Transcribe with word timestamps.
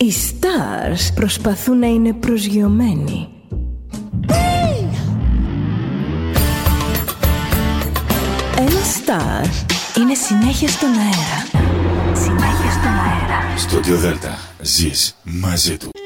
Οι 0.00 0.12
stars 0.12 1.14
προσπαθούν 1.14 1.78
να 1.78 1.86
είναι 1.86 2.12
προσγειωμένοι. 2.12 3.28
Ένα 8.58 8.80
star 8.80 9.46
είναι 9.98 10.14
συνέχεια 10.14 10.68
στον 10.68 10.88
αέρα. 10.88 11.66
Συνέχεια 12.14 12.70
στον 12.70 12.90
αέρα. 12.90 13.58
Στο 13.58 13.80
Διοδέλτα 13.80 14.38
ζεις 14.62 15.16
μαζί 15.22 15.76
του. 15.76 15.97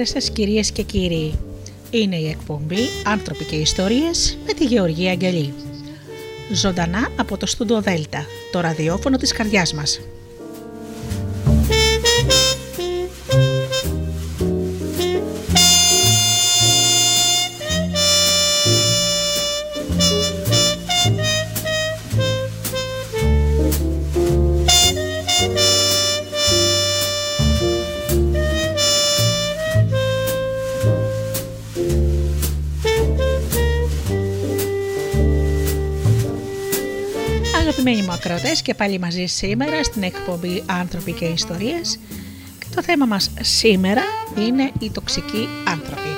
Καλησπέρα 0.00 0.26
σας 0.26 0.36
κυρίες 0.36 0.70
και 0.72 0.82
κύριοι. 0.82 1.38
Είναι 1.90 2.16
η 2.16 2.28
εκπομπή 2.28 2.88
«Άνθρωποι 3.04 3.44
και 3.44 3.56
Ιστορίες» 3.56 4.38
με 4.46 4.52
τη 4.52 4.64
Γεωργία 4.64 5.10
Αγγελή. 5.10 5.52
Ζωντανά 6.52 7.08
από 7.16 7.36
το 7.36 7.46
Στούντο 7.46 7.80
Δέλτα, 7.80 8.26
το 8.52 8.60
ραδιόφωνο 8.60 9.16
της 9.16 9.32
καρδιάς 9.32 9.74
μας. 9.74 10.00
Ακροατές 38.50 38.62
και 38.62 38.74
πάλι 38.74 38.98
μαζί 38.98 39.26
σήμερα 39.26 39.84
στην 39.84 40.02
εκπομπή 40.02 40.62
«Άνθρωποι 40.66 41.12
και 41.12 41.24
Ιστορίες» 41.24 41.98
και 42.58 42.66
το 42.74 42.82
θέμα 42.82 43.06
μας 43.06 43.30
σήμερα 43.40 44.02
είναι 44.38 44.70
οι 44.78 44.90
τοξικοί 44.90 45.48
άνθρωποι. 45.64 46.16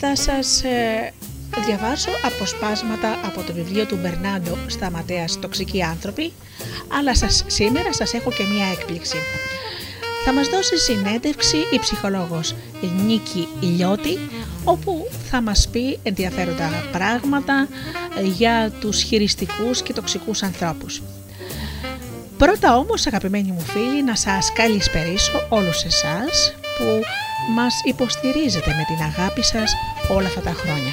Θα 0.00 0.16
σας 0.16 0.62
ε, 0.64 1.12
διαβάσω 1.66 2.10
αποσπάσματα 2.22 3.12
από 3.26 3.42
το 3.42 3.52
βιβλίο 3.52 3.86
του 3.86 3.98
Μπερνάντο 4.02 4.56
Σταματέας 4.66 5.38
«Τοξικοί 5.38 5.82
άνθρωποι» 5.82 6.32
αλλά 6.98 7.14
σας, 7.14 7.44
σήμερα 7.46 7.92
σας 7.92 8.14
έχω 8.14 8.30
και 8.30 8.44
μία 8.44 8.66
έκπληξη. 8.66 9.16
Θα 10.24 10.32
μας 10.32 10.48
δώσει 10.48 10.78
συνέντευξη 10.78 11.56
η 11.56 11.78
ψυχολόγος 11.78 12.54
Νίκη 13.06 13.48
Ηλιώτη 13.60 14.18
όπου 14.64 15.08
θα 15.30 15.40
μας 15.40 15.68
πει 15.72 15.98
ενδιαφέροντα 16.02 16.70
πράγματα 16.92 17.68
για 18.36 18.72
τους 18.80 19.02
χειριστικούς 19.02 19.82
και 19.82 19.92
τοξικούς 19.92 20.42
ανθρώπους. 20.42 21.02
Πρώτα 22.38 22.76
όμως 22.76 23.06
αγαπημένοι 23.06 23.52
μου 23.52 23.60
φίλοι 23.60 24.04
να 24.04 24.16
σας 24.16 24.52
καλησπερίσω 24.52 25.46
όλους 25.48 25.84
εσάς 25.84 26.54
που 26.78 27.00
μας 27.54 27.74
υποστηρίζετε 27.84 28.74
με 28.74 28.84
την 28.86 29.04
αγάπη 29.04 29.44
σας 29.44 29.74
όλα 30.10 30.26
αυτά 30.26 30.40
τα 30.40 30.52
χρόνια. 30.52 30.92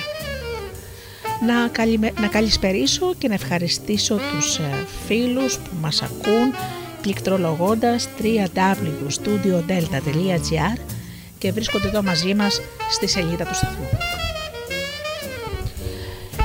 Να, 1.46 1.68
καλυμε... 1.68 2.12
να 2.22 2.28
καλησπερίσω 2.28 3.14
και 3.18 3.28
να 3.28 3.34
ευχαριστήσω 3.34 4.16
τους 4.16 4.58
ε, 4.58 4.86
φίλους 5.08 5.58
που 5.58 5.70
μας 5.82 6.02
ακούν 6.02 6.54
πληκτρολογώντας 7.06 8.10
www.studiodelta.gr 8.22 10.78
και 11.38 11.52
βρίσκονται 11.52 11.88
εδώ 11.88 12.04
μαζί 12.04 12.34
μας 12.34 12.62
στη 12.92 13.08
σελίδα 13.08 13.46
του 13.46 13.56
σταθμού. 13.56 13.90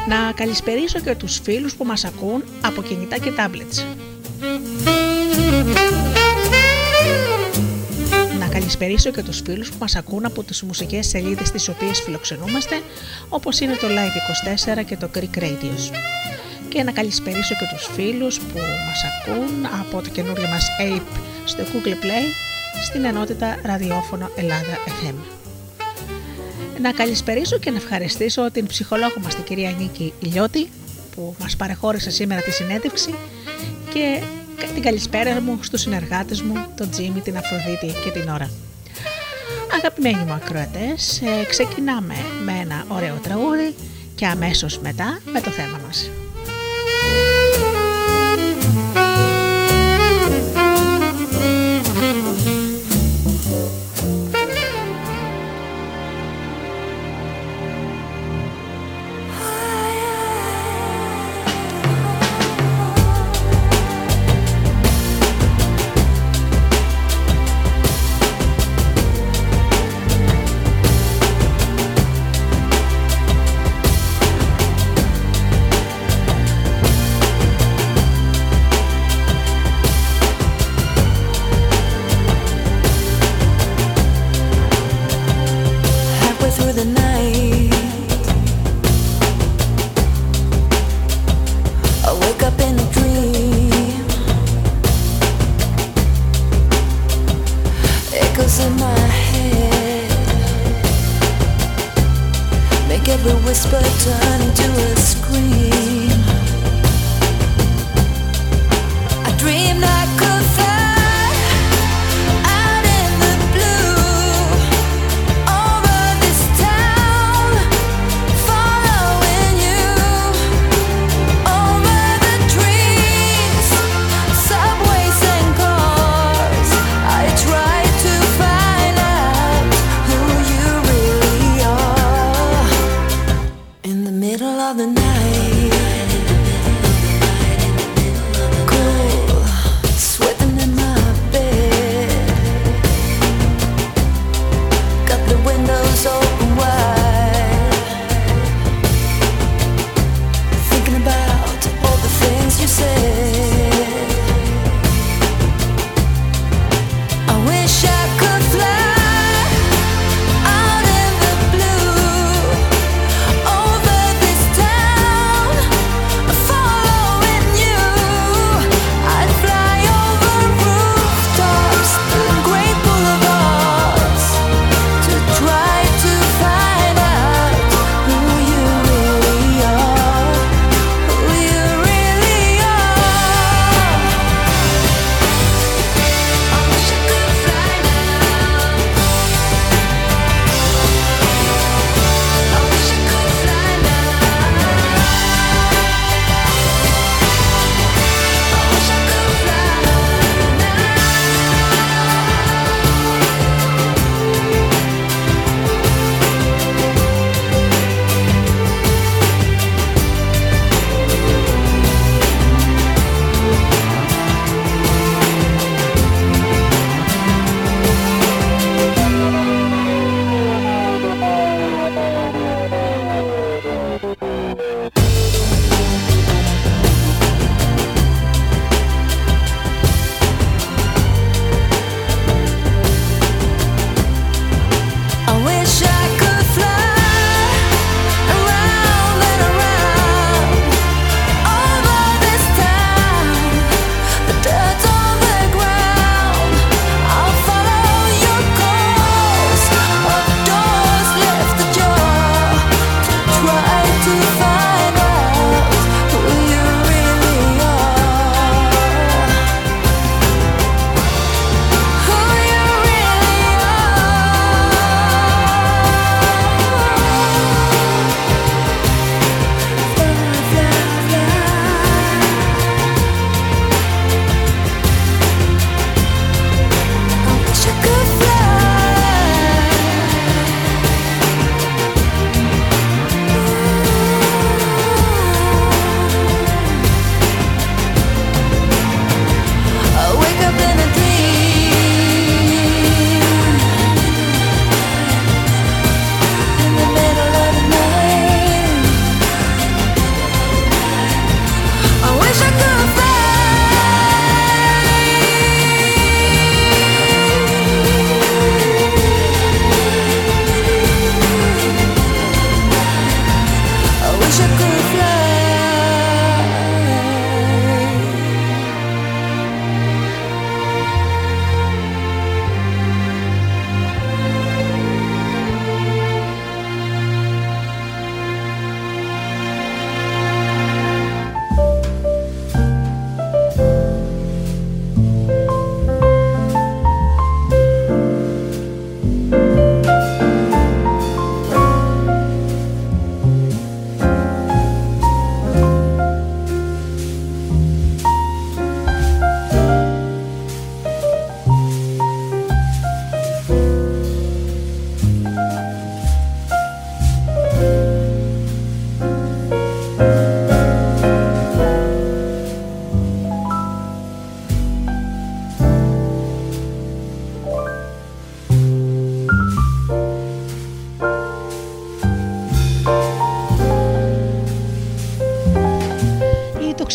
Να 0.09 0.33
καλησπερίσω 0.33 1.01
και 1.01 1.15
τους 1.15 1.41
φίλους 1.43 1.75
που 1.75 1.85
μας 1.85 2.05
ακούν 2.05 2.45
από 2.61 2.83
κινητά 2.83 3.19
και 3.19 3.33
tablets. 3.37 3.85
Να 8.39 8.47
καλησπερίσω 8.47 9.11
και 9.11 9.23
τους 9.23 9.41
φίλους 9.45 9.71
που 9.71 9.77
μας 9.81 9.97
ακούν 9.97 10.25
από 10.25 10.43
τις 10.43 10.63
μουσικές 10.63 11.07
σελίδες 11.07 11.51
τις 11.51 11.69
οποίες 11.69 12.01
φιλοξενούμαστε, 12.01 12.81
όπως 13.29 13.61
είναι 13.61 13.75
το 13.75 13.87
Live24 13.87 14.85
και 14.85 14.97
το 14.97 15.11
Greek 15.15 15.39
Radios. 15.39 15.91
Και 16.71 16.83
να 16.83 16.93
καλησπερίσω 16.93 17.55
και 17.55 17.67
τους 17.75 17.89
φίλους 17.95 18.39
που 18.39 18.59
μας 18.87 19.03
ακούν 19.05 19.67
από 19.81 20.03
το 20.03 20.11
καινούριο 20.11 20.49
μας 20.49 20.67
Ape 20.81 21.19
στο 21.45 21.63
Google 21.63 22.05
Play 22.05 22.27
στην 22.83 23.05
ενότητα 23.05 23.59
ραδιόφωνο 23.63 24.31
Ελλάδα 24.37 24.77
FM. 24.87 25.15
Να 26.83 26.93
καλησπερίσω 26.93 27.59
και 27.59 27.71
να 27.71 27.77
ευχαριστήσω 27.77 28.51
την 28.51 28.67
ψυχολόγο 28.67 29.15
μας 29.23 29.35
την 29.35 29.45
κυρία 29.45 29.71
Νίκη 29.71 30.13
Ηλιώτη 30.21 30.71
που 31.15 31.35
μας 31.41 31.57
παρεχώρησε 31.57 32.11
σήμερα 32.11 32.41
τη 32.41 32.51
συνέντευξη 32.51 33.15
και 33.93 34.23
την 34.75 34.83
καλησπέρα 34.83 35.41
μου 35.41 35.59
στους 35.63 35.81
συνεργάτες 35.81 36.43
μου, 36.43 36.55
τον 36.77 36.91
Τζίμι, 36.91 37.21
την 37.21 37.37
Αφροδίτη 37.37 37.87
και 38.05 38.11
την 38.11 38.29
Ωρα. 38.29 38.51
Αγαπημένοι 39.77 40.25
μου 40.25 40.33
ακροατές, 40.33 41.21
ε, 41.21 41.45
ξεκινάμε 41.45 42.15
με 42.45 42.53
ένα 42.61 42.85
ωραίο 42.89 43.15
τραγούδι 43.23 43.75
και 44.15 44.27
αμέσως 44.27 44.79
μετά 44.79 45.21
με 45.33 45.41
το 45.41 45.51
θέμα 45.51 45.81
μας. 45.87 46.11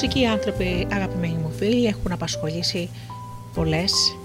Τοξικοί 0.06 0.28
άνθρωποι, 0.28 0.88
αγαπημένοι 0.92 1.34
μου 1.34 1.52
φίλοι, 1.58 1.86
έχουν 1.86 2.12
απασχολήσει 2.12 2.90
πολλές 3.54 4.18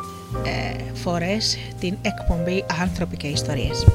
ε, 0.44 0.92
φορές 0.94 1.58
την 1.80 1.96
εκπομπή 2.02 2.64
«Άνθρωποι 2.80 3.16
και 3.16 3.26
ιστορίες». 3.26 3.86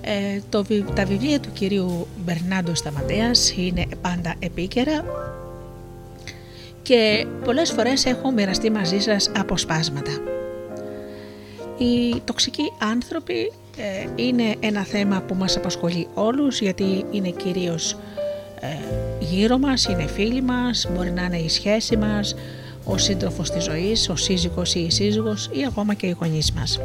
Ε, 0.00 0.40
το, 0.48 0.64
τα 0.94 1.04
βιβλία 1.04 1.40
του 1.40 1.52
κυρίου 1.52 2.06
Μπερνάντο 2.24 2.74
Σταματέας 2.74 3.52
είναι 3.56 3.86
πάντα 4.00 4.34
επίκαιρα 4.38 5.04
και 6.82 7.26
πολλές 7.44 7.70
φορές 7.70 8.04
έχω 8.04 8.30
μοιραστεί 8.30 8.70
μαζί 8.70 8.98
σας 8.98 9.30
αποσπάσματα. 9.36 10.10
Οι 11.78 12.20
τοξικοί 12.24 12.72
άνθρωποι 12.78 13.52
ε, 13.76 14.22
είναι 14.22 14.54
ένα 14.60 14.84
θέμα 14.84 15.20
που 15.20 15.34
μας 15.34 15.56
απασχολεί 15.56 16.08
όλους 16.14 16.60
γιατί 16.60 17.04
είναι 17.10 17.30
κυρίως 17.30 17.92
ε, 17.92 18.19
γύρω 19.30 19.58
μας, 19.58 19.84
είναι 19.84 20.06
φίλοι 20.06 20.42
μας, 20.42 20.86
μπορεί 20.94 21.10
να 21.10 21.24
είναι 21.24 21.38
η 21.38 21.48
σχέση 21.48 21.96
μας, 21.96 22.34
ο 22.84 22.98
σύντροφος 22.98 23.50
της 23.50 23.64
ζωής, 23.64 24.08
ο 24.08 24.16
σύζυγος 24.16 24.74
ή 24.74 24.80
η 24.80 24.90
σύζυγος 24.90 25.50
ή 25.52 25.64
ακόμα 25.68 25.94
και 25.94 26.06
οι 26.06 26.16
γονείς 26.20 26.52
μας. 26.52 26.80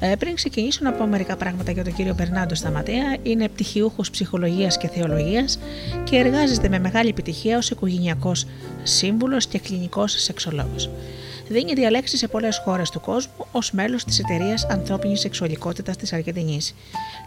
Ε, 0.00 0.14
πριν 0.18 0.34
ξεκινήσω 0.34 0.80
να 0.82 0.92
πω 0.92 1.06
μερικά 1.06 1.36
πράγματα 1.36 1.72
για 1.72 1.84
τον 1.84 1.94
κύριο 1.94 2.14
Μπερνάντο 2.14 2.54
Σταματέα, 2.54 3.16
είναι 3.22 3.48
πτυχιούχος 3.48 4.10
ψυχολογίας 4.10 4.76
και 4.76 4.88
θεολογίας 4.88 5.58
και 6.04 6.16
εργάζεται 6.16 6.68
με 6.68 6.78
μεγάλη 6.78 7.08
επιτυχία 7.08 7.56
ως 7.56 7.70
οικογενειακός 7.70 8.46
σύμβουλος 8.82 9.46
και 9.46 9.58
κλινικός 9.58 10.12
σεξολόγος. 10.22 10.90
Δίνει 11.48 11.72
διαλέξεις 11.72 12.18
σε 12.18 12.28
πολλές 12.28 12.60
χώρες 12.64 12.90
του 12.90 13.00
κόσμου 13.00 13.46
ως 13.52 13.70
μέλος 13.70 14.04
της 14.04 14.18
εταιρείας 14.18 14.66
Ανθρώπινης 14.70 15.20
Σεξουαλικότητας 15.20 15.96
της 15.96 16.12
Αργεντινής. 16.12 16.74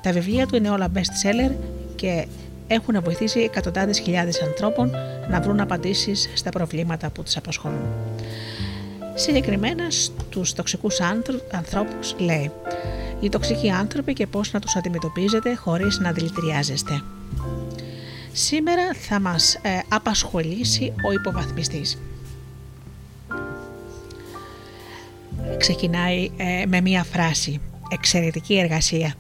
Τα 0.02 0.12
βιβλία 0.12 0.46
του 0.46 0.56
είναι 0.56 0.70
όλα 0.70 0.92
best 0.96 1.00
seller 1.00 1.52
και 1.96 2.26
έχουν 2.74 3.04
βοηθήσει 3.04 3.40
εκατοντάδες 3.40 4.00
χιλιάδες 4.00 4.42
ανθρώπων 4.42 4.92
να 5.30 5.42
βρουν 5.42 5.60
απαντήσεις 5.60 6.30
στα 6.34 6.50
προβλήματα 6.50 7.10
που 7.10 7.24
τους 7.24 7.38
απασχολούν. 7.38 7.86
Συγκεκριμένα 9.16 9.90
στους 9.90 10.54
τοξικούς 10.54 11.00
ανθρώπους 11.52 12.16
λέει 12.18 12.52
«Οι 13.20 13.30
τοξικοί 13.30 13.70
άνθρωποι 13.70 14.14
και 14.14 14.28
πώς 14.28 14.52
να 14.52 14.60
τους 14.60 14.76
αντιμετωπίζετε 14.76 15.56
χωρίς 15.56 16.00
να 16.00 16.12
δηλητηριάζεστε». 16.12 17.02
Σήμερα 18.32 18.94
θα 18.94 19.20
μας 19.20 19.56
ε, 19.56 19.80
απασχολήσει 19.90 20.94
ο 21.08 21.12
υποβαθμιστής. 21.12 21.98
Ξεκινάει 25.58 26.32
ε, 26.38 26.66
με 26.68 26.82
μία 26.82 27.04
φράση 27.04 27.62
«Εξαιρετική 27.90 28.58
εργασία». 28.58 29.14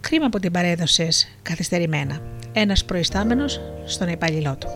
Κρίμα 0.00 0.28
που 0.28 0.38
την 0.38 0.52
παρέδωσες 0.52 1.36
καθυστερημένα. 1.42 2.20
Ένας 2.56 2.84
προϊστάμενος 2.84 3.60
στον 3.84 4.08
υπαλληλό 4.08 4.56
του. 4.58 4.68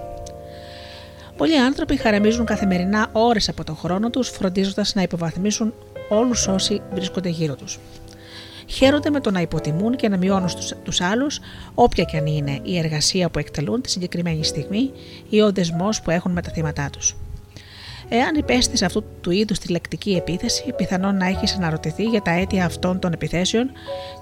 Πολλοί 1.36 1.58
άνθρωποι 1.58 1.96
χαραμίζουν 1.96 2.44
καθημερινά 2.44 3.08
ώρες 3.12 3.48
από 3.48 3.64
τον 3.64 3.76
χρόνο 3.76 4.10
τους, 4.10 4.28
φροντίζοντας 4.28 4.94
να 4.94 5.02
υποβαθμίσουν 5.02 5.74
όλους 6.08 6.46
όσοι 6.46 6.82
βρίσκονται 6.92 7.28
γύρω 7.28 7.54
τους. 7.54 7.78
Χαίρονται 8.66 9.10
με 9.10 9.20
το 9.20 9.30
να 9.30 9.40
υποτιμούν 9.40 9.96
και 9.96 10.08
να 10.08 10.16
μειώνουν 10.16 10.48
τους 10.84 11.00
άλλους, 11.00 11.40
όποια 11.74 12.04
και 12.04 12.16
αν 12.16 12.26
είναι 12.26 12.58
η 12.62 12.78
εργασία 12.78 13.28
που 13.28 13.38
εκτελούν 13.38 13.80
τη 13.80 13.90
συγκεκριμένη 13.90 14.44
στιγμή 14.44 14.90
ή 15.28 15.40
ο 15.40 15.52
δεσμός 15.52 16.00
που 16.00 16.10
έχουν 16.10 16.32
με 16.32 16.42
τα 16.42 16.50
θύματα 16.50 16.90
τους. 16.90 17.16
Εάν 18.08 18.34
υπέστης 18.34 18.82
αυτού 18.82 19.04
του 19.20 19.30
είδους 19.30 19.58
τη 19.58 19.68
λεκτική 19.68 20.10
επίθεση, 20.10 20.72
πιθανόν 20.76 21.16
να 21.16 21.26
έχεις 21.26 21.54
αναρωτηθεί 21.54 22.02
για 22.02 22.22
τα 22.22 22.30
αίτια 22.30 22.64
αυτών 22.64 22.98
των 22.98 23.12
επιθέσεων 23.12 23.70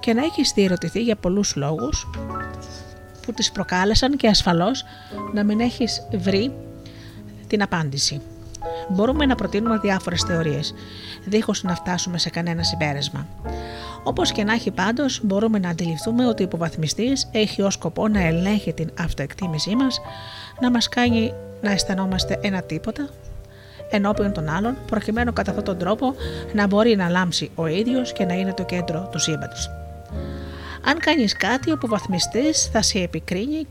και 0.00 0.12
να 0.14 0.25
έχεις 0.25 0.52
διερωτηθεί 0.54 1.02
για 1.02 1.16
πολλούς 1.16 1.56
λόγους 1.56 2.06
που 3.26 3.33
τις 3.33 3.52
προκάλεσαν 3.52 4.16
και 4.16 4.28
ασφαλώς 4.28 4.85
να 5.33 5.45
μην 5.45 5.61
έχεις 5.61 6.06
βρει 6.12 6.52
την 7.47 7.62
απάντηση. 7.62 8.21
Μπορούμε 8.88 9.26
να 9.26 9.35
προτείνουμε 9.35 9.78
διάφορες 9.78 10.23
θεωρίες, 10.23 10.75
δίχως 11.25 11.62
να 11.62 11.75
φτάσουμε 11.75 12.18
σε 12.18 12.30
κανένα 12.30 12.62
συμπέρασμα. 12.62 13.26
Όπως 14.02 14.33
και 14.33 14.45
να 14.45 14.52
έχει 14.52 14.71
πάντως, 14.71 15.21
μπορούμε 15.23 15.59
να 15.59 15.68
αντιληφθούμε 15.68 16.26
ότι 16.26 16.42
ο 16.42 16.47
υποβαθμιστής 16.47 17.28
έχει 17.33 17.62
ως 17.62 17.75
σκοπό 17.75 18.09
να 18.09 18.21
ελέγχει 18.21 18.73
την 18.73 18.90
αυτοεκτίμησή 18.99 19.76
μας, 19.76 20.00
να 20.61 20.71
μας 20.71 20.88
κάνει 20.88 21.33
να 21.61 21.71
αισθανόμαστε 21.71 22.38
ένα 22.42 22.62
τίποτα 22.62 23.09
ενώπιον 23.90 24.33
των 24.33 24.49
άλλων, 24.49 24.76
προκειμένου 24.87 25.33
κατά 25.33 25.50
αυτόν 25.50 25.64
τον 25.64 25.78
τρόπο 25.78 26.14
να 26.52 26.66
μπορεί 26.66 26.97
να 26.97 27.09
λάμψει 27.09 27.50
ο 27.54 27.66
ίδιος 27.66 28.12
και 28.12 28.25
να 28.25 28.35
είναι 28.35 28.52
το 28.52 28.64
κέντρο 28.64 29.09
του 29.12 29.18
σύμπαντος. 29.18 29.71
Αν 30.88 30.99
κάνεις 30.99 31.37
κάτι, 31.37 31.71
ο 31.71 31.73
υποβαθμιστής 31.73 32.69
θα 32.73 32.83
σε 32.83 32.99
επικρίνει 32.99 33.66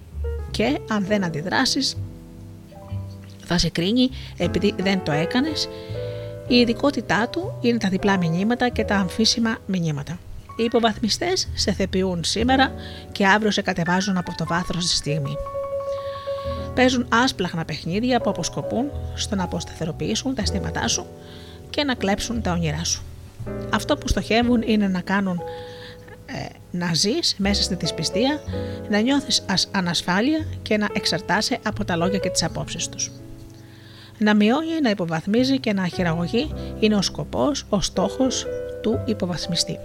και 0.52 0.80
αν 0.90 1.06
δεν 1.06 1.24
αντιδράσεις, 1.24 1.98
θα 3.46 3.58
σε 3.58 3.70
κρίνει 3.70 4.10
επειδή 4.38 4.74
δεν 4.78 5.04
το 5.04 5.12
έκανες. 5.12 5.70
Η 6.48 6.56
ειδικότητά 6.56 7.30
του 7.30 7.58
είναι 7.62 7.78
τα 7.78 7.90
διπλά 7.90 8.18
μηνύματα 8.18 8.70
και 8.70 8.84
τα 8.84 8.96
αμφίσιμα 8.96 9.58
μηνύματα. 9.66 10.20
Οι 10.58 10.64
υποβαθμιστές 10.64 11.48
σε 11.54 11.72
θεπιούν 11.72 12.24
σήμερα 12.24 12.74
και 13.12 13.28
αύριο 13.28 13.52
σε 13.52 13.62
κατεβάζουν 13.62 14.18
από 14.18 14.34
το 14.38 14.46
βάθρο 14.46 14.80
στη 14.80 14.96
στιγμή. 14.96 15.36
Παίζουν 16.74 17.06
άσπλαχνα 17.10 17.66
παιχνίδια 17.66 18.22
που 18.22 18.30
αποσκοπούν 18.30 18.92
στο 19.16 19.36
να 19.36 19.44
αποσταθεροποιήσουν 19.44 20.36
τα 20.36 20.42
αισθήματά 20.42 20.88
σου 20.88 21.06
και 21.70 21.84
να 21.84 21.96
κλέψουν 21.96 22.42
τα 22.42 22.52
όνειρά 22.52 22.84
σου. 22.84 23.04
Αυτό 23.74 23.98
που 23.98 24.08
στοχεύουν 24.08 24.62
είναι 24.62 24.88
να 24.88 25.02
κάνουν 25.02 25.38
ε, 25.38 25.75
να 26.72 26.94
ζεις 26.94 27.36
μέσα 27.38 27.64
στη 27.64 27.76
δυσπιστία, 27.76 28.40
να 28.90 29.00
νιώθεις 29.00 29.46
ανασφάλεια 29.72 30.46
και 30.62 30.78
να 30.78 30.88
εξαρτάσαι 30.94 31.60
από 31.66 31.86
τα 31.86 31.96
λόγια 31.96 32.20
και 32.20 32.30
τις 32.30 32.44
απόψεις 32.44 32.90
τους. 32.90 33.12
Να 34.18 34.36
μειώνει, 34.36 34.82
να 34.82 34.90
υποβαθμίζει 34.90 35.60
και 35.60 35.74
να 35.74 35.88
χειραγωγεί 35.88 36.54
είναι 36.80 36.96
ο 36.96 37.02
σκοπός, 37.02 37.66
ο 37.70 37.82
στόχος 37.82 38.46
του 38.82 39.04
υποβαθμιστή. 39.06 39.80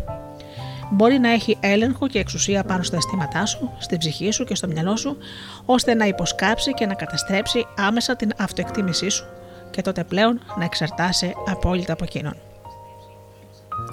Μπορεί 0.93 1.19
να 1.19 1.33
έχει 1.33 1.57
έλεγχο 1.61 2.07
και 2.07 2.19
εξουσία 2.19 2.65
πάνω 2.65 2.83
στα 2.83 2.97
αισθήματά 2.97 3.47
σου, 3.47 3.73
στην 3.79 3.99
ψυχή 3.99 4.31
σου 4.31 4.45
και 4.45 4.55
στο 4.55 4.67
μυαλό 4.67 4.97
σου, 4.97 5.17
ώστε 5.65 5.95
να 5.95 6.05
υποσκάψει 6.05 6.73
και 6.73 6.87
να 6.87 6.95
καταστρέψει 6.95 7.67
άμεσα 7.77 8.17
την 8.17 8.31
αυτοεκτίμησή 8.39 9.09
σου 9.09 9.27
και 9.71 9.83
τότε 9.83 10.05
πλέον 10.05 10.41
να 10.59 10.65
εξαρτάσαι 10.65 11.33
απόλυτα 11.47 11.93
από 11.93 12.05
εκείνον. 12.05 12.50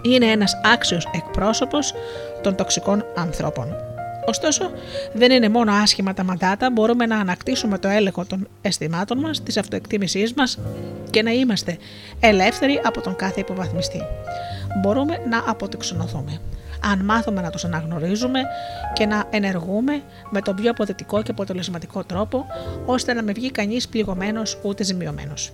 Είναι 0.01 0.25
ένας 0.25 0.60
άξιος 0.74 1.08
εκπρόσωπος 1.13 1.94
των 2.41 2.56
τοξικών 2.56 3.06
ανθρώπων. 3.15 3.75
Ωστόσο, 4.29 4.72
δεν 5.13 5.32
είναι 5.32 5.50
μόνο 5.50 5.72
άσχημα 5.74 6.13
τα 6.13 6.24
μαντάτα, 6.24 6.72
μπορούμε 6.72 7.06
να 7.06 7.20
ανακτήσουμε 7.20 7.77
το 7.77 7.88
έλεγχο 7.88 8.25
των 8.25 8.48
αισθημάτων 8.62 9.17
μας, 9.17 9.44
της 9.44 9.58
αυτοεκτίμησής 9.58 10.34
μας 10.34 10.60
και 11.10 11.22
να 11.22 11.32
είμαστε 11.32 11.77
ελεύθεροι 12.20 12.82
από 12.84 13.01
τον 13.01 13.15
κάθε 13.15 13.39
υποβαθμιστή. 13.39 14.01
Μπορούμε 14.82 15.17
να 15.29 15.44
αποτεξονοθούμε. 15.48 16.39
Αν 16.91 17.06
μάθουμε 17.06 17.41
να 17.41 17.50
τους 17.50 17.65
αναγνωρίζουμε 17.65 18.39
και 18.94 19.06
να 19.06 19.24
ενεργούμε 19.29 20.01
με 20.29 20.41
τον 20.41 20.56
πιο 20.56 20.70
αποδετικό 20.70 21.22
και 21.22 21.32
αποτελεσματικό 21.32 22.03
τρόπο, 22.03 22.46
ώστε 22.86 23.13
να 23.13 23.22
μην 23.22 23.34
βγει 23.34 23.51
κανείς 23.51 23.88
πληγωμένος 23.88 24.60
ούτε 24.63 24.84
ζημιωμένος. 24.84 25.51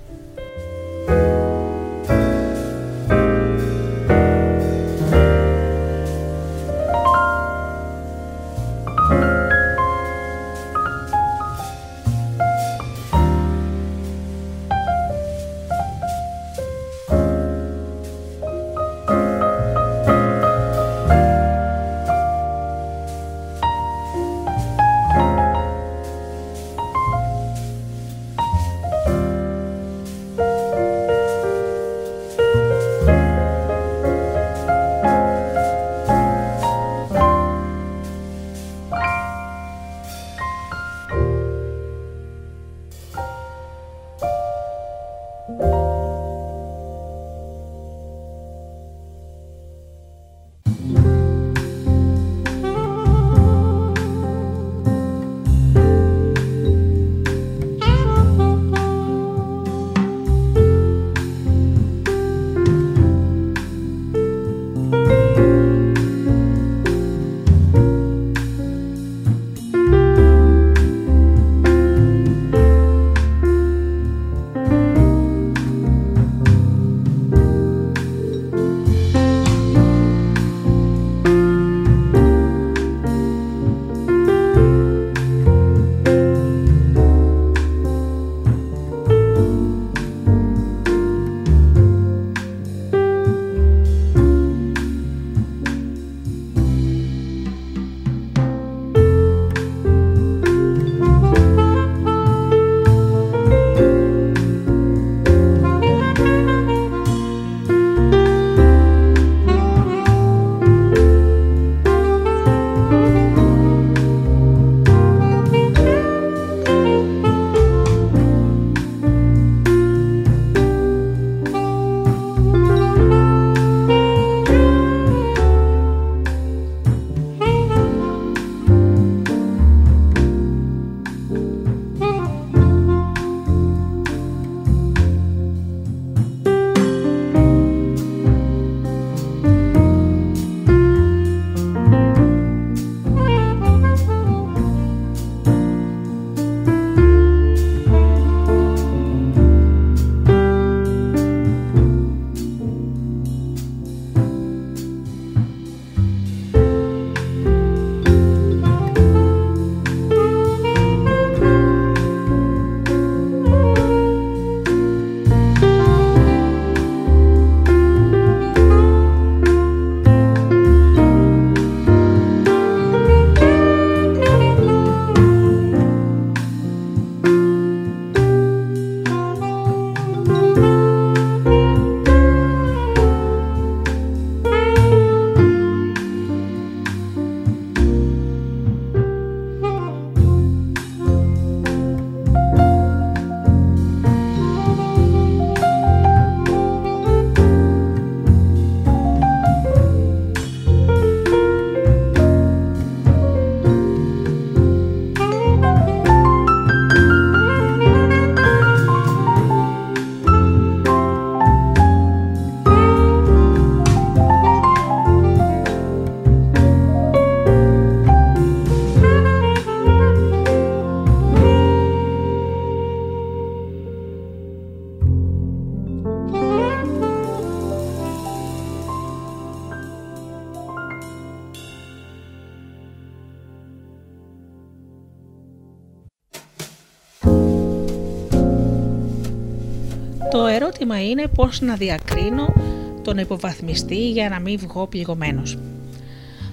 Ερώτημα 240.83 241.09
είναι 241.09 241.27
πώς 241.35 241.61
να 241.61 241.75
διακρίνω 241.75 242.53
τον 243.01 243.17
υποβαθμιστή 243.17 244.09
για 244.11 244.29
να 244.29 244.39
μην 244.39 244.59
βγω 244.59 244.87
πληγωμένος. 244.87 245.57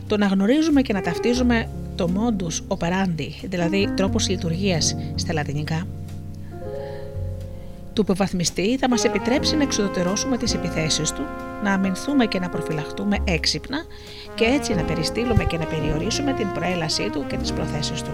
Το 0.06 0.16
να 0.16 0.26
γνωρίζουμε 0.26 0.82
και 0.82 0.92
να 0.92 1.00
ταυτίζουμε 1.00 1.68
το 1.94 2.08
modus 2.14 2.76
operandi, 2.76 3.28
δηλαδή 3.42 3.88
τρόπος 3.96 4.28
λειτουργίας 4.28 4.96
στα 5.14 5.32
λατινικά, 5.32 5.86
του 7.92 8.02
υποβαθμιστή 8.02 8.76
θα 8.76 8.88
μας 8.88 9.04
επιτρέψει 9.04 9.56
να 9.56 9.62
εξοδοτερώσουμε 9.62 10.36
τις 10.36 10.54
επιθέσεις 10.54 11.12
του, 11.12 11.22
να 11.64 11.72
αμυνθούμε 11.72 12.26
και 12.26 12.38
να 12.38 12.48
προφυλαχτούμε 12.48 13.16
έξυπνα 13.24 13.78
και 14.34 14.44
έτσι 14.44 14.74
να 14.74 14.82
περιστύλουμε 14.82 15.44
και 15.44 15.58
να 15.58 15.64
περιορίσουμε 15.64 16.32
την 16.32 16.52
προέλασή 16.52 17.10
του 17.10 17.24
και 17.28 17.36
τις 17.36 17.52
προθέσεις 17.52 18.02
του. 18.02 18.10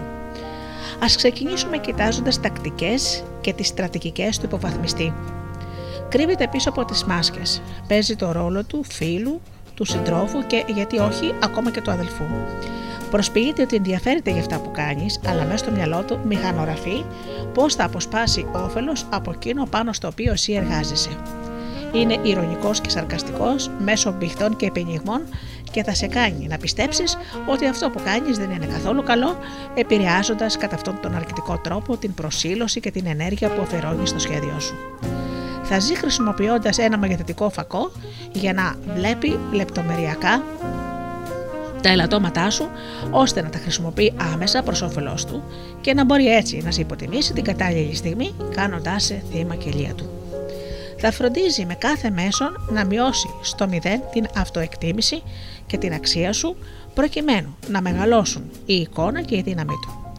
Ας 1.03 1.15
ξεκινήσουμε 1.15 1.77
κοιτάζοντας 1.77 2.41
τακτικές 2.41 3.23
και 3.41 3.53
τις 3.53 3.67
στρατηγικές 3.67 4.37
του 4.37 4.45
υποβαθμιστή. 4.45 5.13
Κρύβεται 6.17 6.47
πίσω 6.47 6.69
από 6.69 6.85
τις 6.85 7.03
μάσκες. 7.03 7.61
Παίζει 7.87 8.15
το 8.15 8.31
ρόλο 8.31 8.63
του 8.63 8.83
φίλου, 8.83 9.41
του 9.73 9.85
συντρόφου 9.85 10.47
και 10.47 10.65
γιατί 10.67 10.97
όχι 10.97 11.33
ακόμα 11.43 11.71
και 11.71 11.81
του 11.81 11.91
αδελφού. 11.91 12.23
Προσποιείται 13.11 13.61
ότι 13.61 13.75
ενδιαφέρεται 13.75 14.31
για 14.31 14.39
αυτά 14.39 14.59
που 14.59 14.71
κάνεις, 14.71 15.19
αλλά 15.27 15.43
μέσα 15.43 15.57
στο 15.57 15.71
μυαλό 15.71 16.03
του 16.03 16.19
μηχανογραφεί 16.27 17.05
πώς 17.53 17.75
θα 17.75 17.83
αποσπάσει 17.83 18.45
όφελος 18.51 19.05
από 19.09 19.31
εκείνο 19.31 19.65
πάνω 19.65 19.93
στο 19.93 20.07
οποίο 20.07 20.31
εσύ 20.31 20.53
εργάζεσαι. 20.53 21.09
Είναι 21.93 22.19
ηρωνικός 22.23 22.81
και 22.81 22.89
σαρκαστικός 22.89 23.71
μέσω 23.79 24.11
μπιχτών 24.11 24.55
και 24.55 24.65
επενιγμών 24.65 25.21
και 25.71 25.83
θα 25.83 25.93
σε 25.93 26.07
κάνει 26.07 26.47
να 26.47 26.57
πιστέψεις 26.57 27.17
ότι 27.45 27.67
αυτό 27.67 27.89
που 27.89 28.01
κάνεις 28.05 28.37
δεν 28.37 28.51
είναι 28.51 28.65
καθόλου 28.65 29.03
καλό, 29.03 29.37
επηρεάζοντας 29.75 30.57
κατά 30.57 30.75
αυτόν 30.75 30.99
τον 31.01 31.15
αρκετικό 31.15 31.57
τρόπο 31.57 31.97
την 31.97 32.13
προσήλωση 32.13 32.79
και 32.79 32.91
την 32.91 33.05
ενέργεια 33.07 33.49
που 33.49 33.61
αφαιρώνεις 33.61 34.09
στο 34.09 34.19
σχέδιό 34.19 34.59
σου. 34.59 34.75
Θα 35.69 35.79
ζει 35.79 35.95
χρησιμοποιώντας 35.95 36.77
ένα 36.77 36.97
μαγνητικό 36.97 37.49
φακό 37.49 37.91
για 38.31 38.53
να 38.53 38.75
βλέπει 38.95 39.39
λεπτομεριακά 39.51 40.43
τα 41.81 41.89
ελαττώματά 41.89 42.49
σου, 42.49 42.69
ώστε 43.11 43.41
να 43.41 43.49
τα 43.49 43.57
χρησιμοποιεί 43.57 44.13
άμεσα 44.33 44.63
προς 44.63 44.81
όφελός 44.81 45.25
του 45.25 45.43
και 45.81 45.93
να 45.93 46.05
μπορεί 46.05 46.27
έτσι 46.27 46.61
να 46.63 46.71
σε 46.71 46.81
υποτιμήσει 46.81 47.33
την 47.33 47.43
κατάλληλη 47.43 47.95
στιγμή, 47.95 48.33
κάνοντάς 48.55 49.03
σε 49.03 49.23
θύμα 49.31 49.55
κελία 49.55 49.93
του. 49.93 50.09
Θα 50.97 51.11
φροντίζει 51.11 51.65
με 51.65 51.75
κάθε 51.75 52.09
μέσον 52.09 52.67
να 52.69 52.85
μειώσει 52.85 53.29
στο 53.41 53.67
μηδέν 53.67 54.01
την 54.11 54.25
αυτοεκτίμηση 54.35 55.23
και 55.67 55.77
την 55.77 55.93
αξία 55.93 56.33
σου, 56.33 56.55
προκειμένου 56.93 57.57
να 57.67 57.81
μεγαλώσουν 57.81 58.43
η 58.65 58.73
εικόνα 58.73 59.21
και 59.21 59.35
η 59.35 59.41
δύναμή 59.41 59.75
του. 59.81 60.15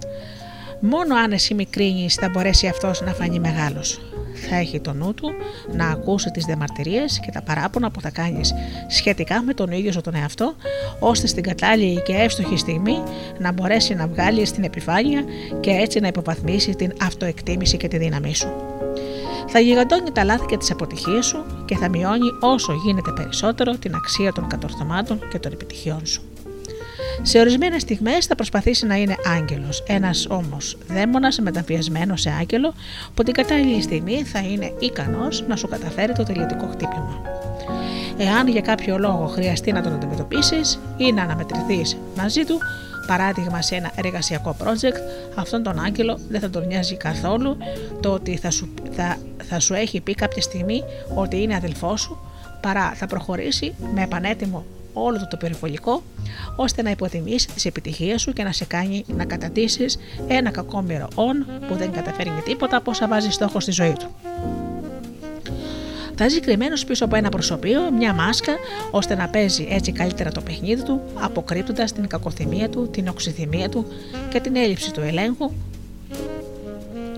Μόνο 0.81 1.15
αν 1.15 1.33
εσύ 1.33 1.55
μικρύνεις 1.55 2.15
θα 2.15 2.29
μπορέσει 2.29 2.67
αυτός 2.67 3.01
να 3.01 3.13
φανεί 3.13 3.39
μεγάλος 3.39 4.01
θα 4.39 4.57
έχει 4.57 4.81
το 4.81 4.93
νου 4.93 5.15
του 5.15 5.31
να 5.73 5.89
ακούσει 5.89 6.31
τις 6.31 6.45
διαμαρτυρίες 6.45 7.21
και 7.21 7.31
τα 7.31 7.43
παράπονα 7.43 7.91
που 7.91 8.01
θα 8.01 8.11
κάνεις 8.11 8.55
σχετικά 8.89 9.43
με 9.43 9.55
τον 9.55 9.71
ίδιο 9.71 9.93
σου 9.93 10.01
τον 10.01 10.15
εαυτό, 10.15 10.55
ώστε 10.99 11.27
στην 11.27 11.43
κατάλληλη 11.43 12.03
και 12.03 12.13
εύστοχη 12.13 12.57
στιγμή 12.57 13.03
να 13.39 13.53
μπορέσει 13.53 13.95
να 13.95 14.07
βγάλει 14.07 14.45
στην 14.45 14.65
επιφάνεια 14.65 15.25
και 15.61 15.71
έτσι 15.71 16.01
να 16.01 16.07
υποβαθμίσει 16.07 16.75
την 16.75 16.93
αυτοεκτίμηση 17.03 17.77
και 17.77 17.89
τη 17.89 17.99
δύναμή 17.99 18.35
σου. 18.35 18.49
Θα 19.51 19.59
γιγαντώνει 19.59 20.11
τα 20.13 20.25
λάθη 20.25 20.47
και 20.47 20.57
τις 20.57 20.71
αποτυχίες 20.71 21.27
σου 21.27 21.45
και 21.65 21.77
θα 21.77 21.89
μειώνει 21.89 22.29
όσο 22.41 22.73
γίνεται 22.73 23.13
περισσότερο 23.13 23.73
την 23.73 23.95
αξία 23.95 24.33
των 24.33 24.47
κατορθωμάτων 24.47 25.29
και 25.31 25.39
των 25.39 25.53
επιτυχιών 25.53 26.07
σου. 26.07 26.28
Σε 27.23 27.39
ορισμένες 27.39 27.83
στιγμές 27.83 28.27
θα 28.27 28.35
προσπαθήσει 28.35 28.87
να 28.87 28.97
είναι 28.97 29.15
άγγελος, 29.37 29.85
ένας 29.87 30.27
όμως 30.31 30.79
δαίμονας 30.89 31.39
μεταφιασμένο 31.39 32.17
σε 32.17 32.31
άγγελο, 32.41 32.75
που 33.15 33.23
την 33.23 33.35
κατάλληλη 33.35 33.83
στιγμή 33.83 34.23
θα 34.23 34.39
είναι 34.39 34.73
ικανός 34.79 35.45
να 35.49 35.57
σου 35.57 35.69
καταφέρει 35.69 36.13
το 36.13 36.23
τελειωτικό 36.23 36.67
χτύπημα. 36.67 37.23
Εάν 38.19 38.49
για 38.49 38.61
κάποιο 38.61 38.99
λόγο 38.99 39.27
χρειαστεί 39.27 39.73
να 39.73 39.83
τον 39.83 39.93
αντιμετωπίσεις 39.93 40.79
ή 40.97 41.13
να 41.13 41.23
αναμετρηθείς 41.23 41.97
μαζί 42.17 42.45
του, 42.45 42.59
παράδειγμα 43.07 43.63
σε 43.63 43.75
ένα 43.75 43.91
εργασιακό 43.95 44.57
project, 44.63 44.97
αυτόν 45.35 45.63
τον 45.63 45.79
άγγελο 45.79 46.19
δεν 46.29 46.41
θα 46.41 46.51
τον 46.51 46.67
νοιάζει 46.67 46.97
καθόλου 46.97 47.57
το 48.01 48.13
ότι 48.13 48.37
θα 48.37 48.51
σου, 48.51 48.75
θα, 48.91 49.17
θα 49.49 49.61
σου 49.61 49.75
έχει 49.75 50.01
πει 50.01 50.15
κάποια 50.15 50.43
στιγμή 50.43 50.83
ότι 51.15 51.43
είναι 51.43 51.55
αδελφός 51.55 52.01
σου, 52.01 52.19
παρά 52.61 52.93
θα 52.95 53.07
προχωρήσει 53.07 53.75
με 53.95 54.03
επανέτοιμο 54.03 54.65
όλο 54.93 55.19
το, 55.19 55.27
το 55.31 55.37
περιβολικό, 55.37 56.03
ώστε 56.57 56.83
να 56.83 56.91
υποτιμήσει 56.91 57.49
τις 57.55 57.65
επιτυχίες 57.65 58.21
σου 58.21 58.33
και 58.33 58.43
να 58.43 58.53
σε 58.53 58.65
κάνει 58.65 59.05
να 59.07 59.25
κατατήσεις 59.25 59.99
ένα 60.29 60.51
κακόμοιρο 60.51 61.09
όν 61.15 61.47
που 61.69 61.75
δεν 61.75 61.93
καταφέρνει 61.93 62.41
τίποτα 62.41 62.77
από 62.77 62.91
όσα 62.91 63.09
βάζει 63.09 63.31
στόχο 63.31 63.61
στη 63.61 63.71
ζωή 63.71 63.93
του. 63.93 64.15
Θα 66.21 66.29
ζει 66.29 66.41
κρυμμένος 66.41 66.85
πίσω 66.85 67.05
από 67.05 67.17
ένα 67.17 67.29
προσωπείο, 67.29 67.93
μια 67.93 68.13
μάσκα, 68.13 68.53
ώστε 68.91 69.15
να 69.15 69.29
παίζει 69.29 69.67
έτσι 69.71 69.93
καλύτερα 69.93 70.31
το 70.33 70.41
παιχνίδι 70.41 70.83
του, 70.83 71.01
αποκρύπτοντας 71.15 71.93
την 71.93 72.07
κακοθυμία 72.07 72.69
του, 72.69 72.89
την 72.91 73.09
οξυθυμία 73.09 73.69
του 73.69 73.87
και 74.29 74.41
την 74.41 74.57
έλλειψη 74.57 74.93
του 74.93 75.01
ελέγχου 75.01 75.51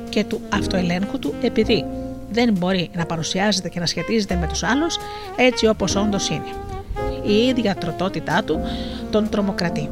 και 0.08 0.24
του 0.24 0.40
αυτοελέγχου 0.48 1.18
του, 1.18 1.34
επειδή 1.42 1.84
δεν 2.30 2.52
μπορεί 2.52 2.90
να 2.94 3.06
παρουσιάζεται 3.06 3.68
και 3.68 3.80
να 3.80 3.86
σχετίζεται 3.86 4.34
με 4.34 4.46
τους 4.46 4.62
άλλους 4.62 4.98
έτσι 5.36 5.66
όπως 5.66 5.96
όντως 5.96 6.28
είναι 6.28 6.52
η 7.26 7.46
ίδια 7.46 7.74
τροτότητά 7.74 8.42
του 8.44 8.60
τον 9.10 9.28
τρομοκρατεί. 9.28 9.90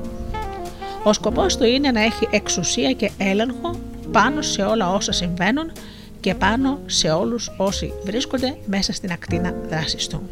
Ο 1.02 1.12
σκοπός 1.12 1.56
του 1.56 1.64
είναι 1.64 1.90
να 1.90 2.00
έχει 2.02 2.28
εξουσία 2.30 2.92
και 2.92 3.10
έλεγχο 3.18 3.70
πάνω 4.12 4.42
σε 4.42 4.62
όλα 4.62 4.92
όσα 4.92 5.12
συμβαίνουν 5.12 5.72
και 6.20 6.34
πάνω 6.34 6.78
σε 6.86 7.10
όλους 7.10 7.50
όσοι 7.56 7.92
βρίσκονται 8.04 8.56
μέσα 8.66 8.92
στην 8.92 9.12
ακτίνα 9.12 9.54
δράσης 9.68 10.06
του. 10.06 10.22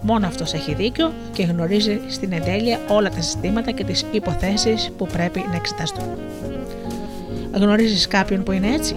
Μόνο 0.00 0.26
αυτός 0.26 0.52
έχει 0.52 0.74
δίκιο 0.74 1.12
και 1.32 1.42
γνωρίζει 1.42 2.00
στην 2.08 2.32
εντέλεια 2.32 2.78
όλα 2.88 3.10
τα 3.10 3.20
συστήματα 3.20 3.70
και 3.70 3.84
τις 3.84 4.04
υποθέσεις 4.10 4.90
που 4.96 5.06
πρέπει 5.06 5.44
να 5.50 5.56
εξεταστούν. 5.56 6.04
Γνωρίζεις 7.52 8.08
κάποιον 8.08 8.42
που 8.42 8.52
είναι 8.52 8.74
έτσι; 8.74 8.96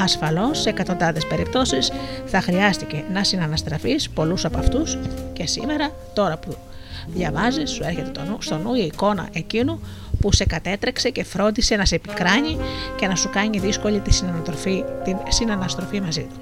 Ασφαλώς, 0.00 0.60
σε 0.60 0.68
εκατοντάδες 0.68 1.26
περιπτώσεις 1.26 1.92
θα 2.26 2.40
χρειάστηκε 2.40 3.04
να 3.12 3.24
συναναστραφείς 3.24 4.10
πολλούς 4.10 4.44
από 4.44 4.58
αυτούς 4.58 4.98
και 5.32 5.46
σήμερα, 5.46 5.90
τώρα 6.14 6.36
που 6.36 6.56
διαβάζεις, 7.06 7.70
σου 7.70 7.82
έρχεται 7.82 8.10
το 8.10 8.20
νου, 8.22 8.36
στο 8.40 8.58
νου 8.58 8.74
η 8.74 8.84
εικόνα 8.84 9.28
εκείνου 9.32 9.80
που 10.20 10.32
σε 10.32 10.44
κατέτρεξε 10.44 11.10
και 11.10 11.24
φρόντισε 11.24 11.76
να 11.76 11.84
σε 11.84 11.94
επικράνει 11.94 12.58
και 12.96 13.06
να 13.06 13.14
σου 13.14 13.30
κάνει 13.30 13.58
δύσκολη 13.58 14.00
τη 14.00 14.20
την 15.04 15.16
συναναστροφή 15.28 16.00
μαζί 16.00 16.22
του. 16.22 16.40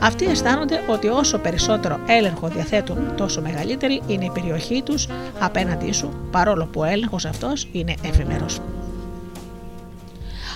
Αυτοί 0.00 0.24
αισθάνονται 0.24 0.80
ότι 0.90 1.08
όσο 1.08 1.38
περισσότερο 1.38 2.00
έλεγχο 2.06 2.48
διαθέτουν, 2.48 3.16
τόσο 3.16 3.40
μεγαλύτερη 3.40 4.02
είναι 4.06 4.24
η 4.24 4.30
περιοχή 4.34 4.82
τους 4.82 5.08
απέναντί 5.40 5.92
σου, 5.92 6.28
παρόλο 6.30 6.66
που 6.66 6.80
ο 6.80 6.84
έλεγχος 6.84 7.24
αυτός 7.24 7.68
είναι 7.72 7.94
εφημερός. 8.04 8.60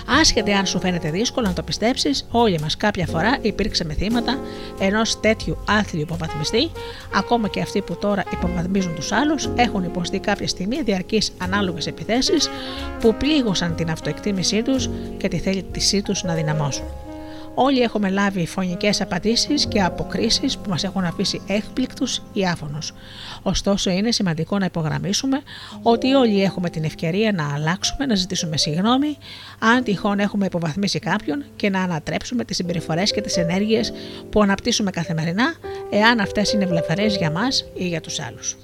Άσχετα 0.07 0.57
αν 0.57 0.65
σου 0.65 0.79
φαίνεται 0.79 1.09
δύσκολο 1.09 1.47
να 1.47 1.53
το 1.53 1.63
πιστέψεις, 1.63 2.27
όλοι 2.31 2.59
μας 2.59 2.77
κάποια 2.77 3.05
φορά 3.05 3.37
υπήρξαμε 3.41 3.93
θύματα 3.93 4.39
ενός 4.79 5.19
τέτοιου 5.19 5.57
άθλιου 5.67 6.01
υποβαθμιστή, 6.01 6.71
ακόμα 7.15 7.47
και 7.47 7.61
αυτοί 7.61 7.81
που 7.81 7.95
τώρα 7.95 8.23
υποβαθμίζουν 8.33 8.95
τους 8.95 9.11
άλλους 9.11 9.49
έχουν 9.55 9.83
υποστεί 9.83 10.19
κάποια 10.19 10.47
στιγμή 10.47 10.81
διαρκείς 10.81 11.31
ανάλογες 11.37 11.87
επιθέσεις 11.87 12.49
που 12.99 13.15
πλήγωσαν 13.15 13.75
την 13.75 13.91
αυτοεκτίμησή 13.91 14.61
τους 14.61 14.89
και 15.17 15.27
τη 15.27 15.39
θέλησή 15.39 16.01
τους 16.01 16.23
να 16.23 16.33
δυναμώσουν. 16.33 16.85
Όλοι 17.55 17.81
έχουμε 17.81 18.09
λάβει 18.09 18.45
φωνικές 18.45 19.01
απαντήσεις 19.01 19.65
και 19.65 19.81
αποκρίσεις 19.81 20.57
που 20.57 20.69
μας 20.69 20.83
έχουν 20.83 21.03
αφήσει 21.03 21.41
έκπληκτους 21.47 22.21
ή 22.33 22.45
άφωνου. 22.45 22.77
Ωστόσο, 23.41 23.89
είναι 23.89 24.11
σημαντικό 24.11 24.57
να 24.57 24.65
υπογραμμίσουμε 24.65 25.41
ότι 25.81 26.13
όλοι 26.13 26.43
έχουμε 26.43 26.69
την 26.69 26.83
ευκαιρία 26.83 27.31
να 27.31 27.53
αλλάξουμε, 27.53 28.05
να 28.05 28.15
ζητήσουμε 28.15 28.57
συγγνώμη, 28.57 29.17
αν 29.59 29.83
τυχόν 29.83 30.19
έχουμε 30.19 30.45
υποβαθμίσει 30.45 30.99
κάποιον 30.99 31.43
και 31.55 31.69
να 31.69 31.81
ανατρέψουμε 31.81 32.43
τις 32.45 32.55
συμπεριφορές 32.55 33.11
και 33.11 33.21
τις 33.21 33.37
ενέργειες 33.37 33.93
που 34.29 34.41
αναπτύσσουμε 34.41 34.91
καθημερινά, 34.91 35.53
εάν 35.89 36.19
αυτές 36.19 36.53
είναι 36.53 36.65
βλαφερές 36.65 37.15
για 37.15 37.31
μας 37.31 37.65
ή 37.73 37.87
για 37.87 38.01
τους 38.01 38.19
άλλους. 38.19 38.57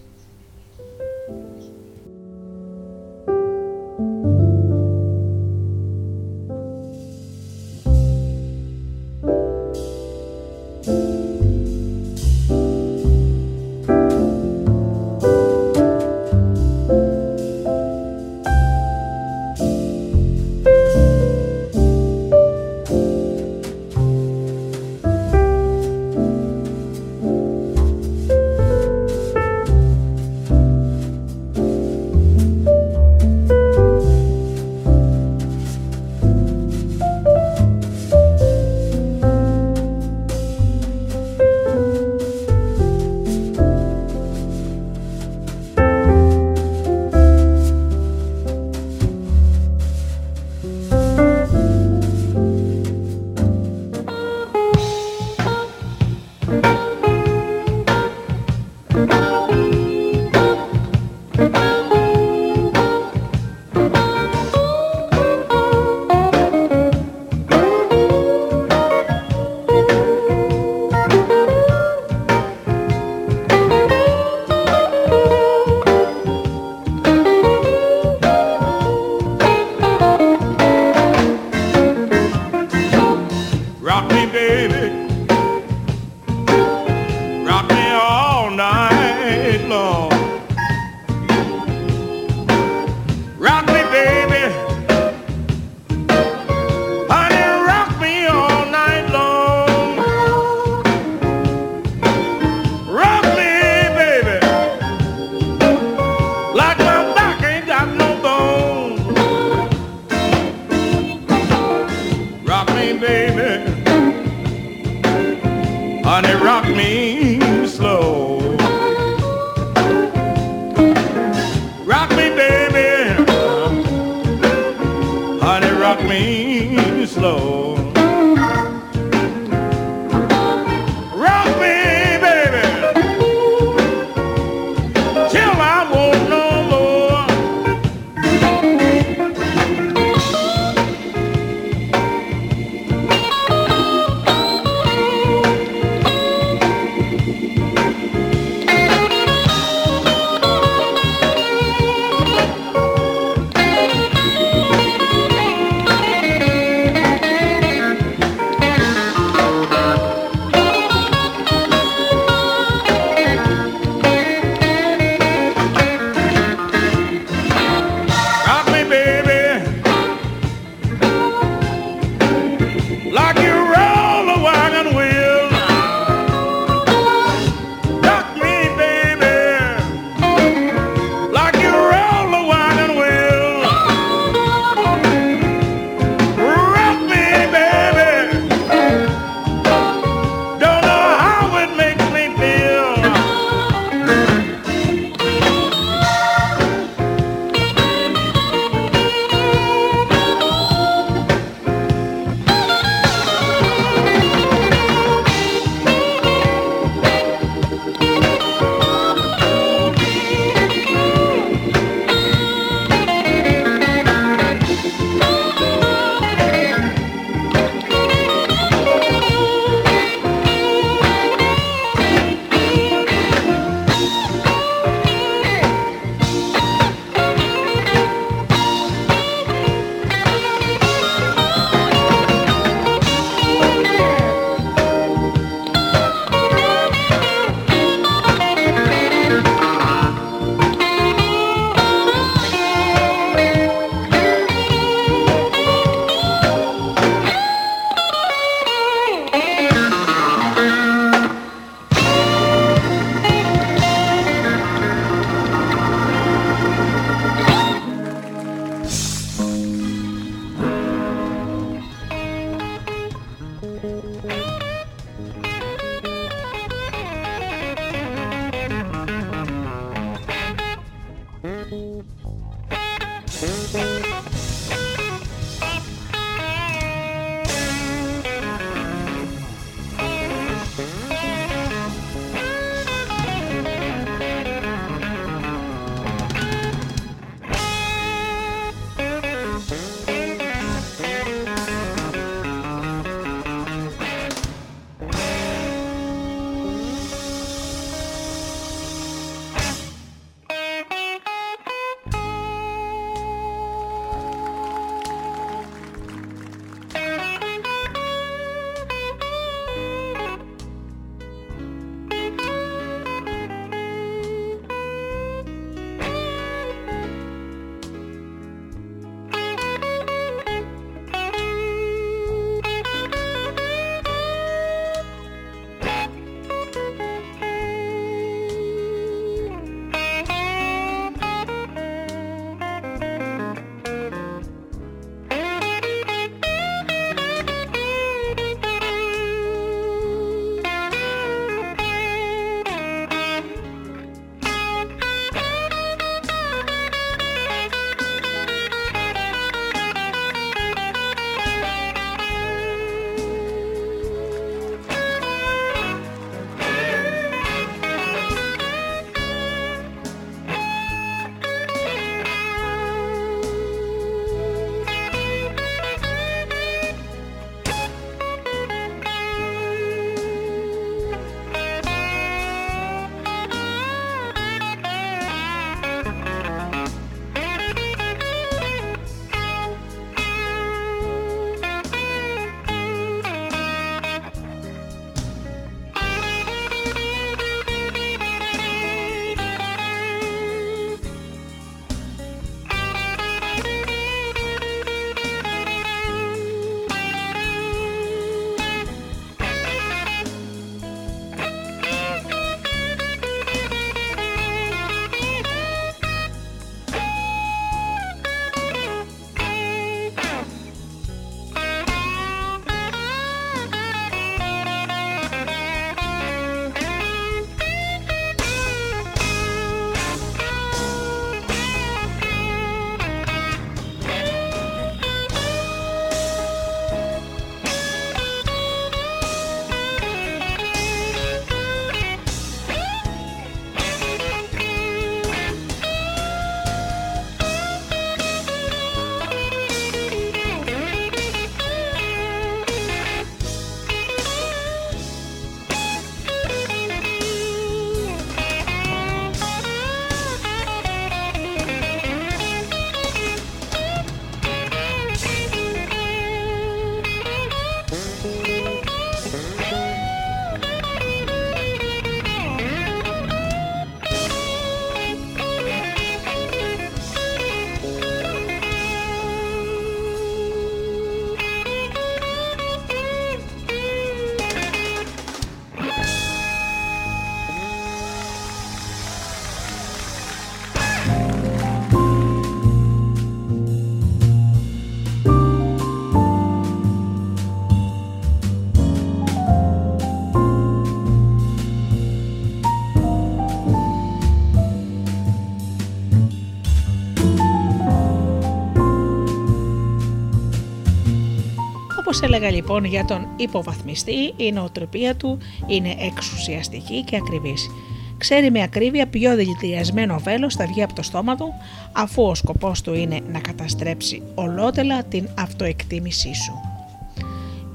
Σας 502.22 502.30
έλεγα 502.30 502.52
λοιπόν 502.52 502.86
για 502.86 503.06
τον 503.06 503.28
υποβαθμιστή, 503.36 504.34
η 504.38 504.52
νοοτροπία 504.52 505.16
του 505.16 505.38
είναι 505.68 505.96
εξουσιαστική 506.00 507.04
και 507.04 507.16
ακριβής. 507.16 507.70
Ξέρει 508.18 508.52
με 508.52 508.62
ακρίβεια 508.62 509.08
ποιο 509.08 509.36
δηλητηριασμένο 509.36 510.20
βέλος 510.20 510.56
θα 510.56 510.66
βγει 510.66 510.84
από 510.84 510.94
το 510.94 511.02
στόμα 511.02 511.36
του, 511.36 511.54
αφού 511.92 512.24
ο 512.24 512.36
σκοπός 512.36 512.82
του 512.82 512.94
είναι 512.94 513.20
να 513.32 513.40
καταστρέψει 513.40 514.22
ολότελα 514.36 515.04
την 515.04 515.30
αυτοεκτίμησή 515.38 516.34
σου. 516.34 516.54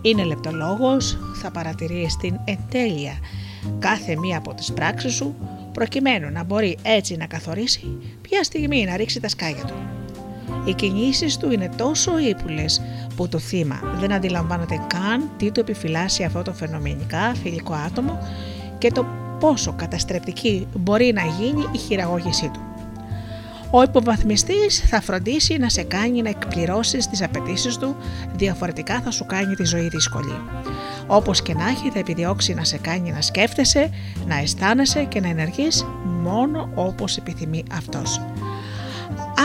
Είναι 0.02 0.24
λεπτολόγος, 0.24 1.18
θα 1.42 1.50
παρατηρείς 1.50 2.16
την 2.16 2.40
εντέλεια 2.44 3.18
κάθε 3.78 4.16
μία 4.16 4.38
από 4.38 4.54
τις 4.54 4.72
πράξεις 4.72 5.14
σου, 5.14 5.35
προκειμένου 5.72 6.30
να 6.30 6.44
μπορεί 6.44 6.78
έτσι 6.82 7.16
να 7.16 7.26
καθορίσει 7.26 7.87
ποια 8.20 8.42
στιγμή 8.42 8.85
να 8.85 8.96
ρίξει 8.96 9.20
τα 9.20 9.28
σκάγια 9.28 9.64
του. 9.64 9.74
Οι 10.64 10.72
κινήσεις 10.72 11.37
του 11.37 11.52
είναι 11.52 11.70
τόσο 11.76 12.18
ύπουλες 12.18 12.75
που 13.16 13.29
το 13.29 13.38
θύμα 13.38 13.81
δεν 14.00 14.12
αντιλαμβάνεται 14.12 14.81
καν 14.87 15.31
τι 15.37 15.50
του 15.50 15.61
επιφυλάσσει 15.61 16.24
αυτό 16.24 16.42
το 16.42 16.52
φαινομενικά 16.52 17.35
φιλικό 17.42 17.72
άτομο 17.72 18.18
και 18.79 18.90
το 18.90 19.07
πόσο 19.40 19.72
καταστρεπτική 19.72 20.66
μπορεί 20.74 21.12
να 21.12 21.22
γίνει 21.22 21.64
η 21.72 21.79
χειραγώγησή 21.79 22.50
του. 22.52 22.61
Ο 23.70 23.83
υποβαθμιστής 23.83 24.79
θα 24.87 25.00
φροντίσει 25.00 25.57
να 25.57 25.68
σε 25.68 25.83
κάνει 25.83 26.22
να 26.22 26.29
εκπληρώσεις 26.29 27.07
τις 27.07 27.22
απαιτήσεις 27.22 27.76
του, 27.76 27.96
διαφορετικά 28.37 29.00
θα 29.00 29.11
σου 29.11 29.26
κάνει 29.26 29.55
τη 29.55 29.64
ζωή 29.64 29.88
δύσκολη. 29.88 30.40
Όπως 31.07 31.42
και 31.42 31.55
να 31.55 31.68
έχει 31.68 31.90
θα 31.90 31.98
επιδιώξει 31.98 32.55
να 32.55 32.64
σε 32.64 32.79
κάνει 32.79 33.11
να 33.11 33.20
σκέφτεσαι, 33.20 33.90
να 34.26 34.38
αισθάνεσαι 34.38 35.05
και 35.05 35.20
να 35.20 35.29
ενεργείς 35.29 35.87
μόνο 36.22 36.70
όπως 36.74 37.16
επιθυμεί 37.16 37.64
αυτός. 37.72 38.20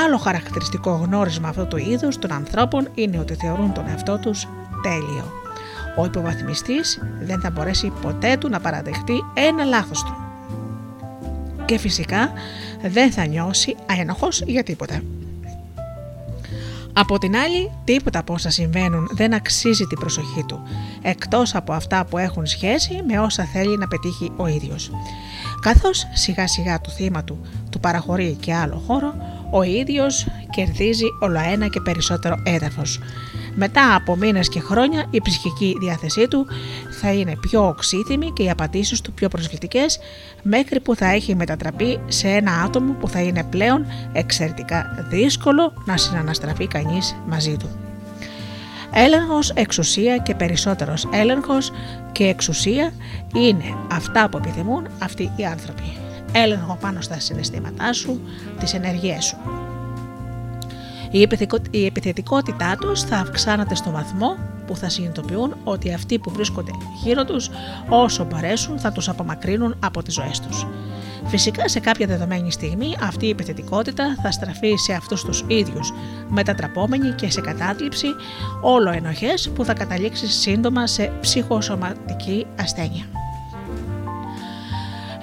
Άλλο 0.06 0.18
χαρακτηριστικό 0.18 0.92
γνώρισμα 0.92 1.48
αυτού 1.50 1.68
του 1.68 1.78
είδους 1.78 2.18
των 2.20 2.32
ανθρώπων 2.32 2.88
είναι 2.94 3.20
ότι 3.20 3.34
θεωρούν 3.34 3.74
τον 3.74 3.88
εαυτό 3.88 4.18
τους 4.18 4.48
τέλειο. 4.82 5.32
Ο 5.98 6.06
υποβαθμιστής 6.06 7.00
δεν 7.22 7.40
θα 7.40 7.50
μπορέσει 7.50 7.92
ποτέ 8.02 8.38
του 8.38 8.50
να 8.50 8.60
παραδεχτεί 8.60 9.24
ένα 9.34 9.64
λάθος 9.64 10.04
του. 10.04 10.16
Και 11.66 11.78
φυσικά 11.78 12.32
δεν 12.82 13.12
θα 13.12 13.26
νιώσει 13.26 13.76
ένοχος 14.00 14.42
για 14.46 14.64
τίποτα. 14.64 15.02
Από 16.94 17.18
την 17.18 17.36
άλλη, 17.36 17.72
τίποτα 17.84 18.20
από 18.20 18.34
όσα 18.34 18.50
συμβαίνουν 18.50 19.10
δεν 19.12 19.34
αξίζει 19.34 19.86
την 19.86 20.00
προσοχή 20.00 20.44
του, 20.48 20.62
εκτός 21.02 21.56
από 21.56 21.74
αυτά 21.74 22.06
που 22.06 22.18
έχουν 22.18 22.46
σχέση 22.46 23.04
με 23.08 23.20
όσα 23.20 23.44
θέλει 23.44 23.78
να 23.78 23.88
πετύχει 23.88 24.32
ο 24.36 24.48
ίδιος. 24.48 24.92
Καθώς 25.62 26.08
σιγά 26.14 26.48
σιγά 26.48 26.82
το 26.82 26.90
θύμα 26.90 27.24
του 27.24 27.42
του 27.70 27.80
παραχωρεί 27.80 28.38
και 28.40 28.54
άλλο 28.54 28.84
χώρο, 28.88 29.16
ο 29.52 29.64
ίδιος 29.64 30.28
κερδίζει 30.50 31.06
όλο 31.20 31.40
ένα 31.52 31.68
και 31.68 31.82
περισσότερο 31.82 32.36
έδαφος. 32.44 33.00
Μετά 33.56 33.96
από 33.96 34.16
μήνες 34.16 34.50
και 34.50 34.60
χρόνια 34.60 35.06
η 35.10 35.22
ψυχική 35.22 35.78
διάθεσή 35.80 36.28
του 36.28 36.48
θα 37.02 37.12
είναι 37.12 37.36
πιο 37.36 37.68
οξύτιμη 37.68 38.32
και 38.32 38.44
οι 38.44 38.50
απαντήσεις 38.50 39.02
του 39.02 39.12
πιο 39.12 39.28
προσβλητικές 39.28 40.00
μέχρι 40.44 40.80
που 40.80 40.96
θα 40.96 41.06
έχει 41.06 41.36
μετατραπεί 41.36 42.00
σε 42.08 42.28
ένα 42.28 42.52
άτομο 42.52 42.94
που 42.94 43.08
θα 43.08 43.22
είναι 43.22 43.44
πλέον 43.44 43.86
εξαιρετικά 44.14 45.06
δύσκολο 45.10 45.74
να 45.86 45.98
συναναστραφεί 45.98 46.68
κανείς 46.68 47.16
μαζί 47.28 47.58
του. 47.58 47.70
Έλεγχος, 48.94 49.50
εξουσία 49.50 50.18
και 50.18 50.36
περισσότερος 50.36 51.08
έλεγχος 51.14 51.72
και 52.12 52.24
εξουσία 52.24 52.94
είναι 53.36 53.76
αυτά 53.92 54.30
που 54.30 54.38
επιθυμούν 54.38 54.88
αυτοί 55.00 55.32
οι 55.36 55.46
άνθρωποι. 55.46 56.01
Έλεγχο 56.32 56.78
πάνω 56.82 57.02
στα 57.02 57.20
συναισθήματά 57.20 57.94
σου, 57.94 58.22
τις 58.60 58.74
ενεργειές 58.74 59.26
σου. 59.26 59.38
Η 61.72 61.86
επιθετικότητά 61.86 62.76
τους 62.80 63.02
θα 63.02 63.18
αυξάνεται 63.18 63.76
στο 63.76 63.92
βαθμό 63.92 64.38
που 64.68 64.76
θα 64.76 64.90
συνειδητοποιούν 64.90 65.56
ότι 65.64 65.94
αυτοί 65.94 66.20
που 66.20 66.32
βρίσκονται 66.32 66.72
γύρω 67.04 67.26
τους 67.26 67.50
όσο 67.90 68.26
μπορέσουν 68.26 68.80
θα 68.80 68.92
τους 68.92 69.10
απομακρύνουν 69.10 69.76
από 69.80 70.04
τις 70.04 70.14
ζωές 70.14 70.40
τους. 70.40 70.68
Φυσικά 71.26 71.68
σε 71.68 71.80
κάποια 71.80 72.08
δεδομένη 72.08 72.52
στιγμή 72.52 72.96
αυτή 73.02 73.26
η 73.26 73.30
επιθετικότητα 73.30 74.16
θα 74.22 74.32
στραφεί 74.32 74.76
σε 74.76 74.94
αυτούς 74.94 75.24
τους 75.24 75.44
ίδιους, 75.48 75.94
μετατραπόμενοι 76.30 77.10
και 77.12 77.30
σε 77.30 77.42
κατάθλιψη 77.42 78.08
όλο 78.62 78.92
ενοχές 78.92 79.50
που 79.50 79.66
θα 79.66 79.74
καταλήξει 79.74 80.28
σύντομα 80.28 80.88
σε 80.88 81.12
ψυχοσωματική 81.22 82.46
ασθένεια. 82.60 83.21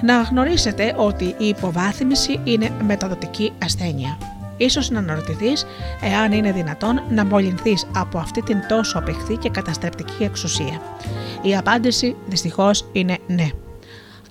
Να 0.02 0.22
γνωρίσετε 0.22 0.94
ότι 0.96 1.24
η 1.38 1.46
υποβάθμιση 1.48 2.40
είναι 2.44 2.70
μεταδοτική 2.86 3.52
ασθένεια. 3.62 4.18
Ίσως 4.56 4.90
να 4.90 4.98
αναρωτηθείς 4.98 5.66
εάν 6.02 6.32
είναι 6.32 6.52
δυνατόν 6.52 7.02
να 7.10 7.24
μολυνθείς 7.24 7.86
από 7.94 8.18
αυτή 8.18 8.42
την 8.42 8.58
τόσο 8.68 8.98
απεχθή 8.98 9.36
και 9.36 9.50
καταστρεπτική 9.50 10.22
εξουσία. 10.24 10.80
Η 11.42 11.56
απάντηση 11.56 12.16
δυστυχώς 12.26 12.88
είναι 12.92 13.18
ναι. 13.26 13.48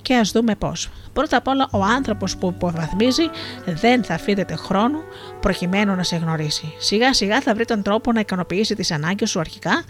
Και 0.08 0.16
ας 0.16 0.32
δούμε 0.32 0.56
πώς. 0.56 0.90
Πρώτα 1.14 1.38
απ' 1.38 1.48
όλα, 1.48 1.68
ο 1.72 1.84
άνθρωπος 1.84 2.38
που 2.38 2.54
υποβαθμίζει 2.56 3.24
δεν 3.66 4.04
θα 4.04 4.14
αφήνεται 4.14 4.56
χρόνο 4.56 4.98
προκειμένου 5.40 5.96
να 5.96 6.04
σε 6.04 6.16
γνωρίσει. 6.16 6.74
Σιγά 6.80 7.14
σιγά 7.14 7.42
θα 7.42 7.54
βρει 7.54 7.66
τον 7.66 7.82
τρόπο 7.82 8.12
να 8.12 8.20
ικανοποιήσει 8.20 8.76
τις 8.76 8.92
ανάγκες 8.92 9.30
σου 9.30 9.40
αρχικά, 9.40 9.84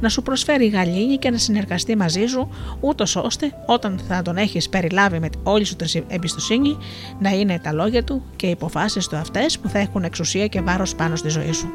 να 0.00 0.08
σου 0.08 0.22
προσφέρει 0.22 0.66
γαλήνη 0.66 1.16
και 1.16 1.30
να 1.30 1.38
συνεργαστεί 1.38 1.96
μαζί 1.96 2.26
σου, 2.26 2.50
ούτως 2.80 3.16
ώστε 3.16 3.52
όταν 3.66 4.00
θα 4.08 4.22
τον 4.22 4.36
έχεις 4.36 4.68
περιλάβει 4.68 5.18
με 5.18 5.28
όλη 5.42 5.64
σου 5.64 5.76
την 5.76 6.04
εμπιστοσύνη, 6.08 6.76
να 7.18 7.30
είναι 7.30 7.58
τα 7.58 7.72
λόγια 7.72 8.04
του 8.04 8.24
και 8.36 8.46
οι 8.46 8.50
υποφάσει 8.50 9.08
του 9.08 9.16
αυτές 9.16 9.58
που 9.58 9.68
θα 9.68 9.78
έχουν 9.78 10.04
εξουσία 10.04 10.46
και 10.46 10.60
βάρος 10.60 10.94
πάνω 10.94 11.16
στη 11.16 11.28
ζωή 11.28 11.52
σου. 11.52 11.72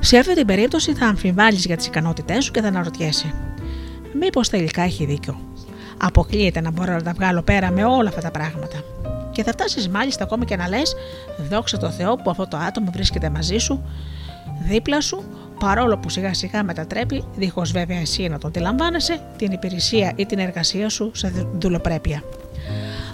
Σε 0.00 0.18
αυτή 0.18 0.34
την 0.34 0.46
περίπτωση 0.46 0.94
θα 0.94 1.06
αμφιβάλλεις 1.06 1.64
για 1.64 1.76
τις 1.76 1.86
ικανότητές 1.86 2.44
σου 2.44 2.50
και 2.50 2.60
θα 2.60 2.68
αναρωτιέσαι. 2.68 3.34
Μήπως 4.20 4.48
τελικά 4.48 4.82
έχει 4.82 5.04
δίκιο. 5.04 5.40
Αποκλείεται 5.98 6.60
να 6.60 6.70
μπορώ 6.70 6.92
να 6.92 7.02
τα 7.02 7.12
βγάλω 7.12 7.42
πέρα 7.42 7.70
με 7.70 7.84
όλα 7.84 8.08
αυτά 8.08 8.20
τα 8.20 8.30
πράγματα. 8.30 8.82
Και 9.30 9.42
θα 9.42 9.52
φτάσεις 9.52 9.88
μάλιστα 9.88 10.24
ακόμα 10.24 10.44
και 10.44 10.56
να 10.56 10.68
λες: 10.68 10.94
Δόξα 11.50 11.78
τω 11.78 11.90
Θεώ 11.90 12.16
που 12.16 12.30
αυτό 12.30 12.48
το 12.48 12.56
άτομο 12.56 12.90
βρίσκεται 12.92 13.30
μαζί 13.30 13.58
σου, 13.58 13.82
δίπλα 14.68 15.00
σου, 15.00 15.22
παρόλο 15.60 15.98
που 15.98 16.08
σιγά 16.08 16.34
σιγά 16.34 16.62
μετατρέπει, 16.62 17.24
δίχως 17.36 17.72
βέβαια 17.72 17.98
εσύ 17.98 18.28
να 18.28 18.38
το 18.38 18.48
αντιλαμβάνεσαι, 18.48 19.20
την 19.36 19.52
υπηρεσία 19.52 20.12
ή 20.16 20.26
την 20.26 20.38
εργασία 20.38 20.88
σου 20.88 21.10
σε 21.14 21.48
δουλοπρέπεια. 21.58 22.22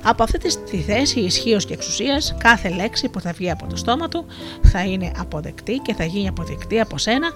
Από 0.03 0.23
αυτή 0.23 0.39
τη 0.71 0.77
θέση 0.77 1.21
ισχύως 1.21 1.65
και 1.65 1.73
εξουσίας, 1.73 2.35
κάθε 2.39 2.69
λέξη 2.69 3.09
που 3.09 3.21
θα 3.21 3.33
βγει 3.33 3.51
από 3.51 3.67
το 3.67 3.77
στόμα 3.77 4.09
του 4.09 4.27
θα 4.63 4.85
είναι 4.85 5.13
αποδεκτή 5.19 5.77
και 5.77 5.95
θα 5.95 6.05
γίνει 6.05 6.29
αποδεκτή 6.29 6.81
από 6.81 6.99
σένα 6.99 7.31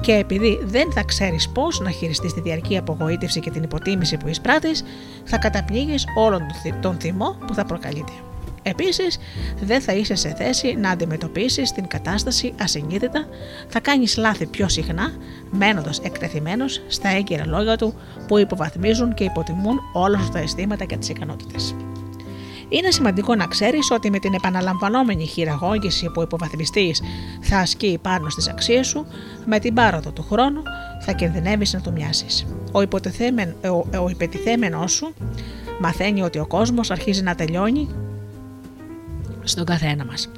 και 0.00 0.12
επειδή 0.12 0.60
δεν 0.62 0.92
θα 0.92 1.02
ξέρεις 1.02 1.48
πώς 1.48 1.80
να 1.80 1.90
χειριστείς 1.90 2.32
τη 2.32 2.40
διαρκή 2.40 2.76
απογοήτευση 2.76 3.40
και 3.40 3.50
την 3.50 3.62
υποτίμηση 3.62 4.16
που 4.16 4.28
εισπράττεις, 4.28 4.84
θα 5.24 5.38
καταπνίγεις 5.38 6.04
όλον 6.16 6.42
τον 6.80 6.96
θυμό 7.00 7.36
που 7.46 7.54
θα 7.54 7.64
προκαλείται. 7.64 8.12
Επίσης, 8.62 9.18
δεν 9.60 9.80
θα 9.80 9.92
είσαι 9.92 10.14
σε 10.14 10.34
θέση 10.34 10.74
να 10.74 10.90
αντιμετωπίσεις 10.90 11.72
την 11.72 11.86
κατάσταση 11.86 12.54
ασυνείδητα, 12.60 13.26
θα 13.68 13.80
κάνεις 13.80 14.16
λάθη 14.16 14.46
πιο 14.46 14.68
συχνά, 14.68 15.12
μένοντας 15.50 15.98
εκτεθειμένος 15.98 16.82
στα 16.88 17.08
έγκυρα 17.08 17.46
λόγια 17.46 17.76
του 17.76 17.94
που 18.26 18.38
υποβαθμίζουν 18.38 19.14
και 19.14 19.24
υποτιμούν 19.24 19.78
όλα 19.92 20.28
τα 20.32 20.38
αισθήματα 20.38 20.84
και 20.84 20.96
τις 20.96 21.08
ικανότητες. 21.08 21.74
Είναι 22.72 22.90
σημαντικό 22.90 23.34
να 23.34 23.46
ξέρεις 23.46 23.90
ότι 23.90 24.10
με 24.10 24.18
την 24.18 24.34
επαναλαμβανόμενη 24.34 25.26
χειραγώγηση 25.26 26.06
που 26.06 26.14
ο 26.16 26.22
υποβαθμιστή 26.22 26.94
θα 27.40 27.58
ασκεί 27.58 27.98
πάνω 28.02 28.28
στις 28.28 28.48
αξίες 28.48 28.86
σου, 28.86 29.06
με 29.46 29.58
την 29.58 29.74
πάροδο 29.74 30.10
του 30.10 30.26
χρόνου 30.30 30.62
θα 31.00 31.12
κινδυνεύεις 31.12 31.72
να 31.72 31.80
του 31.80 31.92
μοιάσεις. 31.92 32.46
Ο, 32.72 32.80
ο, 33.68 34.02
ο 34.02 34.08
υπετιθέμενός 34.08 34.92
σου 34.92 35.14
μαθαίνει 35.80 36.22
ότι 36.22 36.38
ο 36.38 36.46
κόσμος 36.46 36.90
αρχίζει 36.90 37.22
να 37.22 37.34
τελειώνει 37.34 37.88
στον 39.50 39.64
καθένα 39.64 40.04
μας. 40.04 40.28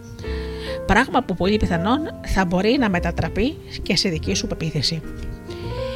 Πράγμα 0.87 1.22
που 1.22 1.35
πολύ 1.35 1.57
πιθανόν 1.57 1.98
θα 2.27 2.44
μπορεί 2.44 2.77
να 2.79 2.90
μετατραπεί 2.90 3.57
και 3.83 3.96
σε 3.96 4.09
δική 4.09 4.35
σου 4.35 4.46
πεποίθηση. 4.46 5.03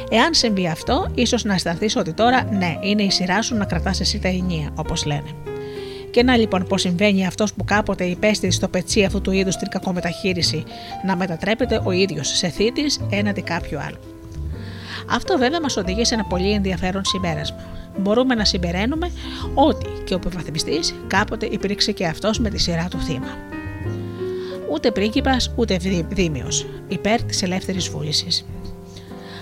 Εάν 0.09 0.33
συμβεί 0.33 0.67
αυτό, 0.67 1.11
ίσως 1.13 1.43
να 1.43 1.53
αισθανθείς 1.53 1.95
ότι 1.95 2.13
τώρα 2.13 2.43
ναι, 2.51 2.77
είναι 2.81 3.03
η 3.03 3.11
σειρά 3.11 3.41
σου 3.41 3.55
να 3.55 3.65
κρατάς 3.65 3.99
εσύ 3.99 4.19
τα 4.19 4.27
ενία, 4.27 4.69
όπως 4.75 5.05
λένε. 5.05 5.29
Και 6.11 6.23
να 6.23 6.37
λοιπόν 6.37 6.67
πώ 6.67 6.77
συμβαίνει 6.77 7.27
αυτός 7.27 7.53
που 7.53 7.63
κάποτε 7.63 8.03
υπέστη 8.03 8.51
στο 8.51 8.67
πετσί 8.67 9.03
αυτού 9.03 9.21
του 9.21 9.31
είδους 9.31 9.55
την 9.55 9.67
κακομεταχείριση 9.69 10.63
να 11.05 11.15
μετατρέπεται 11.15 11.81
ο 11.83 11.91
ίδιος 11.91 12.27
σε 12.27 12.47
θήτης 12.47 12.99
έναντι 13.09 13.41
κάποιου 13.41 13.79
άλλου. 13.79 13.97
Αυτό 15.09 15.37
βέβαια 15.37 15.61
μας 15.61 15.77
οδηγεί 15.77 16.05
σε 16.05 16.13
ένα 16.13 16.23
πολύ 16.23 16.51
ενδιαφέρον 16.51 17.05
συμπέρασμα. 17.05 17.57
Μπορούμε 17.97 18.35
να 18.35 18.45
συμπεραίνουμε 18.45 19.11
ότι 19.53 19.85
και 20.03 20.13
ο 20.13 20.17
υποβαθμιστή 20.17 20.79
κάποτε 21.07 21.45
υπήρξε 21.45 21.91
και 21.91 22.05
αυτός 22.05 22.39
με 22.39 22.49
τη 22.49 22.59
σειρά 22.59 22.87
του 22.89 22.99
θύμα. 22.99 23.37
Ούτε 24.71 24.91
πρίγκιπας 24.91 25.53
ούτε 25.55 25.77
δίμιος, 26.09 26.65
υπέρ 26.87 27.23
της 27.23 27.43
ελεύθερης 27.43 27.89
βούλησης. 27.89 28.45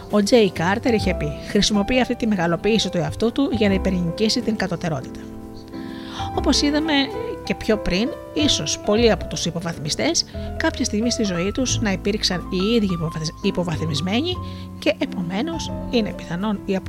Ο 0.10 0.24
Τζέι 0.24 0.52
Κάρτερ 0.52 0.94
είχε 0.94 1.14
πει: 1.14 1.28
Χρησιμοποιεί 1.50 2.00
αυτή 2.00 2.16
τη 2.16 2.28
μεγαλοποίηση 2.28 2.90
του 2.90 2.98
εαυτού 2.98 3.32
του 3.32 3.50
για 3.52 3.68
να 3.68 3.74
υπερνικήσει 3.74 4.42
την 4.42 4.56
κατωτερότητα. 4.56 5.20
Όπως 6.38 6.62
είδαμε 6.62 6.94
και 7.46 7.56
πιο 7.56 7.78
πριν, 7.78 8.10
ίσως 8.34 8.80
πολλοί 8.80 9.12
από 9.12 9.26
τους 9.28 9.46
υποβαθμιστές, 9.46 10.26
κάποια 10.58 10.86
στιγμή 10.86 11.12
στη 11.12 11.24
ζωή 11.24 11.52
τους 11.52 11.82
να 11.82 11.92
υπήρξαν 11.92 12.48
οι 12.52 12.76
ίδιοι 12.76 12.88
υποβαθμισμένοι 13.42 14.38
και 14.80 14.94
επομένως 14.98 15.72
είναι 15.90 16.10
πιθανόν 16.10 16.60
η, 16.66 16.80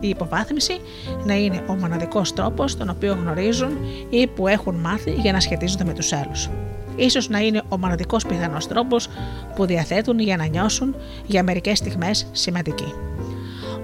η 0.00 0.08
υποβάθμιση 0.08 0.80
να 1.24 1.34
είναι 1.34 1.64
ο 1.68 1.74
μοναδικός 1.74 2.32
τρόπος 2.32 2.76
τον 2.76 2.88
οποίο 2.88 3.12
γνωρίζουν 3.12 3.70
ή 4.10 4.26
που 4.26 4.46
έχουν 4.46 4.74
μάθει 4.74 5.12
για 5.12 5.32
να 5.32 5.40
σχετίζονται 5.40 5.84
με 5.84 5.92
τους 5.92 6.12
άλλους. 6.12 6.48
Ίσως 6.96 7.28
να 7.28 7.38
είναι 7.38 7.62
ο 7.68 7.78
μοναδικός 7.78 8.26
πιθανός 8.26 8.66
τρόπος 8.66 9.08
που 9.54 9.66
διαθέτουν 9.66 10.18
για 10.18 10.36
να 10.36 10.46
νιώσουν 10.46 10.94
για 11.26 11.42
μερικές 11.42 11.78
στιγμές 11.78 12.26
σημαντικοί. 12.32 12.94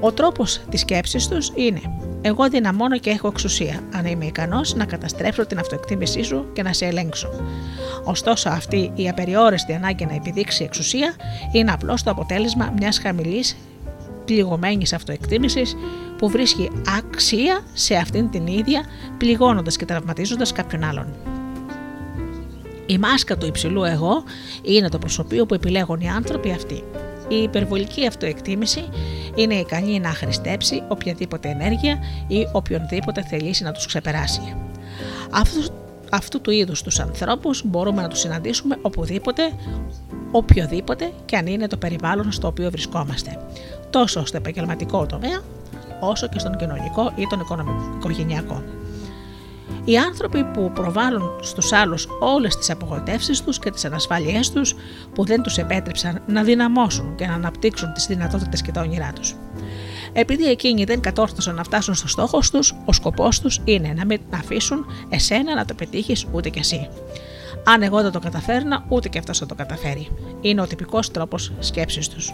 Ο 0.00 0.12
τρόπος 0.12 0.60
της 0.70 0.80
σκέψης 0.80 1.28
τους 1.28 1.52
είναι 1.54 1.80
εγώ 2.24 2.48
δυναμώνω 2.48 2.98
και 2.98 3.10
έχω 3.10 3.28
εξουσία, 3.28 3.80
αν 3.92 4.06
είμαι 4.06 4.24
ικανός 4.24 4.74
να 4.74 4.84
καταστρέψω 4.84 5.46
την 5.46 5.58
αυτοεκτίμησή 5.58 6.22
σου 6.22 6.46
και 6.52 6.62
να 6.62 6.72
σε 6.72 6.84
ελέγξω. 6.84 7.28
Ωστόσο, 8.04 8.48
αυτή 8.48 8.92
η 8.94 9.08
απεριόριστη 9.08 9.72
ανάγκη 9.72 10.06
να 10.06 10.14
επιδείξει 10.14 10.64
εξουσία 10.64 11.14
είναι 11.52 11.70
απλώς 11.72 12.02
το 12.02 12.10
αποτέλεσμα 12.10 12.72
μιας 12.78 12.98
χαμηλής 12.98 13.56
πληγωμένης 14.24 14.92
αυτοεκτίμησης 14.92 15.76
που 16.18 16.28
βρίσκει 16.28 16.70
αξία 16.98 17.60
σε 17.72 17.94
αυτήν 17.94 18.30
την 18.30 18.46
ίδια, 18.46 18.84
πληγώνοντας 19.18 19.76
και 19.76 19.84
τραυματίζοντας 19.84 20.52
κάποιον 20.52 20.84
άλλον. 20.84 21.06
Η 22.86 22.98
μάσκα 22.98 23.36
του 23.36 23.46
υψηλού 23.46 23.84
εγώ 23.84 24.22
είναι 24.62 24.88
το 24.88 24.98
προσωπείο 24.98 25.46
που 25.46 25.54
επιλέγουν 25.54 26.00
οι 26.00 26.08
άνθρωποι 26.08 26.50
αυτοί. 26.50 26.84
Η 27.28 27.42
υπερβολική 27.42 28.06
αυτοεκτίμηση 28.06 28.88
είναι 29.34 29.54
ικανή 29.54 30.00
να 30.00 30.08
χρηστέψει 30.08 30.82
οποιαδήποτε 30.88 31.48
ενέργεια 31.48 31.98
ή 32.26 32.48
οποιονδήποτε 32.52 33.22
θελήσει 33.22 33.64
να 33.64 33.72
τους 33.72 33.86
ξεπεράσει. 33.86 34.56
Αυτού, 35.30 35.72
αυτού 36.10 36.40
του 36.40 36.50
είδους 36.50 36.82
τους 36.82 37.00
ανθρώπους 37.00 37.62
μπορούμε 37.64 38.02
να 38.02 38.08
τους 38.08 38.18
συναντήσουμε 38.18 38.78
οπουδήποτε, 38.82 39.42
οποιοδήποτε 40.30 41.12
και 41.24 41.36
αν 41.36 41.46
είναι 41.46 41.66
το 41.66 41.76
περιβάλλον 41.76 42.32
στο 42.32 42.46
οποίο 42.46 42.70
βρισκόμαστε, 42.70 43.38
τόσο 43.90 44.26
στο 44.26 44.36
επαγγελματικό 44.36 45.06
τομέα 45.06 45.40
όσο 46.00 46.28
και 46.28 46.38
στον 46.38 46.56
κοινωνικό 46.56 47.12
ή 47.16 47.26
τον 47.26 47.40
οικογενειακό. 47.98 48.62
Οι 49.84 49.98
άνθρωποι 49.98 50.44
που 50.44 50.70
προβάλλουν 50.74 51.30
στους 51.40 51.72
άλλους 51.72 52.06
όλες 52.20 52.56
τις 52.56 52.70
απογοητεύσεις 52.70 53.42
τους 53.42 53.58
και 53.58 53.70
τις 53.70 53.84
ανασφάλειές 53.84 54.50
τους 54.50 54.74
που 55.14 55.24
δεν 55.24 55.42
τους 55.42 55.58
επέτρεψαν 55.58 56.22
να 56.26 56.42
δυναμώσουν 56.42 57.14
και 57.14 57.26
να 57.26 57.34
αναπτύξουν 57.34 57.92
τις 57.92 58.06
δυνατότητες 58.06 58.62
και 58.62 58.72
τα 58.72 58.80
όνειρά 58.80 59.12
τους. 59.12 59.34
Επειδή 60.12 60.44
εκείνοι 60.44 60.84
δεν 60.84 61.00
κατόρθωσαν 61.00 61.54
να 61.54 61.62
φτάσουν 61.62 61.94
στο 61.94 62.08
στόχο 62.08 62.38
τους, 62.52 62.74
ο 62.84 62.92
σκοπός 62.92 63.40
τους 63.40 63.60
είναι 63.64 63.92
να 63.96 64.04
μην 64.04 64.20
αφήσουν 64.34 64.86
εσένα 65.08 65.54
να 65.54 65.64
το 65.64 65.74
πετύχεις 65.74 66.26
ούτε 66.32 66.48
κι 66.48 66.58
εσύ. 66.58 66.88
Αν 67.64 67.82
εγώ 67.82 68.02
δεν 68.02 68.12
το 68.12 68.18
καταφέρνα, 68.18 68.84
ούτε 68.88 69.08
και 69.08 69.18
αυτός 69.18 69.38
θα 69.38 69.46
το 69.46 69.54
καταφέρει. 69.54 70.08
Είναι 70.40 70.60
ο 70.60 70.66
τυπικός 70.66 71.10
τρόπος 71.10 71.52
σκέψης 71.58 72.08
τους. 72.08 72.32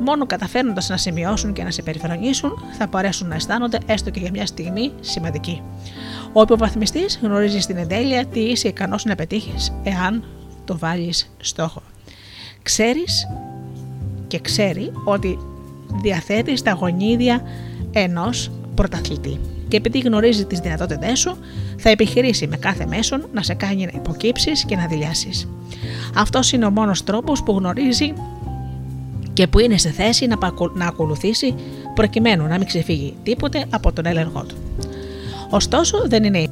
Μόνο 0.00 0.26
καταφέρνοντας 0.26 0.88
να 0.88 0.96
σημειώσουν 0.96 1.52
και 1.52 1.62
να 1.62 1.70
σε 1.70 1.82
περιφρονήσουν, 1.82 2.52
θα 2.78 2.86
μπορέσουν 2.86 3.28
να 3.28 3.34
αισθάνονται 3.34 3.78
έστω 3.86 4.10
και 4.10 4.20
για 4.20 4.30
μια 4.30 4.46
στιγμή 4.46 4.92
σημαντικοί. 5.00 5.62
Ο 6.32 6.42
υποβαθμιστής 6.42 7.18
γνωρίζει 7.22 7.60
στην 7.60 7.76
εντέλεια 7.76 8.26
τι 8.26 8.40
είσαι 8.40 8.68
ικανός 8.68 9.04
να 9.04 9.14
πετύχεις 9.14 9.72
εάν 9.82 10.24
το 10.64 10.78
βάλεις 10.78 11.30
στόχο. 11.40 11.82
Ξέρεις 12.62 13.28
και 14.26 14.38
ξέρει 14.38 14.92
ότι 15.04 15.38
διαθέτεις 16.02 16.62
τα 16.62 16.72
γονίδια 16.72 17.42
ενός 17.92 18.50
πρωταθλητή. 18.74 19.40
Και 19.68 19.76
επειδή 19.76 19.98
γνωρίζει 19.98 20.44
τις 20.44 20.58
δυνατότητές 20.58 21.18
σου, 21.18 21.36
θα 21.76 21.90
επιχειρήσει 21.90 22.46
με 22.46 22.56
κάθε 22.56 22.86
μέσον 22.86 23.28
να 23.32 23.42
σε 23.42 23.54
κάνει 23.54 23.84
να 23.84 23.90
υποκύψεις 23.94 24.64
και 24.64 24.76
να 24.76 24.86
δηλιάσεις. 24.86 25.48
Αυτός 26.14 26.52
είναι 26.52 26.66
ο 26.66 26.70
μόνος 26.70 27.04
τρόπος 27.04 27.42
που 27.42 27.52
γνωρίζει 27.52 28.12
και 29.38 29.46
που 29.46 29.58
είναι 29.58 29.78
σε 29.78 29.90
θέση 29.90 30.28
να 30.74 30.86
ακολουθήσει 30.86 31.54
προκειμένου 31.94 32.46
να 32.46 32.58
μην 32.58 32.66
ξεφύγει 32.66 33.16
τίποτε 33.22 33.64
από 33.70 33.92
τον 33.92 34.06
έλεγχό 34.06 34.44
του. 34.44 34.56
Ωστόσο 35.50 36.02
δεν 36.06 36.24
είναι 36.24 36.46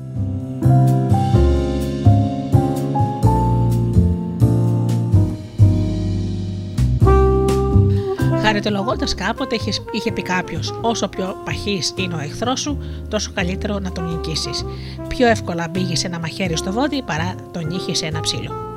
Χαριτολογώντας 8.42 9.14
κάποτε 9.14 9.54
είχε, 9.54 9.70
είχε 9.92 10.12
πει 10.12 10.22
κάποιος: 10.22 10.78
Όσο 10.80 11.08
πιο 11.08 11.36
παχύς 11.44 11.92
είναι 11.96 12.14
ο 12.14 12.18
εχθρός 12.18 12.60
σου, 12.60 12.78
τόσο 13.08 13.30
καλύτερο 13.34 13.78
να 13.78 13.92
τον 13.92 14.08
νικήσεις. 14.08 14.64
Πιο 15.08 15.26
εύκολα 15.26 15.68
μπήγει 15.68 16.06
ένα 16.06 16.18
μαχαίρι 16.18 16.56
στο 16.56 16.72
βόδι 16.72 17.02
παρά 17.02 17.34
τον 17.52 17.70
είχε 17.70 17.94
σε 17.94 18.06
ένα 18.06 18.20
ψήλο. 18.20 18.75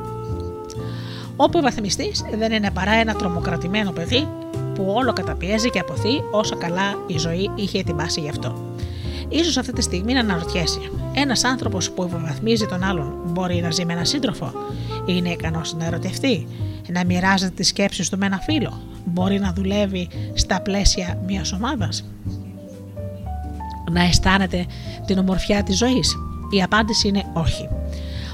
Ο 1.42 1.46
υποβαθμιστή 1.48 2.12
δεν 2.38 2.52
είναι 2.52 2.72
παρά 2.72 2.92
ένα 2.92 3.14
τρομοκρατημένο 3.14 3.92
παιδί 3.92 4.28
που 4.76 4.94
όλο 4.98 5.14
καταπιέζει 5.14 5.70
και 5.70 5.80
αποθεί 5.80 6.24
όσο 6.32 6.58
καλά 6.58 6.96
η 7.08 7.18
ζωή 7.18 7.52
είχε 7.56 7.80
ετοιμάσει 7.80 8.20
γι' 8.20 8.30
αυτό. 8.30 8.76
Ίσως 9.30 9.58
αυτή 9.58 9.74
τη 9.74 9.82
στιγμή 9.82 10.14
να 10.14 10.20
αναρωτιέσαι. 10.20 10.80
Ένας 11.14 11.44
άνθρωπος 11.44 11.92
που 11.92 12.04
υποβαθμίζει 12.04 12.66
τον 12.66 12.84
άλλον 12.84 13.14
μπορεί 13.26 13.62
να 13.62 13.72
ζει 13.72 13.86
με 13.86 13.94
έναν 13.94 14.06
σύντροφο, 14.06 14.52
είναι 15.06 15.30
ικανός 15.30 15.74
να 15.74 15.86
ερωτευτεί, 15.86 16.48
να 16.88 17.06
μοιράζεται 17.06 17.54
τις 17.56 17.68
σκέψεις 17.68 18.10
του 18.10 18.18
με 18.18 18.26
ένα 18.26 18.38
φίλο, 18.38 18.82
μπορεί 19.06 19.40
να 19.40 19.54
δουλεύει 19.54 20.08
στα 20.34 20.62
πλαίσια 20.62 21.20
μιας 21.26 21.54
ομάδας, 21.54 22.06
να 23.92 24.04
αισθάνεται 24.04 24.66
την 25.06 25.18
ομορφιά 25.18 25.64
της 25.64 25.78
ζωής; 25.78 26.16
Η 26.50 26.64
απάντηση 26.64 27.08
είναι 27.08 27.24
όχι. 27.34 27.70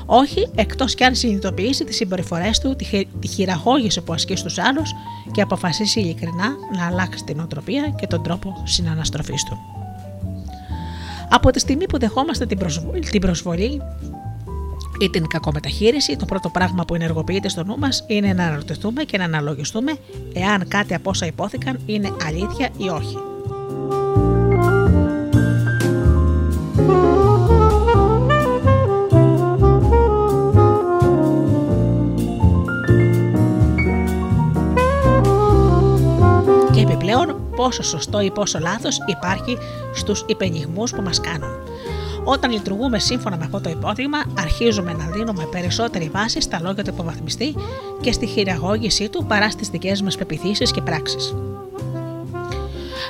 Όχι, 0.06 0.50
εκτός 0.56 0.96
κι 0.96 1.04
αν 1.04 1.16
συνειδητοποιήσει 1.16 1.84
τις 1.84 1.96
συμπεριφορές 1.96 2.60
του, 2.60 2.76
τη 3.20 3.28
χειραγώγηση 3.28 4.02
που 4.02 4.14
ασκεί 4.14 4.36
στους 4.36 4.58
άλλους 4.58 4.92
και 5.32 5.42
αποφασίσει 5.42 6.00
ειλικρινά 6.00 6.56
να 6.78 6.86
αλλάξει 6.86 7.24
την 7.24 7.40
οτροπία 7.40 7.90
και 7.90 8.08
τον 8.08 8.24
τρόπο 8.24 8.62
συναναστροφής 8.64 9.44
του. 9.44 9.58
Από 11.30 11.52
τη 11.52 11.60
στιγμή 11.60 11.86
που 11.86 12.00
δεχόμαστε 12.00 12.46
την 12.46 12.58
προσβολή, 12.58 13.00
την 13.00 13.22
προσβολή 13.22 13.82
ή 15.00 15.10
την 15.10 15.28
κακομεταχείριση, 15.28 16.16
το 16.16 16.26
πρώτο 16.26 16.50
πράγμα 16.50 16.86
που 16.86 16.96
ενεργοποιείται 16.96 17.50
στο 17.50 17.64
νου 17.64 17.78
μας 17.78 18.04
είναι 18.08 18.34
να 18.34 18.46
αναρωτηθούμε 18.46 19.04
και 19.04 19.18
να 19.18 19.24
αναλογιστούμε 19.24 19.96
εάν 20.34 20.68
κάτι 20.68 20.94
από 20.94 21.10
όσα 21.10 21.26
υπόθηκαν 21.26 21.80
είναι 21.86 22.12
αλήθεια 22.26 22.70
ή 22.78 22.90
όχι. 22.90 23.18
Πόσο 37.56 37.84
σωστό 37.84 38.22
ή 38.22 38.32
πόσο 38.32 38.60
λάθος 38.60 38.98
υπάρχει 39.06 39.58
στους 39.94 40.24
υπενιγμούς 40.28 40.92
που 40.92 41.02
μας 41.02 41.20
κάνουν. 41.20 41.50
Όταν 42.24 42.52
λειτουργούμε 42.52 43.00
σύμφωνα 43.00 43.38
με 43.38 43.44
αυτό 43.44 43.62
το 43.62 43.70
υπόδειγμα, 43.70 44.18
αρχίζουμε 44.38 44.94
να 44.94 45.06
δίνουμε 45.06 45.48
περισσότερη 45.52 46.10
βάση 46.14 46.42
στα 46.42 46.60
λόγια 46.62 46.84
του 46.84 46.90
υποβαθμιστή 46.94 47.56
και 48.02 48.12
στη 48.12 48.26
χειραγώγησή 48.26 49.10
του 49.10 49.26
παρά 49.26 49.50
στις 49.50 49.70
δικές 49.70 50.02
μας 50.02 50.16
πεπιθήσεις 50.16 50.72
και 50.72 50.82
πράξεις. 50.82 51.36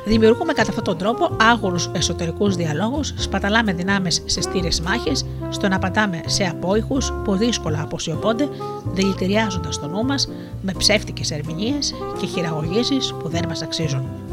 Δημιουργούμε 0.06 0.54
κατά 0.54 0.70
αυτόν 0.70 0.84
τον 0.84 0.98
τρόπο 0.98 1.36
άγουρου 1.42 1.76
εσωτερικούς 1.92 2.56
διαλόγους, 2.56 3.14
σπαταλάμε 3.18 3.74
δυνάμεις 3.74 4.24
σε 4.26 4.42
στήρες 4.42 4.82
μάχες, 4.82 5.26
στο 5.50 5.68
να 5.68 5.76
απαντάμε 5.76 6.22
σε 6.26 6.44
απόϊχους 6.44 7.14
που 7.24 7.36
δύσκολα 7.36 7.82
αποσιωπώνται, 7.82 8.50
δηλητηριάζοντας 8.94 9.80
το 9.80 9.88
νου 9.88 10.06
μας 10.06 10.30
με 10.62 10.72
ψεύτικες 10.78 11.32
ερμηνείες 11.32 11.94
και 12.20 12.26
χειραγωγήσεις 12.26 13.14
που 13.20 13.30
δεν 13.30 13.46
μας 13.48 13.62
αξίζουν. 13.62 14.25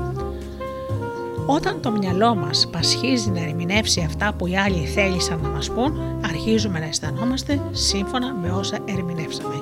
Όταν 1.46 1.80
το 1.80 1.90
μυαλό 1.90 2.34
μας 2.34 2.68
πασχίζει 2.72 3.30
να 3.30 3.40
ερμηνεύσει 3.40 4.00
αυτά 4.00 4.32
που 4.32 4.46
οι 4.46 4.56
άλλοι 4.56 4.86
θέλησαν 4.86 5.40
να 5.42 5.48
μας 5.48 5.70
πούν, 5.70 6.00
αρχίζουμε 6.24 6.78
να 6.78 6.84
αισθανόμαστε 6.84 7.60
σύμφωνα 7.70 8.34
με 8.34 8.50
όσα 8.50 8.78
ερμηνεύσαμε. 8.84 9.54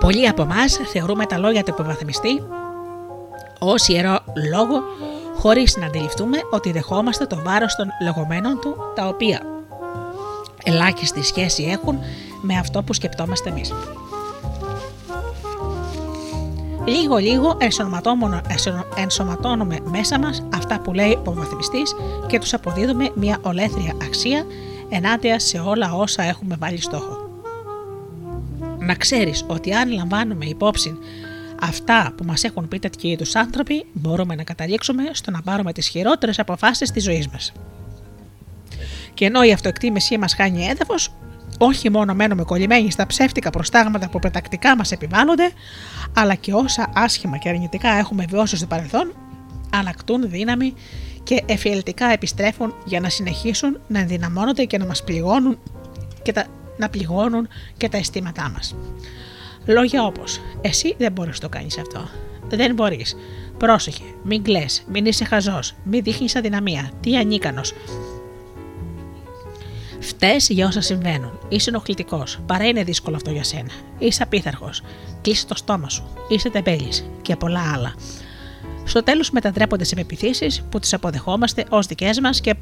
Πολλοί 0.00 0.28
από 0.28 0.42
εμάς 0.42 0.80
θεωρούμε 0.92 1.26
τα 1.26 1.38
λόγια 1.38 1.62
του 1.62 1.70
υποβαθμιστή 1.70 2.42
ως 3.58 3.88
ιερό 3.88 4.18
λόγο, 4.50 4.82
χωρίς 5.38 5.76
να 5.76 5.86
αντιληφθούμε 5.86 6.38
ότι 6.50 6.72
δεχόμαστε 6.72 7.26
το 7.26 7.40
βάρος 7.44 7.74
των 7.74 7.88
λεγόμενων 8.02 8.60
του, 8.60 8.76
τα 8.94 9.06
οποία 9.06 9.40
ελάχιστη 10.64 11.22
σχέση 11.22 11.62
έχουν 11.62 11.98
με 12.40 12.58
αυτό 12.58 12.82
που 12.82 12.92
σκεπτόμαστε 12.92 13.48
εμείς. 13.48 13.72
Λίγο 16.86 17.16
λίγο 17.16 17.56
ενσωματώνουμε 18.96 19.78
μέσα 19.84 20.18
μας 20.18 20.46
αυτά 20.54 20.80
που 20.80 20.92
λέει 20.92 21.18
ο 21.24 21.32
βαθμιστής 21.32 21.94
και 22.26 22.38
τους 22.38 22.54
αποδίδουμε 22.54 23.10
μια 23.14 23.38
ολέθρια 23.42 23.94
αξία 24.02 24.46
ενάντια 24.88 25.38
σε 25.38 25.58
όλα 25.58 25.94
όσα 25.94 26.22
έχουμε 26.22 26.56
βάλει 26.58 26.80
στόχο. 26.80 27.30
Να 28.78 28.94
ξέρεις 28.94 29.44
ότι 29.48 29.72
αν 29.72 29.92
λαμβάνουμε 29.92 30.44
υπόψη 30.44 30.98
Αυτά 31.64 32.12
που 32.16 32.24
μας 32.24 32.44
έχουν 32.44 32.68
πει 32.68 32.78
τέτοιοι 32.78 33.08
είδους 33.08 33.34
άνθρωποι 33.34 33.86
μπορούμε 33.92 34.34
να 34.34 34.42
καταλήξουμε 34.42 35.02
στο 35.12 35.30
να 35.30 35.42
πάρουμε 35.42 35.72
τις 35.72 35.88
χειρότερες 35.88 36.38
αποφάσεις 36.38 36.90
της 36.90 37.02
ζωής 37.02 37.28
μας. 37.28 37.52
Και 39.14 39.24
ενώ 39.24 39.42
η 39.42 39.52
αυτοεκτίμησή 39.52 40.18
μας 40.18 40.34
χάνει 40.34 40.66
έδαφος, 40.66 41.12
όχι 41.58 41.90
μόνο 41.90 42.14
μένουμε 42.14 42.42
κολλημένοι 42.42 42.90
στα 42.90 43.06
ψεύτικα 43.06 43.50
προστάγματα 43.50 44.08
που 44.08 44.18
πετακτικά 44.18 44.76
μας 44.76 44.92
επιβάλλονται, 44.92 45.50
αλλά 46.16 46.34
και 46.34 46.52
όσα 46.52 46.90
άσχημα 46.94 47.36
και 47.36 47.48
αρνητικά 47.48 47.88
έχουμε 47.88 48.24
βιώσει 48.28 48.56
στο 48.56 48.66
παρελθόν, 48.66 49.12
ανακτούν 49.70 50.30
δύναμη 50.30 50.74
και 51.22 51.42
εφιελτικά 51.46 52.06
επιστρέφουν 52.06 52.74
για 52.84 53.00
να 53.00 53.08
συνεχίσουν 53.08 53.80
να 53.88 53.98
ενδυναμώνονται 53.98 54.64
και 54.64 54.78
να 54.78 54.86
μας 54.86 55.04
πληγώνουν 55.04 55.58
και 56.22 56.32
τα, 56.32 56.44
να 56.76 56.88
πληγώνουν 56.88 57.48
και 57.76 57.88
τα 57.88 57.96
αισθήματά 57.96 58.50
μας. 58.50 58.76
Λόγια 59.66 60.04
όπως 60.04 60.40
«Εσύ 60.60 60.94
δεν 60.98 61.12
μπορείς 61.12 61.40
να 61.40 61.48
το 61.48 61.56
κάνεις 61.56 61.78
αυτό», 61.78 62.08
«Δεν 62.48 62.74
μπορείς», 62.74 63.16
«Πρόσεχε», 63.58 64.04
«Μην 64.22 64.42
κλαις», 64.42 64.84
«Μην 64.92 65.06
είσαι 65.06 65.24
χαζός», 65.24 65.74
«Μην 65.84 66.02
δείχνεις 66.02 66.36
αδυναμία», 66.36 66.90
«Τι 67.00 67.16
ανίκανος», 67.16 67.72
Φταίει 70.02 70.36
για 70.48 70.66
όσα 70.66 70.80
συμβαίνουν. 70.80 71.38
Είσαι 71.48 71.70
ενοχλητικός. 71.70 72.38
Παρά 72.46 72.64
είναι 72.64 72.84
δύσκολο 72.84 73.16
αυτό 73.16 73.30
για 73.30 73.44
σένα. 73.44 73.70
Είσαι 73.98 74.22
απίθαρχος. 74.22 74.82
Κλείσε 75.20 75.46
το 75.46 75.54
στόμα 75.54 75.88
σου. 75.88 76.04
Είσαι 76.28 76.50
τεμπέλης. 76.50 77.04
Και 77.22 77.36
πολλά 77.36 77.72
άλλα. 77.74 77.94
Στο 78.84 79.02
τέλος 79.02 79.30
μετατρέπονται 79.30 79.84
σε 79.84 79.94
πεπιθήσεις 79.94 80.62
που 80.70 80.78
τις 80.78 80.92
αποδεχόμαστε 80.94 81.64
ως 81.68 81.86
δικές 81.86 82.20
μας 82.20 82.40
και 82.40 82.54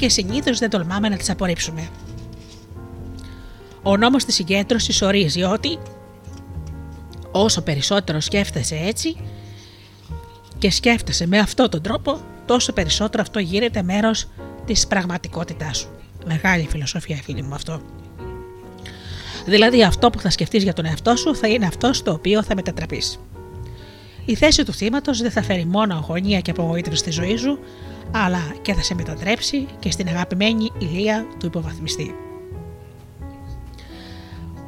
και 0.00 0.08
συνήθως 0.08 0.58
δεν 0.58 0.70
τολμάμε 0.70 1.08
να 1.08 1.16
τις 1.16 1.30
απορρίψουμε. 1.30 1.88
Ο 3.82 3.96
νόμος 3.96 4.24
της 4.24 4.34
συγκέντρωσης 4.34 5.02
ορίζει 5.02 5.42
ότι 5.42 5.78
όσο 7.30 7.62
περισσότερο 7.62 8.20
σκέφτεσαι 8.20 8.76
έτσι 8.76 9.16
και 10.58 10.70
σκέφτεσαι 10.70 11.26
με 11.26 11.38
αυτόν 11.38 11.70
τον 11.70 11.82
τρόπο, 11.82 12.20
τόσο 12.46 12.72
περισσότερο 12.72 13.22
αυτό 13.22 13.38
γίνεται 13.38 13.82
μέρος 13.82 14.28
της 14.66 14.86
πραγματικότητάς 14.86 15.78
σου. 15.78 15.88
Μεγάλη 16.26 16.66
φιλοσοφία 16.70 17.16
φίλοι 17.16 17.42
μου 17.42 17.54
αυτό. 17.54 17.80
Δηλαδή 19.44 19.82
αυτό 19.84 20.10
που 20.10 20.20
θα 20.20 20.30
σκεφτείς 20.30 20.62
για 20.62 20.72
τον 20.72 20.84
εαυτό 20.84 21.16
σου 21.16 21.36
θα 21.36 21.48
είναι 21.48 21.66
αυτό 21.66 21.92
στο 21.92 22.12
οποίο 22.12 22.42
θα 22.42 22.54
μετατραπείς. 22.54 23.20
Η 24.24 24.34
θέση 24.34 24.64
του 24.64 24.72
θύματος 24.72 25.20
δεν 25.20 25.30
θα 25.30 25.42
φέρει 25.42 25.64
μόνο 25.64 25.94
αγωνία 25.94 26.40
και 26.40 26.50
απογοήτευση 26.50 26.98
στη 26.98 27.10
ζωή 27.10 27.36
σου, 27.36 27.58
αλλά 28.10 28.54
και 28.62 28.74
θα 28.74 28.82
σε 28.82 28.94
μετατρέψει 28.94 29.66
και 29.78 29.90
στην 29.90 30.08
αγαπημένη 30.08 30.72
ηλία 30.78 31.26
του 31.38 31.46
υποβαθμιστή. 31.46 32.14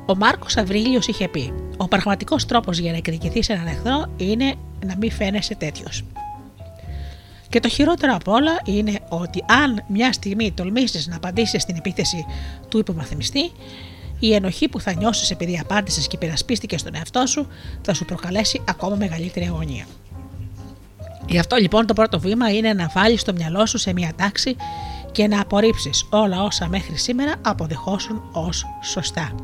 Ο 0.07 0.17
Μάρκος 0.17 0.57
Αβρίλιος 0.57 1.07
είχε 1.07 1.29
πει: 1.29 1.53
Ο 1.77 1.89
πραγματικός 1.89 2.47
τρόπος 2.47 2.79
για 2.79 2.91
να 2.91 2.97
εκδικηθείς 2.97 3.49
έναν 3.49 3.67
εχθρό 3.67 4.07
είναι 4.17 4.55
να 4.87 4.97
μην 4.97 5.11
φαίνεσαι 5.11 5.55
τέτοιος. 5.55 6.05
Και 7.49 7.61
το 7.61 7.69
χειρότερο 7.69 8.15
απ' 8.15 8.29
όλα 8.29 8.61
είναι 8.65 8.99
ότι 9.09 9.45
αν 9.47 9.85
μια 9.87 10.13
στιγμή 10.13 10.53
τολμήσεις 10.53 11.07
να 11.07 11.17
απαντήσεις 11.17 11.63
στην 11.63 11.77
επίθεση 11.77 12.25
του 12.69 12.79
υποβαθμιστή, 12.79 13.53
η 14.27 14.35
ενοχή 14.35 14.69
που 14.69 14.81
θα 14.81 14.95
νιώσεις 14.95 15.31
επειδή 15.31 15.59
απάντησες 15.59 16.07
και 16.07 16.17
υπερασπίστηκες 16.17 16.81
στον 16.81 16.95
εαυτό 16.95 17.27
σου 17.27 17.47
θα 17.83 17.95
σου 17.95 18.05
προκαλέσει 18.05 18.63
ακόμα 18.69 18.97
μεγαλύτερη 18.97 19.47
αγωνία. 19.47 19.87
Γι' 21.29 21.39
αυτό 21.39 21.57
λοιπόν 21.57 21.87
το 21.87 21.95
πρώτο 21.95 22.21
βήμα 22.21 22.51
είναι 22.51 22.73
να 22.73 22.91
βάλεις 22.95 23.23
το 23.23 23.33
μυαλό 23.33 23.67
σου 23.67 23.79
σε 23.79 23.93
μια 23.93 24.13
τάξη 24.17 24.57
και 25.13 25.27
να 25.27 25.41
απορρίψεις 25.41 26.07
όλα 26.11 26.43
όσα 26.43 26.69
μέχρι 26.69 26.97
σήμερα 26.97 27.35
αποδεχόσουν 27.43 28.23
ως 28.33 28.67
σωστά. 28.83 29.35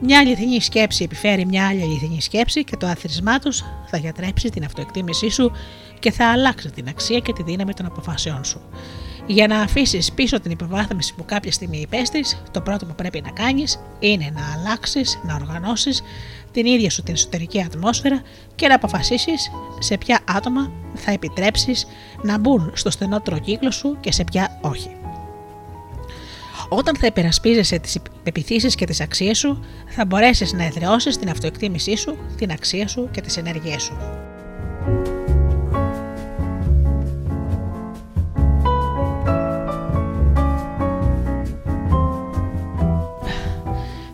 Μια 0.00 0.18
αληθινή 0.18 0.60
σκέψη 0.60 1.04
επιφέρει 1.04 1.46
μια 1.46 1.68
άλλη 1.68 1.82
αληθινή 1.82 2.20
σκέψη 2.20 2.64
και 2.64 2.76
το 2.76 2.86
άθροισμά 2.86 3.38
τους 3.38 3.64
θα 3.86 3.96
γιατρέψει 3.96 4.48
την 4.48 4.64
αυτοεκτίμησή 4.64 5.28
σου 5.28 5.52
και 5.98 6.10
θα 6.10 6.30
αλλάξει 6.30 6.70
την 6.70 6.88
αξία 6.88 7.18
και 7.18 7.32
τη 7.32 7.42
δύναμη 7.42 7.74
των 7.74 7.86
αποφάσεών 7.86 8.44
σου. 8.44 8.60
Για 9.26 9.46
να 9.46 9.60
αφήσεις 9.60 10.12
πίσω 10.12 10.40
την 10.40 10.50
υποβάθμιση 10.50 11.14
που 11.14 11.24
κάποια 11.24 11.52
στιγμή 11.52 11.78
υπέστη, 11.78 12.24
το 12.50 12.60
πρώτο 12.60 12.86
που 12.86 12.94
πρέπει 12.94 13.20
να 13.20 13.30
κάνεις 13.30 13.80
είναι 13.98 14.32
να 14.34 14.52
αλλάξεις, 14.52 15.18
να 15.22 15.34
οργανώσεις 15.34 16.02
την 16.52 16.66
ίδια 16.66 16.90
σου 16.90 17.02
την 17.02 17.14
εσωτερική 17.14 17.62
ατμόσφαιρα 17.62 18.22
και 18.54 18.68
να 18.68 18.74
αποφασίσεις 18.74 19.50
σε 19.78 19.98
ποια 19.98 20.20
άτομα 20.24 20.72
θα 20.94 21.10
επιτρέψεις 21.10 21.86
να 22.22 22.38
μπουν 22.38 22.72
στο 22.74 22.90
στενότερο 22.90 23.38
κύκλο 23.38 23.70
σου 23.70 23.96
και 24.00 24.12
σε 24.12 24.24
ποια 24.24 24.58
όχι. 24.62 24.90
Όταν 26.68 26.96
θα 26.96 27.06
υπερασπίζεσαι 27.06 27.78
τις 27.78 27.98
πεπιθήσεις 28.22 28.74
και 28.74 28.86
τις 28.86 29.00
αξίες 29.00 29.38
σου, 29.38 29.64
θα 29.88 30.04
μπορέσεις 30.04 30.52
να 30.52 30.64
εδραιώσεις 30.64 31.18
την 31.18 31.28
αυτοεκτίμησή 31.28 31.96
σου, 31.96 32.16
την 32.36 32.50
αξία 32.50 32.88
σου 32.88 33.08
και 33.10 33.20
τις 33.20 33.36
ενέργειές 33.36 33.82
σου. 33.82 34.23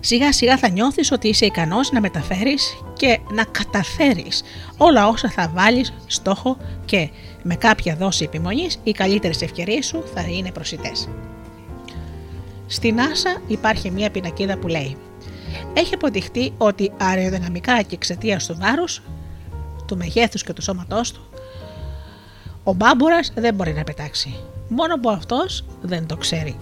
Σιγά 0.01 0.33
σιγά 0.33 0.59
θα 0.59 0.69
νιώθεις 0.69 1.13
ότι 1.13 1.29
είσαι 1.29 1.47
ικανός 1.47 1.91
να 1.93 2.01
μεταφέρεις 2.01 2.77
και 2.93 3.19
να 3.35 3.45
καταφέρεις 3.45 4.43
όλα 4.77 5.09
όσα 5.09 5.31
θα 5.31 5.51
βάλεις 5.55 5.93
στόχο 6.07 6.57
και 6.85 7.11
με 7.43 7.55
κάποια 7.55 7.97
δόση 7.97 8.25
επιμονής 8.25 8.79
οι 8.83 8.93
καλύτερες 8.93 9.43
ευκαιρίες 9.43 9.87
σου 9.87 10.05
θα 10.15 10.21
είναι 10.21 10.53
προσιτές. 10.53 11.09
Στην 12.67 13.01
Άσα 13.01 13.43
υπάρχει 13.47 13.91
μια 13.91 14.11
πινακίδα 14.11 14.59
που 14.59 14.69
λέει 14.69 14.97
έχει 15.75 15.95
αποδειχτεί 15.95 16.53
ότι 16.59 16.93
αεροδυναμικά 16.97 17.83
και 17.83 17.95
εξαιτία 17.95 18.41
του 18.47 18.57
βάρους, 18.59 19.03
του 19.87 19.97
μεγέθους 19.97 20.43
και 20.43 20.53
του 20.53 20.63
σώματός 20.63 21.13
του, 21.13 21.21
ο 22.65 22.73
μπάμπουρας 22.73 23.33
δεν 23.35 23.55
μπορεί 23.55 23.73
να 23.73 23.85
πετάξει. 23.85 24.37
Μόνο 24.69 25.01
που 25.01 25.11
αυτός 25.11 25.65
δεν 25.83 26.07
το 26.07 26.17
ξέρει. 26.17 26.57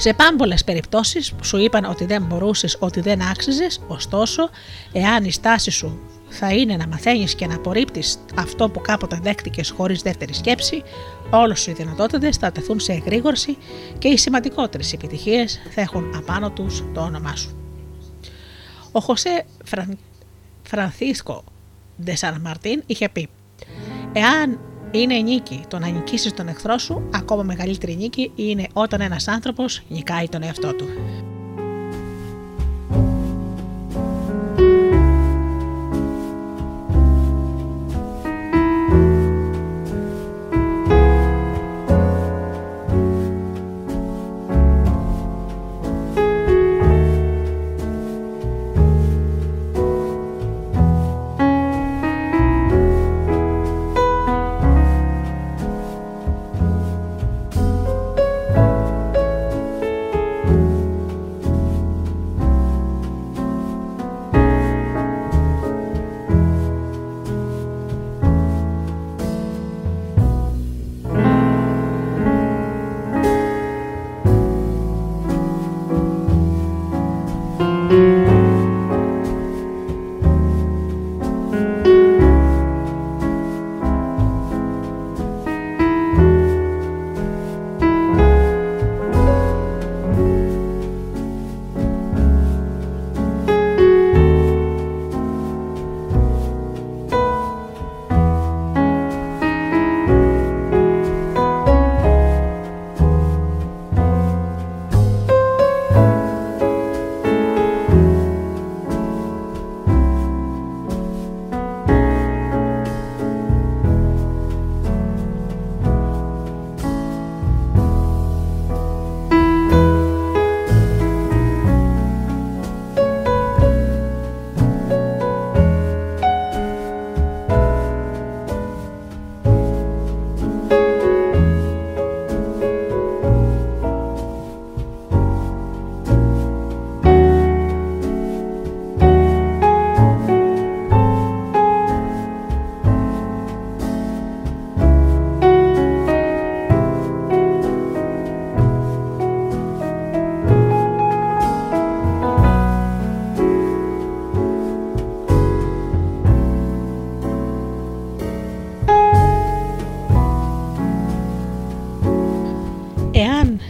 Σε 0.00 0.14
πάμπολες 0.14 0.64
περιπτώσεις 0.64 1.32
σου 1.42 1.56
είπαν 1.56 1.84
ότι 1.84 2.04
δεν 2.04 2.22
μπορούσες, 2.22 2.76
ότι 2.80 3.00
δεν 3.00 3.22
άξιζες, 3.22 3.80
ωστόσο, 3.88 4.50
εάν 4.92 5.24
η 5.24 5.30
στάση 5.32 5.70
σου 5.70 5.98
θα 6.28 6.52
είναι 6.52 6.76
να 6.76 6.86
μαθαίνεις 6.86 7.34
και 7.34 7.46
να 7.46 7.54
απορρίπτεις 7.54 8.18
αυτό 8.36 8.68
που 8.68 8.80
κάποτε 8.80 9.18
δέχτηκες 9.22 9.70
χωρίς 9.70 10.02
δεύτερη 10.02 10.34
σκέψη, 10.34 10.82
όλες 11.30 11.60
σου 11.60 11.70
οι 11.70 11.72
δυνατότητες 11.72 12.36
θα 12.36 12.52
τεθούν 12.52 12.80
σε 12.80 12.92
εγρήγορση 12.92 13.56
και 13.98 14.08
οι 14.08 14.16
σημαντικότερες 14.16 14.92
επιτυχίες 14.92 15.60
θα 15.74 15.80
έχουν 15.80 16.14
απάνω 16.16 16.50
τους 16.50 16.84
το 16.94 17.00
όνομά 17.00 17.36
σου. 17.36 17.56
Ο 18.92 19.00
Χωσέ 19.00 19.44
Φραν... 19.64 19.98
Φρανθίσκο 20.62 21.44
Ντεσαν 22.02 22.40
Μαρτίν 22.40 22.82
είχε 22.86 23.08
πει: 23.08 23.28
Εάν 24.12 24.60
είναι 24.90 25.14
νίκη 25.14 25.64
το 25.68 25.78
να 25.78 25.88
νικήσεις 25.88 26.34
τον 26.34 26.48
εχθρό 26.48 26.78
σου, 26.78 27.08
ακόμα 27.14 27.42
μεγαλύτερη 27.42 27.96
νίκη 27.96 28.32
είναι 28.34 28.66
όταν 28.72 29.00
ένας 29.00 29.28
άνθρωπος 29.28 29.82
νικάει 29.88 30.28
τον 30.28 30.42
εαυτό 30.42 30.74
του. 30.74 30.88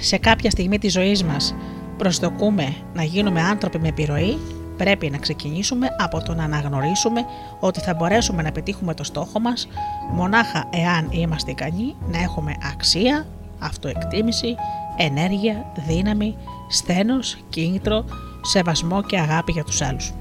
Σε 0.01 0.17
κάποια 0.17 0.51
στιγμή 0.51 0.79
της 0.79 0.93
ζωής 0.93 1.25
μας 1.25 1.55
προσδοκούμε 1.97 2.75
να 2.95 3.03
γίνουμε 3.03 3.41
άνθρωποι 3.41 3.79
με 3.79 3.89
επιρροή, 3.89 4.39
πρέπει 4.77 5.11
να 5.11 5.19
ξεκινήσουμε 5.19 5.89
από 5.99 6.23
το 6.23 6.35
να 6.35 6.45
αναγνωρίσουμε 6.45 7.25
ότι 7.61 7.81
θα 7.81 7.95
μπορέσουμε 7.95 8.43
να 8.43 8.53
πετύχουμε 8.53 8.95
το 8.95 9.05
στόχο 9.05 9.41
μας 9.41 9.69
μονάχα 10.13 10.69
εάν 10.71 11.09
είμαστε 11.11 11.51
ικανοί 11.51 11.97
να 12.11 12.19
έχουμε 12.19 12.53
αξία, 12.73 13.27
αυτοεκτίμηση, 13.59 14.55
ενέργεια, 14.97 15.73
δύναμη, 15.87 16.37
στένος, 16.69 17.37
κίνητρο, 17.49 18.05
σεβασμό 18.43 19.03
και 19.03 19.19
αγάπη 19.19 19.53
για 19.53 19.65
τους 19.65 19.83
άλλους. 19.83 20.13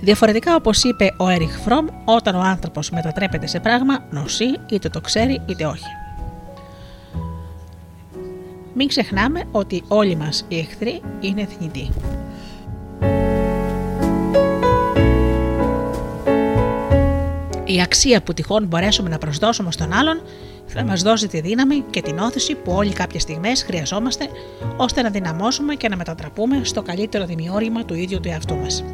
Διαφορετικά, 0.00 0.54
όπως 0.54 0.84
είπε 0.84 1.14
ο 1.16 1.28
Έριχ 1.28 1.58
Φρόμ, 1.58 1.86
όταν 2.04 2.34
ο 2.34 2.40
άνθρωπος 2.40 2.90
μετατρέπεται 2.90 3.46
σε 3.46 3.60
πράγμα, 3.60 4.04
νοσεί 4.10 4.58
είτε 4.70 4.88
το 4.88 5.00
ξέρει 5.00 5.42
είτε 5.46 5.64
όχι. 5.64 5.97
Μην 8.80 8.88
ξεχνάμε 8.88 9.44
ότι 9.52 9.82
όλοι 9.88 10.16
μας 10.16 10.44
οι 10.48 10.58
εχθροί 10.58 11.02
είναι 11.20 11.46
θνητοί. 11.46 11.90
Η 17.64 17.80
αξία 17.82 18.22
που 18.22 18.34
τυχόν 18.34 18.66
μπορέσουμε 18.66 19.08
να 19.08 19.18
προσδώσουμε 19.18 19.72
στον 19.72 19.92
άλλον 19.92 20.22
θα 20.66 20.84
μας 20.84 21.02
δώσει 21.02 21.28
τη 21.28 21.40
δύναμη 21.40 21.84
και 21.90 22.02
την 22.02 22.18
όθηση 22.18 22.54
που 22.54 22.72
όλοι 22.72 22.92
κάποιες 22.92 23.22
στιγμές 23.22 23.62
χρειαζόμαστε 23.62 24.28
ώστε 24.76 25.02
να 25.02 25.10
δυναμώσουμε 25.10 25.74
και 25.74 25.88
να 25.88 25.96
μετατραπούμε 25.96 26.60
στο 26.64 26.82
καλύτερο 26.82 27.24
δημιούργημα 27.24 27.84
του 27.84 27.94
ίδιου 27.94 28.20
του 28.20 28.28
εαυτού 28.28 28.56
μας. 28.56 28.84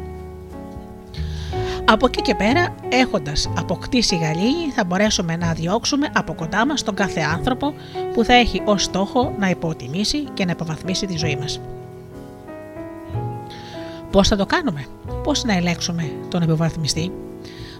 Από 1.87 2.05
εκεί 2.05 2.21
και 2.21 2.35
πέρα, 2.35 2.75
έχοντας 2.89 3.49
αποκτήσει 3.57 4.17
γαλήνη, 4.17 4.71
θα 4.75 4.83
μπορέσουμε 4.83 5.35
να 5.35 5.53
διώξουμε 5.53 6.09
από 6.13 6.33
κοντά 6.33 6.65
μας 6.65 6.83
τον 6.83 6.95
κάθε 6.95 7.21
άνθρωπο 7.21 7.73
που 8.13 8.23
θα 8.23 8.33
έχει 8.33 8.61
ως 8.65 8.83
στόχο 8.83 9.35
να 9.39 9.49
υποτιμήσει 9.49 10.23
και 10.33 10.45
να 10.45 10.51
υποβαθμίσει 10.51 11.05
τη 11.05 11.17
ζωή 11.17 11.35
μας. 11.35 11.61
Πώς 14.11 14.27
θα 14.27 14.35
το 14.35 14.45
κάνουμε, 14.45 14.85
Πώς 15.23 15.43
να 15.43 15.53
ελέγξουμε 15.53 16.11
τον 16.29 16.41
υποβαθμιστή, 16.41 17.11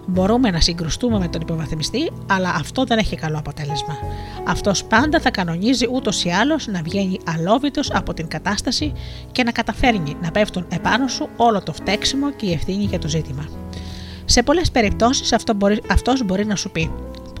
Μπορούμε 0.08 0.50
να 0.50 0.60
συγκρουστούμε 0.60 1.18
με 1.18 1.28
τον 1.28 1.40
υποβαθμιστή, 1.40 2.10
αλλά 2.26 2.48
αυτό 2.48 2.84
δεν 2.84 2.98
έχει 2.98 3.16
καλό 3.16 3.38
αποτέλεσμα. 3.38 3.98
Αυτός 4.46 4.84
πάντα 4.84 5.20
θα 5.20 5.30
κανονίζει 5.30 5.86
ούτως 5.92 6.24
ή 6.24 6.28
άλλως 6.28 6.66
να 6.66 6.82
βγαίνει 6.82 7.20
αλόβητος 7.36 7.90
από 7.90 8.14
την 8.14 8.28
κατάσταση 8.28 8.92
και 9.32 9.42
να 9.42 9.52
καταφέρνει 9.52 10.16
να 10.22 10.30
πέφτουν 10.30 10.66
επάνω 10.68 11.08
σου 11.08 11.28
όλο 11.36 11.62
το 11.62 11.72
φταίξιμο 11.72 12.30
και 12.30 12.46
η 12.46 12.52
ευθύνη 12.52 12.84
για 12.84 12.98
το 12.98 13.08
ζήτημα. 13.08 13.65
Σε 14.28 14.42
πολλές 14.42 14.70
περιπτώσεις 14.70 15.32
αυτό 15.32 15.54
μπορεί, 15.54 15.82
αυτός 15.90 16.24
μπορεί 16.24 16.46
να 16.46 16.56
σου 16.56 16.70
πει: 16.70 16.90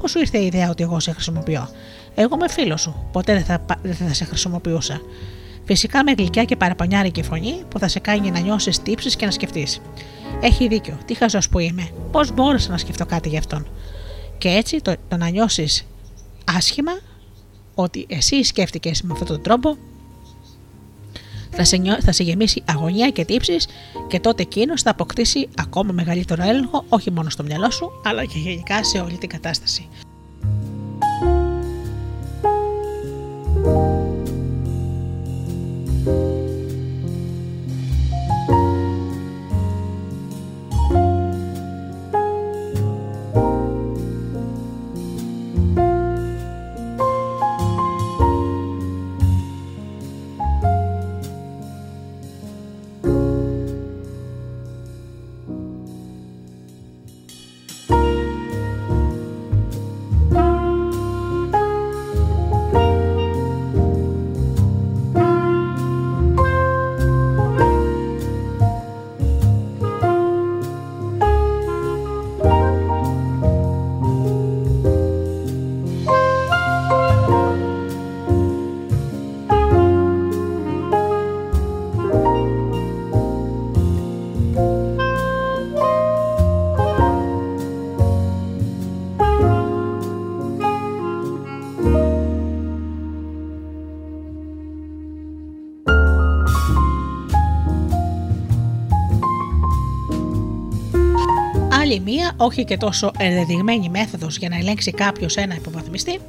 Πώς 0.00 0.10
σου 0.10 0.18
ήρθε 0.18 0.38
η 0.38 0.46
ιδέα 0.46 0.70
ότι 0.70 0.82
εγώ 0.82 1.00
σε 1.00 1.12
χρησιμοποιώ; 1.12 1.68
Εγώ 2.14 2.34
είμαι 2.34 2.48
φίλος 2.48 2.80
σου. 2.80 3.08
Ποτέ 3.12 3.32
δεν 3.32 3.44
θα, 3.44 3.64
δεν 3.82 3.94
θα 3.94 4.14
σε 4.14 4.24
χρησιμοποιούσα. 4.24 5.00
Φυσικά 5.64 6.04
με 6.04 6.12
γλυκιά 6.12 6.44
και 6.44 6.56
παραπανιάρικη 6.56 7.22
φωνή 7.22 7.62
που 7.68 7.78
θα 7.78 7.88
σε 7.88 7.98
κάνει 7.98 8.30
να 8.30 8.38
νιώσεις 8.38 8.82
τύψεις 8.82 9.16
και 9.16 9.24
να 9.24 9.30
σκεφτείς. 9.30 9.80
Έχει 10.40 10.68
δίκιο. 10.68 10.98
Τι 11.04 11.14
χαζός 11.14 11.48
που 11.48 11.58
είμαι. 11.58 11.88
Πώς 12.10 12.32
μπόρεσα 12.32 12.70
να 12.70 12.78
σκεφτώ 12.78 13.06
κάτι 13.06 13.28
γι' 13.28 13.38
αυτόν. 13.38 13.66
Και 14.38 14.48
έτσι 14.48 14.80
το, 14.80 14.94
το 15.08 15.16
να 15.16 15.28
νιώσεις 15.28 15.86
άσχημα 16.56 16.92
ότι 17.74 18.06
εσύ 18.08 18.42
σκέφτηκες 18.42 19.02
με 19.02 19.12
αυτόν 19.12 19.26
τον 19.26 19.42
τρόπο 19.42 19.76
θα 21.56 21.64
σε, 21.64 21.80
θα 22.00 22.12
σε 22.12 22.22
γεμίσει 22.22 22.62
αγωνία 22.64 23.10
και 23.10 23.24
τύψεις 23.24 23.68
και 24.08 24.20
τότε 24.20 24.42
εκείνος 24.42 24.82
θα 24.82 24.90
αποκτήσει 24.90 25.48
ακόμα 25.56 25.92
μεγαλύτερο 25.92 26.42
έλεγχο 26.42 26.84
όχι 26.88 27.10
μόνο 27.10 27.30
στο 27.30 27.42
μυαλό 27.42 27.70
σου 27.70 27.90
αλλά 28.04 28.24
και 28.24 28.38
γενικά 28.38 28.84
σε 28.84 28.98
όλη 28.98 29.16
την 29.16 29.28
κατάσταση. 29.28 29.88
Μία, 102.26 102.46
όχι 102.46 102.64
και 102.64 102.76
τόσο 102.76 103.10
ενδεδειγμένη 103.18 103.88
μέθοδος 103.88 104.36
για 104.36 104.48
να 104.48 104.56
ελέγξει 104.56 104.90
κάποιος 104.90 105.36
ένα 105.36 105.54
υποβαθμιστή, 105.54 106.20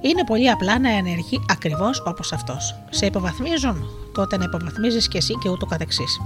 είναι 0.00 0.24
πολύ 0.26 0.50
απλά 0.50 0.78
να 0.78 0.90
ενεργεί 0.90 1.40
ακριβώς 1.48 2.02
όπως 2.06 2.32
αυτός. 2.32 2.74
Σε 2.90 3.06
υποβαθμίζουν, 3.06 3.84
τότε 4.14 4.36
να 4.36 4.44
υποβαθμίζεις 4.44 5.08
και 5.08 5.18
εσύ 5.18 5.34
και 5.42 5.48
ούτω 5.48 5.66
καθεξής. 5.66 6.20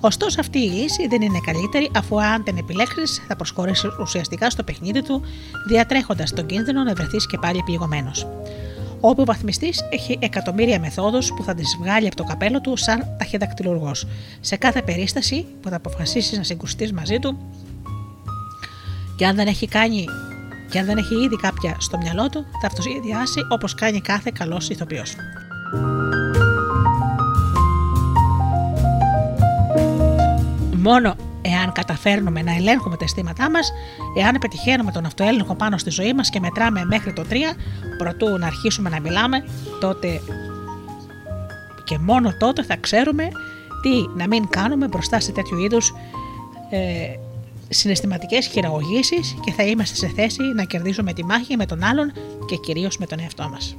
Ωστόσο, 0.00 0.40
αυτή 0.40 0.58
η 0.58 0.70
λύση 0.70 1.06
δεν 1.08 1.22
είναι 1.22 1.40
καλύτερη 1.44 1.90
αφού 1.96 2.20
αν 2.20 2.44
την 2.44 2.56
επιλέξεις 2.56 3.22
θα 3.28 3.36
προσχωρήσεις 3.36 3.90
ουσιαστικά 4.00 4.50
στο 4.50 4.62
παιχνίδι 4.62 5.02
του, 5.02 5.22
διατρέχοντας 5.68 6.32
τον 6.32 6.46
κίνδυνο 6.46 6.82
να 6.82 6.94
βρεθείς 6.94 7.26
και 7.26 7.38
πάλι 7.38 7.62
πληγωμένος. 7.64 8.26
Ο 9.00 9.10
υποβαθμιστής 9.10 9.84
έχει 9.90 10.18
εκατομμύρια 10.20 10.80
μεθόδους 10.80 11.32
που 11.36 11.42
θα 11.42 11.54
τις 11.54 11.76
βγάλει 11.80 12.06
από 12.06 12.16
το 12.16 12.24
καπέλο 12.24 12.60
του 12.60 12.76
σαν 12.76 13.16
ταχυδακτηλουργός. 13.18 14.06
Σε 14.40 14.56
κάθε 14.56 14.82
περίσταση 14.82 15.46
που 15.60 15.68
θα 15.68 15.76
αποφασίσεις 15.76 16.38
να 16.38 16.44
συγκρουστείς 16.44 16.92
μαζί 16.92 17.18
του, 17.18 17.38
και 19.18 19.26
αν 19.26 19.36
δεν 19.36 19.46
έχει 19.46 19.68
κάνει 19.68 20.04
και 20.70 20.78
αν 20.78 20.86
δεν 20.86 20.96
έχει 20.96 21.14
ήδη 21.14 21.36
κάποια 21.36 21.76
στο 21.78 21.98
μυαλό 21.98 22.28
του, 22.28 22.46
θα 22.60 22.66
αυτοσχεδιάσει 22.66 23.40
όπως 23.48 23.74
κάνει 23.74 24.00
κάθε 24.00 24.30
καλός 24.34 24.68
ηθοποιός. 24.68 25.14
Μόνο 30.76 31.14
εάν 31.42 31.72
καταφέρνουμε 31.72 32.42
να 32.42 32.54
ελέγχουμε 32.54 32.96
τα 32.96 33.04
αισθήματά 33.04 33.50
μας, 33.50 33.72
εάν 34.18 34.38
πετυχαίνουμε 34.40 34.92
τον 34.92 35.04
αυτοέλεγχο 35.04 35.54
πάνω 35.54 35.78
στη 35.78 35.90
ζωή 35.90 36.12
μας 36.12 36.30
και 36.30 36.40
μετράμε 36.40 36.84
μέχρι 36.84 37.12
το 37.12 37.24
3, 37.30 37.34
προτού 37.98 38.38
να 38.38 38.46
αρχίσουμε 38.46 38.88
να 38.88 39.00
μιλάμε, 39.00 39.44
τότε 39.80 40.20
και 41.84 41.98
μόνο 41.98 42.36
τότε 42.38 42.62
θα 42.62 42.76
ξέρουμε 42.76 43.28
τι 43.82 44.18
να 44.18 44.26
μην 44.26 44.48
κάνουμε 44.48 44.86
μπροστά 44.86 45.20
σε 45.20 45.32
τέτοιου 45.32 45.58
είδους 45.58 45.92
ε, 46.70 47.27
συναισθηματικές 47.68 48.46
χειραγωγήσεις 48.46 49.34
και 49.44 49.52
θα 49.52 49.62
είμαστε 49.62 49.96
σε 49.96 50.08
θέση 50.08 50.42
να 50.54 50.64
κερδίσουμε 50.64 51.12
τη 51.12 51.24
μάχη 51.24 51.56
με 51.56 51.66
τον 51.66 51.82
άλλον 51.82 52.12
και 52.46 52.56
κυρίως 52.56 52.98
με 52.98 53.06
τον 53.06 53.18
εαυτό 53.20 53.48
μας. 53.48 53.76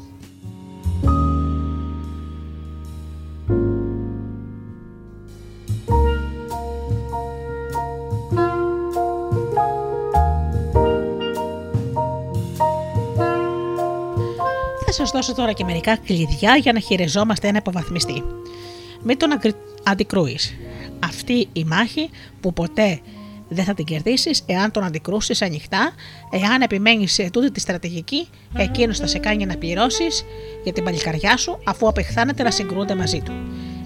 Θα 14.86 14.92
σας 14.92 15.12
δώσω 15.12 15.34
τώρα 15.34 15.52
και 15.52 15.64
μερικά 15.64 15.98
κλειδιά 15.98 16.56
για 16.56 16.74
να 16.74 16.80
χειριζόμαστε 16.80 17.48
ένα 17.48 17.58
υποβαθμιστή. 17.58 18.24
Μην 19.04 19.18
τον 19.18 19.40
αντικρούεις. 19.84 20.56
Αυτή 21.04 21.48
η 21.54 21.64
μάχη 21.64 22.10
που 22.42 22.54
ποτέ 22.54 23.00
δεν 23.50 23.66
θα 23.66 23.74
την 23.74 23.86
κερδίσεις 23.86 24.43
εάν 24.45 24.72
τον 24.72 24.84
αντικρούσεις 24.84 25.41
ανοιχτά, 25.41 25.91
εάν 26.30 26.62
επιμένεις 26.62 27.14
σε 27.14 27.30
τούτη 27.30 27.52
τη 27.52 27.60
στρατηγική, 27.60 28.28
εκείνος 28.56 29.00
θα 29.00 29.08
σε 29.08 29.18
κάνει 29.18 29.45
να 29.45 29.58
πληρώσεις 29.58 30.26
για 30.64 30.74
την 30.74 30.84
παλικαριά 30.84 31.38
σου 31.38 31.60
αφού 31.64 31.88
απεχθάνεται 31.88 32.43
να 32.43 32.52
συγκρούνται 32.52 32.95
μαζί 32.95 33.22
του. 33.22 33.32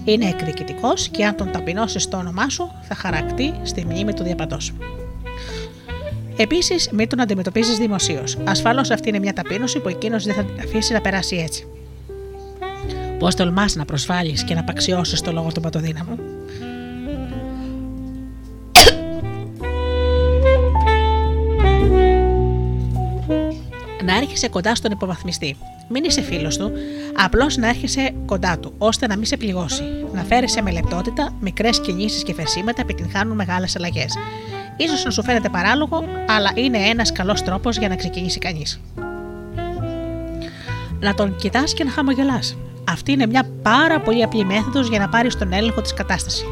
Είναι 0.04 0.28
εκδικητικός 0.28 1.08
και 1.08 1.24
αν 1.24 1.36
τον 1.36 1.52
ταπεινώσεις 1.52 2.02
στο 2.02 2.16
όνομά 2.16 2.48
σου, 2.48 2.70
θα 2.88 2.94
χαρακτεί 2.94 3.52
στη 3.62 3.84
μνήμη 3.84 4.12
του 4.12 4.22
διαπαντός. 4.22 4.72
Επίσης, 6.36 6.90
μην 6.92 7.08
τον 7.08 7.20
αντιμετωπίζεις 7.20 7.78
δημοσίως. 7.78 8.38
Ασφαλώς 8.44 8.90
αυτή 8.90 9.08
είναι 9.08 9.18
μια 9.18 9.32
ταπείνωση 9.32 9.80
που 9.80 9.88
εκείνος 9.88 10.24
δεν 10.24 10.34
θα 10.34 10.44
την 10.44 10.60
αφήσει 10.60 10.92
να 10.92 11.00
περάσει 11.00 11.36
έτσι. 11.36 11.66
Πώς 13.18 13.34
τολμάς 13.34 13.74
να 13.74 13.84
προσβάλλεις 13.84 14.44
και 14.44 14.54
να 14.54 14.60
απαξιώσεις 14.60 15.20
το 15.20 15.32
λόγο 15.32 15.52
του 15.52 15.60
πατοδύναμου; 15.60 16.18
Να 24.04 24.16
έρχεσαι 24.16 24.48
κοντά 24.48 24.74
στον 24.74 24.90
υποβαθμιστή. 24.90 25.56
Μην 25.88 26.04
είσαι 26.04 26.22
φίλος 26.22 26.56
του, 26.56 26.72
απλώς 27.16 27.56
να 27.56 27.68
έρχεσαι 27.68 28.14
κοντά 28.26 28.58
του, 28.58 28.74
ώστε 28.78 29.06
να 29.06 29.16
μην 29.16 29.24
σε 29.26 29.36
πληγώσει. 29.36 29.82
Να 30.12 30.22
φέρεσαι 30.22 30.62
με 30.62 30.70
λεπτότητα, 30.70 31.34
μικρές 31.40 31.80
κινήσεις 31.80 32.22
και 32.22 32.34
φερσίματα 32.34 32.80
επιτυγχάνουν 32.80 33.36
μεγάλες 33.36 33.76
αλλαγές. 33.76 34.12
σω 34.96 35.04
να 35.04 35.10
σου 35.10 35.22
φαίνεται 35.22 35.48
παράλογο, 35.48 36.04
αλλά 36.28 36.50
είναι 36.54 36.78
ένας 36.78 37.12
καλός 37.12 37.42
τρόπος 37.42 37.76
για 37.76 37.88
να 37.88 37.96
ξεκινήσει 37.96 38.38
κανείς. 38.38 38.80
Να 41.00 41.14
τον 41.14 41.36
κοιτάς 41.36 41.74
και 41.74 41.84
να 41.84 41.90
χαμογελάς. 41.90 42.56
Αυτή 42.88 43.12
είναι 43.12 43.26
μια 43.26 43.48
πάρα 43.62 44.00
πολύ 44.00 44.22
απλή 44.22 44.44
μέθοδος 44.44 44.88
για 44.88 44.98
να 44.98 45.08
πάρεις 45.08 45.36
τον 45.36 45.52
έλεγχο 45.52 45.80
της 45.80 45.94
κατάστασης. 45.94 46.44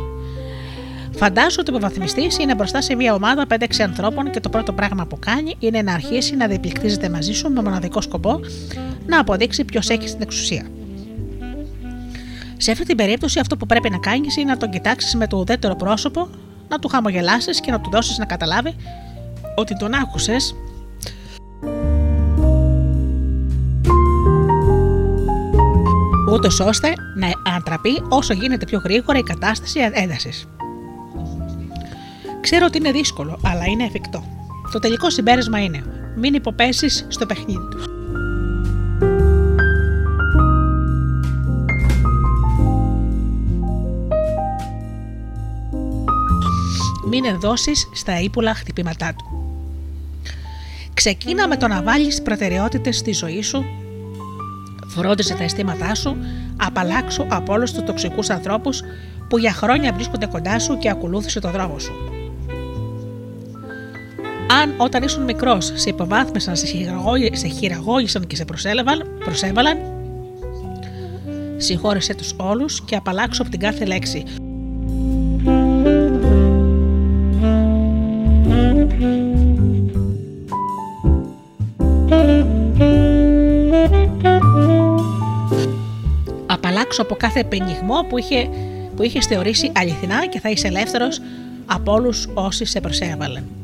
Φαντάσου 1.17 1.57
ότι 1.61 1.73
ο 1.73 1.77
υποβαθμιστής 1.77 2.39
είναι 2.39 2.55
μπροστά 2.55 2.81
σε 2.81 2.95
μια 2.95 3.15
ομάδα 3.15 3.47
5-6 3.49 3.65
ανθρώπων 3.81 4.31
και 4.31 4.41
το 4.41 4.49
πρώτο 4.49 4.73
πράγμα 4.73 5.07
που 5.07 5.19
κάνει 5.19 5.55
είναι 5.59 5.83
να 5.83 5.95
αρχίσει 5.95 6.37
να 6.37 6.47
διεπληκτίζεται 6.47 7.09
μαζί 7.09 7.33
σου 7.33 7.51
με 7.51 7.63
μοναδικό 7.63 8.01
σκοπό 8.01 8.41
να 9.07 9.19
αποδείξει 9.19 9.65
ποιος 9.65 9.89
έχει 9.89 10.07
την 10.07 10.21
εξουσία. 10.21 10.67
Σε 12.57 12.71
αυτή 12.71 12.85
την 12.85 12.97
περίπτωση, 12.97 13.39
αυτό 13.39 13.57
που 13.57 13.67
πρέπει 13.67 13.91
να 13.91 13.99
κάνεις 13.99 14.37
είναι 14.37 14.51
να 14.51 14.57
τον 14.57 14.71
κοιτάξεις 14.71 15.15
με 15.15 15.27
το 15.27 15.37
ουδέτερο 15.37 15.75
πρόσωπο, 15.75 16.29
να 16.69 16.79
του 16.79 16.89
χαμογελάσεις 16.89 17.61
και 17.61 17.71
να 17.71 17.81
του 17.81 17.91
δώσεις 17.91 18.19
να 18.19 18.25
καταλάβει 18.25 18.75
ότι 19.55 19.77
τον 19.77 19.95
άκουσες 19.95 20.55
ούτως 26.33 26.61
ώστε 26.61 26.93
να 27.15 27.29
ανατραπεί 27.53 28.03
όσο 28.09 28.33
γίνεται 28.35 28.65
πιο 28.65 28.81
γρήγορα 28.85 29.19
η 29.19 29.23
κατάσταση 29.23 29.81
έντασης. 29.93 30.47
Ξέρω 32.43 32.67
ότι 32.67 32.79
είναι 32.79 32.91
δύσκολο, 32.91 33.39
αλλά 33.45 33.65
είναι 33.65 33.85
εφικτό. 33.85 34.25
Το 34.73 34.79
τελικό 34.79 35.11
συμπέρασμα 35.11 35.63
είναι: 35.63 35.85
μην 36.17 36.35
υποπέσεις 36.35 37.07
στο 37.09 37.27
παιχνίδι 37.27 37.69
τους. 37.71 37.85
Μην 47.09 47.25
ενδώσεις 47.25 47.89
στα 47.93 48.21
ύπουλα 48.21 48.55
χτυπήματά 48.55 49.15
του. 49.15 49.25
Ξεκίνα 50.95 51.49
με 51.49 51.57
το 51.57 51.69
να 51.69 51.83
βάλεις 51.83 52.23
προτεραιότητες 52.23 52.97
στη 52.97 53.13
ζωή 53.13 53.43
σου, 53.43 53.65
φρόντιζε 54.87 55.35
τα 55.35 55.43
αισθήματά 55.43 55.95
σου, 55.95 56.17
απαλλάξου 56.57 57.27
από 57.29 57.53
όλους 57.53 57.73
τους 57.73 57.85
τοξικούς 57.85 58.31
ανθρώπους 58.31 58.83
που 59.29 59.39
για 59.39 59.53
χρόνια 59.53 59.93
βρίσκονται 59.93 60.27
κοντά 60.27 60.59
σου 60.59 60.79
και 60.79 60.91
ακολούθησε 60.91 61.41
το 61.41 61.51
δρόμο 61.51 61.79
σου 61.79 61.93
αν 64.51 64.75
όταν 64.77 65.03
ήσουν 65.03 65.25
μικρός 65.25 65.73
σε 65.75 65.89
υποβάθμισαν, 65.89 66.57
σε, 66.57 66.67
χειραγώγησαν 67.47 68.27
και 68.27 68.37
σε 68.37 68.45
προσέβαλαν, 69.25 69.77
συγχώρεσέ 71.57 72.15
τους 72.15 72.35
όλους 72.37 72.83
και 72.85 72.97
απαλλάξω 72.97 73.43
από 73.43 73.51
την 73.51 73.61
κάθε 73.61 73.85
λέξη. 73.85 74.25
Απαλλάξω 86.47 87.03
από 87.03 87.15
κάθε 87.15 87.45
πενιγμό 87.45 88.07
που, 88.09 88.19
είχε, 88.19 88.49
που 88.97 89.03
είχες 89.03 89.27
θεωρήσει 89.27 89.73
αληθινά 89.75 90.27
και 90.27 90.41
θα 90.41 90.51
είσαι 90.51 90.67
ελεύθερος 90.67 91.21
από 91.67 91.93
όλους 91.93 92.29
όσοι 92.35 92.65
σε 92.65 92.81
προσέβαλαν. 92.81 93.62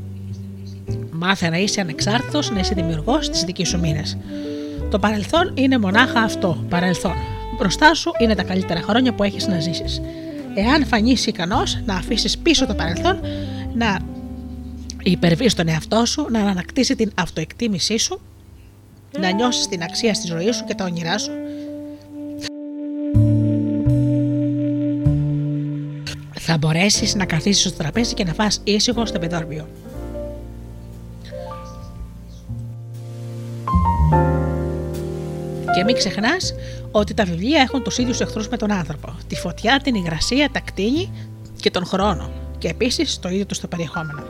Μάθε 1.20 1.48
να 1.48 1.56
είσαι 1.56 1.80
ανεξάρτητος, 1.80 2.50
να 2.50 2.58
είσαι 2.58 2.74
δημιουργός 2.74 3.30
της 3.30 3.42
δικής 3.42 3.68
σου 3.68 3.78
μοίρα. 3.78 4.02
Το 4.90 4.98
παρελθόν 4.98 5.52
είναι 5.54 5.78
μονάχα 5.78 6.20
αυτό, 6.20 6.64
παρελθόν. 6.68 7.14
Μπροστά 7.58 7.94
σου 7.94 8.12
είναι 8.18 8.34
τα 8.34 8.42
καλύτερα 8.42 8.80
χρόνια 8.80 9.14
που 9.14 9.22
έχεις 9.22 9.46
να 9.46 9.60
ζήσεις. 9.60 10.00
Εάν 10.54 10.86
φανείς 10.86 11.26
ικανός 11.26 11.78
να 11.84 11.94
αφήσεις 11.94 12.38
πίσω 12.38 12.66
το 12.66 12.74
παρελθόν, 12.74 13.20
να 13.74 13.98
υπερβείς 15.02 15.54
τον 15.54 15.68
εαυτό 15.68 16.04
σου, 16.04 16.26
να 16.30 16.40
ανακτήσει 16.40 16.96
την 16.96 17.12
αυτοεκτίμησή 17.14 17.98
σου, 17.98 18.20
να 19.20 19.30
νιώσεις 19.30 19.68
την 19.68 19.82
αξία 19.82 20.14
στη 20.14 20.26
ζωή 20.26 20.52
σου 20.52 20.64
και 20.64 20.74
τα 20.74 20.84
όνειρά 20.84 21.18
σου, 21.18 21.30
θα 26.38 26.58
μπορέσεις 26.58 27.14
να 27.14 27.24
καθίσεις 27.24 27.68
στο 27.68 27.78
τραπέζι 27.78 28.14
και 28.14 28.24
να 28.24 28.32
φας 28.32 28.60
ήσυχο 28.64 29.06
στο 29.06 29.18
πεδόρμιο. 29.18 29.66
Και 35.78 35.84
μην 35.84 35.96
ξεχνάς 35.96 36.54
ότι 36.90 37.14
τα 37.14 37.24
βιβλία 37.24 37.60
έχουν 37.60 37.82
τους 37.82 37.98
ίδιους 37.98 38.20
εχθρούς 38.20 38.48
με 38.48 38.56
τον 38.56 38.72
άνθρωπο. 38.72 39.16
Τη 39.26 39.34
φωτιά, 39.34 39.80
την 39.82 39.94
υγρασία, 39.94 40.50
τα 40.52 40.60
κτίνη 40.60 41.10
και 41.60 41.70
τον 41.70 41.86
χρόνο. 41.86 42.30
Και 42.58 42.68
επίσης 42.68 43.18
το 43.18 43.28
ίδιο 43.28 43.46
τους 43.46 43.60
το 43.60 43.66
περιεχόμενο. 43.66 44.27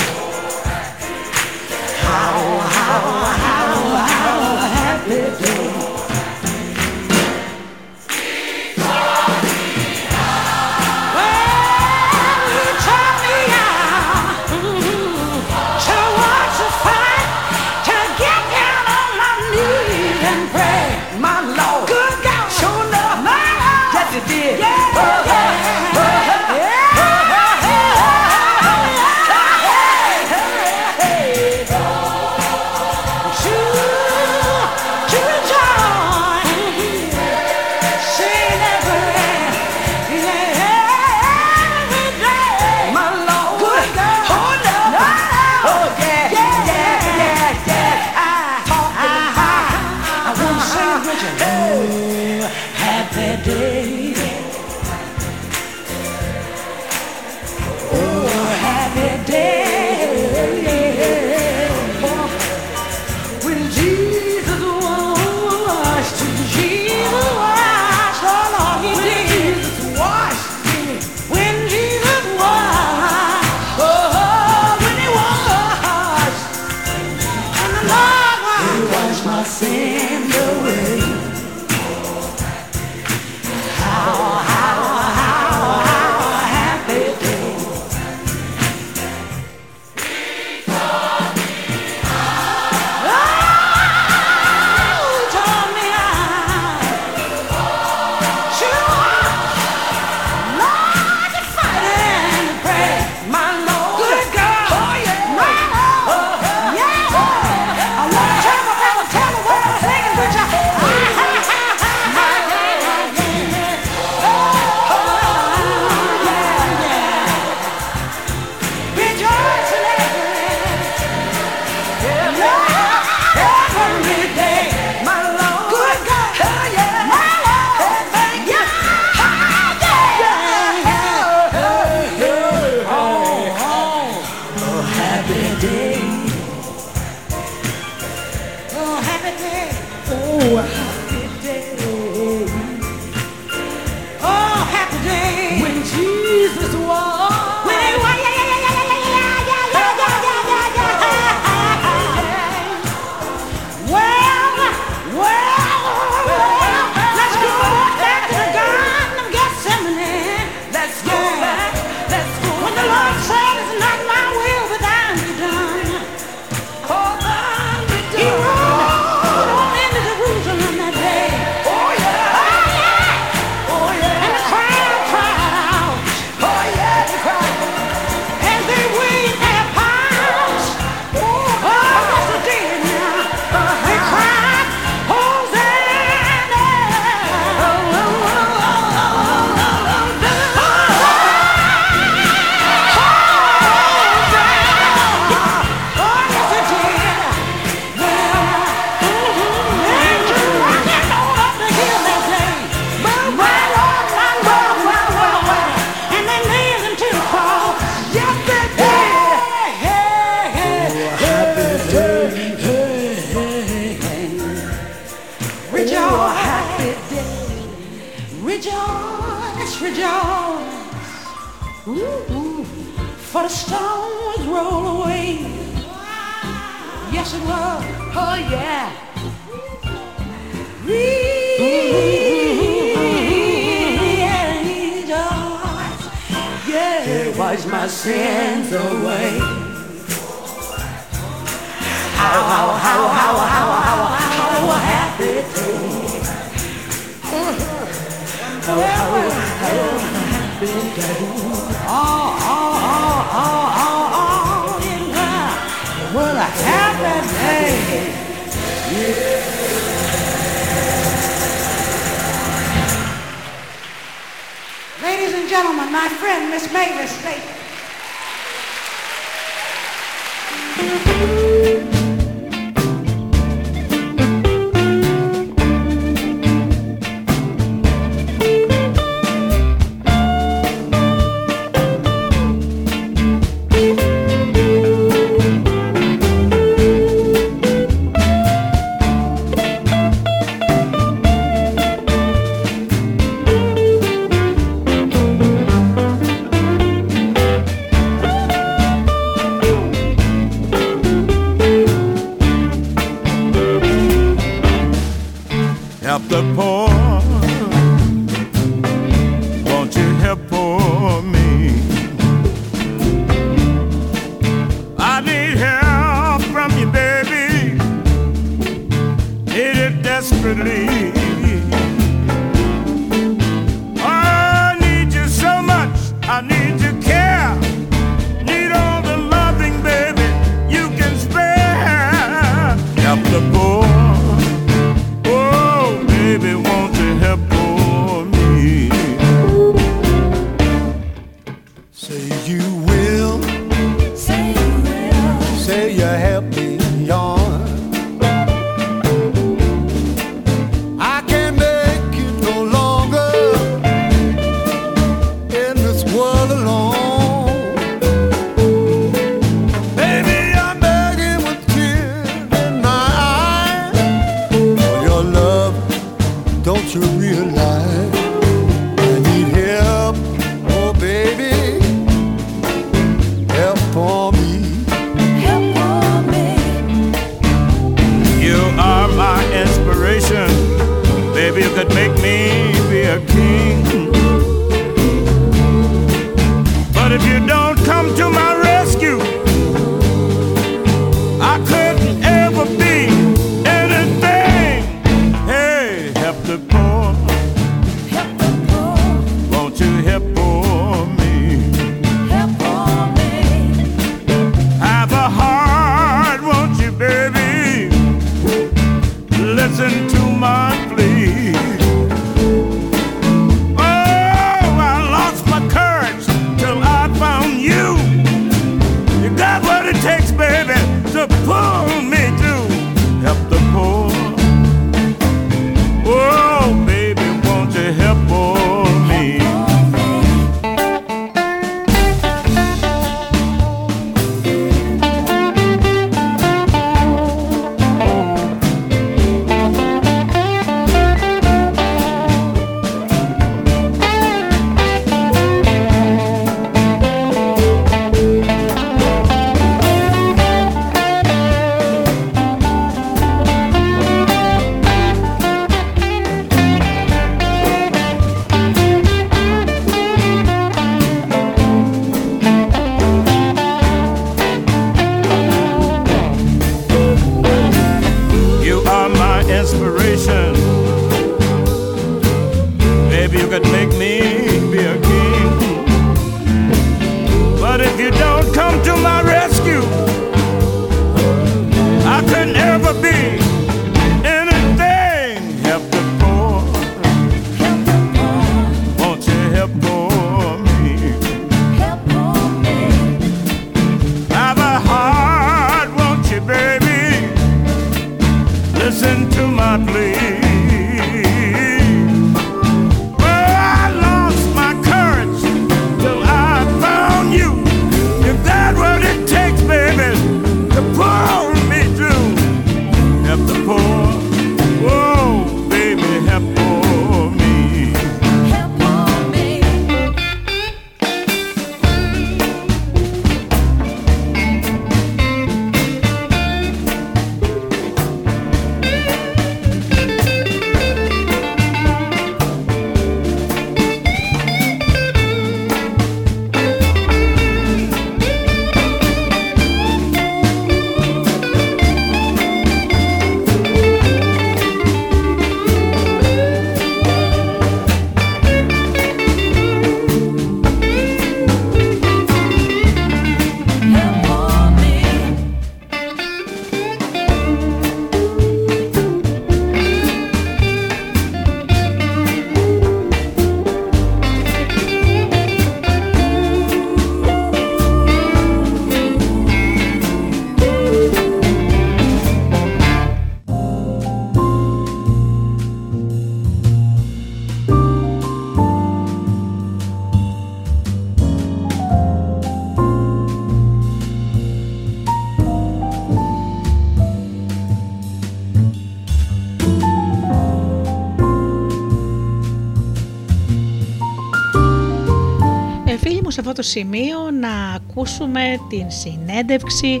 Αυτό 596.48 596.62
το 596.62 596.68
σημείο 596.68 597.30
να 597.30 597.72
ακούσουμε 597.72 598.40
την 598.68 598.90
συνέντευξη 598.90 600.00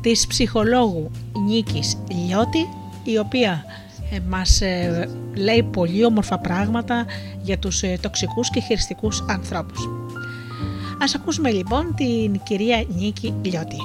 της 0.00 0.26
ψυχολόγου 0.26 1.10
Νίκης 1.46 1.98
Λιώτη 2.08 2.68
η 3.04 3.18
οποία 3.18 3.64
ε, 4.12 4.20
μας 4.20 4.60
ε, 4.60 5.08
λέει 5.34 5.62
πολύ 5.62 6.04
όμορφα 6.04 6.38
πράγματα 6.38 7.06
για 7.42 7.58
τους 7.58 7.82
ε, 7.82 7.98
τοξικούς 8.02 8.50
και 8.50 8.60
χειριστικούς 8.60 9.24
ανθρώπους. 9.28 9.88
Ας 11.00 11.14
ακούσουμε 11.14 11.50
λοιπόν 11.50 11.94
την 11.94 12.40
κυρία 12.42 12.84
Νίκη 12.88 13.34
Λιώτη. 13.42 13.78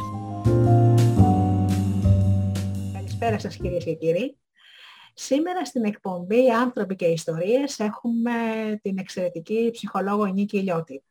Καλησπέρα 2.93 3.39
σας 3.39 3.55
κυρίες 3.55 3.83
και 3.83 3.93
κύριοι. 3.93 4.37
Σήμερα 5.13 5.65
στην 5.65 5.83
εκπομπή 5.83 6.51
«Άνθρωποι 6.51 6.95
και 6.95 7.05
Ιστορίες» 7.05 7.79
έχουμε 7.79 8.31
την 8.81 8.97
εξαιρετική 8.97 9.69
ψυχολόγο 9.71 10.25
Νίκη 10.25 10.57
Λιώτη, 10.57 11.03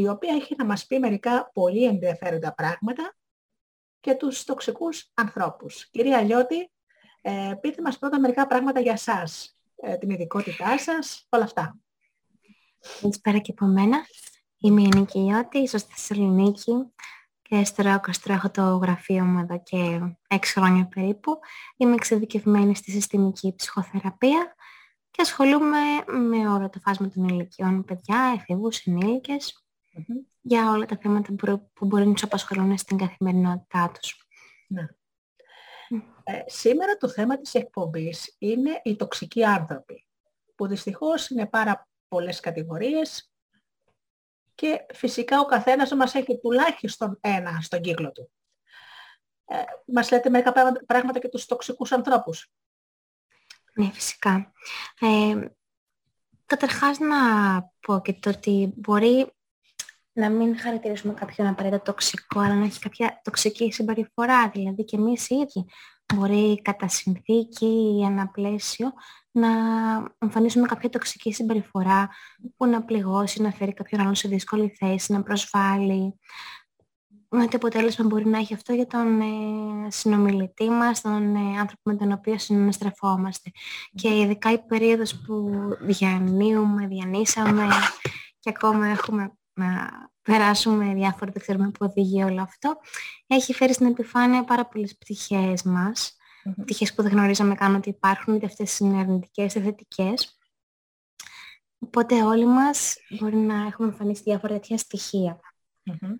η 0.00 0.08
οποία 0.08 0.34
έχει 0.34 0.54
να 0.58 0.64
μας 0.64 0.86
πει 0.86 0.98
μερικά 0.98 1.50
πολύ 1.52 1.84
ενδιαφέροντα 1.84 2.54
πράγματα 2.54 3.14
και 4.00 4.14
τους 4.14 4.44
τοξικούς 4.44 5.10
ανθρώπους. 5.14 5.90
Κυρία 5.90 6.20
Λιώτη, 6.20 6.70
ε, 7.20 7.54
πείτε 7.60 7.82
μας 7.82 7.98
πρώτα 7.98 8.20
μερικά 8.20 8.46
πράγματα 8.46 8.80
για 8.80 8.96
σας, 8.96 9.58
ε, 9.76 9.96
την 9.96 10.10
ειδικότητά 10.10 10.78
σας, 10.78 11.26
όλα 11.28 11.44
αυτά. 11.44 11.78
Καλησπέρα 13.00 13.38
και 13.38 13.50
από 13.56 13.66
μένα. 13.66 14.06
Είμαι 14.58 14.82
η 14.82 14.88
Νίκη 14.96 15.18
Λιώτη, 15.18 15.66
ζω 15.66 15.78
στη 15.78 15.92
Θεσσαλονίκη 15.92 16.72
και 17.42 17.64
στο 17.64 17.82
Ρόκαστρο 17.82 18.32
έχω 18.32 18.50
το 18.50 18.62
γραφείο 18.62 19.24
μου 19.24 19.38
εδώ 19.38 19.62
και 19.62 20.00
έξι 20.28 20.52
χρόνια 20.52 20.88
περίπου. 20.94 21.38
Είμαι 21.76 21.94
εξειδικευμένη 21.94 22.76
στη 22.76 22.90
συστημική 22.90 23.54
ψυχοθεραπεία 23.56 24.54
και 25.10 25.22
ασχολούμαι 25.22 25.78
με 26.06 26.48
όλο 26.48 26.70
το 26.70 26.80
φάσμα 26.80 27.08
των 27.08 27.28
ηλικιών, 27.28 27.84
παιδιά, 27.84 28.34
εφηβούς, 28.36 28.78
ενήλικες, 28.86 29.59
για 30.40 30.70
όλα 30.70 30.86
τα 30.86 30.96
θέματα 30.96 31.32
που, 31.32 31.70
που 31.72 31.86
μπορεί 31.86 32.06
να 32.06 32.12
τους 32.12 32.22
απασχολούν 32.22 32.78
στην 32.78 32.98
καθημερινότητά 32.98 33.92
τους. 34.00 34.26
Ναι. 34.66 34.86
Ε, 36.24 36.42
σήμερα 36.46 36.96
το 36.96 37.08
θέμα 37.08 37.38
της 37.38 37.54
εκπομπής 37.54 38.36
είναι 38.38 38.80
οι 38.84 38.96
τοξικοί 38.96 39.44
άνθρωποι, 39.44 40.06
που 40.54 40.66
δυστυχώς 40.66 41.28
είναι 41.28 41.46
πάρα 41.46 41.88
πολλές 42.08 42.40
κατηγορίες 42.40 43.32
και 44.54 44.86
φυσικά 44.94 45.40
ο 45.40 45.44
καθένας 45.44 45.90
μας 45.90 46.14
έχει 46.14 46.38
τουλάχιστον 46.38 47.18
ένα 47.20 47.60
στον 47.60 47.80
κύκλο 47.80 48.12
του. 48.12 48.30
Ε, 49.44 49.62
μας 49.84 50.10
λέτε 50.10 50.30
μερικά 50.30 50.52
πράγματα 50.86 51.18
και 51.18 51.28
τους 51.28 51.46
τοξικούς 51.46 51.92
ανθρώπους. 51.92 52.50
Ναι, 53.74 53.90
φυσικά. 53.92 54.52
Ε, 55.00 55.48
καταρχάς 56.46 56.98
να 56.98 57.16
πω 57.80 58.00
και 58.00 58.12
το 58.12 58.30
ότι 58.30 58.72
μπορεί 58.76 59.32
να 60.12 60.30
μην 60.30 60.58
χαρακτηρίσουμε 60.58 61.14
κάποιον 61.14 61.46
απαραίτητα 61.46 61.82
τοξικό, 61.82 62.40
αλλά 62.40 62.54
να 62.54 62.64
έχει 62.64 62.78
κάποια 62.78 63.20
τοξική 63.24 63.72
συμπεριφορά. 63.72 64.48
Δηλαδή 64.48 64.84
και 64.84 64.96
εμείς 64.96 65.28
οι 65.28 65.34
ίδιοι 65.34 65.66
μπορεί 66.14 66.62
κατά 66.62 66.88
συνθήκη 66.88 67.66
ή 67.66 68.04
ένα 68.04 68.28
πλαίσιο 68.28 68.92
να 69.32 69.48
εμφανίσουμε 70.18 70.66
κάποια 70.66 70.88
τοξική 70.88 71.32
συμπεριφορά 71.32 72.08
που 72.56 72.66
να 72.66 72.82
πληγώσει, 72.82 73.42
να 73.42 73.50
φέρει 73.50 73.74
κάποιον 73.74 74.00
άλλο 74.00 74.14
σε 74.14 74.28
δύσκολη 74.28 74.68
θέση, 74.68 75.12
να 75.12 75.22
προσβάλλει. 75.22 76.18
Με 77.32 77.46
το 77.46 77.56
αποτέλεσμα 77.56 78.06
μπορεί 78.06 78.26
να 78.26 78.38
έχει 78.38 78.54
αυτό 78.54 78.72
για 78.72 78.86
τον 78.86 79.20
ε, 79.20 79.90
συνομιλητή 79.90 80.68
μας, 80.68 81.00
τον 81.00 81.34
ε, 81.34 81.38
άνθρωπο 81.38 81.80
με 81.82 81.96
τον 81.96 82.12
οποίο 82.12 82.38
συναστρεφόμαστε. 82.38 83.50
Και 83.94 84.18
ειδικά 84.20 84.52
η 84.52 84.58
περίοδος 84.58 85.20
που 85.20 85.50
διανύουμε, 85.80 86.86
διανύσαμε 86.86 87.66
και 88.38 88.50
ακόμα 88.54 88.86
έχουμε 88.86 89.32
να 89.64 90.10
περάσουμε 90.22 90.94
διάφορα, 90.94 91.32
δεν 91.32 91.42
ξέρουμε 91.42 91.70
που 91.70 91.86
οδηγεί 91.86 92.22
όλο 92.22 92.42
αυτό, 92.42 92.76
έχει 93.26 93.54
φέρει 93.54 93.72
στην 93.72 93.86
επιφάνεια 93.86 94.44
πάρα 94.44 94.66
πολλές 94.66 94.96
πτυχές 94.96 95.62
μας, 95.62 96.16
mm-hmm. 96.44 96.54
πτυχές 96.60 96.94
που 96.94 97.02
δεν 97.02 97.12
γνωρίζαμε 97.12 97.54
καν 97.54 97.74
ότι 97.74 97.88
υπάρχουν, 97.88 98.34
είτε 98.34 98.46
αυτές 98.46 98.78
είναι 98.78 98.98
αρνητικές 98.98 99.54
είτε 99.54 99.64
θετικές. 99.64 100.38
Οπότε 101.78 102.22
όλοι 102.22 102.46
μας 102.46 102.96
μπορεί 103.08 103.36
να 103.36 103.66
έχουμε 103.66 103.88
εμφανίσει 103.88 104.22
διάφορα 104.22 104.52
τέτοια 104.52 104.78
στοιχεία. 104.78 105.40
Mm-hmm. 105.90 106.14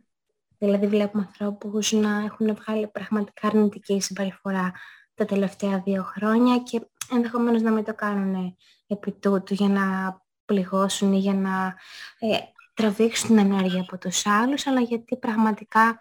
Δηλαδή 0.58 0.86
βλέπουμε 0.86 1.22
ανθρώπους 1.26 1.92
να 1.92 2.18
έχουν 2.18 2.54
βγάλει 2.54 2.88
πραγματικά 2.88 3.46
αρνητική 3.46 4.00
συμπεριφορά 4.00 4.72
τα 5.14 5.24
τελευταία 5.24 5.80
δύο 5.80 6.02
χρόνια 6.02 6.58
και 6.58 6.80
ενδεχομένως 7.12 7.62
να 7.62 7.70
μην 7.70 7.84
το 7.84 7.94
κάνουν 7.94 8.56
επί 8.86 9.12
τούτου 9.12 9.54
για 9.54 9.68
να 9.68 10.16
πληγώσουν 10.44 11.12
ή 11.12 11.18
για 11.18 11.34
να 11.34 11.74
ε, 12.18 12.36
τραβήξουν 12.80 13.28
την 13.28 13.38
ενέργεια 13.38 13.80
από 13.80 13.98
τους 13.98 14.26
άλλους, 14.26 14.66
αλλά 14.66 14.80
γιατί 14.80 15.16
πραγματικά 15.16 16.00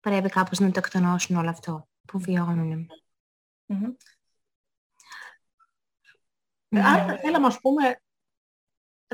πρέπει 0.00 0.28
κάπως 0.28 0.58
να 0.58 0.70
το 0.70 0.78
εκτονώσουν 0.78 1.36
όλο 1.36 1.50
αυτό 1.50 1.88
που 2.06 2.18
βιώνουν. 2.18 2.90
Mm-hmm. 3.66 3.94
Αν 6.68 7.06
θα 7.06 7.18
θέλαμε, 7.18 7.46
ας 7.46 7.60
πούμε, 7.60 8.02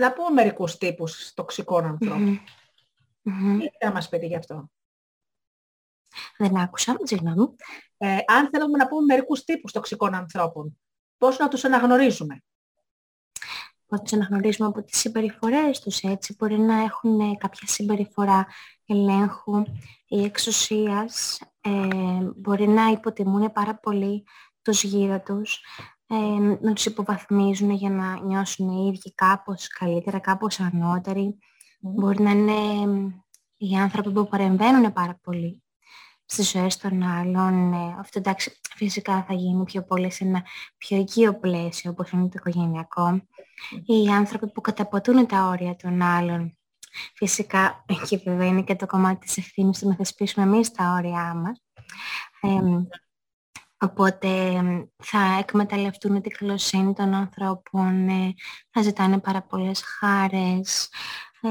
να 0.01 0.13
πούμε 0.13 0.31
μερικούς 0.31 0.77
τύπους 0.77 1.33
τοξικών 1.35 1.85
ανθρώπων. 1.85 2.41
Mm-hmm. 3.25 3.59
Τι 3.61 3.85
θα 3.85 3.93
μας 3.93 4.09
πείτε 4.09 4.27
γι' 4.27 4.37
αυτό; 4.37 4.71
Δεν 6.37 6.57
άκουσα, 6.57 6.97
συγγνώμη. 7.03 7.55
Ε, 7.97 8.19
αν 8.27 8.49
θέλουμε 8.53 8.79
να 8.79 8.89
πούμε 8.89 9.05
μερικούς 9.05 9.45
τύπους 9.45 9.73
τοξικών 9.73 10.15
ανθρώπων, 10.15 10.81
πώς 11.19 11.39
να 11.39 11.49
τους 11.49 11.65
αναγνωρίζουμε; 11.65 12.45
Να 13.89 13.99
τους 13.99 14.13
αναγνωρίζουμε 14.13 14.69
από 14.69 14.83
τις 14.83 14.99
συμπεριφορές 14.99 15.81
τους 15.81 16.01
έτσι. 16.01 16.35
Μπορεί 16.39 16.59
να 16.59 16.83
έχουν 16.83 17.21
ε, 17.21 17.37
κάποια 17.39 17.67
συμπεριφορά 17.67 18.47
ελέγχου 18.87 19.63
ή 20.09 20.25
εξουσίας, 20.25 21.41
ε, 21.61 21.71
μπορεί 22.37 22.69
να 22.69 22.89
υποτιμούν 22.89 23.53
πάρα 23.53 23.79
πολύ 23.79 24.25
τους 24.63 24.83
γύρω 24.83 25.21
τους, 25.21 25.61
ε, 26.07 26.17
να 26.61 26.73
τους 26.73 26.87
υποβαθμίζουν 26.87 27.71
για 27.71 27.91
να 27.91 28.21
νιώσουν 28.21 28.69
οι 28.69 28.87
ίδιοι 28.87 29.15
κάπως 29.15 29.69
καλύτερα, 29.69 30.19
κάπως 30.19 30.61
ανώτεροι. 30.61 31.39
Μπορεί 31.81 32.23
να 32.23 32.31
είναι 32.31 32.53
οι 33.57 33.77
άνθρωποι 33.77 34.13
που 34.13 34.29
παρεμβαίνουν 34.29 34.93
πάρα 34.93 35.19
πολύ 35.23 35.64
στις 36.35 36.51
ζωές 36.51 36.77
των 36.77 37.03
άλλων. 37.03 37.73
Ε, 37.73 37.97
αυτό 37.99 38.19
εντάξει 38.19 38.61
φυσικά 38.77 39.25
θα 39.29 39.35
γίνει 39.35 39.65
πιο 39.65 39.85
πολύ 39.85 40.13
σε 40.13 40.25
ένα 40.25 40.43
πιο 40.79 40.97
οικείο 40.97 41.39
πλαίσιο 41.39 41.91
όπως 41.91 42.11
είναι 42.11 42.29
το 42.29 42.33
οικογενειακό. 42.35 43.27
Οι 43.85 44.09
άνθρωποι 44.09 44.53
που 44.53 44.61
καταποτούν 44.61 45.27
τα 45.27 45.47
όρια 45.47 45.77
των 45.77 46.03
άλλων. 46.03 46.59
Φυσικά 47.15 47.85
εκεί 47.87 48.17
βέβαια 48.17 48.47
είναι 48.47 48.63
και 48.63 48.75
το 48.75 48.87
κομμάτι 48.87 49.27
της 49.27 49.37
ευθύνης 49.37 49.79
του 49.79 49.89
να 49.89 49.95
θεσπίσουμε 49.95 50.45
εμείς 50.45 50.73
τα 50.73 50.95
όρια 50.97 51.35
μας. 51.35 51.63
οπότε 53.79 54.29
θα 55.03 55.37
εκμεταλλευτούν 55.39 56.21
την 56.21 56.33
καλοσύνη 56.39 56.93
των 56.93 57.15
ανθρώπων, 57.15 58.09
ε, 58.09 58.35
θα 58.71 58.83
ζητάνε 58.83 59.19
πάρα 59.19 59.43
πολλές 59.43 59.83
χάρες, 59.83 60.89
ε, 61.41 61.49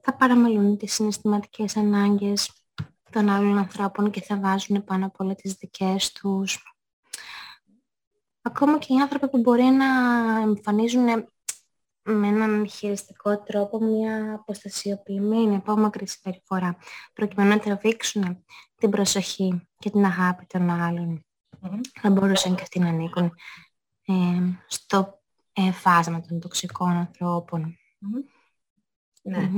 θα 0.00 0.16
παραμελούν 0.16 0.76
τις 0.76 0.94
συναισθηματικές 0.94 1.76
ανάγκες 1.76 2.57
των 3.10 3.28
άλλων 3.28 3.58
ανθρώπων 3.58 4.10
και 4.10 4.22
θα 4.22 4.40
βάζουν 4.40 4.84
πάνω 4.84 5.06
από 5.06 5.24
όλα 5.24 5.34
τις 5.34 5.52
δικές 5.52 6.12
τους. 6.12 6.62
Ακόμα 8.42 8.78
και 8.78 8.92
οι 8.92 9.00
άνθρωποι 9.00 9.28
που 9.28 9.38
μπορεί 9.38 9.62
να 9.62 9.86
εμφανίζουν 10.40 11.04
με 12.02 12.26
έναν 12.26 12.68
χειριστικό 12.68 13.38
τρόπο 13.38 13.78
μια 13.78 14.34
αποστασιοποιημένη, 14.34 15.56
απόμακρη 15.56 16.08
συμπεριφορά, 16.08 16.76
προκειμένου 17.12 17.48
να 17.48 17.58
τραβήξουν 17.58 18.44
την 18.74 18.90
προσοχή 18.90 19.68
και 19.78 19.90
την 19.90 20.04
αγάπη 20.04 20.46
των 20.46 20.70
άλλων. 20.70 21.26
Θα 22.00 22.10
μπορούσαν 22.10 22.54
και 22.54 22.62
αυτοί 22.62 22.78
να 22.78 22.88
ανήκουν 22.88 23.32
ε, 24.06 24.12
στο 24.66 25.20
ε, 25.52 25.72
φάσμα 25.72 26.20
των 26.20 26.40
τοξικών 26.40 27.10
Ναι. 29.22 29.50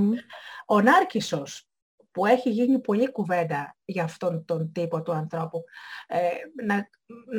Ο 0.66 0.80
Νάρκισσος 0.80 1.69
που 2.20 2.26
έχει 2.26 2.50
γίνει 2.50 2.78
πολλή 2.78 3.12
κουβέντα 3.12 3.76
για 3.84 4.04
αυτόν 4.04 4.44
τον 4.44 4.72
τύπο 4.72 5.02
του 5.02 5.12
ανθρώπου. 5.12 5.64
Ε, 6.06 6.18
να, 6.66 6.88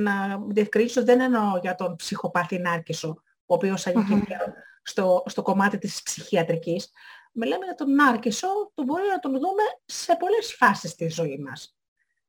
να 0.02 0.40
διευκρινίσω, 0.48 1.04
δεν 1.04 1.20
εννοώ 1.20 1.58
για 1.62 1.76
τον 1.76 1.96
ψυχοπαθή 1.96 2.58
Νάρκησο, 2.58 3.10
ο 3.46 3.54
οποίος 3.54 3.88
στο, 4.84 5.24
στο 5.26 5.42
κομμάτι 5.42 5.78
της 5.78 6.04
ψυχιατρικής. 6.04 6.92
Μιλάμε 7.32 7.66
για 7.66 7.76
τον 7.76 7.94
Νάρκησο 7.94 8.48
που 8.74 8.84
μπορεί 8.84 9.04
να 9.12 9.20
τον 9.20 9.32
δούμε 9.32 9.64
σε 9.86 10.16
πολλές 10.16 10.54
φάσεις 10.54 10.96
της 10.96 11.14
ζωής 11.14 11.40
μας. 11.40 11.78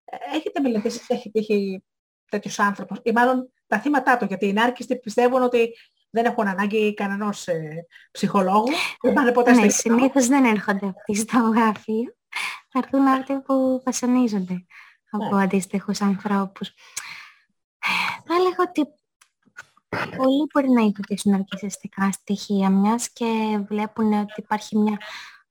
Ε, 0.05 0.17
έχετε 0.37 0.61
μελετήσει, 0.61 1.01
έχει 1.09 1.31
τύχει 1.31 1.85
τέτοιους 2.31 2.59
άνθρωπους, 2.59 2.99
ή 3.03 3.13
μάλλον 3.13 3.53
τα 3.67 3.81
θύματα 3.81 4.17
του, 4.17 4.25
γιατί 4.25 4.47
οι 4.47 4.53
Νάρκιστοι 4.53 4.99
πιστεύουν 4.99 5.43
ότι 5.43 5.75
δεν 6.11 6.25
έχουν 6.25 6.49
ανάγκη 6.49 6.95
κανένας 6.95 7.49
ε, 7.49 7.87
ψυχολόγου. 8.11 8.69
Δεν 9.01 9.13
πάνε 9.13 9.33
ποτέ 9.33 9.53
ναι, 9.53 9.69
συνήθως 9.69 10.27
δεν 10.27 10.45
έρχονται 10.45 10.87
αυτοί 10.87 11.15
στο 11.15 11.39
γραφείο 11.39 12.15
θα 12.69 12.79
έρθουν 12.79 13.07
αυτοί 13.07 13.41
που 13.41 13.83
βασανίζονται 13.85 14.67
από 15.11 15.37
ναι. 15.37 15.43
αντίστοιχους 15.43 16.01
ανθρώπους. 16.01 16.73
Θα 18.27 18.35
έλεγα 18.35 18.57
ότι 18.59 18.87
πολλοί 20.17 20.47
μπορεί 20.53 20.69
να 20.69 20.83
υιοθετήσουν 20.83 21.35
αρκισιστικά 21.35 22.13
στοιχεία 22.13 22.71
μιας 22.71 23.13
και 23.13 23.59
βλέπουν 23.69 24.13
ότι 24.13 24.33
υπάρχει 24.37 24.79
μια 24.79 24.99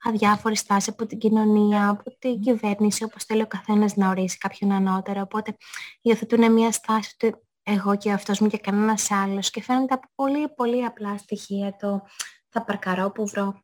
αδιάφορη 0.03 0.55
στάση 0.55 0.89
από 0.89 1.05
την 1.05 1.17
κοινωνία, 1.17 1.89
από 1.89 2.17
την 2.19 2.41
κυβέρνηση, 2.41 3.03
όπως 3.03 3.23
θέλει 3.23 3.41
ο 3.41 3.47
καθένας 3.47 3.95
να 3.95 4.09
ορίσει 4.09 4.37
κάποιον 4.37 4.71
ανώτερο. 4.71 5.21
Οπότε 5.21 5.57
υιοθετούν 6.01 6.51
μια 6.51 6.71
στάση 6.71 7.15
ότι 7.19 7.35
εγώ 7.63 7.97
και 7.97 8.11
αυτός 8.11 8.39
μου 8.39 8.47
και 8.47 8.57
κανένας 8.57 9.11
άλλος 9.11 9.49
και 9.49 9.61
φαίνεται 9.61 9.93
από 9.93 10.07
πολύ 10.15 10.49
πολύ 10.49 10.85
απλά 10.85 11.17
στοιχεία 11.17 11.75
το 11.79 12.01
θα 12.49 12.63
παρκαρώ 12.63 13.11
που 13.11 13.27
βρω, 13.27 13.63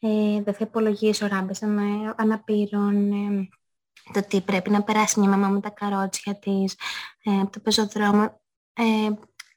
ε, 0.00 0.42
δεν 0.42 0.54
θα 0.54 0.64
υπολογίσω 0.64 1.26
ράμπες 1.26 1.62
ανα, 1.62 2.14
αναπήρων, 2.18 3.12
ε, 3.12 3.48
το 4.12 4.22
τι 4.22 4.40
πρέπει 4.40 4.70
να 4.70 4.82
περάσει 4.82 5.20
μια 5.20 5.28
μαμά 5.28 5.48
με 5.48 5.60
τα 5.60 5.70
καρότσια 5.70 6.38
της, 6.38 6.76
ε, 7.22 7.40
από 7.40 7.50
το 7.50 7.60
πεζοδρόμιο. 7.60 8.40
Ε, 8.72 9.10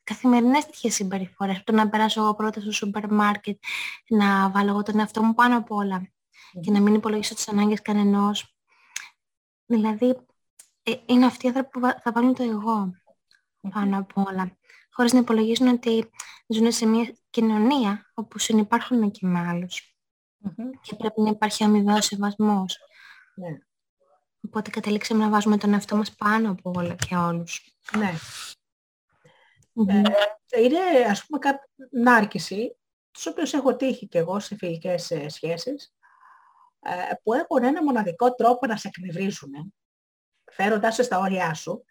καθημερινές 0.04 0.66
τέτοιες 0.66 0.94
συμπεριφορές. 0.94 1.64
Το 1.64 1.72
να 1.74 1.90
περάσω 1.90 2.22
εγώ 2.22 2.36
πρώτα 2.36 2.62
στο 2.62 2.72
σούπερ 2.72 3.12
μάρκετ, 3.12 3.58
να 4.08 4.50
βάλω 4.50 4.70
εγώ 4.70 4.84
τον 4.84 5.00
εαυτό 5.00 5.24
μου 5.24 5.34
πάνω 5.34 5.58
απ' 5.58 5.72
όλα 5.72 6.12
και 6.62 6.72
να 6.72 6.82
μην 6.82 6.94
υπολογίσω 6.94 7.34
τις 7.36 7.48
ανάγκες 7.48 7.82
κανενός. 7.82 8.56
Δηλαδή, 9.66 10.26
ε, 10.84 10.94
είναι 11.06 11.26
αυτοί 11.26 11.46
οι 11.46 11.48
άνθρωποι 11.48 11.70
που 11.70 11.80
βα- 11.80 12.00
θα 12.04 12.12
βάλουν 12.12 12.34
το 12.34 12.44
εγώ 12.44 12.92
πάνω 13.72 13.98
απ' 13.98 14.18
όλα. 14.18 14.58
Χωρίς 14.92 15.14
να 15.14 15.20
υπολογίζουν 15.20 15.68
ότι 15.68 16.10
ζουν 16.48 16.72
σε 16.72 16.86
μια 16.86 17.16
κοινωνία 17.30 18.12
όπου 18.14 18.40
συνυπάρχουν 18.40 19.12
και 19.12 19.28
με 19.28 19.40
άλλους. 19.40 19.93
Και 20.82 20.96
πρέπει 20.96 21.22
να 21.22 21.30
υπάρχει 21.30 21.64
αμοιβαίος 21.64 22.06
σεβασμός. 22.06 22.78
Ναι. 23.36 23.58
Οπότε 24.46 24.70
καταλήξαμε 24.70 25.24
να 25.24 25.30
βάζουμε 25.30 25.58
τον 25.58 25.74
εαυτό 25.74 25.96
μας 25.96 26.16
πάνω 26.16 26.52
από 26.52 26.72
όλα 26.76 26.96
και 26.96 27.16
όλους. 27.16 27.76
Ναι. 27.98 28.14
Μμμ. 29.74 29.90
Ε, 30.50 30.62
είναι 30.62 30.80
ας 31.10 31.26
πούμε 31.26 31.40
κά... 31.40 31.70
νάρκηση, 31.92 32.78
τους 33.12 33.26
οποίους 33.26 33.54
έχω 33.54 33.76
τύχει 33.76 34.08
και 34.08 34.18
εγώ 34.18 34.40
σε 34.40 34.56
φιλικές 34.56 35.12
ε, 35.12 35.30
σχέσεις, 35.30 35.94
ε, 36.80 37.14
που 37.24 37.34
έχουν 37.34 37.64
ένα 37.64 37.84
μοναδικό 37.84 38.34
τρόπο 38.34 38.68
να 38.68 38.78
σε 38.78 38.88
εκνευρίζουν, 38.88 39.74
φέροντάς 40.52 40.96
σε 40.96 41.04
στα 41.04 41.20
όρια 41.20 41.54
σου 41.54 41.86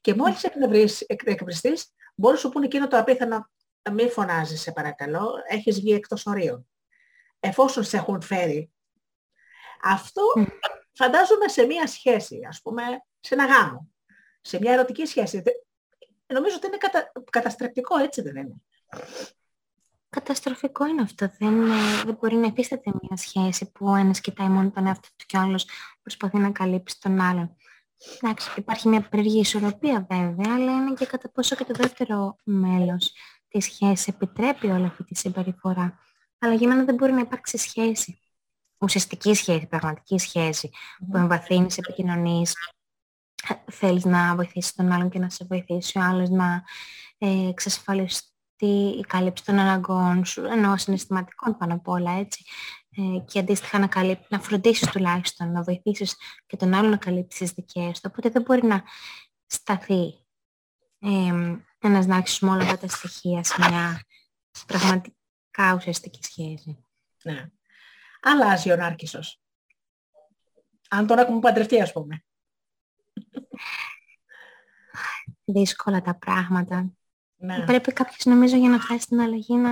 και 0.00 0.14
μόλις 0.14 0.44
εκνευρίσει- 0.44 1.04
εκ- 1.08 1.28
εκνευριστείς, 1.28 1.94
μπορεί 2.14 2.34
να 2.34 2.40
σου 2.40 2.48
πούνε 2.48 2.64
εκείνο 2.64 2.88
το 2.88 2.98
απίθανο, 2.98 3.50
μη 3.92 4.08
φωνάζεις 4.08 4.60
σε 4.60 4.72
παρακαλώ, 4.72 5.32
έχεις 5.48 5.80
βγει 5.80 5.92
εκτός 5.92 6.26
ορίων. 6.26 6.68
Εφόσον 7.40 7.84
σε 7.84 7.96
έχουν 7.96 8.22
φέρει. 8.22 8.70
Αυτό 9.82 10.22
φαντάζομαι 10.92 11.48
σε 11.48 11.64
μία 11.64 11.86
σχέση, 11.86 12.40
ας 12.48 12.60
πούμε, 12.62 12.82
σε 13.20 13.34
ένα 13.34 13.46
γάμο, 13.46 13.88
σε 14.40 14.58
μια 14.60 14.72
ερωτική 14.72 15.06
σχέση. 15.06 15.40
Δε- 15.40 15.50
Νομίζω 16.34 16.56
ότι 16.56 16.66
είναι 16.66 16.76
κατα... 16.76 17.12
καταστρεπτικό, 17.30 17.98
έτσι 17.98 18.22
δεν 18.22 18.36
είναι. 18.36 18.54
Καταστροφικό 20.10 20.86
είναι 20.86 21.02
αυτό. 21.02 21.30
Δεν, 21.38 21.70
ε, 21.70 22.02
δεν 22.04 22.14
μπορεί 22.20 22.36
να 22.36 22.46
υφίσταται 22.46 22.90
μια 23.00 23.16
σχέση 23.16 23.70
που 23.72 23.86
ο 23.86 23.94
ένας 23.94 24.20
κοιτάει 24.20 24.48
μόνο 24.48 24.70
τον 24.70 24.86
εαυτό 24.86 25.08
του 25.16 25.24
και 25.26 25.36
ο 25.36 25.40
άλλος 25.40 25.66
προσπαθεί 26.02 26.38
να 26.38 26.50
καλύψει 26.50 27.00
τον 27.00 27.20
άλλον. 27.20 27.56
Εντάξει, 28.20 28.50
υπάρχει 28.56 28.88
μια 28.88 29.08
περίεργη 29.08 29.40
ισορροπία 29.40 30.06
βέβαια, 30.10 30.54
αλλά 30.54 30.72
είναι 30.72 30.94
και 30.94 31.06
κατά 31.06 31.30
πόσο 31.30 31.56
και 31.56 31.64
το 31.64 31.72
δεύτερο 31.76 32.36
μέλος 32.44 33.12
της 33.48 33.64
σχέσης 33.64 34.08
επιτρέπει 34.08 34.66
όλη 34.66 34.84
αυτή 34.86 35.04
τη 35.04 35.14
συμπεριφορά. 35.14 35.98
Αλλά 36.38 36.54
για 36.54 36.68
μένα 36.68 36.84
δεν 36.84 36.94
μπορεί 36.94 37.12
να 37.12 37.20
υπάρξει 37.20 37.56
σχέση. 37.56 38.18
Ουσιαστική 38.78 39.34
σχέση, 39.34 39.66
πραγματική 39.66 40.18
σχέση, 40.18 40.70
που 41.10 41.16
εμβαθύνεις, 41.16 41.78
επικοινωνείς, 41.78 42.54
ε, 43.48 43.54
θέλεις 43.70 44.04
να 44.04 44.34
βοηθήσεις 44.34 44.74
τον 44.74 44.92
άλλον 44.92 45.10
και 45.10 45.18
να 45.18 45.30
σε 45.30 45.44
βοηθήσει 45.48 45.98
ο 45.98 46.02
άλλος 46.02 46.28
να 46.28 46.62
ε, 47.18 47.48
εξασφαλιστεί 47.48 48.96
η 48.98 49.04
κάλυψη 49.08 49.44
των 49.44 49.58
αναγκών 49.58 50.24
σου, 50.24 50.44
ενώ 50.44 50.76
συναισθηματικών 50.76 51.56
πάνω 51.56 51.74
απ' 51.74 51.88
όλα, 51.88 52.10
έτσι. 52.10 52.44
Ε, 52.90 53.18
και 53.24 53.38
αντίστοιχα 53.38 53.78
να, 53.78 53.86
καλύπ, 53.86 54.20
να 54.28 54.40
φροντίσεις 54.40 54.88
τουλάχιστον, 54.90 55.52
να 55.52 55.62
βοηθήσεις 55.62 56.16
και 56.46 56.56
τον 56.56 56.74
άλλον 56.74 56.90
να 56.90 56.96
καλύψει 56.96 57.38
τις 57.38 57.52
δικές 57.52 58.00
του. 58.00 58.10
Οπότε 58.12 58.28
δεν 58.28 58.42
μπορεί 58.42 58.66
να 58.66 58.82
σταθεί 59.46 60.14
ε, 60.98 61.58
ένας 61.80 62.06
να 62.06 62.22
με 62.40 62.50
όλα 62.50 62.62
αυτά 62.62 62.78
τα 62.78 62.88
στοιχεία 62.88 63.44
σε 63.44 63.54
μια 63.58 64.02
πραγματικά 65.58 65.74
ουσιαστική 65.74 66.22
σχέση. 66.22 66.84
Ναι. 67.24 67.46
Αλλάζει 68.20 68.72
ο 68.72 68.76
Νάρκισσος. 68.76 69.40
Αν 70.88 71.06
τον 71.06 71.18
έχουμε 71.18 71.40
παντρευτεί, 71.40 71.80
ας 71.80 71.92
πούμε. 71.92 72.24
Δύσκολα 75.44 76.02
τα 76.02 76.18
πράγματα. 76.18 76.92
Ναι. 77.36 77.64
Πρέπει 77.64 77.92
κάποιος 77.92 78.24
νομίζω 78.24 78.56
για 78.56 78.68
να 78.68 78.78
φτάσει 78.78 79.00
στην 79.00 79.20
αλλαγή 79.20 79.56
να 79.56 79.70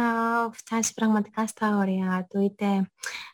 φτάσει 0.53 0.95
πραγματικά 0.95 1.47
στα 1.47 1.77
όρια 1.77 2.27
του. 2.31 2.41
Είτε 2.41 2.67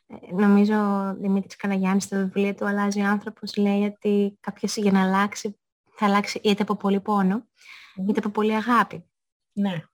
ε, 0.07 0.33
νομίζω 0.33 0.75
ο 0.75 1.15
Δημήτρης 1.15 1.57
Καναγιάννης 1.57 2.05
στο 2.05 2.17
βιβλίο 2.17 2.55
του 2.55 2.67
«Αλλάζει 2.67 3.01
ο 3.01 3.07
άνθρωπος» 3.07 3.57
λέει 3.57 3.85
ότι 3.85 4.37
κάποιος 4.41 4.77
για 4.77 4.93
να 4.93 5.03
αλλάξει 5.03 5.61
θα 5.95 6.07
αλλάξει 6.07 6.41
είτε 6.45 6.63
από 6.63 6.77
πολύ 6.77 7.01
πόνο 7.01 7.47
είτε 8.09 8.19
από 8.19 8.29
πολύ 8.29 8.55
αγάπη. 8.55 9.11
Ναι. 9.53 9.85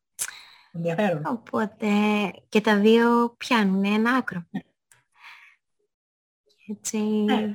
Ενδιαφέρον. 0.78 1.22
Οπότε 1.26 1.88
και 2.48 2.60
τα 2.60 2.76
δύο 2.78 3.34
πιάνουν 3.36 3.84
ένα 3.84 4.10
άκρο. 4.14 4.46
Έτσι... 6.70 6.98
Ναι. 6.98 7.54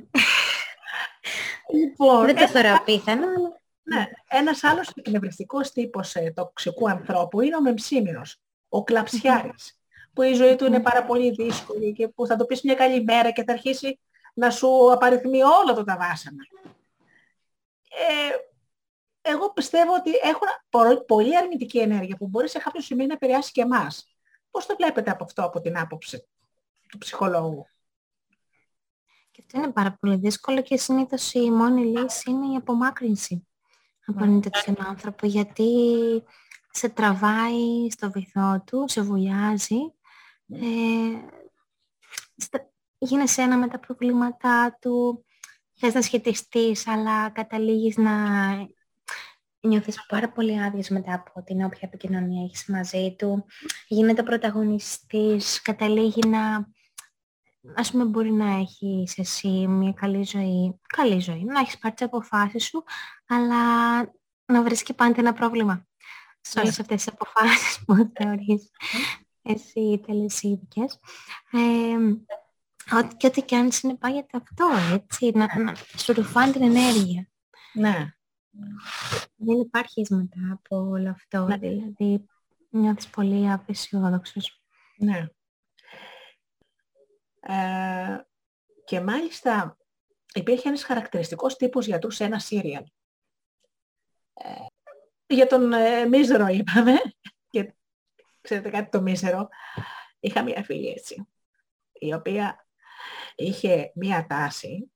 Λοιπόν, 1.72 2.24
Δεν 2.24 2.34
το 2.34 2.40
ένα- 2.42 2.50
θεωρώ 2.50 2.74
απίθανο, 2.74 3.26
αλλά 3.26 3.58
Ναι, 3.82 4.06
ένας 4.28 4.64
άλλος 4.64 4.90
εκνευριστικός 4.94 5.72
τύπος 5.72 6.14
ε, 6.14 6.32
τοξικού 6.36 6.88
ανθρώπου 6.90 7.40
είναι 7.40 7.56
ο 7.56 7.60
μεμψίμυρος, 7.60 8.40
ο 8.68 8.84
κλαψιάρης, 8.84 9.78
που 10.12 10.22
η 10.22 10.32
ζωή 10.32 10.56
του 10.56 10.64
είναι 10.64 10.80
πάρα 10.80 11.04
πολύ 11.04 11.30
δύσκολη 11.30 11.92
και 11.92 12.08
που 12.08 12.26
θα 12.26 12.36
το 12.36 12.44
πεις 12.44 12.62
μια 12.62 12.74
καλή 12.74 13.04
μέρα 13.04 13.30
και 13.30 13.44
θα 13.44 13.52
αρχίσει 13.52 14.00
να 14.34 14.50
σου 14.50 14.92
απαριθμεί 14.92 15.42
όλα 15.42 15.74
το 15.74 15.84
τα 15.84 15.96
βάσανα. 15.96 16.42
Ε, 17.88 18.34
εγώ 19.26 19.52
πιστεύω 19.52 19.94
ότι 19.94 20.10
έχουν 20.10 20.48
πο- 20.70 21.04
πολύ 21.04 21.36
αρνητική 21.36 21.78
ενέργεια 21.78 22.16
που 22.16 22.26
μπορεί 22.28 22.48
σε 22.48 22.58
κάποιο 22.58 22.80
σημείο 22.80 23.06
να 23.06 23.12
επηρεάσει 23.12 23.52
και 23.52 23.60
εμάς. 23.60 24.16
Πώς 24.50 24.66
το 24.66 24.76
βλέπετε 24.76 25.10
από 25.10 25.24
αυτό 25.24 25.42
από 25.44 25.60
την 25.60 25.78
άποψη 25.78 26.26
του 26.88 26.98
ψυχολόγου; 26.98 27.66
Και 29.30 29.42
αυτό 29.46 29.58
είναι 29.58 29.72
πάρα 29.72 29.96
πολύ 30.00 30.16
δύσκολο 30.16 30.62
και 30.62 30.76
συνήθως 30.76 31.32
η 31.32 31.50
μόνη 31.50 31.84
λύση 31.84 32.30
είναι 32.30 32.52
η 32.52 32.56
απομάκρυνση 32.56 33.46
από 34.06 34.24
έναν 34.24 34.40
τέτοιον 34.40 34.76
άνθρωπο 34.78 35.26
γιατί 35.26 35.72
σε 36.70 36.88
τραβάει 36.88 37.90
στο 37.90 38.10
βυθό 38.10 38.62
του, 38.66 38.84
σε 38.88 39.02
βουλιάζει, 39.02 39.78
ε, 40.48 41.18
στα- 42.36 42.70
γίνεσαι 42.98 43.42
ένα 43.42 43.56
με 43.56 43.68
τα 43.68 43.78
προβλήματά 43.78 44.78
του, 44.80 45.24
θες 45.74 45.94
να 45.94 46.02
σχετιστείς 46.02 46.86
αλλά 46.86 47.30
καταλήγεις 47.30 47.96
να 47.96 48.12
νιώθεις 49.64 50.06
πάρα 50.06 50.32
πολύ 50.32 50.62
άδειες 50.62 50.88
μετά 50.88 51.14
από 51.14 51.42
την 51.42 51.64
όποια 51.64 51.80
επικοινωνία 51.80 52.44
έχεις 52.44 52.66
μαζί 52.66 53.14
του, 53.18 53.44
γίνεται 53.88 54.22
πρωταγωνιστής, 54.22 55.62
καταλήγει 55.62 56.28
να 56.28 56.72
ας 57.74 57.90
πούμε 57.90 58.04
μπορεί 58.04 58.32
να 58.32 58.56
έχεις 58.56 59.18
εσύ 59.18 59.48
μια 59.48 59.92
καλή 59.92 60.24
ζωή, 60.24 60.80
καλή 60.86 61.20
ζωή, 61.20 61.44
να 61.44 61.60
έχεις 61.60 61.78
πάρει 61.78 61.94
τις 61.94 62.06
αποφάσεις 62.06 62.64
σου, 62.64 62.84
αλλά 63.26 63.96
να 64.46 64.62
βρεις 64.62 64.82
και 64.82 64.94
πάντα 64.94 65.20
ένα 65.20 65.32
πρόβλημα 65.32 65.86
σε 66.40 66.60
όλες 66.60 66.80
αυτές 66.80 67.04
τις 67.04 67.12
αποφάσεις 67.12 67.84
που 67.84 68.12
θεωρείς 68.14 68.70
εσύ 69.42 70.00
τελεσίδικες. 70.06 70.98
Ε, 71.50 71.96
ότι 72.96 73.16
και 73.16 73.26
ό,τι 73.26 73.42
και 73.42 73.56
αν 73.56 73.72
συνεπάγεται 73.72 74.36
αυτό, 74.36 74.94
έτσι, 74.94 75.30
να, 75.34 75.58
να 75.58 75.74
σου 75.96 76.12
ρουφάνε 76.12 76.52
την 76.52 76.62
ενέργεια. 76.62 77.28
Ναι. 77.72 78.14
Δεν 79.36 79.60
υπάρχεις 79.60 80.08
μετά 80.10 80.52
από 80.52 80.76
όλο 80.76 81.10
αυτό, 81.10 81.46
Ναι. 81.46 81.56
δηλαδή 81.56 82.28
νιώθεις 82.70 83.08
πολύ 83.08 83.50
απεσιόδοξος. 83.50 84.62
Ναι. 84.96 85.28
Ε, 87.40 88.18
και 88.84 89.00
μάλιστα 89.00 89.78
υπήρχε 90.34 90.68
ένας 90.68 90.84
χαρακτηριστικός 90.84 91.56
τύπος 91.56 91.86
γιατρού 91.86 92.10
σε 92.10 92.24
ένα 92.24 92.38
σύριαλ. 92.38 92.84
Ε, 94.34 94.48
για 95.26 95.46
τον 95.46 95.72
ε, 95.72 96.04
Μίζερο 96.04 96.46
είπαμε. 96.46 96.92
Και, 97.50 97.74
ξέρετε 98.40 98.70
κάτι 98.70 98.90
το 98.90 99.00
Μίζερο. 99.02 99.48
Είχα 100.20 100.42
μια 100.42 100.62
φίλη 100.64 100.88
έτσι, 100.88 101.28
η 101.92 102.14
οποία 102.14 102.66
είχε 103.34 103.92
μια 103.94 104.26
τάση. 104.26 104.93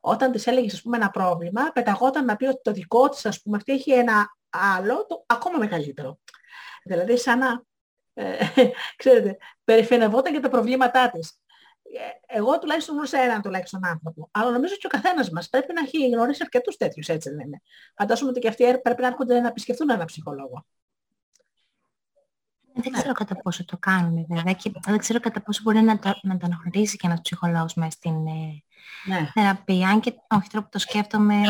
Όταν 0.00 0.32
της 0.32 0.46
έλεγες 0.46 0.72
ας 0.72 0.82
πούμε 0.82 0.96
ένα 0.96 1.10
πρόβλημα, 1.10 1.72
πεταγόταν 1.72 2.24
να 2.24 2.36
πει 2.36 2.44
ότι 2.44 2.60
το 2.62 2.72
δικό 2.72 3.08
της 3.08 3.26
ας 3.26 3.42
πούμε 3.42 3.56
αυτή 3.56 3.72
έχει 3.72 3.92
ένα 3.92 4.36
άλλο, 4.50 5.06
το 5.06 5.24
ακόμα 5.26 5.58
μεγαλύτερο. 5.58 6.18
Δηλαδή 6.84 7.16
σαν 7.18 7.38
να, 7.38 7.62
ε, 8.14 8.36
ξέρετε, 8.96 9.36
περιφενευόταν 9.64 10.32
για 10.32 10.42
τα 10.42 10.48
προβλήματά 10.48 11.10
της. 11.10 11.40
Ε, 11.82 12.36
Εγώ 12.36 12.58
τουλάχιστον 12.58 12.94
γνώρισα 12.94 13.18
έναν 13.18 13.42
τουλάχιστον 13.42 13.86
άνθρωπο. 13.86 14.28
Αλλά 14.32 14.50
νομίζω 14.50 14.74
και 14.74 14.86
ο 14.86 14.88
καθένας 14.88 15.30
μας 15.30 15.48
πρέπει 15.48 15.72
να 15.72 15.80
έχει 15.80 16.08
γνωρίσει 16.08 16.40
αρκετούς 16.42 16.76
τέτοιους, 16.76 17.08
έτσι 17.08 17.30
δεν 17.30 17.40
είναι. 17.40 17.62
Φαντάζομαι 17.96 18.30
ότι 18.30 18.40
και 18.40 18.48
αυτοί 18.48 18.78
πρέπει 18.82 19.00
να 19.00 19.06
έρχονται 19.06 19.40
να 19.40 19.48
επισκεφτούν 19.48 19.90
έναν 19.90 20.06
ψυχολόγο. 20.06 20.66
Δεν 22.74 22.92
ξέρω 22.92 23.12
κατά 23.12 23.36
πόσο 23.36 23.64
το 23.64 23.76
κάνουν 23.78 24.26
βέβαια 24.28 24.52
και 24.52 24.72
δεν 24.86 24.98
ξέρω 24.98 25.20
κατά 25.20 25.40
πόσο 25.42 25.60
μπορεί 25.64 25.80
να 25.80 25.98
το, 25.98 26.18
να 26.22 26.36
το 26.36 26.46
αναγνωρίσει 26.46 26.96
και 26.96 27.06
ένας 27.06 27.20
ψυχολόγος 27.20 27.74
μέσα 27.74 27.90
στην 27.90 28.26
ε, 28.26 28.62
Ναι. 29.04 29.30
θεραπεία. 29.34 29.88
Αν 29.88 30.00
και 30.00 30.14
όχι 30.28 30.48
τώρα 30.48 30.64
που 30.64 30.70
το 30.72 30.78
σκέφτομαι, 30.78 31.42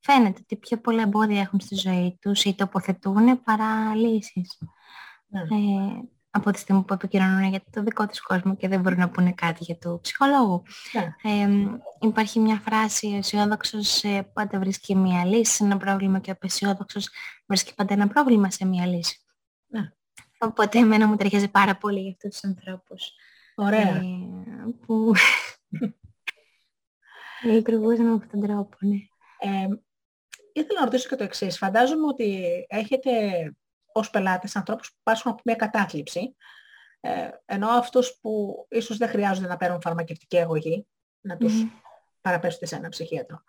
φαίνεται 0.00 0.40
ότι 0.42 0.56
πιο 0.56 0.76
πολλά 0.78 1.02
εμπόδια 1.02 1.40
έχουν 1.40 1.60
στη 1.60 1.74
ζωή 1.74 2.18
τους 2.20 2.44
ή 2.44 2.54
τοποθετούν 2.54 3.42
παρά 3.42 3.94
λύσεις. 3.94 4.58
Ναι. 5.26 5.40
Ε, 5.40 6.00
από 6.30 6.50
τη 6.50 6.58
στιγμή 6.58 6.82
που 6.82 6.92
επικοινωνούν 6.92 7.48
για 7.48 7.62
το 7.70 7.82
δικό 7.82 8.06
τους 8.06 8.20
κόσμο 8.20 8.56
και 8.56 8.68
δεν 8.68 8.80
μπορούν 8.80 8.98
να 8.98 9.08
πούνε 9.08 9.32
κάτι 9.32 9.64
για 9.64 9.78
το 9.78 9.98
ψυχολόγο. 10.02 10.62
Ναι. 10.92 11.32
Ε, 11.32 11.48
υπάρχει 12.00 12.38
μια 12.38 12.60
φράση, 12.64 13.06
ο 13.06 13.16
αισιόδοξο 13.16 13.78
πάντα 14.32 14.58
βρίσκει 14.58 14.96
μια 14.96 15.24
λύση 15.24 15.52
σε 15.52 15.64
ένα 15.64 15.76
πρόβλημα 15.76 16.18
και 16.18 16.30
ο 16.30 16.32
απεσιόδοξος 16.32 17.08
βρίσκει 17.46 17.74
πάντα 17.74 17.94
ένα 17.94 18.06
πρόβλημα 18.08 18.50
σε 18.50 18.66
μια 18.66 18.86
λύση. 18.86 19.20
Ναι. 20.38 20.48
Οπότε 20.48 20.78
εμένα 20.78 21.06
μου 21.06 21.16
ταιριάζει 21.16 21.48
πάρα 21.48 21.76
πολύ 21.76 22.00
για 22.00 22.10
αυτούς 22.10 22.30
τους 22.30 22.44
ανθρώπους. 22.44 23.12
Ωραία. 23.54 23.96
Ε, 23.96 24.02
που 24.86 25.12
λειτουργούσαν 27.42 28.06
με 28.06 28.12
αυτόν 28.12 28.40
τον 28.40 28.48
τρόπο, 28.48 28.76
ναι. 28.80 28.96
Ε, 29.38 29.68
ήθελα 30.52 30.78
να 30.78 30.84
ρωτήσω 30.84 31.08
και 31.08 31.16
το 31.16 31.24
εξής. 31.24 31.58
Φαντάζομαι 31.58 32.06
ότι 32.06 32.46
έχετε 32.68 33.10
ως 33.92 34.10
πελάτες 34.10 34.56
ανθρώπους 34.56 34.90
που 34.90 34.98
πάσχουν 35.02 35.32
από 35.32 35.42
μια 35.44 35.54
κατάθλιψη, 35.54 36.36
ε, 37.00 37.28
ενώ 37.44 37.68
αυτούς 37.68 38.18
που 38.20 38.66
ίσως 38.70 38.96
δεν 38.96 39.08
χρειάζονται 39.08 39.46
να 39.48 39.56
παίρνουν 39.56 39.80
φαρμακευτική 39.80 40.38
αγωγή, 40.38 40.86
να 41.20 41.36
τους 41.36 41.62
Μμμ. 41.62 41.70
παραπέσουν 42.20 42.66
σε 42.66 42.76
ένα 42.76 42.88
ψυχίατρο. 42.88 43.42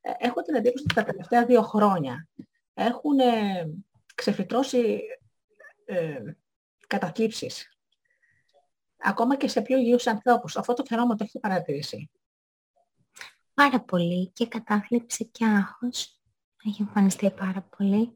Ε, 0.00 0.10
έχω 0.18 0.42
την 0.42 0.54
εντύπωση 0.54 0.84
ότι 0.84 0.94
τα 0.94 1.04
τελευταία 1.04 1.44
δύο 1.44 1.62
χρόνια 1.62 2.28
έχουν 2.74 3.18
ε, 3.18 3.70
ξεφυτρώσει 4.14 5.00
ε, 5.90 6.36
καταθλίψεις. 6.86 7.78
Ακόμα 8.96 9.36
και 9.36 9.48
σε 9.48 9.62
πιο 9.62 9.78
υγιούς 9.78 10.06
ανθρώπους. 10.06 10.56
Αυτό 10.56 10.72
το 10.74 10.84
φαινόμενο 10.84 11.14
το 11.14 11.24
έχετε 11.24 11.38
παρατηρήσει. 11.38 12.10
Πάρα 13.54 13.80
πολύ 13.80 14.30
και 14.30 14.46
κατάθλιψη 14.46 15.26
και 15.26 15.44
άγχος. 15.44 16.20
Έχει 16.64 16.82
εμφανιστεί 16.82 17.30
πάρα 17.30 17.68
πολύ. 17.76 18.14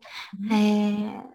Ε, 0.51 1.35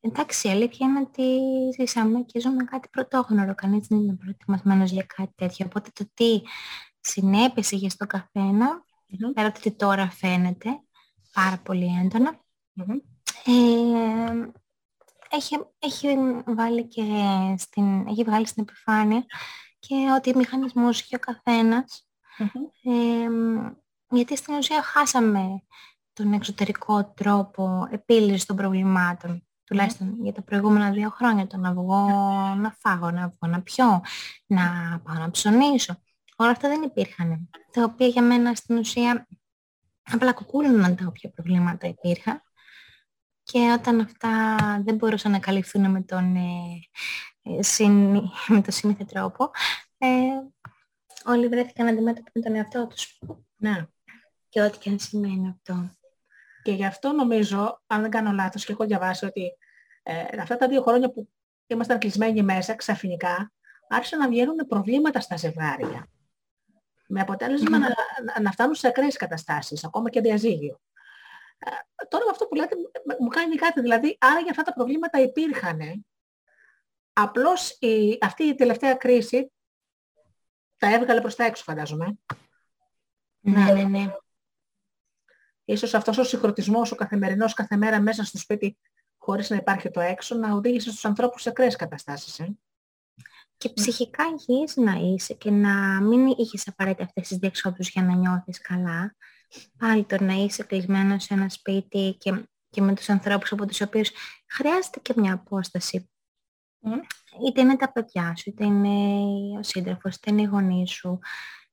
εντάξει, 0.00 0.48
η 0.48 0.50
αλήθεια 0.50 0.86
είναι 0.86 1.00
ότι 1.00 1.38
ζήσαμε 1.78 2.22
και 2.22 2.40
ζούμε 2.40 2.64
κάτι 2.64 2.88
πρωτόγνωρο. 2.88 3.54
Κανείς 3.54 3.86
δεν 3.86 3.98
είναι 3.98 4.14
προετοιμασμένος 4.14 4.90
για 4.90 5.06
κάτι 5.16 5.32
τέτοιο. 5.34 5.66
Οπότε 5.66 5.90
το 5.94 6.10
τι 6.14 6.40
συνέπεσε 7.00 7.76
για 7.76 7.90
στον 7.90 8.06
καθένα, 8.06 8.84
Μμμ. 9.06 9.32
πέρα 9.32 9.46
από 9.46 9.54
το 9.56 9.70
τι 9.70 9.76
τώρα 9.76 10.10
φαίνεται 10.10 10.68
πάρα 11.32 11.58
πολύ 11.58 11.86
έντονα, 12.04 12.40
Μμμ. 12.72 12.98
ε, 13.44 14.50
έχει, 15.30 15.56
έχει, 15.78 16.16
βάλει 16.46 16.84
και 16.88 17.02
στην, 17.58 18.06
έχει 18.06 18.24
βγάλει 18.24 18.46
στην 18.46 18.62
επιφάνεια 18.62 19.24
και 19.78 19.94
ότι 20.16 20.36
μηχανισμούς 20.36 21.00
έχει 21.00 21.14
ο 21.14 21.18
καθένας 21.18 22.08
Μμμ. 22.38 22.94
ε, 22.94 23.28
γιατί 24.10 24.36
στην 24.36 24.54
ουσία 24.54 24.82
χάσαμε 24.82 25.62
τον 26.12 26.32
εξωτερικό 26.32 27.04
τρόπο 27.04 27.88
επίλυσης 27.90 28.44
των 28.44 28.56
προβλημάτων 28.56 29.48
τουλάχιστον 29.68 30.16
για 30.22 30.32
τα 30.32 30.42
προηγούμενα 30.42 30.90
δύο 30.90 31.10
χρόνια 31.10 31.46
το 31.46 31.56
να 31.56 31.72
βγω 31.72 32.06
να 32.56 32.76
φάγω, 32.78 33.10
να 33.10 33.28
βγω 33.28 33.52
να 33.52 33.62
πιω, 33.62 34.02
να 34.46 34.62
πάω 35.04 35.16
να 35.18 35.30
ψωνίσω. 35.30 36.02
Όλα 36.36 36.50
αυτά 36.50 36.68
δεν 36.68 36.82
υπήρχαν 36.82 37.50
τα 37.72 37.82
οποία 37.84 38.06
για 38.06 38.22
μένα 38.22 38.54
στην 38.54 38.76
ουσία 38.76 39.26
απλά 40.02 40.32
κουκούλωναν 40.32 40.96
τα 40.96 41.04
όποια 41.08 41.30
προβλήματα 41.30 41.86
υπήρχαν 41.86 42.42
και 43.52 43.72
όταν 43.78 44.00
αυτά 44.00 44.56
δεν 44.84 44.94
μπορούσαν 44.94 45.30
να 45.32 45.38
καλυφθούν 45.38 45.90
με 45.90 46.00
τον, 46.02 46.36
ε, 46.36 46.80
ε, 47.42 47.62
συνη- 47.62 48.30
με 48.48 48.60
τον 48.60 48.72
σύνηθε 48.72 49.04
τρόπο 49.04 49.50
ε, 49.98 50.08
όλοι 51.24 51.48
βρέθηκαν 51.48 51.86
αντιμέτωποι 51.86 52.30
με 52.34 52.40
τον 52.40 52.54
εαυτό 52.54 52.86
τους 52.86 53.18
Ναι. 53.56 53.86
και 54.48 54.60
ό,τι 54.62 54.78
και 54.78 54.90
αν 54.90 54.98
σημαίνει 54.98 55.48
αυτό. 55.48 55.90
Και 56.62 56.72
γι' 56.72 56.84
αυτό 56.86 57.12
νομίζω, 57.12 57.82
αν 57.86 58.00
δεν 58.00 58.10
κάνω 58.10 58.32
λάθος 58.32 58.64
και 58.64 58.72
έχω 58.72 58.84
διαβάσει 58.86 59.24
ότι 59.24 59.56
ε, 60.02 60.40
αυτά 60.40 60.56
τα 60.56 60.68
δύο 60.68 60.82
χρόνια 60.82 61.10
που 61.10 61.28
ήμασταν 61.66 61.98
κλεισμένοι 61.98 62.42
μέσα 62.42 62.74
ξαφνικά 62.74 63.52
άρχισαν 63.88 64.18
να 64.18 64.28
βγαίνουν 64.28 64.56
προβλήματα 64.68 65.20
στα 65.20 65.36
ζευγάρια. 65.36 66.06
Με 67.08 67.20
αποτέλεσμα 67.20 67.78
να, 67.78 67.88
να- 67.88 68.40
να 68.40 68.50
φτάνουν 68.50 68.74
σε 68.74 68.86
ακραίες 68.88 69.16
καταστάσεις, 69.16 69.84
ακόμα 69.84 70.10
και 70.10 70.20
διαζύγιο. 70.20 70.80
Ε, 71.58 71.70
τώρα 72.08 72.24
με 72.24 72.30
αυτό 72.30 72.46
που 72.46 72.54
λέτε 72.54 72.76
μ- 72.76 73.20
μου 73.22 73.28
κάνει 73.28 73.56
κάτι, 73.56 73.80
δηλαδή 73.80 74.16
άρα 74.20 74.40
για 74.40 74.50
αυτά 74.50 74.62
τα 74.62 74.72
προβλήματα 74.72 75.20
υπήρχαν. 75.20 76.06
Απλώς 77.12 77.70
η, 77.70 78.18
αυτή 78.20 78.44
η 78.44 78.54
τελευταία 78.54 78.94
κρίση 78.94 79.52
τα 80.76 80.94
έβγαλε 80.94 81.20
προς 81.20 81.34
τα 81.34 81.44
έξω 81.44 81.62
φαντάζομαι. 81.62 82.18
Ναι, 83.40 83.72
ναι, 83.72 83.82
ναι. 83.82 84.14
Ίσως 85.64 85.94
αυτός 85.94 86.18
ο 86.18 86.24
συγχρονισμός, 86.24 86.92
ο 86.92 86.94
καθημερινός 86.94 87.54
κάθε 87.54 87.76
μέρα 87.76 88.00
μέσα 88.00 88.24
στο 88.24 88.38
σπίτι 88.38 88.78
χωρίς 89.16 89.50
να 89.50 89.56
υπάρχει 89.56 89.90
το 89.90 90.00
έξω, 90.00 90.34
να 90.34 90.52
οδήγησε 90.52 90.90
στους 90.90 91.04
ανθρώπους 91.04 91.42
σε 91.42 91.48
ακραίες 91.48 91.76
καταστάσεις. 91.76 92.38
Ε. 92.38 92.56
Και 93.56 93.68
ψυχικά 93.68 94.24
υγιής 94.24 94.76
να 94.76 94.92
είσαι 94.92 95.34
και 95.34 95.50
να 95.50 96.00
μην 96.00 96.26
είχες 96.26 96.68
απαραίτητα 96.68 97.04
αυτές 97.04 97.28
τις 97.28 97.36
διεξόδους 97.36 97.90
για 97.90 98.02
να 98.02 98.14
νιώθεις 98.14 98.60
καλά. 98.60 99.16
Πάλι 99.78 100.04
το 100.04 100.24
να 100.24 100.32
είσαι 100.32 100.62
κλεισμένος 100.62 101.24
σε 101.24 101.34
ένα 101.34 101.48
σπίτι 101.48 102.16
και, 102.18 102.48
και 102.70 102.80
με 102.80 102.94
τους 102.94 103.08
ανθρώπους 103.08 103.52
από 103.52 103.66
τους 103.66 103.80
οποίους 103.80 104.10
χρειάζεται 104.46 105.00
και 105.02 105.14
μια 105.16 105.32
απόσταση. 105.32 106.10
Μμ. 106.78 106.92
Είτε 107.46 107.60
είναι 107.60 107.76
τα 107.76 107.92
παιδιά 107.92 108.36
σου, 108.36 108.50
είτε 108.50 108.64
είναι 108.64 108.88
ο 109.58 109.62
σύντροφος, 109.62 110.14
είτε 110.14 110.30
είναι 110.30 110.42
οι 110.42 110.44
γονείς 110.44 110.90
σου. 110.90 111.18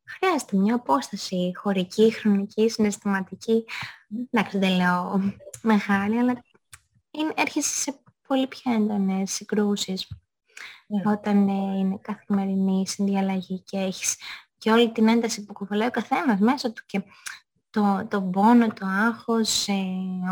Χρειάζεται 0.08 0.58
μια 0.58 0.76
απόσταση 0.76 1.52
χωρική, 1.56 2.12
χρονική, 2.12 2.70
συναισθηματική. 2.70 3.66
Εντάξει, 4.32 4.58
δεν 4.58 4.76
λέω 4.76 5.34
μεγάλη, 5.62 6.18
αλλά 6.18 6.44
είναι, 7.12 7.34
έρχεσαι 7.36 7.76
σε 7.76 8.00
πολύ 8.28 8.48
πιο 8.48 8.74
έντονες 8.74 9.32
συγκρούσεις 9.32 10.08
Ναι. 10.88 11.02
όταν 11.12 11.48
ε, 11.48 11.78
είναι 11.78 11.98
καθημερινή 12.02 12.88
συνδιαλλαγή 12.88 13.60
και 13.60 13.78
έχεις 13.78 14.18
και 14.58 14.72
όλη 14.72 14.92
την 14.92 15.08
ένταση 15.08 15.46
που 15.46 15.54
κουβαλάει 15.54 15.88
ο 15.88 15.92
καθένας 15.92 16.40
μέσα 16.40 16.72
του 16.72 16.84
και 16.86 17.04
το, 17.76 18.08
το 18.10 18.22
πόνο, 18.22 18.68
το 18.68 18.86
άγχος, 18.86 19.68
ε, 19.68 19.74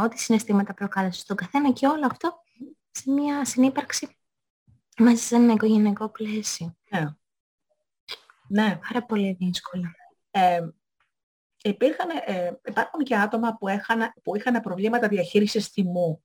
ό,τι 0.04 0.20
συναισθήματα 0.20 0.74
προκάλεσε 0.74 1.20
στον 1.20 1.36
καθένα 1.36 1.72
και 1.72 1.88
όλο 1.88 2.06
αυτό 2.06 2.44
σε 2.92 3.12
μια 3.12 3.46
συνύπαρξη 3.46 4.18
μέσα 4.98 5.24
σε 5.24 5.36
ένα 5.36 5.54
οικογενειακό 5.54 6.10
πλαίσιο. 6.10 6.78
Ναι. 6.90 7.06
ναι. 8.48 8.80
Πάρα 8.88 9.06
πολύ 9.06 9.36
δύσκολα. 9.40 9.96
Ε, 10.32 10.68
υπήρχαν, 11.64 12.10
ε, 12.26 12.52
υπάρχουν 12.66 13.04
και 13.04 13.16
άτομα 13.16 13.58
που 13.58 13.68
είχαν, 13.68 14.14
που 14.24 14.36
είχαν 14.36 14.62
προβλήματα 14.62 15.08
διαχείρισης 15.08 15.68
θυμού. 15.68 16.24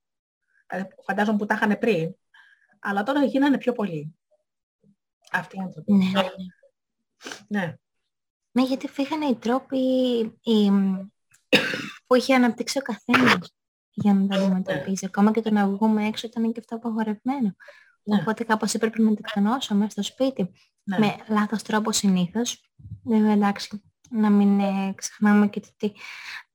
Ε, 0.66 0.82
φαντάζομαι 1.04 1.38
που 1.38 1.46
τα 1.46 1.54
είχαν 1.54 1.78
πριν, 1.78 2.14
αλλά 2.78 3.02
τώρα 3.02 3.24
γίνανε 3.24 3.58
πιο 3.58 3.72
πολύ. 3.72 4.16
Αυτοί 5.32 5.56
οι 5.56 5.60
άνθρωποι. 5.60 5.92
Ναι, 5.92 6.22
ναι, 7.48 7.78
ναι. 8.58 8.66
Ναι. 8.66 8.68
Ναι, 8.68 8.68
γιατί 8.68 8.88
φύγανε 8.88 9.26
οι 9.26 9.36
τρόποι 9.36 9.78
οι, 10.42 10.70
που 12.06 12.14
είχε 12.14 12.34
αναπτύξει 12.34 12.78
ο 12.78 12.82
καθένας 12.82 13.54
για 13.90 14.14
να 14.14 14.26
τα 14.26 14.36
αντιμετωπίσει. 14.36 15.04
Ακόμα 15.04 15.30
και 15.32 15.40
το 15.40 15.50
να 15.50 15.68
βγούμε 15.68 16.06
έξω 16.06 16.26
ήταν 16.26 16.52
και 16.52 16.60
αυτό 16.60 16.76
απαγορευμένο. 16.76 17.54
Ναι. 18.02 18.16
Οπότε 18.20 18.44
κάπως 18.44 18.74
έπρεπε 18.74 19.02
να 19.02 19.14
τεκνώσω 19.14 19.74
μέσα 19.74 19.90
στο 19.90 20.02
σπίτι. 20.02 20.52
Ναι. 20.82 20.98
Με 20.98 21.16
λάθος 21.28 21.62
τρόπο 21.62 21.92
συνήθως. 21.92 22.70
Βέβαια 23.04 23.32
εντάξει, 23.32 23.82
να 24.10 24.30
μην 24.30 24.60
ε, 24.60 24.92
ξεχνάμε 24.94 25.48
και 25.48 25.60
το 25.60 25.68
ότι 25.72 25.92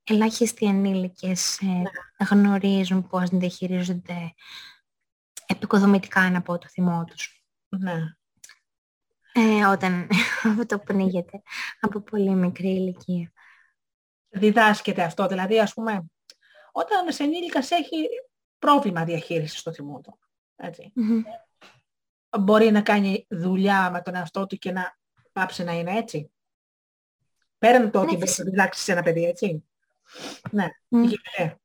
ελάχιστοι 0.03 0.65
ενήλικες 0.65 1.59
ε, 1.59 1.83
γνωρίζουν 2.29 3.07
πώς 3.07 3.31
να 3.31 3.37
διαχειρίζονται 3.37 4.33
επικοδομητικά 5.45 6.29
να 6.29 6.41
πω 6.41 6.57
το 6.57 6.67
θυμό 6.67 7.03
τους. 7.03 7.45
ναι. 7.69 8.15
Ε, 9.33 9.65
όταν 9.65 10.07
αυτό 10.59 10.79
πνίγεται 10.79 11.41
από 11.79 11.99
πολύ 11.99 12.29
μικρή 12.29 12.69
ηλικία. 12.69 13.31
Διδάσκεται 14.29 15.03
αυτό. 15.03 15.27
Δηλαδή, 15.27 15.59
ας 15.59 15.73
πούμε, 15.73 16.05
όταν 16.71 17.11
σε 17.11 17.23
ενήλικας 17.23 17.71
έχει 17.71 18.07
πρόβλημα 18.59 19.03
διαχείρισης 19.03 19.59
στο 19.59 19.73
θυμό 19.73 20.01
του. 20.01 20.19
Έτσι. 20.55 20.91
Μμμ. 20.95 21.21
Μπορεί 22.39 22.71
να 22.71 22.81
κάνει 22.81 23.25
δουλειά 23.29 23.91
με 23.91 24.01
τον 24.01 24.15
εαυτό 24.15 24.45
του 24.45 24.57
και 24.57 24.71
να 24.71 24.97
πάψει 25.31 25.63
να 25.63 25.71
είναι 25.71 25.97
έτσι. 25.97 26.31
Πέραν 27.57 27.91
το 27.91 27.99
ότι 27.99 28.07
μπορεί 28.07 28.19
να 28.19 28.25
φυσικά. 28.25 28.49
διδάξει 28.49 28.83
σε 28.83 28.91
ένα 28.91 29.03
παιδί, 29.03 29.23
έτσι. 29.23 29.63
Ναι, 30.51 30.67
Μμ. 30.87 31.03
γίνεται. 31.03 31.57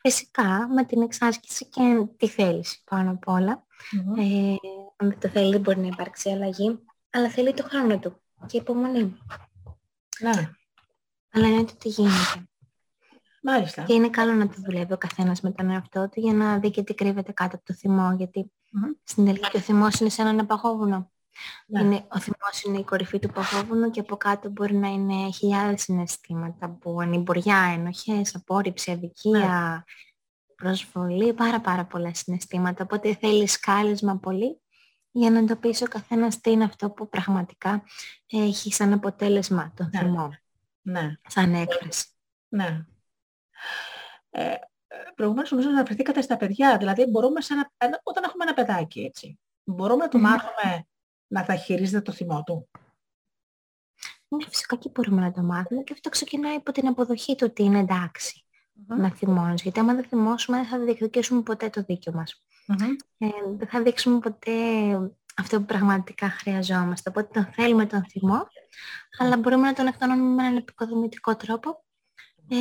Φυσικά 0.00 0.68
με 0.68 0.84
την 0.84 1.02
εξάσκηση 1.02 1.66
και 1.66 2.06
τη 2.16 2.28
θέληση 2.28 2.82
πάνω 2.84 3.10
απ' 3.10 3.28
όλα. 3.28 3.66
Μμμ. 3.92 4.18
Ε, 4.18 4.56
αν 4.96 5.08
δεν 5.08 5.18
το 5.18 5.28
θέλει 5.28 5.50
δεν 5.50 5.60
μπορεί 5.60 5.80
να 5.80 5.86
υπάρξει 5.86 6.30
αλλαγή, 6.30 6.78
αλλά 7.10 7.28
θέλει 7.30 7.54
το 7.54 7.62
χρόνο 7.62 7.98
του 7.98 8.20
και 8.46 8.56
υπομονή. 8.56 9.16
Ναι, 10.20 10.50
Αλλά 11.30 11.46
είναι 11.46 11.58
ότι 11.58 11.88
γίνεται. 11.88 12.48
μάλιστα. 13.42 13.82
Και 13.82 13.92
είναι 13.92 14.10
καλό 14.10 14.32
να 14.32 14.48
το 14.48 14.54
δουλεύει 14.64 14.92
ο 14.92 14.98
καθένας 14.98 15.40
με 15.40 15.50
τον 15.50 15.70
εαυτό 15.70 16.08
του 16.08 16.20
για 16.20 16.32
να 16.32 16.58
δει 16.58 16.70
και 16.70 16.82
τι 16.82 16.94
κρύβεται 16.94 17.32
κάτω 17.32 17.56
από 17.56 17.64
το 17.64 17.74
θυμό, 17.74 18.14
γιατί 18.16 18.52
Μμμ. 18.70 18.90
στην 19.02 19.24
τελική 19.24 19.48
και 19.50 19.56
ο 19.56 19.60
θυμός 19.60 20.00
είναι 20.00 20.10
σαν 20.10 20.26
ένα 20.26 20.46
παγόβουνο. 20.46 21.10
Ναι. 21.66 21.80
Είναι, 21.80 22.06
ο 22.08 22.18
θυμός 22.18 22.62
είναι 22.66 22.78
η 22.78 22.84
κορυφή 22.84 23.18
του 23.18 23.28
παγόβουνου 23.28 23.90
και 23.90 24.00
από 24.00 24.16
κάτω 24.16 24.48
μπορεί 24.48 24.74
να 24.74 24.88
είναι 24.88 25.30
χιλιάδες 25.30 25.82
συναισθήματα 25.82 26.70
που 26.70 27.00
ανημποριά, 27.00 27.70
ενοχές, 27.74 28.34
απόρριψη, 28.34 28.90
αδικία, 28.90 29.84
προσβολή, 30.62 31.34
πάρα 31.34 31.60
πάρα 31.60 31.84
πολλά 31.84 32.14
συναισθήματα. 32.14 32.84
Οπότε 32.84 33.14
θέλεις 33.14 33.52
σκάλισμα 33.52 34.18
πολύ 34.18 34.60
για 35.10 35.30
να 35.30 35.38
εντοπίσει 35.38 35.84
ο 35.84 35.88
καθένας 35.88 36.40
τι 36.40 36.50
είναι 36.50 36.64
αυτό 36.64 36.90
που 36.90 37.08
πραγματικά 37.08 37.82
έχει 38.26 38.72
σαν 38.72 38.92
αποτέλεσμα 38.92 39.72
τον 39.76 39.90
Ναι. 39.92 39.98
θυμό, 39.98 40.30
Ναι. 40.82 41.12
σαν 41.28 41.54
έκφραση. 41.54 42.06
Ναι. 42.48 42.84
Ε, 44.30 44.54
προηγουμένως 45.14 45.50
νομίζω 45.50 45.68
να 45.68 45.74
αναφερθήκατε 45.74 46.20
στα 46.20 46.36
παιδιά. 46.36 46.76
Δηλαδή 46.78 47.06
μπορούμε 47.06 47.40
σε 47.40 47.52
ένα, 47.52 47.70
ένα- 47.76 48.00
όταν 48.02 48.24
έχουμε 48.24 48.44
ένα 48.44 48.54
παιδάκι 48.54 49.00
έτσι, 49.00 49.38
μπορούμε 49.64 50.02
να 50.04 50.08
του 50.08 50.16
Μμμ. 50.18 50.24
μάθουμε 50.24 50.86
να 51.26 51.42
διαχειρίζεται 51.42 52.00
το 52.02 52.12
θυμό 52.12 52.42
του; 52.42 52.68
Ναι, 54.28 54.44
φυσικά 54.48 54.76
και 54.76 54.88
μπορούμε 54.88 55.20
να 55.20 55.32
το 55.32 55.42
μάθουμε 55.42 55.82
και 55.82 55.92
αυτό 55.92 56.08
ξεκινάει 56.08 56.54
από 56.54 56.72
την 56.72 56.86
αποδοχή 56.86 57.34
του 57.34 57.46
ότι 57.50 57.62
είναι 57.62 57.78
εντάξει 57.78 58.42
να 58.86 59.10
θυμώνεις. 59.10 59.62
Γιατί 59.62 59.80
άμα 59.80 59.94
δεν 59.94 60.04
θυμώσουμε 60.04 60.56
δεν 60.56 60.66
θα 60.66 60.78
διεκδικήσουμε 60.78 61.42
ποτέ 61.42 61.70
το 61.70 61.82
δίκιο 61.82 62.12
μας. 62.12 62.44
Μμμ. 62.66 62.96
Ε, 63.18 63.28
δεν 63.56 63.68
θα 63.68 63.82
δείξουμε 63.82 64.18
ποτέ 64.18 64.52
αυτό 65.36 65.58
που 65.58 65.64
πραγματικά 65.64 66.28
χρειαζόμαστε. 66.30 67.10
Οπότε 67.10 67.28
τον 67.32 67.52
θέλουμε 67.52 67.86
τον 67.86 68.04
θυμό, 68.04 68.46
αλλά 69.18 69.36
μπορούμε 69.36 69.66
να 69.66 69.72
τον 69.72 69.86
εκτονώνουμε 69.86 70.34
με 70.34 70.42
έναν 70.42 70.56
επικοδομητικό 70.56 71.36
τρόπο 71.36 71.84
ε, 72.48 72.56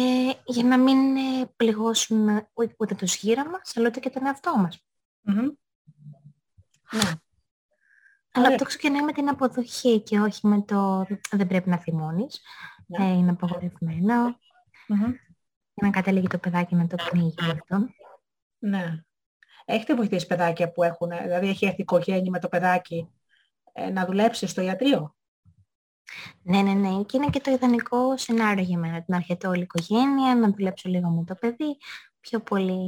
για 0.45 0.63
να 0.63 0.77
μην 0.77 1.15
ε, 1.15 1.51
πληγώσουμε 1.55 2.49
ούτε, 2.53 2.75
ούτε 2.77 2.95
τους 2.95 3.15
γύρω 3.15 3.49
μας, 3.49 3.77
αλλά 3.77 3.87
ούτε 3.87 3.99
και 3.99 4.09
τον 4.09 4.25
εαυτό 4.25 4.57
μας. 4.57 4.85
Μμμ. 5.21 5.35
Ναι. 6.91 7.01
Αλλά 8.31 8.45
Ωραία. 8.45 8.51
αυτό 8.51 8.65
ξεκινάει 8.65 9.01
με 9.01 9.11
την 9.11 9.29
αποδοχή 9.29 9.99
και 9.99 10.19
όχι 10.19 10.47
με 10.47 10.61
το 10.61 11.05
δεν 11.31 11.47
πρέπει 11.47 11.69
να 11.69 11.77
θυμώνεις. 11.77 12.41
Ναι. 12.85 13.05
Ε, 13.05 13.11
είναι 13.11 13.31
απαγορευμένο. 13.31 14.39
Μμμ. 14.87 15.13
Για 15.79 15.87
να 15.87 15.89
καταλήγει 15.89 16.27
το 16.27 16.37
παιδάκι 16.37 16.75
να 16.75 16.87
το 16.87 16.95
πνίγει 17.09 17.51
αυτό. 17.51 17.87
Ναι. 18.59 19.03
Έχετε 19.65 19.95
βοηθήσει 19.95 20.27
παιδάκια 20.27 20.71
που 20.71 20.83
έχουν, 20.83 21.09
δηλαδή 21.23 21.47
έχει 21.47 21.65
έρθει 21.65 21.79
η 21.79 21.83
οικογένεια 21.83 22.31
με 22.31 22.39
το 22.39 22.47
παιδάκι 22.47 23.09
ε, 23.73 23.89
να 23.89 24.05
δουλέψει 24.05 24.47
στο 24.47 24.61
ιατρείο; 24.61 25.15
Ναι, 26.41 26.61
ναι, 26.61 26.73
ναι. 26.73 27.03
Και 27.03 27.17
είναι 27.17 27.29
και 27.29 27.39
το 27.39 27.51
ιδανικό 27.51 28.17
σενάριο 28.17 28.63
για 28.63 28.77
μένα. 28.77 29.03
Να 29.07 29.15
έρχεται 29.15 29.47
όλη 29.47 29.59
η 29.59 29.61
οικογένεια, 29.61 30.35
να 30.35 30.51
δουλέψω 30.51 30.89
λίγο 30.89 31.09
με 31.09 31.23
το 31.23 31.35
παιδί, 31.35 31.77
πιο 32.19 32.39
πολύ 32.39 32.81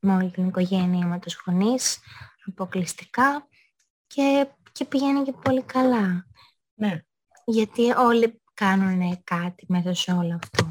με 0.00 0.14
όλη 0.14 0.30
την 0.30 0.46
οικογένεια, 0.48 1.06
με 1.06 1.18
τους 1.18 1.42
γονείς, 1.46 1.98
αποκλειστικά 2.46 3.48
και, 4.06 4.48
και 4.72 4.84
πηγαίνει 4.84 5.22
και 5.22 5.32
πολύ 5.32 5.62
καλά. 5.62 6.26
Ναι. 6.74 7.00
Γιατί 7.44 7.90
όλοι 7.90 8.40
κάνουν 8.54 9.22
κάτι 9.24 9.66
μέσα 9.68 9.94
σε 9.94 10.12
όλο 10.12 10.34
αυτό. 10.42 10.65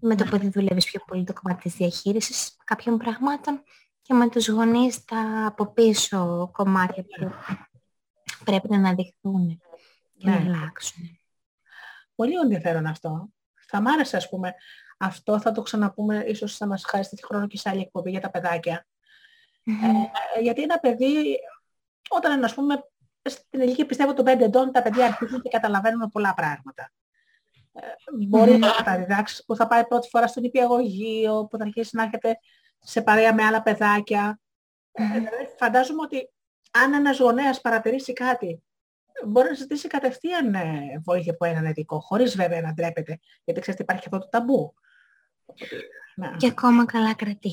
Με 0.00 0.14
το 0.14 0.24
παιδί 0.24 0.48
δουλεύεις 0.48 0.84
πιο 0.84 1.00
πολύ 1.06 1.24
το 1.24 1.32
κομμάτι 1.32 1.62
της 1.62 1.74
διαχείρισης 1.74 2.56
κάποιων 2.64 2.98
πραγμάτων 2.98 3.62
και 4.02 4.14
με 4.14 4.28
τους 4.28 4.48
γονείς 4.48 5.04
τα 5.04 5.46
από 5.46 5.66
πίσω 5.66 6.50
κομμάτια 6.52 7.02
που 7.04 7.30
πρέπει 8.44 8.68
να 8.68 8.76
αναδειχθούν 8.76 9.62
και 10.16 10.30
να 10.30 10.40
Ναι. 10.40 10.48
αλλάξουν. 10.54 11.18
Πολύ 12.14 12.34
ενδιαφέρον 12.42 12.86
αυτό. 12.86 13.28
Θα 13.70 13.80
μ' 13.80 13.86
άρεσε, 13.88 14.16
ας 14.16 14.28
πούμε, 14.28 14.54
αυτό 14.98 15.40
θα 15.40 15.52
το 15.52 15.62
ξαναπούμε, 15.62 16.24
ίσως 16.26 16.56
θα 16.56 16.66
μας 16.66 16.84
χάσεις 16.84 17.08
τέτοιο 17.08 17.26
χρόνο 17.28 17.46
και 17.46 17.58
σε 17.58 17.68
άλλη 17.68 17.80
εκπομπή 17.80 18.10
για 18.10 18.20
τα 18.20 18.30
παιδάκια. 18.30 18.86
Ε, 20.36 20.40
γιατί 20.40 20.62
ένα 20.62 20.78
παιδί, 20.78 21.38
όταν 22.08 22.36
είναι, 22.36 22.44
ας 22.44 22.54
πούμε, 22.54 22.84
στην 23.22 23.60
ηλικία 23.60 23.86
πιστεύω 23.86 24.14
των 24.14 24.24
5 24.24 24.44
ετών, 24.44 24.72
τα 24.72 24.82
παιδιά 24.82 25.06
αρχίζουν 25.06 25.42
και 25.42 25.48
καταλαβαίνουν 25.48 26.08
πολλά 26.08 26.34
πράγματα. 26.34 26.92
Ε, 27.80 28.26
μπορεί 28.28 28.50
Μμμ. 28.52 28.58
να 28.58 28.82
τα 28.84 28.96
διδάξει 28.98 29.44
που 29.44 29.56
θα 29.56 29.66
πάει 29.66 29.86
πρώτη 29.86 30.08
φορά 30.08 30.26
στον 30.26 30.42
νηπιαγωγείο, 30.42 31.46
που 31.50 31.56
θα 31.56 31.64
αρχίσει 31.64 31.96
να 31.96 32.02
έρχεται 32.02 32.38
σε 32.78 33.02
παρέα 33.02 33.34
με 33.34 33.42
άλλα 33.44 33.62
παιδάκια. 33.62 34.40
Ε, 34.92 35.04
δηλαδή, 35.04 35.54
φαντάζομαι 35.58 36.02
ότι 36.02 36.30
αν 36.70 36.92
ένας 36.92 37.18
γονέας 37.18 37.60
παρατηρήσει 37.60 38.12
κάτι, 38.12 38.62
μπορεί 39.26 39.48
να 39.48 39.54
ζητήσει 39.54 39.88
κατευθείαν 39.88 40.54
ε, 40.54 41.00
βοήθεια 41.04 41.32
από 41.32 41.44
έναν 41.44 41.64
ειδικό, 41.64 42.00
χωρίς 42.00 42.36
βέβαια 42.36 42.60
να 42.60 42.72
ντρέπεται, 42.72 43.18
γιατί 43.44 43.60
ξέρετε 43.60 43.82
υπάρχει 43.82 44.02
αυτό 44.04 44.18
το 44.18 44.28
ταμπού. 44.28 44.74
Οπότε, 45.46 45.76
ναι, 46.16 46.30
Και 46.36 46.46
ακόμα 46.46 46.84
καλά 46.86 47.14
κρατεί. 47.14 47.52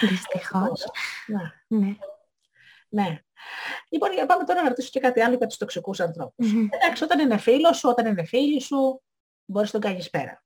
Δυστυχώς. 0.00 0.84
ναι, 1.26 1.78
Ναι. 1.78 1.96
ναι. 2.88 3.20
Λοιπόν, 3.88 4.12
για 4.12 4.26
πάμε 4.26 4.44
τώρα 4.44 4.62
να 4.62 4.68
ρωτήσω 4.68 4.88
και 4.90 5.00
κάτι 5.00 5.20
άλλο 5.20 5.36
για 5.36 5.46
τους 5.46 5.56
τοξικούς 5.56 6.00
ανθρώπους. 6.00 6.52
Μμμ. 6.52 6.68
Εντάξει, 6.70 7.04
όταν 7.04 7.18
είναι 7.18 7.36
φίλος 7.36 7.78
σου, 7.78 7.88
όταν 7.88 8.06
είναι 8.06 8.24
φίλη 8.24 8.60
σου, 8.60 9.02
μπορείς 9.46 9.72
να 9.72 9.80
τον 9.80 9.90
κάνεις 9.90 10.10
πέρα. 10.10 10.44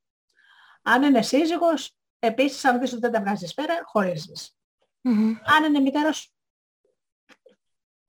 Αν 0.83 1.03
είναι 1.03 1.23
σύζυγος, 1.23 1.97
επίσης 2.19 2.65
αν 2.65 2.81
δεις 2.81 2.93
ότι 2.93 3.01
δεν 3.01 3.13
τα 3.13 3.21
βγάζεις 3.21 3.55
πέρα, 3.55 3.81
χωρίζεις. 3.85 4.57
Μμμ. 5.01 5.37
Αν 5.45 5.65
είναι 5.65 5.81
μητέρος, 5.81 6.35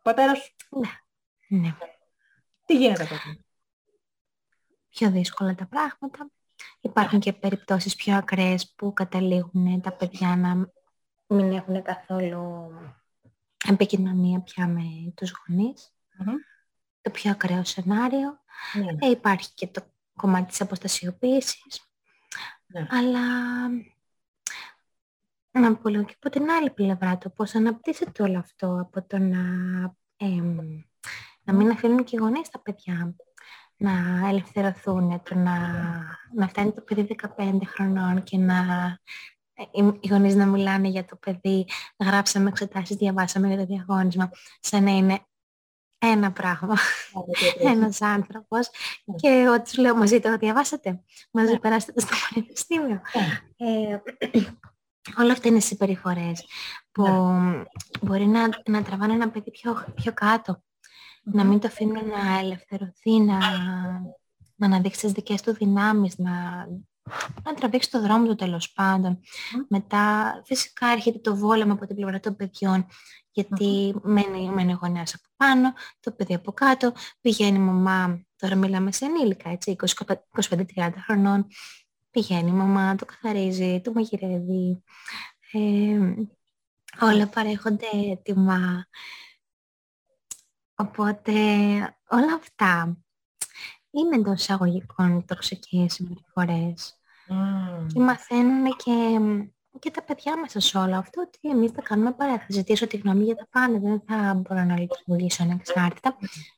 πατέρας, 0.04 0.56
Ναι. 1.48 1.76
τι 2.66 2.78
γίνεται 2.78 3.04
τότε; 3.04 3.44
Πιο 4.90 5.12
δύσκολα 5.12 5.56
τα 5.56 5.68
πράγματα. 5.68 6.30
Υπάρχουν 6.82 7.20
και 7.20 7.34
περιπτώσεις 7.34 7.96
πιο 7.96 8.16
ακραίες 8.16 8.74
που 8.76 8.94
καταλήγουν 8.94 9.82
τα 9.82 9.92
παιδιά 9.94 10.36
να 10.36 10.72
μην 11.28 11.52
έχουν 11.52 11.82
καθόλου 11.84 12.72
επικοινωνία 13.68 14.42
πια 14.42 14.68
με 14.68 15.14
τους 15.16 15.32
γονείς. 15.48 15.94
Μμμ. 16.18 16.34
Το 17.02 17.12
πιο 17.12 17.32
ακραίο 17.32 17.64
σενάριο. 17.64 18.40
Ναι, 18.74 19.08
Ε, 19.08 19.10
υπάρχει 19.10 19.54
και 19.54 19.68
το 19.68 19.91
κομμάτι 20.16 20.46
της 20.46 20.62
αποστασιοποίησης. 20.62 21.82
ναι. 22.66 22.88
Αλλά 22.90 23.30
να 25.52 25.76
πω 25.76 25.90
λίγο 25.90 26.04
και 26.04 26.16
από 26.16 26.30
την 26.30 26.50
άλλη 26.50 26.70
πλευρά 26.70 27.18
το 27.18 27.30
πώς 27.30 27.56
αναπτύσσεται 27.56 28.24
όλο 28.24 28.40
αυτό 28.40 28.80
από 28.82 29.08
το 29.08 29.18
να, 29.18 29.40
εμ, 30.18 30.58
να 31.44 31.54
μην 31.54 31.70
αφήνουν 31.70 32.04
και 32.04 32.16
οι 32.16 32.20
γονείς 32.20 32.50
τα 32.50 32.60
παιδιά 32.60 33.16
να 33.78 34.28
ελευθερωθούν, 34.30 35.22
το 35.24 35.36
να, 35.36 35.58
να 36.36 36.48
φτάνει 36.48 36.72
το 36.72 36.82
παιδί 36.82 37.16
15 37.38 37.60
χρονών 37.66 38.24
και 38.24 38.38
να 38.38 38.56
ε, 39.54 39.64
οι 39.72 40.00
οι 40.00 40.08
γονείς 40.08 40.36
να 40.36 40.46
μιλάνε 40.46 40.88
για 40.88 41.06
το 41.06 41.16
παιδί, 41.16 41.66
γράψαμε 42.06 42.50
εξετάσεις, 42.50 42.96
διαβάσαμε 42.96 43.48
για 43.48 43.58
το 43.58 43.66
διαγώνισμα, 43.66 44.32
σαν 44.60 44.84
να 44.84 44.92
είναι 44.92 45.20
ένα 46.04 46.32
πράγμα, 46.32 46.78
ένας 47.60 48.02
άνθρωπος 48.02 48.70
Ναι. 49.06 49.16
και 49.16 49.48
ό,τι 49.50 49.62
τους 49.64 49.78
λέω 49.78 49.96
μαζί 49.96 50.20
το 50.20 50.38
διαβάσατε, 50.38 51.04
μαζί 51.32 51.52
Ναι. 51.52 51.60
περάσατε 51.60 52.00
στο 52.00 52.16
πανεπιστήμιο. 52.30 53.02
Ναι. 53.14 53.68
Ε, 53.68 54.02
όλα 55.18 55.32
αυτά 55.32 55.48
είναι 55.48 55.60
συμπεριφορές 55.60 56.46
που 56.92 57.04
μπορεί 58.02 58.26
να, 58.26 58.50
να 58.66 58.84
τραβάνε 58.84 59.14
ένα 59.14 59.30
παιδί 59.30 59.52
πιο, 59.52 59.84
πιο 59.96 60.14
κάτω. 60.14 60.64
Να 61.24 61.44
μην 61.44 61.60
το 61.60 61.68
αφήνουν 61.68 62.08
να 62.08 62.40
ελευθερωθεί, 62.40 63.20
να, 63.20 63.38
να 64.56 64.66
αναδείξει 64.66 65.02
τις 65.02 65.12
δικές 65.12 65.42
του 65.42 65.54
δυνάμεις, 65.54 66.18
να, 66.18 66.32
να 67.44 67.54
τραβήξει 67.54 67.92
το 67.92 68.02
δρόμο 68.02 68.26
του 68.26 68.36
τέλος 68.36 68.72
πάντων. 68.72 69.20
Μετά 69.70 70.34
φυσικά 70.46 70.88
έρχεται 70.88 71.20
το 71.20 71.36
βόλεμα 71.36 71.74
από 71.74 71.86
την 71.88 71.96
πλευρά 71.96 72.20
των 72.20 72.36
παιδιών, 72.36 72.86
γιατί 73.32 73.96
μένει, 74.04 74.50
μένει 74.50 74.74
ο 74.74 74.80
γονέας 74.82 75.14
από 75.14 75.24
πάνω, 75.36 75.74
το 76.00 76.12
παιδί 76.12 76.34
από 76.34 76.52
κάτω, 76.52 76.94
πηγαίνει 77.22 77.58
η 77.58 77.62
μαμά, 77.62 78.26
τώρα 78.36 78.56
μιλάμε 78.56 78.92
σε 78.92 79.06
ενήλικα, 79.06 79.50
έτσι, 79.50 79.76
25-30 80.50 80.92
χρονών, 80.98 81.48
πηγαίνει 82.12 82.50
η 82.50 82.54
μαμά, 82.54 82.96
το 82.96 83.06
καθαρίζει, 83.06 83.82
το 83.84 83.92
μαγειρεύει, 83.94 84.84
ε, 85.52 86.00
όλα 87.02 87.28
παρέχονται 87.28 87.88
έτοιμα. 88.12 88.88
Οπότε 90.76 91.32
όλα 92.10 92.34
αυτά 92.34 92.98
είναι 93.92 94.16
εντός 94.16 94.42
εισαγωγικών 94.42 95.26
τοξικές 95.26 95.94
συμπεριφορές 95.94 97.00
Μμμ. 97.28 97.88
και 97.88 98.00
μαθαίνουν 98.00 98.76
και, 98.76 99.20
και 99.80 99.92
τα 99.92 100.04
παιδιά 100.04 100.38
μέσα 100.38 100.60
σε 100.60 100.78
όλο 100.78 100.96
αυτό 100.96 101.22
ότι 101.22 101.50
εμείς 101.50 101.72
θα 101.72 101.82
κάνουμε 101.82 102.12
παρέα, 102.12 102.38
θα 102.40 102.46
ζητήσω 102.50 102.88
τη 102.88 102.98
γνώμη 102.98 103.24
για 103.24 103.36
τα 103.36 103.48
πάντα, 103.50 103.80
δεν 103.80 104.02
θα 104.08 104.34
μπορώ 104.34 104.64
να 104.64 104.80
λειτουργήσω 104.80 105.44
ανεξάρτητα 105.44 106.18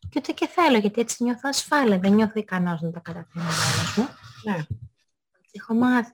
και 0.10 0.18
ούτε 0.18 0.32
και 0.32 0.48
θέλω 0.48 0.78
γιατί 0.78 1.02
έτσι 1.02 1.24
νιώθω 1.24 1.42
ασφάλεια, 1.50 2.00
δεν 2.00 2.14
νιώθω 2.14 2.40
ικανός 2.40 2.82
να 2.82 2.92
τα 2.92 3.00
καταφέρω 3.00 3.46
μόνος 3.46 3.96
μου. 3.98 4.08
Ναι. 4.44 4.56
Έτσι 5.40 5.52
έχω 5.60 5.74
μάθει. 5.74 6.12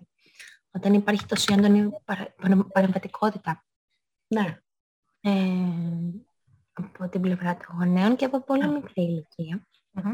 Όταν 0.72 0.94
υπάρχει 0.94 1.26
τόσο 1.26 1.54
έντονη 1.54 1.90
παρα- 2.06 2.34
παρα- 2.42 2.66
παρεμβατικότητα 2.66 3.64
Ναι. 4.28 4.58
ε, 5.22 5.32
από 6.74 7.10
την 7.10 7.22
πλευρά 7.22 7.58
των 7.58 7.76
γονέων 7.78 8.16
και 8.16 8.26
από 8.26 8.42
πολύ 8.44 8.68
μικρή 8.68 9.02
ηλικία. 9.04 9.68
Μμμ. 9.92 10.12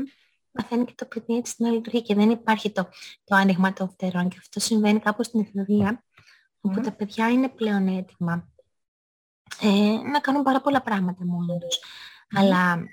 Μαθαίνει 0.52 0.86
και 0.86 0.94
το 0.96 1.06
παιδί 1.06 1.36
έτσι 1.36 1.56
να 1.58 1.70
λειτουργεί 1.70 2.02
και 2.02 2.16
δεν 2.16 2.30
υπάρχει 2.30 2.72
το, 2.72 2.90
το 3.24 3.36
άνοιγμα 3.36 3.74
των 3.74 3.90
φτερών 3.90 4.30
και 4.30 4.36
αυτό 4.40 4.60
συμβαίνει 4.60 5.00
κάπου 5.00 5.24
στην 5.24 5.40
εφηβεία 5.40 6.04
όπου 6.66 6.80
Μμμ. 6.80 6.84
τα 6.84 6.92
παιδιά 6.92 7.30
είναι 7.30 7.50
πλέον 7.50 7.88
έτοιμα 7.88 8.48
ε, 9.62 9.98
να 10.12 10.20
κάνουν 10.20 10.44
πάρα 10.44 10.62
πολλά 10.62 10.82
πράγματα 10.82 11.26
μόνα 11.26 11.58
τους. 11.58 11.80
Αλλά 12.30 12.84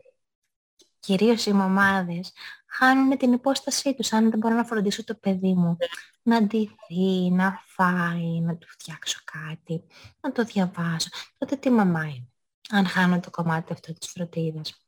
κυρίως 0.98 1.46
οι 1.46 1.52
μαμάδες, 1.52 2.32
χάνουν 2.66 3.16
την 3.18 3.32
υπόστασή 3.32 3.94
τους. 3.94 4.12
Αν 4.12 4.30
δεν 4.30 4.38
μπορώ 4.38 4.54
να 4.54 4.64
φροντίσω 4.64 5.04
το 5.04 5.14
παιδί 5.14 5.54
μου 5.54 5.76
να 6.22 6.42
ντυθεί, 6.42 7.30
να 7.30 7.62
φάει, 7.66 8.40
να 8.40 8.56
του 8.56 8.68
φτιάξω 8.68 9.20
κάτι, 9.24 9.84
να 10.20 10.32
το 10.32 10.44
διαβάσω, 10.44 11.08
τότε 11.38 11.56
τι 11.56 11.70
μαμά 11.70 12.04
είναι. 12.04 12.28
Αν 12.70 12.86
χάνω 12.86 13.20
το 13.20 13.30
κομμάτι 13.30 13.72
αυτό 13.72 13.92
της 13.92 14.10
φροντίδας, 14.10 14.86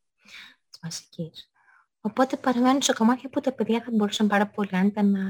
της 0.70 0.78
βασικής. 0.82 1.51
Οπότε 2.01 2.36
παραμένουν 2.36 2.82
σε 2.82 2.93
κομμάτια 2.93 3.28
που 3.28 3.40
τα 3.40 3.52
παιδιά 3.52 3.82
θα 3.82 3.90
μπορούσαν 3.93 4.27
πάρα 4.27 4.47
πολύ 4.47 4.70
άνετα 4.73 5.02
να 5.02 5.20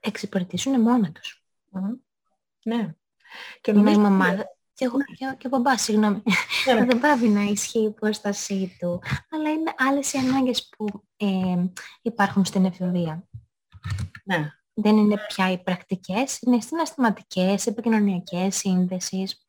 εξυπηρετήσουν 0.00 0.80
μόνα 0.80 1.12
τους. 1.12 1.44
Ναι. 2.66 2.94
Και 3.60 3.70
Είναι 3.70 3.80
η 3.80 3.82
νομίζω 3.82 4.00
μαμά. 4.00 4.34
Και, 4.74 4.84
εγώ, 4.84 4.96
και, 5.16 5.34
και 5.38 5.46
ο 5.46 5.48
μπαμπάς, 5.50 5.82
συγγνώμη. 5.82 6.22
Ναι, 6.66 6.74
ναι. 6.74 6.84
δεν 6.84 7.00
πάβει 7.00 7.28
να 7.28 7.42
ισχύει 7.42 7.78
η 7.80 7.84
υπόστασή 7.84 8.76
του. 8.78 9.02
Αλλά 9.30 9.50
είναι 9.50 9.74
άλλες 9.76 10.12
οι 10.12 10.18
ανάγκες 10.18 10.68
που 10.68 10.86
ε, 11.16 11.64
υπάρχουν 12.02 12.44
στην 12.44 12.64
εφηβεία. 12.64 13.28
ναι. 14.24 14.50
Δεν 14.78 14.96
είναι 14.96 15.16
πια 15.28 15.50
οι 15.52 15.62
πρακτικές, 15.62 16.38
είναι 16.40 16.60
συναισθηματικές, 16.60 17.66
επικοινωνιακές 17.66 18.56
σύνδεσεις. 18.56 19.46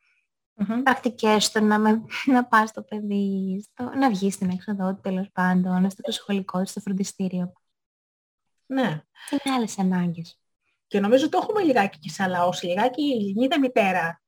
Μμμ. 0.54 0.84
Πρακτικές 0.84 1.46
στο 1.46 1.60
να, 1.60 1.80
με, 1.80 2.04
να 2.26 2.46
πας 2.46 2.70
στο 2.70 2.82
παιδί, 2.84 3.66
στο, 3.72 3.84
να 3.84 4.10
βγεις 4.10 4.34
στην 4.34 4.50
έξοδο 4.50 4.94
του 4.94 5.00
τέλος 5.02 5.30
πάντων, 5.32 5.90
στο 5.90 6.12
σχολικό, 6.12 6.66
στο 6.66 6.80
φροντιστήριο. 6.80 7.54
ναι. 8.66 9.04
Είναι 9.32 9.56
άλλες 9.56 9.80
ανάγκες. 9.80 10.40
Και 10.88 11.00
νομίζω 11.00 11.30
το 11.30 11.38
έχουμε 11.42 11.62
λιγάκι 11.64 12.00
και 12.00 12.10
σαν 12.10 12.30
λαός, 12.30 12.64
λιγάκι 12.64 13.02
η 13.04 13.12
Ελληνίδα 13.12 13.60
μητέρα. 13.60 14.22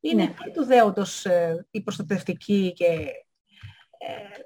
Είναι 0.00 0.22
Ναι. 0.24 0.34
ναι. 0.44 0.52
του 0.52 0.64
δέοντος 0.64 1.24
ε, 1.26 1.66
η 1.70 1.82
προστατευτική 1.82 2.72
και 2.72 2.86
ε, 3.98 4.40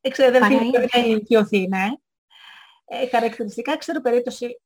εξεδερφή 0.00 0.48
Παρά 0.54 0.62
είναι. 0.64 0.86
δεν 0.92 1.04
ηλικιωθεί, 1.04 1.68
ναι. 1.68 1.84
Ε, 2.84 3.08
χαρακτηριστικά 3.08 3.76
ξέρω 3.76 4.00
περίπτωση 4.00 4.60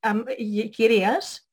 αμ, 0.00 0.22
γυ- 0.36 0.70
κυρίας, 0.74 1.50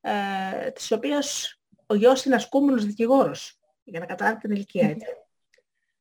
ε, 0.00 0.70
της 0.70 0.92
οποίας 0.92 1.58
ο 1.86 1.94
γιος 1.94 2.24
είναι 2.24 2.34
ασκούμενος 2.34 2.84
δικηγόρος, 2.84 3.58
για 3.84 4.00
να 4.00 4.06
καταλάβει 4.06 4.40
την 4.40 4.50
ηλικία 4.50 4.88
έτσι. 4.88 5.06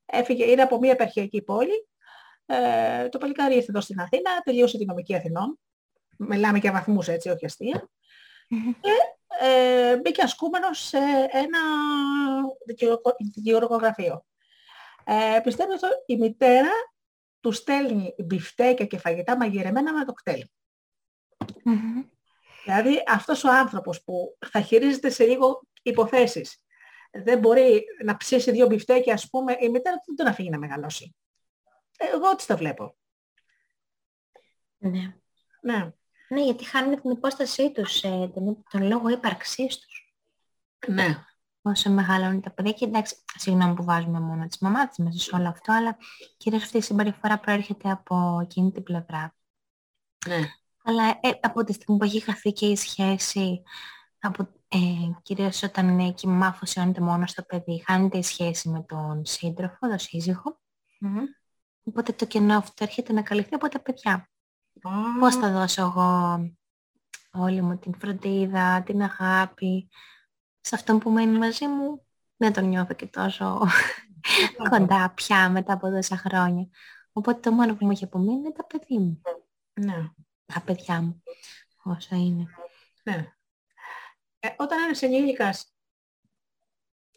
Έφυγε, 0.06 0.46
είναι 0.46 0.62
από 0.62 0.78
μια 0.80 0.92
επαρχιακή 0.92 1.42
πόλη, 1.42 1.88
ε, 2.46 3.10
το 3.10 3.18
παλικάρι 3.18 3.56
ήρθε 3.56 3.68
εδώ 3.72 3.82
στην 3.82 4.00
Αθήνα, 4.00 4.42
τελείωσε 4.44 4.78
τη 4.78 4.86
νομική 4.86 5.16
Αθηνών, 5.16 5.60
μιλάμε 6.20 6.58
για 6.58 6.72
βαθμούς 6.72 7.08
έτσι, 7.08 7.30
όχι 7.30 7.46
αστεία, 7.46 7.90
ε, 9.42 9.98
μπήκε 9.98 10.22
ασκούμενος 10.22 10.80
σε 10.80 10.98
ένα 11.32 11.60
δικηγορο- 12.66 13.16
δικηγορογραφείο. 13.34 14.26
Ε, 15.04 15.40
πιστεύω 15.44 15.72
ότι 15.72 15.86
η 16.06 16.18
μητέρα 16.18 16.72
του 17.40 17.52
στέλνει 17.52 18.16
μπιφτέκια 18.24 18.86
και 18.86 18.98
φαγητά 18.98 19.38
μαγειρεμένα 19.38 19.94
με 19.94 20.06
το 20.06 20.14
κτέλ. 20.14 20.48
Μμμ. 21.64 22.04
Δηλαδή 22.64 23.04
αυτός 23.08 23.44
ο 23.44 23.50
άνθρωπος 23.52 24.04
που 24.04 24.38
θα 24.52 24.62
χειρίζεται 24.62 25.10
σε 25.10 25.26
λίγο 25.26 25.62
υποθέσεις, 25.82 26.64
δεν 27.12 27.40
μπορεί 27.40 27.84
να 28.04 28.18
ψήσει 28.18 28.52
δύο 28.52 28.66
μπιφτέκια, 28.68 29.14
ας 29.14 29.30
πούμε, 29.30 29.58
η 29.60 29.70
μητέρα 29.70 29.96
του 29.96 30.04
δεν 30.06 30.16
τον 30.16 30.28
αφήνει 30.28 30.50
να 30.50 30.58
μεγαλώσει. 30.58 31.16
Ε, 31.98 32.06
Εγώ 32.14 32.30
έτσι 32.30 32.48
το 32.48 32.58
βλέπω. 32.58 32.98
Ναι. 34.78 35.16
Ναι, 35.62 35.92
ναι, 36.30 36.44
γιατί 36.44 36.66
χάνουν 36.66 37.02
την 37.02 37.12
υπόστασή 37.12 37.72
τους, 37.72 38.04
ε, 38.04 38.32
τον, 38.34 38.64
τον 38.70 38.88
λόγο 38.88 39.10
ύπαρξής 39.10 39.80
τους. 39.80 40.14
ναι, 40.88 41.24
όσο 41.62 41.90
μεγαλώνουν 41.90 42.42
τα 42.42 42.52
παιδιά 42.52 42.72
και 42.72 42.86
εντάξει, 42.86 43.16
συγγνώμη 43.38 43.74
που 43.74 43.84
βάζουμε 43.84 44.20
μόνο 44.20 44.48
τις 44.48 44.60
μαμάτες 44.60 44.98
μέσα 44.98 45.20
σε 45.20 45.36
όλο 45.36 45.48
αυτό, 45.48 45.74
αλλά 45.74 45.98
κυρίως 46.38 46.64
αυτή 46.64 46.78
η 46.78 46.82
συμπεριφορά 46.82 47.40
προέρχεται 47.40 47.92
από 47.92 48.40
εκείνη 48.42 48.72
την 48.72 48.84
πλευρά. 48.84 49.36
ναι. 50.28 50.50
Αλλά 50.84 51.08
ε, 51.22 51.30
από 51.42 51.64
τη 51.64 51.74
στιγμή 51.74 51.98
που 52.00 52.06
έχει 52.06 52.20
χαθεί 52.20 52.52
και 52.52 52.66
η 52.66 52.76
σχέση, 52.76 53.62
από, 54.20 54.44
ε, 54.68 54.78
κυρίως 55.22 55.64
όταν 55.64 55.88
είναι 55.88 56.12
και 56.12 56.28
η 56.28 56.32
μαμά 56.32 56.48
αφοσιώνεται 56.48 57.02
μόνο 57.02 57.28
στο 57.28 57.44
παιδί, 57.44 57.84
χάνεται 57.86 58.18
η 58.18 58.24
σχέση 58.24 58.70
με 58.70 58.84
τον 58.88 59.26
σύντροφο, 59.26 59.88
τον 59.88 60.00
σύζυγο, 60.00 60.60
Μμμ. 61.00 61.24
οπότε 61.84 62.14
το 62.14 62.26
κενό 62.26 62.58
αυτό 62.58 62.84
έρχεται 62.84 63.14
να 63.14 63.22
καλυφθεί 63.22 63.56
από 63.56 63.70
τα 63.70 63.80
παιδιά. 63.80 64.29
Α, 64.82 65.20
Πώς 65.20 65.36
θα 65.36 65.52
δώσω 65.52 65.82
εγώ 65.82 66.40
όλη 67.32 67.62
μου 67.62 67.78
την 67.78 67.94
φροντίδα, 68.00 68.84
την 68.86 69.02
αγάπη, 69.02 69.90
σε 70.62 70.76
αυτόν 70.76 71.00
που 71.00 71.10
μένει 71.10 71.38
μαζί 71.38 71.68
μου, 71.68 72.06
δεν 72.38 72.54
τον 72.54 72.66
νιώθω 72.66 72.94
και 72.94 73.06
τόσο 73.06 73.60
κοντά 74.70 75.12
πια 75.16 75.50
μετά 75.50 75.74
από 75.74 75.90
τόσα 75.90 76.18
χρόνια. 76.18 76.68
Οπότε 77.12 77.40
το 77.40 77.52
μόνο 77.52 77.76
που 77.76 77.86
μου 77.86 77.92
έχει 77.92 78.04
απομείνει 78.04 78.34
είναι 78.40 78.52
τα 78.52 78.66
παιδιά 78.66 79.00
μου. 79.00 79.22
Ναι, 79.74 80.12
Τα 80.46 80.62
παιδιά 80.62 81.02
μου, 81.02 81.24
όσα 81.84 82.16
είναι. 82.16 82.46
ναι. 83.04 83.34
Ε, 84.40 84.50
όταν 84.58 84.84
ένας 84.84 85.02
ενήλικας 85.02 85.74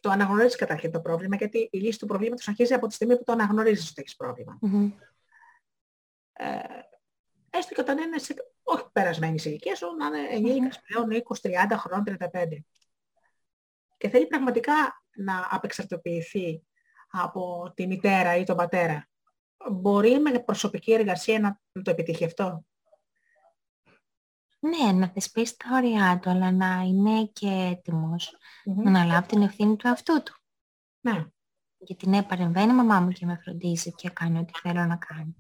το 0.01 0.11
αναγνωρίζεις 0.11 0.57
καταρχήν 0.57 0.93
το 0.93 1.01
πρόβλημα, 1.01 1.37
γιατί 1.37 1.69
η 1.73 1.79
λύση 1.79 1.99
του 1.99 2.07
προβλήματος 2.07 2.49
αρχίζει 2.49 2.75
από 2.75 2.87
τη 2.87 2.95
στιγμή 2.95 3.17
που 3.17 3.25
το 3.25 3.33
αναγνωρίζεις 3.33 3.91
ότι 3.91 4.01
έχεις 4.01 4.17
πρόβλημα. 4.17 4.59
Μμμ. 4.61 4.91
Ε, 6.33 6.59
έστω 7.53 7.75
και 7.75 7.81
όταν 7.81 7.99
είναι 7.99 8.19
σε, 8.19 8.35
όχι 8.63 8.85
περασμένη 8.93 9.41
ηλικία 9.45 9.77
σου, 9.77 9.87
να 9.99 10.07
είναι 10.07 10.29
ενήλικας 10.29 10.81
πλέον 10.81 11.09
20-30 11.71 11.77
χρόνων, 11.77 12.05
35. 12.19 12.65
Και 13.97 14.09
θέλει 14.09 14.27
πραγματικά 14.27 14.73
να 15.17 15.49
απεξαρτοποιηθεί 15.51 16.63
από 17.11 17.73
τη 17.75 17.87
μητέρα 17.87 18.37
ή 18.37 18.45
τον 18.45 18.57
πατέρα. 18.57 19.09
Μπορεί 19.71 20.19
με 20.19 20.39
προσωπική 20.39 20.93
εργασία 20.93 21.41
να, 21.41 21.61
να 21.73 21.83
το 21.83 21.91
επιτύχει 21.91 22.25
αυτό; 22.25 22.65
Ναι, 24.59 24.93
να 24.93 25.09
θεσπίσει 25.09 25.57
τα 25.57 25.69
όρια 25.73 26.19
του, 26.23 26.31
αλλά 26.31 26.51
να 26.51 26.81
είναι 26.81 27.25
και 27.25 27.49
έτοιμος 27.49 28.37
να 28.65 28.89
αναλάβει 28.89 29.27
την 29.27 29.43
ευθύνη 29.43 29.77
του 29.77 29.87
εαυτού 29.87 30.23
του. 30.23 30.37
Ναι, 31.01 31.27
Γιατί 31.79 32.09
ναι, 32.09 32.23
παρεμβαίνει 32.23 32.73
η 32.73 32.75
μαμά 32.75 33.01
μου 33.01 33.11
και 33.11 33.27
με 33.27 33.41
φροντίζει 33.45 33.93
και 33.93 34.11
κάνει 34.11 34.39
ό,τι 34.39 34.53
θέλω 34.63 34.85
να 34.85 34.97
κάνει. 34.97 35.37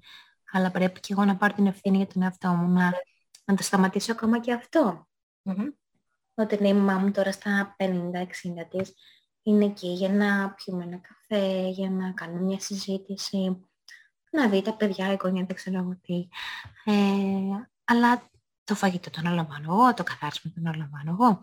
Αλλά 0.53 0.71
πρέπει 0.71 1.01
και 1.01 1.13
εγώ 1.13 1.25
να 1.25 1.37
πάρω 1.37 1.55
την 1.55 1.67
ευθύνη 1.67 1.97
για 1.97 2.07
τον 2.07 2.23
εαυτό 2.23 2.49
μου, 2.49 2.69
να, 2.69 2.93
να 3.45 3.55
το 3.55 3.63
σταματήσω 3.63 4.13
ακόμα 4.13 4.41
και 4.41 4.53
αυτό. 4.53 5.09
Μμμ. 5.43 5.69
Όταν 6.35 6.65
η 6.65 6.75
μαμά 6.75 6.99
μου 6.99 7.11
τώρα 7.11 7.33
στα 7.33 7.77
50-60 7.79 7.85
της 8.71 8.95
είναι 9.43 9.65
εκεί 9.65 9.89
για 9.89 10.09
να 10.09 10.51
πιούμε 10.51 10.85
ένα 10.85 10.97
καφέ, 10.97 11.69
για 11.69 11.91
να 11.91 12.13
κάνουμε 12.13 12.41
μια 12.41 12.61
συζήτηση, 12.61 13.67
να 14.31 14.49
δει 14.49 14.63
τα 14.63 14.77
παιδιά, 14.77 15.13
η 15.13 15.19
γονιά, 15.23 15.45
δεν 15.45 15.57
ξέρω 15.57 15.79
εγώ 15.79 15.99
τι. 16.03 16.29
Ε, 16.85 17.69
αλλά 17.85 18.31
το 18.65 18.75
φαγητό 18.75 19.11
το 19.11 19.21
αναλαμβάνω 19.21 19.73
εγώ, 19.73 19.95
το 19.95 20.03
καθάρισμα 20.03 20.53
το 20.55 20.61
αναλαμβάνω 20.61 21.11
εγώ. 21.11 21.41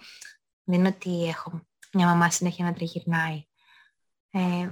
Δεν 0.64 0.80
είναι 0.80 0.88
ότι 0.88 1.27
έχω 1.27 1.68
μια 1.94 2.06
μαμά 2.06 2.30
συνέχεια 2.30 2.65
να 2.65 2.73
τριγυρνάει. 2.73 3.44
Ε, 4.30 4.69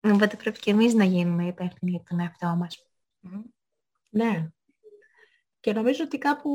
οπότε 0.00 0.36
πρέπει 0.36 0.58
και 0.58 0.70
εμείς 0.70 0.94
να 0.94 1.04
γίνουμε 1.04 1.46
υπεύθυνοι 1.46 1.90
για 1.90 2.02
τον 2.08 2.20
εαυτό 2.20 2.46
μας. 2.46 2.88
Ναι. 4.16 4.48
Και 5.60 5.72
νομίζω 5.72 6.04
ότι 6.04 6.18
κάπου 6.18 6.50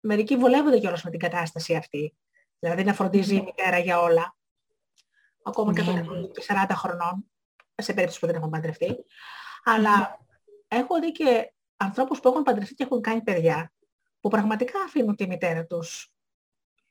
μερικοί 0.00 0.36
βολεύονται 0.36 0.78
κιόλας 0.78 1.02
με 1.02 1.10
την 1.10 1.18
κατάσταση 1.18 1.74
αυτή. 1.74 2.16
Δηλαδή 2.58 2.84
να 2.84 2.94
φροντίζει 2.94 3.36
η 3.36 3.42
μητέρα 3.42 3.78
για 3.78 4.00
όλα. 4.00 4.36
Ακόμα 5.42 5.72
και 5.72 5.82
Ναι, 5.82 5.90
όταν 5.90 5.94
ναι. 5.94 6.00
έχουν 6.00 6.30
40 6.46 6.70
χρονών, 6.74 7.30
σε 7.74 7.92
περίπτωση 7.92 8.20
που 8.20 8.26
δεν 8.26 8.34
έχουν 8.34 8.50
παντρευτεί. 8.50 9.04
Αλλά 9.64 10.18
έχω 10.68 11.00
δει 11.00 11.12
και 11.12 11.52
ανθρώπους 11.76 12.20
που 12.20 12.28
έχουν 12.28 12.42
παντρευτεί 12.42 12.74
και 12.74 12.82
έχουν 12.82 13.00
κάνει 13.00 13.22
παιδιά, 13.22 13.72
που 14.20 14.28
πραγματικά 14.28 14.82
αφήνουν 14.82 15.16
τη 15.16 15.26
μητέρα 15.26 15.66
τους 15.66 16.12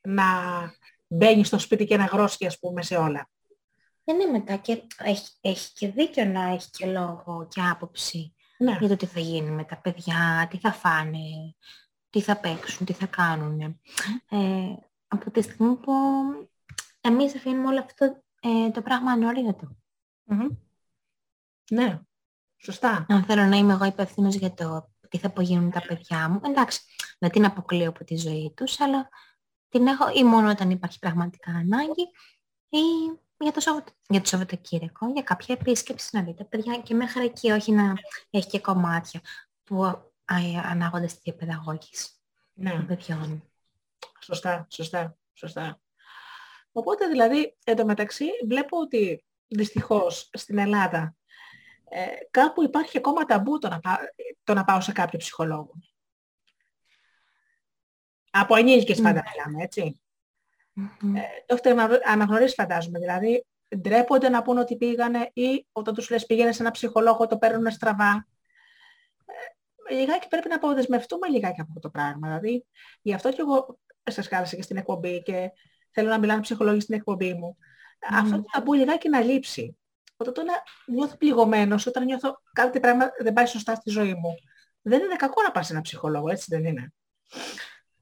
να 0.00 0.24
μπαίνει 1.06 1.44
στο 1.44 1.58
σπίτι 1.58 1.84
και 1.84 1.96
να 1.96 2.04
γρόσκει, 2.04 2.46
ας 2.46 2.58
πούμε, 2.58 2.82
σε 2.82 2.96
όλα. 2.96 3.30
Δεν 4.04 4.20
είναι 4.20 4.30
μετά 4.30 4.56
και 4.56 4.82
έχει, 4.98 5.30
έχει 5.40 5.72
και 5.72 5.88
δίκιο 5.88 6.24
να 6.24 6.42
έχει 6.42 6.70
και 6.70 6.86
λόγο 6.86 7.46
και 7.50 7.60
άποψη 7.70 8.34
Ναι, 8.62 8.76
για 8.80 8.88
το 8.88 8.96
τι 8.96 9.06
θα 9.06 9.20
γίνει 9.20 9.50
με 9.50 9.64
τα 9.64 9.76
παιδιά, 9.76 10.46
τι 10.50 10.58
θα 10.58 10.72
φάνε, 10.72 11.54
τι 12.10 12.20
θα 12.20 12.36
παίξουν, 12.36 12.86
τι 12.86 12.92
θα 12.92 13.06
κάνουν. 13.06 13.60
Ε, 14.28 14.74
από 15.08 15.30
τη 15.30 15.42
στιγμή 15.42 15.76
που 15.76 15.92
εμείς 17.00 17.34
αφήνουμε 17.34 17.68
όλο 17.68 17.80
αυτό 17.80 18.22
ε, 18.40 18.70
το 18.70 18.82
πράγμα 18.82 19.12
ανόριατο. 19.12 19.76
Μμμ. 20.24 20.48
ναι. 21.70 22.00
Σωστά. 22.56 23.06
Αν 23.08 23.24
θέλω 23.24 23.44
να 23.44 23.56
είμαι 23.56 23.72
εγώ 23.72 23.84
υπεύθυνος 23.84 24.34
για 24.34 24.52
το 24.54 24.90
τι 25.08 25.18
θα 25.18 25.26
απογίνουν 25.26 25.70
τα 25.70 25.82
παιδιά 25.86 26.28
μου, 26.28 26.40
εντάξει, 26.44 26.80
δεν 27.18 27.30
την 27.30 27.44
αποκλείω 27.44 27.88
από 27.88 28.04
τη 28.04 28.16
ζωή 28.16 28.52
τους, 28.56 28.80
αλλά 28.80 29.08
την 29.68 29.86
έχω 29.86 30.10
ή 30.14 30.24
μόνο 30.24 30.50
όταν 30.50 30.70
υπάρχει 30.70 30.98
πραγματικά 30.98 31.50
ανάγκη 31.50 32.10
ή 32.68 32.82
για 33.42 33.52
το, 33.52 33.60
Σαββατο... 33.60 33.92
για 34.08 34.20
το 34.20 34.26
Σαββατοκύριακο, 34.26 35.10
για 35.12 35.22
κάποια 35.22 35.56
επίσκεψη 35.60 36.16
να 36.16 36.22
δει 36.22 36.34
τα 36.34 36.44
παιδιά 36.44 36.78
και 36.78 36.94
μέχρι 36.94 37.24
εκεί, 37.24 37.50
όχι 37.50 37.72
να 37.72 37.94
έχει 38.30 38.48
και 38.48 38.60
κομμάτια 38.60 39.20
που 39.64 39.84
α, 39.84 40.36
ανάγονται 40.64 41.06
στη 41.08 41.20
διαπαιδαγώγηση 41.24 42.08
Ναι. 42.52 42.70
των 42.70 42.86
παιδιών. 42.86 43.42
Σωστά, 44.20 44.66
σωστά, 44.70 45.16
σωστά. 45.32 45.80
Οπότε 46.72 47.06
δηλαδή, 47.06 47.56
εν 47.64 47.76
τω 47.76 47.84
μεταξύ, 47.84 48.26
βλέπω 48.46 48.78
ότι 48.78 49.24
δυστυχώς 49.48 50.30
στην 50.32 50.58
Ελλάδα 50.58 51.16
ε, 51.88 52.06
κάπου 52.30 52.62
υπάρχει 52.62 52.98
ακόμα 52.98 53.24
ταμπού 53.24 53.58
το 53.58 53.68
να, 53.68 53.80
πάω, 53.80 53.96
το 54.44 54.54
να 54.54 54.64
πάω 54.64 54.80
σε 54.80 54.92
κάποιο 54.92 55.18
ψυχολόγο. 55.18 55.72
Από 58.30 58.56
ενήλικες 58.56 58.98
Mm. 58.98 59.02
πάντα 59.02 59.22
μιλάμε, 59.30 59.62
έτσι. 59.62 60.01
Μμμ. 60.72 61.16
Ε, 61.16 61.20
το 61.46 61.54
έχετε 61.54 61.70
αναγνω- 61.70 62.00
αναγνωρίσει 62.04 62.54
φαντάζομαι. 62.54 62.98
Δηλαδή, 62.98 63.46
ντρέπονται 63.76 64.28
να 64.28 64.42
πούνε 64.42 64.60
ότι 64.60 64.76
πήγανε 64.76 65.30
ή 65.32 65.66
όταν 65.72 65.94
τους 65.94 66.10
λες 66.10 66.26
πήγαινε 66.26 66.52
σε 66.52 66.62
ένα 66.62 66.70
ψυχολόγο 66.70 67.26
το 67.26 67.38
παίρνουν 67.38 67.70
στραβά. 67.70 68.26
Ε, 69.88 69.94
λιγάκι 69.94 70.28
πρέπει 70.28 70.48
να 70.48 70.54
αποδεσμευτούμε 70.54 71.28
λιγάκι 71.28 71.60
από 71.60 71.68
αυτό 71.68 71.80
το 71.80 71.90
πράγμα. 71.90 72.28
Δηλαδή, 72.28 72.66
γι' 73.02 73.14
αυτό 73.14 73.28
και 73.30 73.40
εγώ 73.40 73.78
σας 74.10 74.28
κάλεσα 74.28 74.56
και 74.56 74.62
στην 74.62 74.76
εκπομπή 74.76 75.22
και 75.22 75.50
θέλω 75.90 76.08
να 76.08 76.18
μιλάνε 76.18 76.40
ψυχολόγοι 76.40 76.80
στην 76.80 76.94
εκπομπή 76.94 77.34
μου. 77.34 77.56
Αυτό 78.10 78.36
το 78.36 78.44
ταμπού 78.52 78.72
λιγάκι 78.72 79.08
να 79.08 79.20
λείψει. 79.20 79.76
Όταν 80.16 80.34
τώρα 80.34 80.62
νιώθω 80.86 81.16
πληγωμένος, 81.16 81.86
όταν 81.86 82.04
νιώθω 82.04 82.40
κάτι 82.52 82.80
πράγμα 82.80 83.10
δεν 83.18 83.32
πάει 83.32 83.46
σωστά 83.46 83.74
στη 83.74 83.90
ζωή 83.90 84.14
μου. 84.14 84.34
Δεν 84.82 85.00
είναι 85.00 85.16
κακό 85.16 85.42
να 85.42 85.50
πας 85.50 85.66
σε 85.66 85.72
ένα 85.72 85.82
ψυχολόγο, 85.82 86.28
έτσι 86.28 86.46
δεν 86.48 86.64
είναι. 86.64 86.92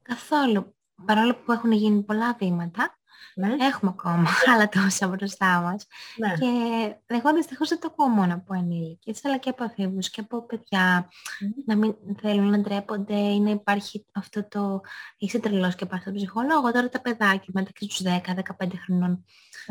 Καθόλου. 0.01 0.75
Παρόλο 1.05 1.35
που 1.35 1.51
έχουν 1.51 1.71
γίνει 1.71 2.03
πολλά 2.03 2.33
βήματα, 2.39 2.95
Ναι, 3.35 3.55
έχουμε 3.59 3.91
ακόμα 3.97 4.29
άλλα 4.53 4.69
τόσα 4.69 5.07
μπροστά 5.07 5.61
μας. 5.61 5.87
ναι. 6.17 6.33
Και 6.33 7.15
εγώ 7.15 7.33
δυστυχώς 7.33 7.69
δεν 7.69 7.79
το 7.79 7.87
ακούω 7.91 8.07
μόνο 8.07 8.33
από 8.33 8.53
ενήλικες, 8.53 9.25
αλλά 9.25 9.37
και 9.37 9.49
από 9.49 9.63
εφήβους 9.63 10.09
και 10.09 10.21
από 10.21 10.45
παιδιά 10.45 11.09
Μμμ. 11.39 11.49
να 11.65 11.75
μην 11.75 11.95
θέλουν 12.21 12.49
να 12.49 12.59
ντρέπονται 12.59 13.15
ή 13.15 13.39
να 13.39 13.49
υπάρχει 13.49 14.05
αυτό 14.11 14.47
το 14.47 14.81
είσαι 15.17 15.39
τρελός 15.39 15.75
και 15.75 15.85
πας 15.85 16.01
στον 16.01 16.13
ψυχολόγο. 16.13 16.71
Τώρα 16.71 16.89
τα 16.89 17.01
παιδάκια 17.01 17.47
μεταξύ 17.53 17.87
τους 17.87 18.01
10-15 18.01 18.77
χρονών, 18.85 19.25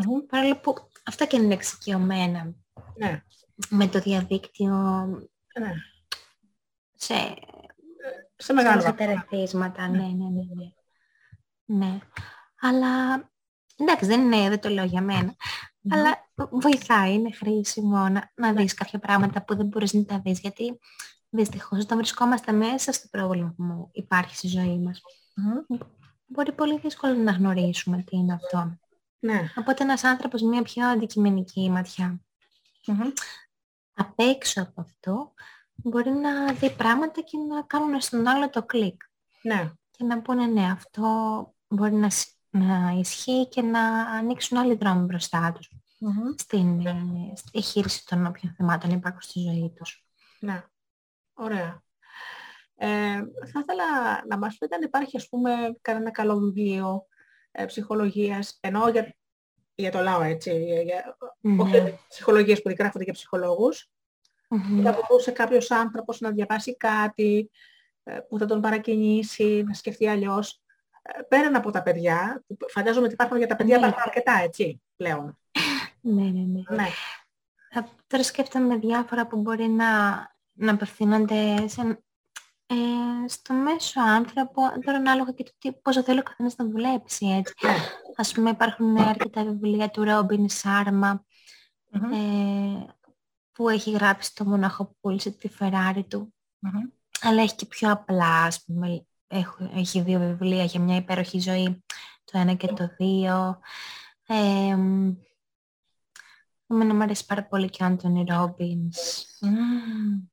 Μμμ. 0.06 0.26
παρόλο 0.28 0.56
που 0.56 0.74
αυτά 1.06 1.24
και 1.26 1.36
είναι 1.36 1.54
εξοικειωμένα 1.54 2.54
Ναι, 2.96 3.22
με 3.68 3.86
το 3.88 3.98
διαδίκτυο 3.98 4.74
ναι. 5.60 5.72
σε 6.94 7.14
Σε 8.36 8.52
μεγάλο 8.52 8.80
σε 8.80 8.90
βαθμό. 8.90 9.06
τερεθίσματα, 9.06 9.88
ναι, 9.88 9.98
ναι, 9.98 10.04
ναι, 10.04 10.72
ναι. 11.70 11.86
Ναι. 11.86 11.98
Αλλά 12.60 13.24
εντάξει, 13.76 14.06
δεν, 14.06 14.20
είναι, 14.20 14.48
δεν 14.48 14.60
το 14.60 14.68
λέω 14.68 14.84
για 14.84 15.02
μένα. 15.02 15.34
Αλλά 15.90 16.28
βοηθάει, 16.50 17.14
είναι 17.14 17.32
χρήσιμο 17.32 18.08
να, 18.08 18.32
να 18.34 18.52
δεις 18.52 18.74
κάποια 18.74 18.98
πράγματα 18.98 19.44
που 19.44 19.56
δεν 19.56 19.66
μπορείς 19.66 19.92
να 19.92 20.04
τα 20.04 20.18
δεις. 20.18 20.40
Γιατί 20.40 20.78
δυστυχώς 21.28 21.82
όταν 21.82 21.98
βρισκόμαστε 21.98 22.52
μέσα 22.52 22.92
στο 22.92 23.08
πρόβλημα 23.10 23.54
που 23.56 23.88
υπάρχει 23.92 24.36
στη 24.36 24.48
ζωή 24.48 24.78
μας, 24.78 25.00
Μμμ. 25.34 25.78
μπορεί 26.26 26.52
πολύ 26.52 26.78
δύσκολο 26.78 27.14
να 27.14 27.32
γνωρίσουμε 27.32 28.02
τι 28.02 28.16
είναι 28.16 28.32
αυτό. 28.32 28.78
Ναι. 29.18 29.52
Οπότε 29.56 29.82
ένας 29.82 30.04
άνθρωπος 30.04 30.42
με 30.42 30.48
μια 30.48 30.62
πιο 30.62 30.88
αντικειμενική 30.88 31.70
ματιά 31.70 32.20
Μμμ. 32.86 33.10
απ' 33.94 34.20
έξω 34.20 34.62
από 34.62 34.80
αυτό 34.80 35.32
μπορεί 35.74 36.10
να 36.10 36.52
δει 36.52 36.70
πράγματα 36.70 37.20
και 37.20 37.38
να 37.38 37.62
κάνουν 37.62 38.00
στον 38.00 38.26
άλλο 38.26 38.50
το 38.50 38.62
κλικ. 38.62 39.02
Ναι. 39.42 39.72
και 39.90 40.04
να 40.04 40.22
πούνε 40.22 40.46
ναι, 40.46 40.70
αυτό 40.70 41.06
μπορεί 41.70 41.94
να, 41.94 42.10
σ- 42.10 42.36
να 42.50 42.94
ισχύει 42.98 43.48
και 43.48 43.62
να 43.62 43.80
ανοίξουν 44.02 44.58
άλλοι 44.58 44.74
δρόμοι 44.74 45.04
μπροστά 45.04 45.52
τους 45.52 45.70
Μμμ. 45.98 46.32
στην 46.36 46.86
ε, 46.86 46.96
στη 47.36 47.48
διαχείριση 47.52 48.06
των 48.06 48.26
όποιων 48.26 48.54
θεμάτων 48.56 48.90
υπάρχουν 48.90 49.20
στη 49.20 49.40
ζωή 49.40 49.72
τους. 49.76 50.04
Ναι. 50.40 50.62
Ωραία. 51.34 51.82
Ε, 52.74 52.88
θα 53.52 53.60
ήθελα 53.60 53.84
να 54.28 54.38
μας 54.38 54.56
πείτε 54.58 54.74
αν 54.74 54.82
υπάρχει 54.82 55.16
ας 55.16 55.28
πούμε 55.28 55.50
κανένα 55.80 56.10
καλό 56.10 56.38
βιβλίο 56.38 57.06
ε, 57.50 57.64
ψυχολογίας, 57.64 58.58
ενώ 58.60 58.88
για, 58.88 59.14
για 59.74 59.90
το 59.90 60.00
λαό 60.00 60.22
έτσι, 60.22 60.64
για, 60.64 60.82
για, 60.82 61.16
όχι 61.58 61.80
Ναι. 61.80 61.98
ψυχολογίες 62.08 62.62
που 62.62 62.74
γράφονται 62.78 63.04
για 63.04 63.12
ψυχολόγους, 63.12 63.90
Μμμ. 64.48 64.82
θα 64.82 64.98
μπορούσε 65.08 65.30
κάποιος 65.30 65.70
άνθρωπος 65.70 66.20
να 66.20 66.30
διαβάσει 66.30 66.76
κάτι 66.76 67.50
ε, 68.02 68.18
που 68.18 68.38
θα 68.38 68.46
τον 68.46 68.60
παρακινήσει, 68.60 69.62
να 69.66 69.74
σκεφτεί 69.74 70.06
αλλιώς. 70.08 70.62
Ε, 71.02 71.22
πέραν 71.22 71.54
από 71.56 71.70
τα 71.70 71.82
παιδιά, 71.82 72.44
που 72.46 72.56
φαντάζομαι 72.68 73.04
ότι 73.04 73.14
υπάρχουν 73.14 73.36
για 73.36 73.46
τα 73.46 73.56
παιδιά 73.56 73.78
Ναι. 73.78 73.86
υπάρχουν 73.86 74.02
αρκετά 74.06 74.32
έτσι 74.32 74.82
πλέον. 74.96 75.38
Ναι, 76.00 76.22
ναι, 76.22 76.40
ναι. 76.40 76.62
Ναι. 76.68 76.88
Ε, 77.70 77.80
Τώρα 78.06 78.22
σκέφτομαι 78.22 78.76
διάφορα 78.76 79.26
που 79.26 79.36
μπορεί 79.40 79.68
να, 79.68 79.86
να 80.52 80.72
απευθύνονται 80.72 81.68
σε, 81.68 82.02
ε, 82.66 83.28
στο 83.28 83.54
μέσο 83.54 84.00
άνθρωπο, 84.00 84.62
τώρα 84.84 84.98
ανάλογα 84.98 85.32
και 85.32 85.42
το 85.44 85.50
τι, 85.58 85.72
πόσο 85.72 86.02
θέλει 86.02 86.18
ο 86.18 86.22
καθένας 86.22 86.56
να 86.56 86.64
δουλέψει 86.68 87.26
έτσι. 87.26 87.54
Ναι. 87.66 87.74
Ας 88.16 88.32
πούμε 88.32 88.50
υπάρχουν 88.50 88.98
αρκετά 88.98 89.44
βιβλία 89.44 89.90
του 89.90 90.04
Ρόμπιν 90.04 90.48
Σάρμα 90.48 91.24
Μμμ. 91.90 92.12
ε, 92.12 92.86
που 93.52 93.68
έχει 93.68 93.90
γράψει 93.90 94.34
το 94.34 94.44
μονάχο 94.44 94.84
που 94.84 94.96
πούλησε 95.00 95.30
τη 95.30 95.48
Φεράρι 95.48 96.04
του. 96.04 96.34
Μμμ. 96.58 96.80
αλλά 97.20 97.42
έχει 97.42 97.54
και 97.54 97.66
πιο 97.66 97.90
απλά, 97.90 98.42
ας 98.42 98.64
πούμε, 98.64 99.06
έχω, 99.30 99.70
έχει 99.74 100.00
δύο 100.00 100.18
βιβλία 100.18 100.64
για 100.64 100.80
μια 100.80 100.96
υπέροχη 100.96 101.38
ζωή, 101.38 101.84
το 102.24 102.38
ένα 102.38 102.54
και 102.54 102.66
το 102.66 102.94
δύο. 102.96 103.60
Ε, 104.26 104.74
μ, 104.76 105.12
εμένα 106.66 106.94
μου 106.94 107.02
αρέσει 107.02 107.26
πάρα 107.26 107.44
πολύ 107.44 107.70
και 107.70 107.82
ο 107.82 107.86
Άντωνι 107.86 108.24
Ρόμπινς. 108.28 109.26
Μμμ. 109.40 110.28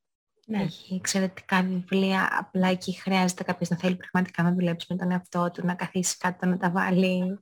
Ναι. 0.49 0.61
Έχει 0.61 0.93
εξαιρετικά 0.95 1.63
βιβλία, 1.63 2.29
απλά 2.39 2.67
εκεί 2.67 2.93
χρειάζεται 2.93 3.43
κάποιος 3.43 3.69
να 3.69 3.77
θέλει 3.77 3.95
πραγματικά 3.95 4.43
να 4.43 4.53
δουλέψει 4.53 4.87
με 4.89 4.95
τον 4.95 5.11
εαυτό 5.11 5.51
του, 5.53 5.65
να 5.65 5.75
καθίσει 5.75 6.17
κάτω, 6.17 6.45
να 6.45 6.57
τα 6.57 6.71
βάλει 6.71 7.39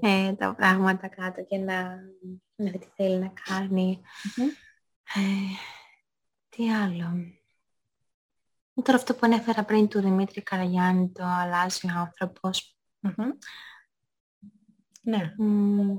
ε, 0.00 0.32
τα 0.32 0.54
πράγματα 0.54 1.08
κάτω 1.08 1.44
και 1.44 1.56
να, 1.56 1.82
να 2.56 2.70
δει 2.70 2.78
τι 2.78 2.86
θέλει 2.96 3.18
να 3.18 3.32
κάνει. 3.44 4.00
Μμμ. 4.36 4.46
Ε, 5.14 5.20
τι 6.48 6.72
άλλο; 6.72 7.34
Τώρα 8.82 8.98
αυτό 8.98 9.12
που 9.14 9.20
ανέφερα 9.22 9.64
πριν 9.64 9.88
του 9.88 10.00
Δημήτρη 10.00 10.42
Καραγιάννη, 10.42 11.10
το 11.12 11.24
αλλάζει 11.24 11.86
ο 11.86 11.98
άνθρωπος. 11.98 12.76
Μμμ. 13.00 13.30
Ναι. 15.02 15.34
Μ, 15.38 15.98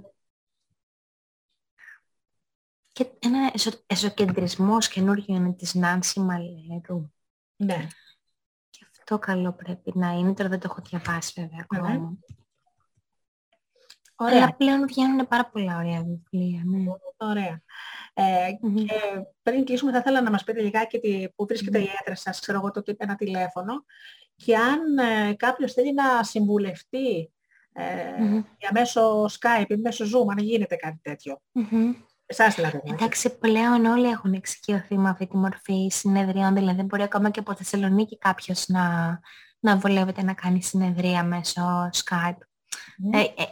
Και 2.91 3.09
ένα 3.19 3.51
εσω, 3.53 3.71
εσωκεντρισμός 3.85 4.87
καινούργιο 4.87 5.35
είναι 5.35 5.53
της 5.53 5.73
Νάνση 5.73 6.19
Μαλέρου. 6.19 7.11
Ναι. 7.55 7.87
Και 8.69 8.85
αυτό 8.91 9.19
καλό 9.19 9.53
πρέπει 9.53 9.91
να 9.95 10.11
είναι. 10.11 10.33
Τώρα 10.33 10.49
δεν 10.49 10.59
το 10.59 10.67
έχω 10.71 10.81
διαβάσει 10.81 11.41
βέβαια 11.41 11.65
Ναι. 11.71 11.79
ακόμα. 11.79 12.17
Ωραία. 14.15 14.37
Αλλά 14.37 14.55
πλέον 14.55 14.87
βγαίνουν 14.87 15.27
πάρα 15.27 15.49
πολλά 15.49 15.77
ωραία 15.77 16.03
βιβλία. 16.03 16.61
Ναι. 16.65 16.83
Ωραία. 17.17 17.61
Ε, 18.17 18.23
Μμμ. 18.61 18.75
και 18.75 18.93
πριν 19.41 19.65
κλείσουμε 19.65 19.91
θα 19.91 19.97
ήθελα 19.97 20.21
να 20.21 20.31
μας 20.31 20.43
πείτε 20.43 20.61
λιγάκι 20.61 20.99
τι- 20.99 21.27
πού 21.35 21.45
βρίσκεται 21.45 21.79
η 21.79 21.89
έδρα 22.01 22.15
σας, 22.15 22.39
ξέρω 22.39 22.57
εγώ 22.57 22.71
το 22.71 22.81
τι- 22.81 22.95
ένα 22.97 23.15
τηλέφωνο 23.15 23.85
και 24.35 24.55
αν 24.57 24.97
ε, 24.97 25.33
κάποιος 25.33 25.73
θέλει 25.73 25.93
να 25.93 26.23
συμβουλευτεί 26.23 27.31
ε, 27.73 27.83
Μμμ. 28.23 28.43
για 28.57 28.69
μέσω 28.73 29.25
Skype 29.25 29.65
ή 29.69 29.75
μέσω 29.75 30.05
Zoom, 30.05 30.31
αν 30.31 30.37
γίνεται 30.37 30.75
κάτι 30.75 30.99
τέτοιο. 31.01 31.41
Μμμ. 31.51 31.93
Εσάς 32.25 32.55
δηλαδή. 32.55 32.77
έτσι. 32.83 32.93
Εντάξει, 32.93 33.37
πλέον 33.37 33.85
όλοι 33.85 34.09
έχουν 34.09 34.33
εξοικειωθεί 34.33 34.97
με 34.97 35.09
αυτή 35.09 35.27
τη 35.27 35.37
μορφή 35.37 35.87
συνεδριών, 35.91 36.53
δηλαδή 36.53 36.81
μπορεί 36.81 37.03
ακόμα 37.03 37.29
και 37.29 37.39
από 37.39 37.55
Θεσσαλονίκη 37.55 38.17
κάποιος 38.17 38.67
να, 38.67 39.19
να 39.59 39.77
βολεύεται 39.77 40.23
να 40.23 40.33
κάνει 40.33 40.61
συνεδρία 40.63 41.23
μέσω 41.23 41.89
Skype. 41.93 42.37
Μμμ. 42.97 43.13
Ε, 43.13 43.19
ε, 43.21 43.45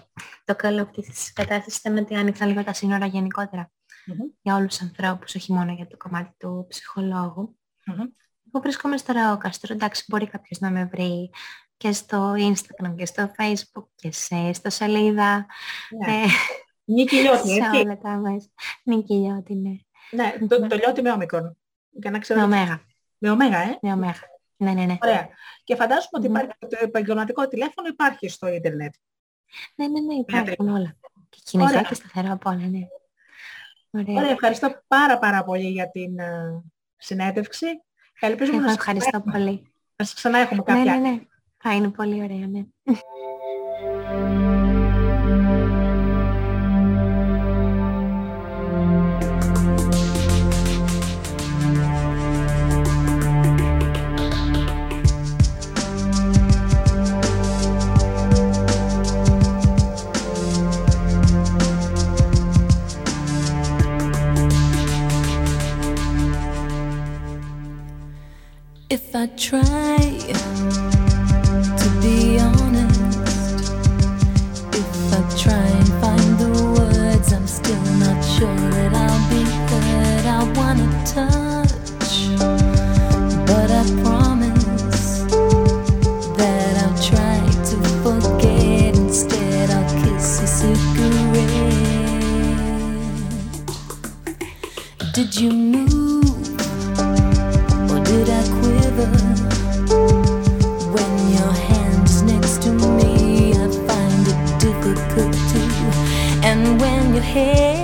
το 0.45 0.55
καλό 0.55 0.81
αυτής 0.81 1.07
της 1.07 1.33
κατάστασης 1.33 1.79
ήταν 1.79 1.97
ότι 1.97 2.15
άνοιξαν 2.15 2.47
λίγο 2.47 2.63
τα 2.63 2.73
σύνορα 2.73 3.05
γενικότερα 3.05 3.71
Μμμ. 4.05 4.17
για 4.41 4.55
όλους 4.55 4.77
τους 4.77 4.81
ανθρώπους, 4.87 5.35
όχι 5.35 5.53
μόνο 5.53 5.71
για 5.73 5.87
το 5.87 5.97
κομμάτι 5.97 6.31
του 6.37 6.65
ψυχολόγου. 6.69 7.57
Μμμ. 7.85 7.99
Εγώ 8.47 8.61
βρίσκομαι 8.63 8.97
στο 8.97 9.13
Ραόκαστρο, 9.13 9.73
εντάξει 9.73 10.03
μπορεί 10.07 10.27
κάποιος 10.27 10.59
να 10.59 10.69
με 10.69 10.85
βρει 10.85 11.29
και 11.77 11.91
στο 11.91 12.33
Instagram 12.37 12.95
και 12.95 13.05
στο 13.05 13.31
Facebook 13.37 13.85
και 13.95 14.11
σε, 14.11 14.53
στο 14.53 14.69
σελίδα, 14.69 15.45
Ναι. 16.05 16.13
ε, 16.13 16.25
Νίκη 16.83 17.15
Λιώτη, 17.21 17.47
σε 17.47 17.53
έτσι. 17.53 17.77
όλα 17.77 17.97
τα 17.97 18.09
μέσα. 18.17 18.47
Νίκη 18.83 19.13
Λιώτη, 19.13 19.53
ναι. 19.55 19.71
Ναι, 20.11 20.47
το, 20.47 20.67
το 20.67 20.75
Λιώτη 20.75 21.01
με 21.01 21.11
όμικρον. 21.11 21.57
Για 21.89 22.11
να 22.11 22.19
ξέρω. 22.19 22.39
Με 22.39 22.45
ωμέγα. 22.45 22.81
Με 23.17 23.29
ωμέγα, 23.31 23.57
ε. 23.57 23.77
Με 23.81 23.91
ωμέγα. 23.93 24.19
Ναι, 24.57 24.71
ναι, 24.73 24.85
ναι. 24.85 24.97
Ωραία. 25.01 25.29
Και 25.63 25.75
φαντάζομαι 25.75 26.09
ότι 26.11 26.27
Μμμ. 26.29 26.35
υπάρχει, 26.35 26.57
το 26.59 26.77
επαγγελματικό 26.81 27.47
τηλέφωνο 27.47 27.87
υπάρχει 27.87 28.29
στο 28.29 28.47
ίντερνετ. 28.47 28.93
Ναι, 29.75 29.87
ναι, 29.87 29.99
ναι, 29.99 30.13
υπάρχουν 30.13 30.67
όλα. 30.69 30.95
Και 31.29 31.39
κινητά 31.43 31.69
Ωραία. 31.69 31.81
και 31.81 31.93
σταθερά 31.93 32.31
από 32.31 32.49
όλα, 32.49 32.67
ναι. 32.67 32.79
Ωραία. 33.95 34.15
Ωραία, 34.17 34.29
ευχαριστώ 34.31 34.83
πάρα 34.87 35.17
πάρα 35.19 35.43
πολύ 35.43 35.69
για 35.69 35.89
την 35.91 36.19
ε, 36.19 36.63
συνέντευξη. 36.97 37.65
Ελπίζουμε 38.19 38.57
Εγώ 38.57 38.65
να 38.65 38.69
σας 38.71 38.77
ευχαριστώ 38.79 39.09
ξανά- 39.09 39.31
πολύ. 39.31 39.73
να 39.95 40.05
σας 40.05 40.13
ξανά 40.13 40.37
έχουμε 40.37 40.63
Ναι, 40.67 40.73
κάποια 40.73 40.99
ναι, 40.99 41.09
ναι. 41.09 41.19
Θα 41.57 41.73
είναι 41.75 41.89
πολύ 41.89 42.23
ωραία, 42.23 42.47
ναι. 42.47 42.63
If 68.93 69.15
I 69.15 69.25
try. 69.25 70.82
head. 107.23 107.82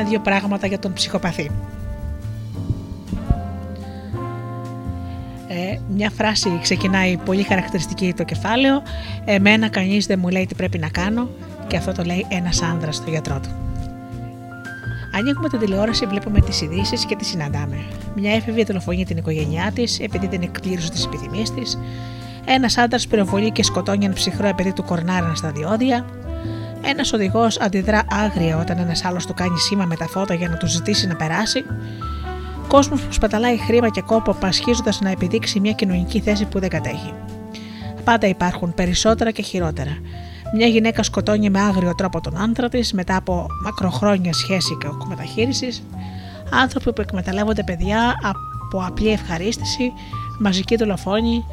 Πούμε 0.00 0.12
δύο 0.12 0.20
πράγματα 0.20 0.66
για 0.66 0.78
τον 0.78 0.92
ψυχοπαθή. 0.92 1.50
Ε, 5.48 5.78
μια 5.88 6.10
φράση 6.10 6.58
ξεκινάει 6.62 7.16
πολύ 7.16 7.42
χαρακτηριστική 7.42 8.14
το 8.16 8.24
κεφάλαιο. 8.24 8.82
Εμένα 9.24 9.68
κανείς 9.68 10.06
δεν 10.06 10.18
μου 10.18 10.28
λέει 10.28 10.46
τι 10.46 10.54
πρέπει 10.54 10.78
να 10.78 10.88
κάνω 10.88 11.28
και 11.66 11.76
αυτό 11.76 11.92
το 11.92 12.02
λέει 12.02 12.26
ένας 12.28 12.62
άνδρας 12.62 12.96
στο 12.96 13.10
γιατρό 13.10 13.40
του. 13.40 13.48
Ανοίγουμε 15.14 15.48
την 15.48 15.58
τηλεόραση, 15.58 16.06
βλέπουμε 16.06 16.40
τις 16.40 16.60
ειδήσεις 16.60 17.04
και 17.04 17.16
τις 17.16 17.26
συναντάμε. 17.26 17.76
Μια 18.16 18.34
έφηβη 18.34 18.64
δολοφονεί 18.64 19.04
την 19.04 19.16
οικογένειά 19.16 19.70
της 19.74 20.00
επειδή 20.00 20.26
δεν 20.26 20.42
εκπλήρωσε 20.42 20.90
τις 20.90 21.04
επιθυμίες 21.04 21.50
της. 21.50 21.78
Ένας 22.44 22.78
άντρας 22.78 23.06
πυροβολεί 23.06 23.50
και 23.50 23.62
σκοτώνει 23.62 24.04
ένα 24.04 24.14
ψυχρό 24.14 24.46
επειδή 24.46 24.72
του 24.72 24.84
κορνάραν 24.84 25.36
στα 25.36 25.50
διόδια. 25.50 26.04
Ένας 26.82 27.12
οδηγός 27.12 27.60
αντιδρά 27.60 28.02
άγρια 28.10 28.58
όταν 28.58 28.78
ένας 28.78 29.04
άλλος 29.04 29.26
του 29.26 29.34
κάνει 29.34 29.58
σήμα 29.58 29.84
με 29.84 29.96
τα 29.96 30.06
φώτα 30.06 30.34
για 30.34 30.48
να 30.48 30.56
του 30.56 30.66
ζητήσει 30.66 31.06
να 31.06 31.16
περάσει. 31.16 31.64
Κόσμος 32.68 33.00
που 33.00 33.12
σπαταλάει 33.12 33.56
χρήμα 33.56 33.88
και 33.88 34.00
κόπο 34.00 34.32
πασχίζοντας 34.32 35.00
να 35.00 35.10
επιδείξει 35.10 35.60
μια 35.60 35.72
κοινωνική 35.72 36.20
θέση 36.20 36.44
που 36.44 36.60
δεν 36.60 36.68
κατέχει. 36.68 37.14
Πάντα 38.04 38.26
υπάρχουν 38.26 38.74
περισσότερα 38.74 39.30
και 39.30 39.42
χειρότερα. 39.42 39.98
Μια 40.54 40.66
γυναίκα 40.66 41.02
σκοτώνει 41.02 41.50
με 41.50 41.60
άγριο 41.60 41.94
τρόπο 41.94 42.20
τον 42.20 42.40
άντρα 42.42 42.68
της 42.68 42.92
μετά 42.92 43.16
από 43.16 43.46
μακροχρόνια 43.64 44.32
σχέση 44.32 44.76
και 44.80 44.86
μεταχείριση. 45.08 45.82
Άνθρωποι 46.52 46.92
που 46.92 47.00
εκμεταλλεύονται 47.00 47.62
παιδιά 47.62 48.14
από 48.22 48.84
απλή 48.86 49.08
ευχαρίστηση, 49.08 49.92
μαζική 50.38 50.76
δολοφόνη, 50.76 51.44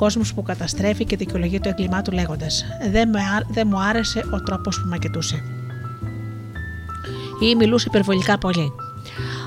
κόσμος 0.00 0.34
που 0.34 0.42
καταστρέφει 0.42 1.04
και 1.04 1.16
δικαιολογεί 1.16 1.60
το 1.60 1.68
έγκλημά 1.68 2.02
του 2.02 2.12
λέγοντας: 2.12 2.64
δεν, 2.90 3.10
δεν 3.50 3.66
μου 3.70 3.80
άρεσε 3.80 4.24
ο 4.32 4.42
τρόπος 4.42 4.80
που 4.80 4.88
μακετούσε. 4.88 5.42
Ή 7.40 7.54
μιλούσε 7.54 7.86
υπερβολικά 7.88 8.38
πολύ. 8.38 8.72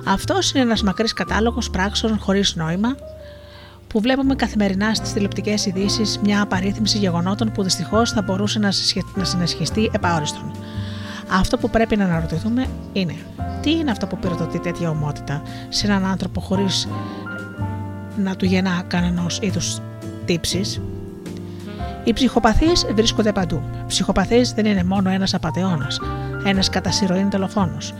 Αυτός 0.05 0.51
είναι 0.51 0.63
ένας 0.63 0.83
μακρύς 0.83 1.13
κατάλογος 1.13 1.69
πράξεων 1.69 2.19
χωρίς 2.19 2.55
νόημα 2.55 2.95
που 3.87 3.99
βλέπουμε 3.99 4.35
καθημερινά 4.35 4.93
στις 4.93 5.13
τηλεοπτικές 5.13 5.65
ειδήσεις 5.65 6.19
μια 6.23 6.41
απαρίθμηση 6.41 6.97
γεγονότων 6.97 7.51
που 7.51 7.63
δυστυχώς 7.63 8.11
θα 8.11 8.21
μπορούσε 8.21 8.59
να, 8.59 8.69
να 9.15 9.23
συνεσχιστεί 9.23 9.89
επαόριστον. 9.93 10.51
Αυτό 11.31 11.57
που 11.57 11.69
πρέπει 11.69 11.95
να 11.95 12.03
αναρωτηθούμε 12.05 12.65
είναι 12.93 13.15
τι 13.61 13.71
είναι 13.71 13.91
αυτό 13.91 14.07
που 14.07 14.17
πυροδοτεί 14.17 14.59
τέτοια 14.59 14.89
ομότητα 14.89 15.41
σε 15.69 15.87
έναν 15.87 16.05
άνθρωπο 16.05 16.39
χωρίς 16.41 16.87
να 18.17 18.35
του 18.35 18.45
γεννά 18.45 18.83
κανένας 18.87 19.39
είδους 19.41 19.79
τύψεις. 20.25 20.81
Οι 22.03 22.13
ψυχοπαθείς 22.13 22.85
βρίσκονται 22.95 23.31
παντού. 23.31 23.61
Ψυχοπαθή 23.87 24.41
δεν 24.55 24.65
είναι 24.65 24.83
μόνο 24.83 25.09
ένας 25.09 25.33
απαταιώνας, 25.33 25.99
ένας 26.45 26.69
κατά 26.69 26.91
συρροήν 26.91 27.29
δολοφόνος. 27.29 27.93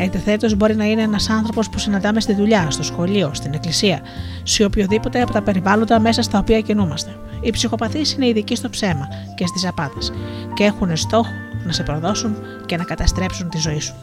Αντιθέτω, 0.00 0.56
μπορεί 0.56 0.76
να 0.76 0.84
είναι 0.84 1.02
ένας 1.02 1.30
άνθρωπος 1.30 1.68
που 1.68 1.78
συναντάμε 1.78 2.20
στη 2.20 2.34
δουλειά, 2.34 2.70
στο 2.70 2.82
σχολείο, 2.82 3.30
στην 3.34 3.54
εκκλησία, 3.54 4.00
σε 4.42 4.64
οποιοδήποτε 4.64 5.22
από 5.22 5.32
τα 5.32 5.42
περιβάλλοντα 5.42 6.00
μέσα 6.00 6.22
στα 6.22 6.38
οποία 6.38 6.60
κινούμαστε. 6.60 7.16
Οι 7.40 7.50
ψυχοπαθείς 7.50 8.12
είναι 8.12 8.26
ειδικοί 8.26 8.56
στο 8.56 8.70
ψέμα 8.70 9.08
και 9.34 9.46
στις 9.46 9.66
απάτες 9.66 10.12
και 10.54 10.64
έχουν 10.64 10.96
στόχο 10.96 11.30
να 11.64 11.72
σε 11.72 11.82
προδώσουν 11.82 12.36
και 12.66 12.76
να 12.76 12.84
καταστρέψουν 12.84 13.48
τη 13.48 13.58
ζωή 13.58 13.80
σου. 13.80 13.94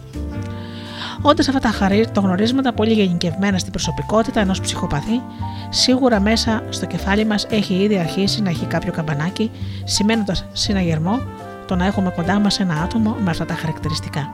Όντα 1.22 1.42
αυτά 1.42 1.60
τα, 1.60 1.70
χαρί, 1.70 2.08
τα 2.14 2.22
γνωρίσματα 2.22 2.74
πολύ 2.74 2.94
γενικευμένα 2.94 3.58
στην 3.58 3.72
προσωπικότητα 3.72 4.40
ενός 4.40 4.62
ψυχοπαθή, 4.62 5.22
σίγουρα 5.70 6.20
μέσα 6.20 6.64
στο 6.70 6.86
κεφάλι 6.86 7.26
μας 7.26 7.46
έχει 7.50 7.74
ήδη 7.74 7.98
αρχίσει 7.98 8.42
να 8.42 8.50
έχει 8.50 8.66
κάποιο 8.66 8.92
καμπανάκι, 8.92 9.52
σημαίνοντας 9.84 10.46
συναγερμό 10.52 11.20
το 11.68 11.76
να 11.76 11.86
έχουμε 11.86 12.10
κοντά 12.16 12.40
μας 12.40 12.60
ένα 12.60 12.82
άτομο 12.82 13.16
με 13.24 13.30
αυτά 13.30 13.46
τα 13.46 13.54
χαρακτηριστικά 13.54 14.32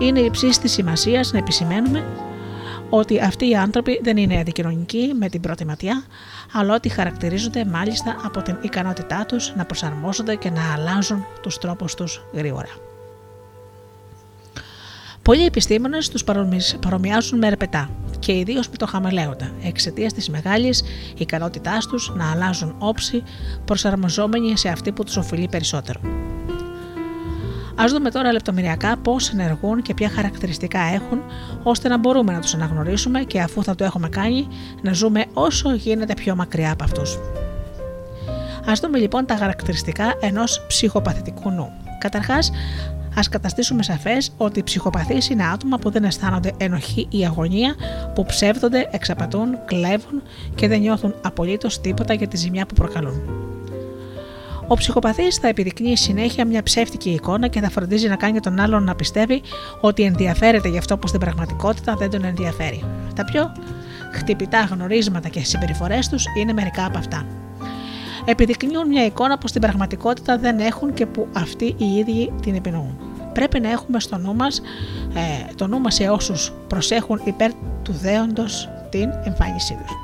είναι 0.00 0.20
υψής 0.20 0.58
της 0.58 0.72
σημασίας 0.72 1.32
να 1.32 1.38
επισημαίνουμε 1.38 2.04
ότι 2.90 3.20
αυτοί 3.20 3.48
οι 3.48 3.56
άνθρωποι 3.56 4.00
δεν 4.02 4.16
είναι 4.16 4.38
αντικοινωνικοί 4.38 5.12
με 5.18 5.28
την 5.28 5.40
πρώτη 5.40 5.64
ματιά, 5.64 6.04
αλλά 6.52 6.74
ότι 6.74 6.88
χαρακτηρίζονται 6.88 7.64
μάλιστα 7.64 8.16
από 8.24 8.42
την 8.42 8.56
ικανότητά 8.60 9.26
τους 9.26 9.54
να 9.56 9.64
προσαρμόζονται 9.64 10.34
και 10.34 10.50
να 10.50 10.72
αλλάζουν 10.72 11.24
τους 11.42 11.58
τρόπους 11.58 11.94
τους 11.94 12.24
γρήγορα. 12.32 12.89
Πολλοί 15.22 15.44
επιστήμονες 15.44 16.08
τους 16.08 16.24
παρομοιάζουν 16.80 17.38
με 17.38 17.46
ερπετά 17.46 17.90
και 18.18 18.32
ιδίως 18.32 18.68
με 18.68 18.76
το 18.76 18.86
χαμελέοντα, 18.86 19.50
εξαιτίας 19.62 20.12
της 20.12 20.28
μεγάλης 20.28 20.82
ικανότητάς 21.18 21.86
τους 21.86 22.12
να 22.14 22.30
αλλάζουν 22.30 22.74
όψη 22.78 23.22
προσαρμοζόμενοι 23.64 24.58
σε 24.58 24.68
αυτή 24.68 24.92
που 24.92 25.04
τους 25.04 25.16
οφειλεί 25.16 25.48
περισσότερο. 25.48 26.00
Α 27.80 27.84
δούμε 27.88 28.10
τώρα 28.10 28.32
λεπτομεριακά 28.32 28.96
πώς 28.96 29.28
ενεργούν 29.28 29.82
και 29.82 29.94
ποια 29.94 30.08
χαρακτηριστικά 30.08 30.80
έχουν, 30.80 31.22
ώστε 31.62 31.88
να 31.88 31.98
μπορούμε 31.98 32.32
να 32.32 32.40
τους 32.40 32.54
αναγνωρίσουμε 32.54 33.20
και 33.20 33.40
αφού 33.40 33.62
θα 33.64 33.74
το 33.74 33.84
έχουμε 33.84 34.08
κάνει, 34.08 34.48
να 34.82 34.92
ζούμε 34.92 35.24
όσο 35.32 35.74
γίνεται 35.74 36.14
πιο 36.14 36.34
μακριά 36.36 36.72
από 36.72 36.84
αυτούς. 36.84 37.14
Α 38.68 38.72
δούμε 38.82 38.98
λοιπόν 38.98 39.26
τα 39.26 39.36
χαρακτηριστικά 39.36 40.14
ενός 40.20 40.64
ψυχοπαθητικού 40.68 41.50
νου. 41.50 41.72
Καταρχάς, 41.98 42.50
ας 43.14 43.28
καταστήσουμε 43.28 43.82
σαφές 43.82 44.32
ότι 44.36 44.58
οι 44.58 44.62
ψυχοπαθείς 44.62 45.28
είναι 45.28 45.46
άτομα 45.46 45.78
που 45.78 45.90
δεν 45.90 46.04
αισθάνονται 46.04 46.52
ενοχή 46.56 47.06
ή 47.10 47.24
αγωνία, 47.24 47.74
που 48.14 48.24
ψεύδονται, 48.24 48.88
εξαπατούν, 48.90 49.58
κλέβουν 49.64 50.22
και 50.54 50.68
δεν 50.68 50.80
νιώθουν 50.80 51.14
απολύτως 51.22 51.80
τίποτα 51.80 52.14
για 52.14 52.28
τη 52.28 52.36
ζημιά 52.36 52.66
που 52.66 52.74
προκαλούν. 52.74 53.22
Ο 54.66 54.74
ψυχοπαθής 54.74 55.36
θα 55.36 55.48
επιδεικνύει 55.48 55.96
συνέχεια 55.96 56.46
μια 56.46 56.62
ψεύτικη 56.62 57.10
εικόνα 57.10 57.48
και 57.48 57.60
θα 57.60 57.70
φροντίζει 57.70 58.08
να 58.08 58.16
κάνει 58.16 58.40
τον 58.40 58.60
άλλον 58.60 58.84
να 58.84 58.94
πιστεύει 58.94 59.42
ότι 59.80 60.02
ενδιαφέρεται 60.02 60.68
γι' 60.68 60.78
αυτό 60.78 60.98
που 60.98 61.06
στην 61.06 61.20
πραγματικότητα 61.20 61.94
δεν 61.94 62.10
τον 62.10 62.24
ενδιαφέρει. 62.24 62.84
Τα 63.14 63.24
πιο 63.24 63.52
χτυπητά 64.12 64.60
γνωρίσματα 64.60 65.28
και 65.28 65.44
συμπεριφορές 65.44 66.08
τους 66.08 66.24
είναι 66.36 66.52
μερικά 66.52 66.84
από 66.84 66.98
αυτά. 66.98 67.26
Επιδεικνύουν 68.24 68.88
μια 68.88 69.04
εικόνα 69.04 69.38
που 69.38 69.48
στην 69.48 69.60
πραγματικότητα 69.60 70.38
δεν 70.38 70.58
έχουν 70.58 70.94
και 70.94 71.06
που 71.06 71.26
αυτοί 71.32 71.74
οι 71.78 71.84
ίδιοι 71.84 72.32
την 72.42 72.54
επινοούν. 72.54 72.98
Πρέπει 73.32 73.60
να 73.60 73.70
έχουμε 73.70 74.00
στο 74.00 74.16
νου 74.18 74.34
μας, 74.34 74.60
ε, 75.14 75.54
το 75.54 75.66
νου 75.66 75.80
μας 75.80 75.94
σε 75.94 76.08
όσους 76.08 76.52
προσέχουν 76.68 77.20
υπέρ 77.24 77.50
του 77.82 77.92
δέοντος 77.92 78.68
την 78.90 79.08
εμφάνισή 79.24 79.74
τους. 79.74 79.96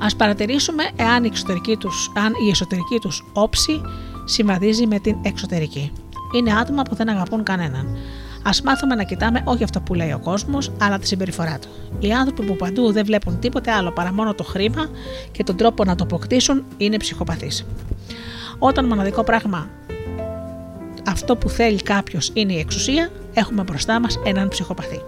Ας 0.00 0.16
παρατηρήσουμε 0.16 0.90
εάν 0.96 1.24
η, 1.24 1.26
εξωτερική 1.26 1.76
τους, 1.76 2.12
αν 2.14 2.32
η 2.46 2.50
εσωτερική 2.50 2.98
τους 3.00 3.24
όψη 3.32 3.80
συμβαδίζει 4.24 4.86
με 4.86 4.98
την 4.98 5.16
εξωτερική. 5.22 5.92
Είναι 6.36 6.52
άτομα 6.52 6.82
που 6.82 6.94
δεν 6.94 7.08
αγαπούν 7.08 7.42
κανέναν. 7.42 7.96
Α 8.42 8.50
μάθουμε 8.64 8.94
να 8.94 9.02
κοιτάμε 9.02 9.42
όχι 9.44 9.64
αυτό 9.64 9.80
που 9.80 9.94
λέει 9.94 10.12
ο 10.12 10.18
κόσμος, 10.18 10.72
αλλά 10.80 10.98
τη 10.98 11.06
συμπεριφορά 11.06 11.58
του. 11.58 11.68
Οι 11.98 12.12
άνθρωποι 12.12 12.42
που 12.46 12.56
παντού 12.56 12.92
δεν 12.92 13.04
βλέπουν 13.04 13.38
τίποτε 13.38 13.70
άλλο 13.70 13.90
παρά 13.90 14.12
μόνο 14.12 14.34
το 14.34 14.44
χρήμα 14.44 14.90
και 15.32 15.44
τον 15.44 15.56
τρόπο 15.56 15.84
να 15.84 15.94
το 15.94 16.04
αποκτήσουν 16.04 16.64
είναι 16.76 16.96
ψυχοπαθείς. 16.96 17.66
Όταν 18.58 18.84
μοναδικό 18.84 19.24
πράγμα 19.24 19.68
αυτό 21.08 21.36
που 21.36 21.48
θέλει 21.48 21.82
κάποιος 21.82 22.30
είναι 22.34 22.52
η 22.52 22.58
εξουσία, 22.58 23.10
έχουμε 23.34 23.62
μπροστά 23.62 24.00
μας 24.00 24.18
έναν 24.24 24.48
ψυχοπαθή. 24.48 25.00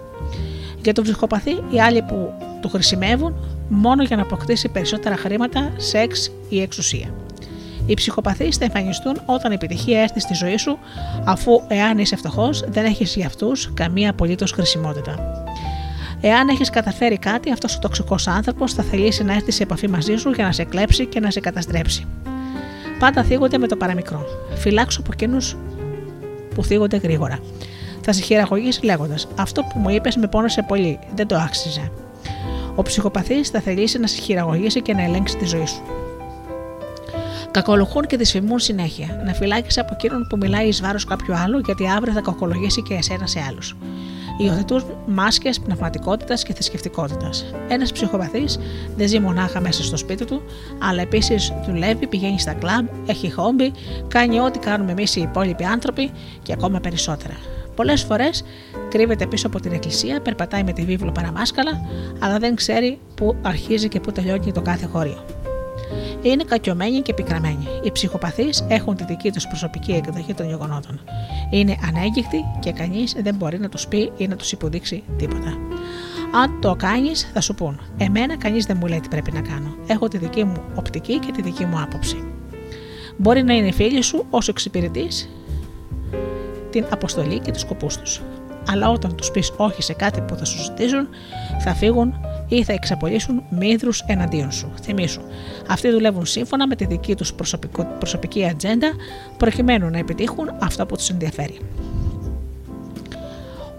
Για 0.83 0.93
τον 0.93 1.03
ψυχοπαθή, 1.03 1.63
οι 1.69 1.81
άλλοι 1.81 2.01
που 2.01 2.33
του 2.61 2.69
χρησιμεύουν 2.69 3.35
μόνο 3.69 4.03
για 4.03 4.15
να 4.15 4.21
αποκτήσει 4.21 4.69
περισσότερα 4.69 5.17
χρήματα, 5.17 5.71
σεξ 5.77 6.31
ή 6.49 6.61
εξουσία. 6.61 7.13
Οι 7.85 7.93
ψυχοπαθείς 7.93 8.57
θα 8.57 8.65
εμφανιστούν 8.65 9.21
όταν 9.25 9.51
η 9.51 9.53
επιτυχία 9.53 10.01
έρθει 10.01 10.19
στη 10.19 10.33
ζωή 10.33 10.57
σου, 10.57 10.77
αφού 11.23 11.61
εάν 11.67 11.97
είσαι 11.97 12.15
φτωχός, 12.15 12.63
δεν 12.67 12.85
έχεις 12.85 13.15
για 13.15 13.25
αυτούς 13.25 13.71
καμία 13.73 14.09
απολύτως 14.09 14.51
χρησιμότητα. 14.51 15.43
Εάν 16.21 16.47
έχεις 16.47 16.69
καταφέρει 16.69 17.17
κάτι, 17.17 17.51
αυτός 17.51 17.75
ο 17.75 17.79
τοξικός 17.79 18.27
άνθρωπος 18.27 18.73
θα 18.73 18.83
θελήσει 18.83 19.23
να 19.23 19.33
έρθει 19.33 19.51
σε 19.51 19.63
επαφή 19.63 19.87
μαζί 19.87 20.15
σου 20.15 20.29
για 20.29 20.45
να 20.45 20.51
σε 20.51 20.63
κλέψει 20.63 21.05
και 21.05 21.19
να 21.19 21.31
σε 21.31 21.39
καταστρέψει. 21.39 22.05
Πάντα 22.99 23.23
θίγονται 23.23 23.57
με 23.57 23.67
το 23.67 23.75
παραμικρό. 23.75 24.25
Φυλάξω 24.55 24.99
από 24.99 25.09
εκείνους 25.13 25.57
που 26.55 26.63
θίγονται 26.63 26.97
γρήγορα. 26.97 27.39
Θα 28.01 28.11
σε 28.11 28.21
χειραγωγήσει 28.21 28.85
λέγοντας: 28.85 29.27
Αυτό 29.35 29.61
που 29.61 29.79
μου 29.79 29.89
είπες 29.89 30.15
με 30.15 30.27
πόνωσε 30.27 30.65
πολύ, 30.67 30.99
δεν 31.15 31.27
το 31.27 31.35
άξιζε. 31.35 31.91
Ο 32.75 32.81
ψυχοπαθής 32.81 33.49
θα 33.49 33.59
θελήσει 33.59 33.99
να 33.99 34.07
σε 34.07 34.21
χειραγωγήσει 34.21 34.81
και 34.81 34.93
να 34.93 35.03
ελέγξει 35.03 35.37
τη 35.37 35.45
ζωή 35.45 35.65
σου. 35.65 35.81
Κακολογούν 37.51 38.05
και 38.07 38.17
δυσφημούν 38.17 38.59
συνέχεια. 38.59 39.21
Να 39.25 39.33
φυλάξει 39.33 39.79
από 39.79 39.89
εκείνον 39.93 40.27
που 40.29 40.37
μιλάει 40.37 40.67
εις 40.67 40.81
βάρος 40.81 41.05
κάποιου 41.05 41.35
άλλου, 41.35 41.59
γιατί 41.65 41.87
αύριο 41.87 42.13
θα 42.13 42.21
κακολογήσει 42.21 42.81
και 42.81 42.93
εσένα 42.93 43.27
σε 43.27 43.39
άλλους. 43.49 43.75
Υιοθετούν 44.37 44.83
μάσκες 45.05 45.59
πνευματικότητας 45.59 46.43
και 46.43 46.53
θρησκευτικότητας. 46.53 47.45
Ένας 47.67 47.91
ψυχοπαθής 47.91 48.59
δεν 48.95 49.07
ζει 49.07 49.19
μονάχα 49.19 49.59
μέσα 49.59 49.83
στο 49.83 49.97
σπίτι 49.97 50.25
του, 50.25 50.41
αλλά 50.81 51.01
επίσης 51.01 51.53
δουλεύει, 51.65 52.07
πηγαίνει 52.07 52.39
στα 52.39 52.53
κλαμπ, 52.53 52.87
έχει 53.05 53.31
χόμπι, 53.31 53.71
κάνει 54.07 54.39
ό,τι 54.39 54.59
κάνουμε 54.59 54.91
εμείς 54.91 55.15
οι 55.15 55.21
υπόλοιποι 55.21 55.63
άνθρωποι 55.63 56.11
και 56.41 56.53
ακόμα 56.53 56.79
περισσότερα. 56.79 57.35
Πολλές 57.75 58.03
φορές 58.03 58.43
κρύβεται 58.89 59.25
πίσω 59.25 59.47
από 59.47 59.59
την 59.59 59.71
εκκλησία, 59.71 60.21
περπατάει 60.21 60.63
με 60.63 60.73
τη 60.73 60.85
βίβλο 60.85 61.11
παραμάσκαλα, 61.11 61.71
αλλά 62.19 62.37
δεν 62.37 62.55
ξέρει 62.55 62.99
πού 63.15 63.35
αρχίζει 63.41 63.87
και 63.87 63.99
πού 63.99 64.11
τελειώνει 64.11 64.51
το 64.51 64.61
κάθε 64.61 64.85
χώριο. 64.85 65.40
Είναι 66.21 66.43
κακιωμένοι 66.43 67.01
και 67.01 67.13
πικραμένοι. 67.13 67.67
Οι 67.83 67.91
ψυχοπαθείς 67.91 68.65
έχουν 68.67 68.95
τη 68.95 69.03
δική 69.03 69.31
τους 69.31 69.47
προσωπική 69.47 69.91
εκδοχή 69.91 70.33
των 70.33 70.47
γεγονότων. 70.47 70.99
Είναι 71.49 71.77
ανέγκυχτοι 71.87 72.45
και 72.59 72.71
κανείς 72.71 73.15
δεν 73.23 73.35
μπορεί 73.35 73.59
να 73.59 73.69
τους 73.69 73.87
πει 73.87 74.11
ή 74.17 74.27
να 74.27 74.35
τους 74.35 74.51
υποδείξει 74.51 75.03
τίποτα. 75.17 75.57
Αν 76.33 76.61
το 76.61 76.75
κάνεις, 76.75 77.29
θα 77.33 77.41
σου 77.41 77.53
πούν: 77.53 77.79
Εμένα 77.97 78.37
κανείς 78.37 78.65
δεν 78.65 78.77
μου 78.79 78.87
λέει 78.87 78.99
τι 78.99 79.07
πρέπει 79.07 79.31
να 79.31 79.41
κάνω. 79.41 79.75
Έχω 79.87 80.07
τη 80.07 80.17
δική 80.17 80.43
μου 80.43 80.61
οπτική 80.75 81.19
και 81.19 81.31
τη 81.31 81.41
δική 81.41 81.65
μου 81.65 81.81
άποψη. 81.81 82.23
Μπορεί 83.17 83.43
να 83.43 83.53
είναι 83.53 83.71
φίλοι 83.71 84.01
σου 84.01 84.25
όσο 84.29 84.51
εξυπηρετείς 84.51 85.29
την 86.69 86.85
αποστολή 86.89 87.39
και 87.39 87.51
τους 87.51 87.61
σκοπούς 87.61 87.97
τους. 87.97 88.21
Αλλά 88.67 88.89
όταν 88.89 89.15
τους 89.15 89.31
πεις 89.31 89.53
όχι 89.57 89.81
σε 89.81 89.93
κάτι 89.93 90.21
που 90.21 90.35
θα 90.35 90.45
σου 90.45 90.61
ζητήσουν, 90.63 91.07
θα 91.59 91.73
φύγουν 91.73 92.13
ή 92.51 92.63
θα 92.63 92.73
εξαπολύσουν 92.73 93.43
μύδρου 93.49 93.89
εναντίον 94.05 94.51
σου. 94.51 94.71
Θυμήσου, 94.81 95.21
αυτοί 95.67 95.89
δουλεύουν 95.89 96.25
σύμφωνα 96.25 96.67
με 96.67 96.75
τη 96.75 96.85
δική 96.85 97.15
τους 97.15 97.33
προσωπική 97.99 98.45
ατζέντα 98.45 98.91
προκειμένου 99.37 99.89
να 99.89 99.97
επιτύχουν 99.97 100.55
αυτό 100.59 100.85
που 100.85 100.95
τους 100.95 101.09
ενδιαφέρει. 101.09 101.57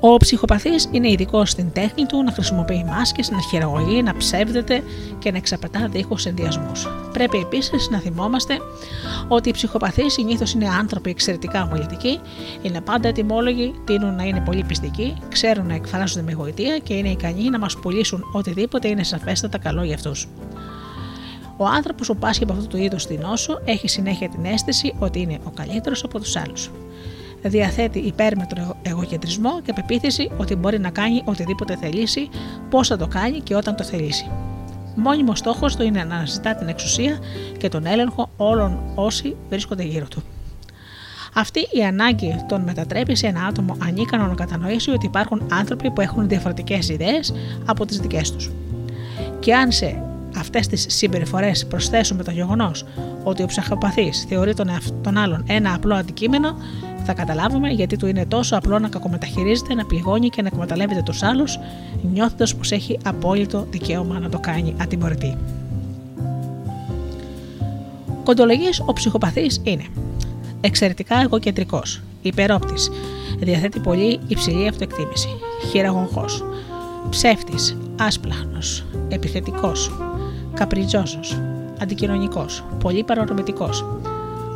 Ο 0.05 0.16
ψυχοπαθής 0.16 0.89
είναι 0.91 1.11
ειδικό 1.11 1.45
στην 1.45 1.73
τέχνη 1.73 2.07
του 2.07 2.23
να 2.23 2.33
χρησιμοποιεί 2.33 2.85
μάσκες, 2.85 3.31
να 3.31 3.41
χειραγωγεί, 3.41 4.03
να 4.03 4.16
ψεύδεται 4.16 4.83
και 5.19 5.31
να 5.31 5.37
εξαπατά 5.37 5.89
δίχως 5.89 6.27
ενδιασμούς. 6.27 6.89
Πρέπει 7.12 7.39
επίσης 7.39 7.89
να 7.91 7.99
θυμόμαστε 7.99 8.59
ότι 9.29 9.49
οι 9.49 9.53
ψυχοπαθείς 9.53 10.12
συνήθως 10.12 10.53
είναι 10.53 10.69
άνθρωποι 10.69 11.11
εξαιρετικά 11.11 11.61
αμολυτικοί, 11.61 12.20
είναι 12.62 12.81
πάντα 12.81 13.09
ετοιμόλογοι, 13.09 13.74
τείνουν 13.85 14.15
να 14.15 14.23
είναι 14.23 14.41
πολύ 14.41 14.65
πιστικοί, 14.65 15.16
ξέρουν 15.29 15.66
να 15.66 15.74
εκφράζονται 15.74 16.23
με 16.23 16.33
γοητεία 16.33 16.79
και 16.79 16.95
είναι 16.95 17.09
ικανοί 17.09 17.51
να 17.51 17.59
μας 17.59 17.77
πουλήσουν 17.77 18.24
οτιδήποτε 18.33 18.89
είναι 18.89 19.05
σαφέστατα 19.05 19.59
καλό 19.59 19.83
για 19.83 19.95
αυτούς. 19.95 20.29
Ο 21.57 21.66
άνθρωπος 21.66 22.07
που 22.07 22.16
πάσχει 22.16 22.43
από 22.43 22.53
αυτού 22.53 22.66
του 22.66 22.77
είδους 22.77 23.07
την 23.07 23.20
νόσο 23.20 23.61
έχει 23.65 23.89
συνέχεια 23.89 24.29
την 24.29 24.45
αίσθηση 24.45 24.95
ότι 24.99 25.20
είναι 25.20 25.39
ο 25.45 25.51
καλύτερος 25.51 26.05
από 26.05 26.20
τους 26.20 26.37
άλλους 26.37 26.70
διαθέτει 27.43 27.98
υπέρμετρο 27.98 28.77
εγωκεντρισμό 28.82 29.60
και 29.62 29.73
πεποίθηση 29.73 30.31
ότι 30.36 30.55
μπορεί 30.55 30.78
να 30.78 30.90
κάνει 30.90 31.23
οτιδήποτε 31.24 31.77
θελήσει, 31.77 32.28
πώς 32.70 32.89
θα 32.89 32.97
το 32.97 33.06
κάνει 33.06 33.40
και 33.40 33.55
όταν 33.55 33.77
το 33.77 33.85
θελήσει. 33.85 34.31
Μόνιμος 34.97 35.39
στόχος 35.39 35.77
του 35.77 35.82
είναι 35.82 36.05
να 36.05 36.14
αναζητά 36.14 36.55
την 36.55 36.69
εξουσία 36.69 37.19
και 37.59 37.69
τον 37.69 37.86
έλεγχο 37.86 38.31
όλων 38.36 38.78
όσοι 38.94 39.36
βρίσκονται 39.48 39.82
γύρω 39.82 40.09
του. 40.09 40.23
Αυτή 41.35 41.60
η 41.60 41.85
ανάγκη 41.85 42.44
τον 42.48 42.60
μετατρέπει 42.62 43.14
σε 43.16 43.27
ένα 43.27 43.44
άτομο 43.44 43.77
ανίκανο 43.86 44.27
να 44.27 44.35
κατανοήσει 44.35 44.90
ότι 44.90 45.06
υπάρχουν 45.06 45.48
άνθρωποι 45.52 45.90
που 45.90 46.01
έχουν 46.01 46.28
διαφορετικές 46.28 46.89
ιδέες 46.89 47.35
από 47.66 47.86
τις 47.86 47.98
δικές 47.98 48.32
τους. 48.32 48.51
Και 49.40 49.55
αν 49.55 49.73
σε 49.73 50.02
αυτές 50.36 50.66
τις 50.66 50.86
συμπεριφορές 50.89 51.66
προσθέσουμε 51.66 52.23
το 52.23 52.31
γεγονός 52.31 52.85
ότι 53.24 53.43
ο 53.43 53.47
ψυχοπαθής 53.47 54.24
θεωρεί 54.28 54.55
τον, 54.55 54.70
τον 55.02 55.16
άλλον 55.16 55.44
ένα 55.47 55.74
απλό 55.74 55.94
αντικείμενο, 55.94 56.56
θα 57.05 57.12
καταλάβουμε 57.12 57.69
γιατί 57.69 57.97
του 57.97 58.07
είναι 58.07 58.27
τόσο 58.27 58.57
απλό 58.57 58.79
να 58.79 58.89
κακομεταχειρίζεται, 58.89 59.74
να 59.74 59.85
πληγώνει 59.85 60.29
και 60.29 60.43
να 60.43 60.49
εκμεταλλεύεται 60.53 61.03
τους 61.03 61.23
άλλους, 61.23 61.59
νιώθοντας 62.12 62.57
πως 62.57 62.73
έχει 62.73 62.99
απόλυτο 63.05 63.66
δικαίωμα 63.70 64.19
να 64.19 64.29
το 64.29 64.39
κάνει 64.39 64.74
ατιμωρητή. 64.81 65.37
Κοντολογίες 68.24 68.83
ο 68.87 68.93
ψυχοπαθής 68.93 69.61
είναι 69.62 69.85
εξαιρετικά 70.61 71.20
εγωκεντρικός, 71.20 72.03
υπερόπτης, 72.23 72.91
διαθέτει 73.39 73.81
πολύ 73.81 74.20
υψηλή 74.27 74.69
αυτοεκτίμηση, 74.69 75.29
χειραγωγός, 75.70 76.45
ψεύτης, 77.11 77.77
άσπλαχνος, 78.01 78.85
επιθετικός, 79.09 79.91
καπριτζόζο, 80.55 81.20
αντικοινωνικός, 81.81 82.65
πολύ 82.81 83.05
παρορμητικός, 83.05 83.85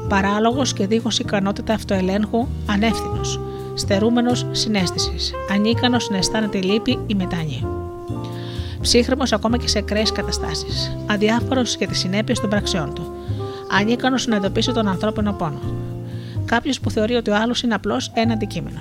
παράλογος 0.09 0.73
και 0.73 0.87
δίχως 0.87 1.19
ικανότητα 1.19 1.75
αυτοελέγχου, 1.75 2.47
ανεύθυνος, 2.67 3.41
στερούμενος 3.75 4.47
συνέστησης, 4.51 5.33
ανίκανος 5.53 6.11
να 6.11 6.17
αισθάνεται 6.17 6.59
λύπη 6.61 6.99
ή 7.07 7.15
μετάνοια. 7.15 7.69
Ψύχρεμος 8.81 9.33
ακόμα 9.33 9.57
και 9.57 9.69
σε 9.69 9.79
ακραίες 9.79 10.13
καταστάσεις, 10.13 10.97
αδιάφορος 11.07 11.77
για 11.77 11.87
τις 11.87 11.99
συνέπειες 11.99 12.41
των 12.41 12.51
πραξιών 12.51 12.95
του, 12.95 13.13
ανίκανος 13.71 14.27
να 14.27 14.37
εντοπίσει 14.37 14.73
τον 14.73 14.89
ανθρώπινο 14.89 15.33
πόνο. 15.33 15.61
Κάποιος 16.45 16.81
που 16.81 16.91
θεωρεί 16.91 17.15
ότι 17.15 17.31
ο 17.31 17.37
άλλος 17.37 17.63
είναι 17.63 17.75
απλώ 17.75 18.01
ένα 18.15 18.33
αντικείμενο. 18.33 18.81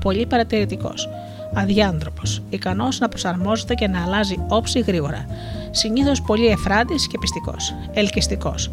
Πολύ 0.00 0.26
παρατηρητικός, 0.26 1.08
αδιάντροπο, 1.54 2.22
ικανός 2.50 2.98
να 2.98 3.08
προσαρμόζεται 3.08 3.74
και 3.74 3.88
να 3.88 4.02
αλλάζει 4.02 4.36
όψη 4.48 4.80
γρήγορα, 4.80 5.26
συνήθως 5.76 6.22
πολύ 6.22 6.46
εφράτης 6.46 7.06
και 7.06 7.18
πιστικός, 7.18 7.74
ελκυστικός, 7.92 8.70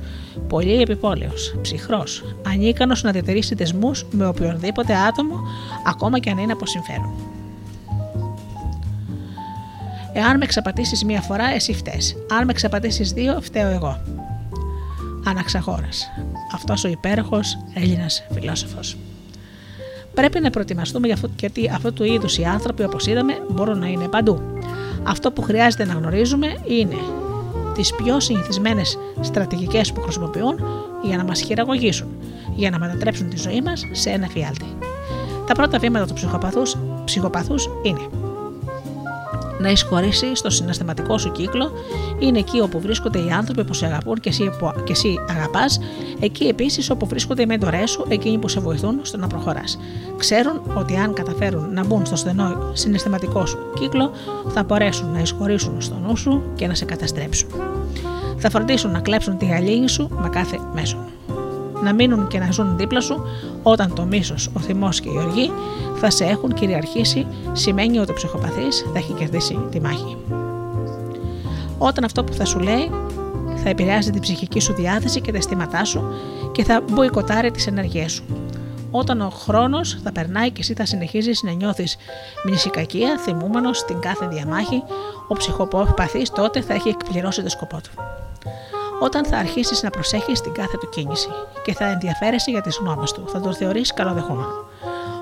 πολύ 0.47 0.81
επιπόλαιο, 0.81 1.31
ψυχρός, 1.61 2.23
ανίκανος 2.47 3.03
να 3.03 3.11
διατηρήσει 3.11 3.55
δεσμούς 3.55 4.05
με 4.11 4.27
οποιονδήποτε 4.27 4.95
άτομο, 4.95 5.39
ακόμα 5.87 6.19
και 6.19 6.29
αν 6.29 6.37
είναι 6.37 6.51
από 6.51 6.65
συμφέρον. 6.65 7.13
Εάν 10.13 10.37
με 10.37 10.43
εξαπατήσει 10.43 11.05
μία 11.05 11.21
φορά, 11.21 11.53
εσύ 11.53 11.73
φταίει. 11.73 12.01
Αν 12.31 12.45
με 12.45 12.51
εξαπατήσει 12.51 13.03
δύο, 13.03 13.41
φταίω 13.41 13.69
εγώ. 13.69 14.01
Αναξαγόρας. 15.25 16.11
Αυτός 16.53 16.83
ο 16.83 16.87
υπέροχος 16.87 17.57
Έλληνας 17.73 18.23
φιλόσοφος. 18.33 18.97
Πρέπει 20.13 20.39
να 20.39 20.49
προετοιμαστούμε 20.49 21.15
γιατί 21.39 21.69
αυτού 21.69 21.93
του 21.93 22.03
είδους 22.03 22.37
οι 22.37 22.43
άνθρωποι, 22.43 22.83
όπως 22.83 23.07
είδαμε, 23.07 23.33
μπορούν 23.51 23.79
να 23.79 23.87
είναι 23.87 24.07
παντού. 24.07 24.41
Αυτό 25.03 25.31
που 25.31 25.41
χρειάζεται 25.41 25.85
να 25.85 25.93
γνωρίζουμε 25.93 26.47
είναι 26.65 26.97
τις 27.73 27.95
πιο 27.95 28.19
συνηθισμένες 28.19 28.97
στρατηγικές 29.21 29.91
που 29.91 30.01
χρησιμοποιούν 30.01 30.59
για 31.03 31.17
να 31.17 31.23
μας 31.23 31.41
χειραγωγήσουν, 31.41 32.07
για 32.55 32.69
να 32.69 32.79
μετατρέψουν 32.79 33.29
τη 33.29 33.37
ζωή 33.37 33.61
μας 33.61 33.83
σε 33.91 34.09
ένα 34.09 34.27
φιάλτη. 34.27 34.65
Τα 35.47 35.53
πρώτα 35.53 35.79
βήματα 35.79 36.05
του 36.05 36.13
ψυχοπαθούς, 36.13 36.77
ψυχοπαθούς 37.05 37.69
είναι 37.83 38.20
να 39.61 39.69
εισχωρήσει 39.69 40.35
στο 40.35 40.49
συναισθηματικό 40.49 41.17
σου 41.17 41.31
κύκλο 41.31 41.71
είναι 42.19 42.39
εκεί 42.39 42.59
όπου 42.59 42.79
βρίσκονται 42.79 43.19
οι 43.19 43.31
άνθρωποι 43.31 43.63
που 43.63 43.73
σε 43.73 43.85
αγαπούν 43.85 44.19
και 44.19 44.29
εσύ, 44.29 44.51
και 44.83 44.91
εσύ 44.91 45.15
αγαπάς, 45.29 45.79
εκεί 46.19 46.45
επίσης 46.45 46.89
όπου 46.89 47.05
βρίσκονται 47.07 47.41
οι 47.41 47.45
μέντορές 47.45 47.89
σου, 47.89 48.05
εκείνοι 48.07 48.37
που 48.37 48.47
σε 48.47 48.59
βοηθούν 48.59 48.99
στο 49.01 49.17
να 49.17 49.27
προχωράς. 49.27 49.79
Ξέρουν 50.17 50.61
ότι 50.73 50.95
αν 50.95 51.13
καταφέρουν 51.13 51.73
να 51.73 51.85
μπουν 51.85 52.05
στο 52.05 52.15
στενό 52.15 52.71
συναισθηματικό 52.73 53.45
σου 53.45 53.57
κύκλο, 53.79 54.11
θα 54.47 54.63
μπορέσουν 54.63 55.11
να 55.11 55.19
εισχωρήσουν 55.19 55.81
στο 55.81 55.95
νου 55.95 56.17
σου 56.17 56.41
και 56.55 56.67
να 56.67 56.75
σε 56.75 56.85
καταστρέψουν. 56.85 57.49
Θα 58.37 58.49
φροντίσουν 58.49 58.91
να 58.91 58.99
κλέψουν 58.99 59.37
τη 59.37 59.45
γαλήνη 59.45 59.89
σου 59.89 60.09
με 60.21 60.29
κάθε 60.29 60.59
μέσο 60.73 60.97
να 61.83 61.93
μείνουν 61.93 62.27
και 62.27 62.39
να 62.39 62.51
ζουν 62.51 62.77
δίπλα 62.77 63.01
σου 63.01 63.23
όταν 63.63 63.93
το 63.93 64.03
μίσος, 64.03 64.49
ο 64.53 64.59
θυμός 64.59 64.99
και 64.99 65.09
η 65.09 65.17
οργή 65.17 65.51
θα 65.95 66.09
σε 66.09 66.23
έχουν 66.23 66.53
κυριαρχήσει, 66.53 67.27
σημαίνει 67.51 67.99
ότι 67.99 68.11
ο 68.11 68.13
ψυχοπαθής 68.13 68.85
θα 68.93 68.99
έχει 68.99 69.13
κερδίσει 69.13 69.59
τη 69.71 69.81
μάχη. 69.81 70.17
Όταν 71.77 72.03
αυτό 72.03 72.23
που 72.23 72.33
θα 72.33 72.45
σου 72.45 72.59
λέει 72.59 72.91
θα 73.55 73.69
επηρεάζει 73.69 74.09
την 74.09 74.21
ψυχική 74.21 74.59
σου 74.59 74.73
διάθεση 74.73 75.21
και 75.21 75.31
τα 75.31 75.37
αισθήματά 75.37 75.85
σου 75.85 76.03
και 76.51 76.63
θα 76.63 76.81
μποϊκοτάρει 76.91 77.51
τις 77.51 77.67
ενεργέ 77.67 78.07
σου. 78.07 78.23
Όταν 78.91 79.21
ο 79.21 79.29
χρόνος 79.29 79.99
θα 80.03 80.11
περνάει 80.11 80.51
και 80.51 80.61
εσύ 80.61 80.73
θα 80.73 80.85
συνεχίζεις 80.85 81.43
να 81.43 81.51
νιώθεις 81.51 81.97
μνησικακία, 82.45 83.17
θυμούμενος 83.17 83.77
στην 83.77 83.99
κάθε 83.99 84.27
διαμάχη, 84.27 84.83
ο 85.27 85.33
ψυχοπαθής 85.33 86.29
τότε 86.29 86.61
θα 86.61 86.73
έχει 86.73 86.89
εκπληρώσει 86.89 87.43
το 87.43 87.49
σκοπό 87.49 87.81
του 87.81 87.89
όταν 89.03 89.25
θα 89.25 89.37
αρχίσεις 89.37 89.83
να 89.83 89.89
προσέχεις 89.89 90.41
την 90.41 90.51
κάθε 90.51 90.77
του 90.77 90.89
κίνηση 90.89 91.27
και 91.63 91.73
θα 91.73 91.85
ενδιαφέρεσαι 91.85 92.51
για 92.51 92.61
τις 92.61 92.77
γνώμες 92.77 93.11
του, 93.11 93.23
θα 93.27 93.39
τον 93.39 93.53
θεωρείς 93.53 93.93
καλοδεχόμενο. 93.93 94.65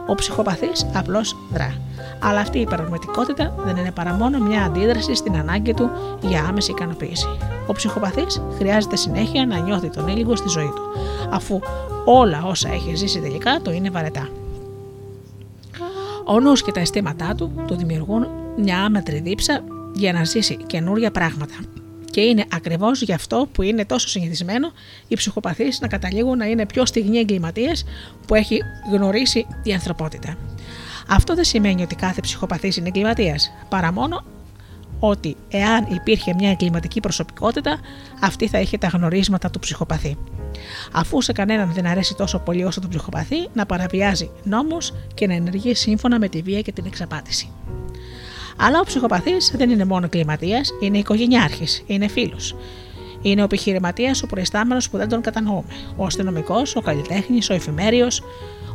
Ο 0.07 0.15
ψυχοπαθής 0.15 0.85
απλώς 0.93 1.35
δρά. 1.51 1.73
Αλλά 2.19 2.39
αυτή 2.39 2.59
η 2.59 2.65
πραγματικότητα 2.65 3.53
δεν 3.57 3.77
είναι 3.77 3.91
παρά 3.91 4.13
μόνο 4.13 4.39
μια 4.39 4.63
αντίδραση 4.63 5.15
στην 5.15 5.37
ανάγκη 5.37 5.73
του 5.73 5.89
για 6.21 6.45
άμεση 6.49 6.71
ικανοποίηση. 6.71 7.27
Ο 7.67 7.73
ψυχοπαθής 7.73 8.41
χρειάζεται 8.57 8.95
συνέχεια 8.95 9.45
να 9.45 9.57
νιώθει 9.57 9.89
τον 9.89 10.07
ήλιγο 10.07 10.35
στη 10.35 10.49
ζωή 10.49 10.71
του, 10.75 10.81
αφού 11.29 11.59
όλα 12.05 12.43
όσα 12.45 12.69
έχει 12.69 12.95
ζήσει 12.95 13.19
τελικά 13.19 13.59
το 13.61 13.71
είναι 13.71 13.89
βαρετά. 13.89 14.29
Ο 16.25 16.39
νους 16.39 16.63
και 16.63 16.71
τα 16.71 16.79
αισθήματά 16.79 17.35
του 17.35 17.51
του 17.67 17.75
δημιουργούν 17.75 18.27
μια 18.57 18.83
άμετρη 18.83 19.19
δίψα 19.19 19.63
για 19.93 20.13
να 20.13 20.23
ζήσει 20.23 20.57
καινούρια 20.67 21.11
πράγματα 21.11 21.55
και 22.09 22.21
είναι 22.21 22.45
ακριβώς 22.53 23.01
γι' 23.01 23.13
αυτό 23.13 23.47
που 23.51 23.61
είναι 23.61 23.85
τόσο 23.85 24.07
συνηθισμένο 24.07 24.71
οι 25.07 25.15
ψυχοπαθείς 25.15 25.79
να 25.79 25.87
καταλήγουν 25.87 26.37
να 26.37 26.45
είναι 26.45 26.65
πιο 26.65 26.85
στιγνοί 26.85 27.17
εγκληματίες 27.17 27.85
που 28.27 28.35
έχει 28.35 28.59
γνωρίσει 28.91 29.45
η 29.63 29.73
ανθρωπότητα. 29.73 30.37
Αυτό 31.07 31.35
δεν 31.35 31.43
σημαίνει 31.43 31.81
ότι 31.81 31.95
κάθε 31.95 32.21
ψυχοπαθής 32.21 32.77
είναι 32.77 32.87
εγκληματίας, 32.87 33.51
παρά 33.69 33.91
μόνο 33.91 34.23
ότι 34.99 35.35
εάν 35.49 35.85
υπήρχε 35.89 36.33
μια 36.33 36.49
εγκληματική 36.49 36.99
προσωπικότητα, 36.99 37.79
αυτή 38.21 38.47
θα 38.47 38.59
είχε 38.59 38.77
τα 38.77 38.87
γνωρίσματα 38.87 39.49
του 39.49 39.59
ψυχοπαθή. 39.59 40.17
Αφού 40.91 41.21
σε 41.21 41.31
κανέναν 41.31 41.73
δεν 41.73 41.85
αρέσει 41.85 42.15
τόσο 42.15 42.39
πολύ 42.39 42.63
όσο 42.63 42.81
τον 42.81 42.89
ψυχοπαθή, 42.89 43.47
να 43.53 43.65
παραβιάζει 43.65 44.31
νόμους 44.43 44.93
και 45.13 45.27
να 45.27 45.33
ενεργεί 45.33 45.75
σύμφωνα 45.75 46.19
με 46.19 46.27
τη 46.27 46.41
βία 46.41 46.61
και 46.61 46.71
την 46.71 46.85
εξαπάτηση. 46.85 47.49
Αλλά 48.61 48.79
ο 48.79 48.83
ψυχοπαθής 48.83 49.53
δεν 49.55 49.69
είναι 49.69 49.85
μόνο 49.85 50.09
κλιματίας, 50.09 50.69
είναι 50.81 50.97
οικογενειάρχης, 50.97 51.83
είναι 51.87 52.07
φίλος. 52.07 52.55
Είναι 53.21 53.41
ο 53.41 53.43
επιχειρηματίας, 53.43 54.23
ο 54.23 54.27
προϊστάμενος 54.27 54.89
που 54.89 54.97
δεν 54.97 55.09
τον 55.09 55.21
κατανοούμε. 55.21 55.73
Ο 55.95 56.05
αστυνομικός, 56.05 56.75
ο 56.75 56.81
καλλιτέχνης, 56.81 57.49
ο 57.49 57.53
εφημέριος, 57.53 58.23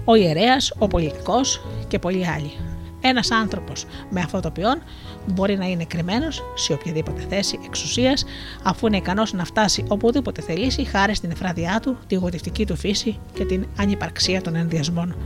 ο 0.05 0.15
ιερέας, 0.15 0.73
ο 0.79 0.87
πολιτικός 0.87 1.61
και 1.89 1.99
πολλοί 1.99 2.29
άλλοι. 2.29 2.53
Ένας 3.01 3.31
άνθρωπος 3.31 3.87
με 4.11 4.21
αυτό 4.21 4.41
το 4.41 4.51
ποιόν 4.51 4.83
μπορεί 5.27 5.57
να 5.57 5.67
είναι 5.67 5.85
κρυμμένος 5.85 6.43
σε 6.55 6.73
οποιαδήποτε 6.73 7.27
θέση 7.29 7.59
εξουσίας, 7.65 8.25
αφού 8.63 8.87
είναι 8.87 8.97
ικανός 8.97 9.33
να 9.33 9.45
φτάσει 9.45 9.85
οπουδήποτε 9.89 10.43
θελήσει 10.43 10.85
χάρη 10.85 11.15
στην 11.15 11.31
εφράδιά 11.31 11.81
του, 11.83 11.97
τη 12.07 12.15
γοητευτική 12.15 12.67
του 12.67 12.77
φύση 12.77 13.19
και 13.35 13.45
την 13.45 13.67
ανυπαρξία 13.79 14.43
των 14.43 14.55
ενδιασμών 14.55 15.17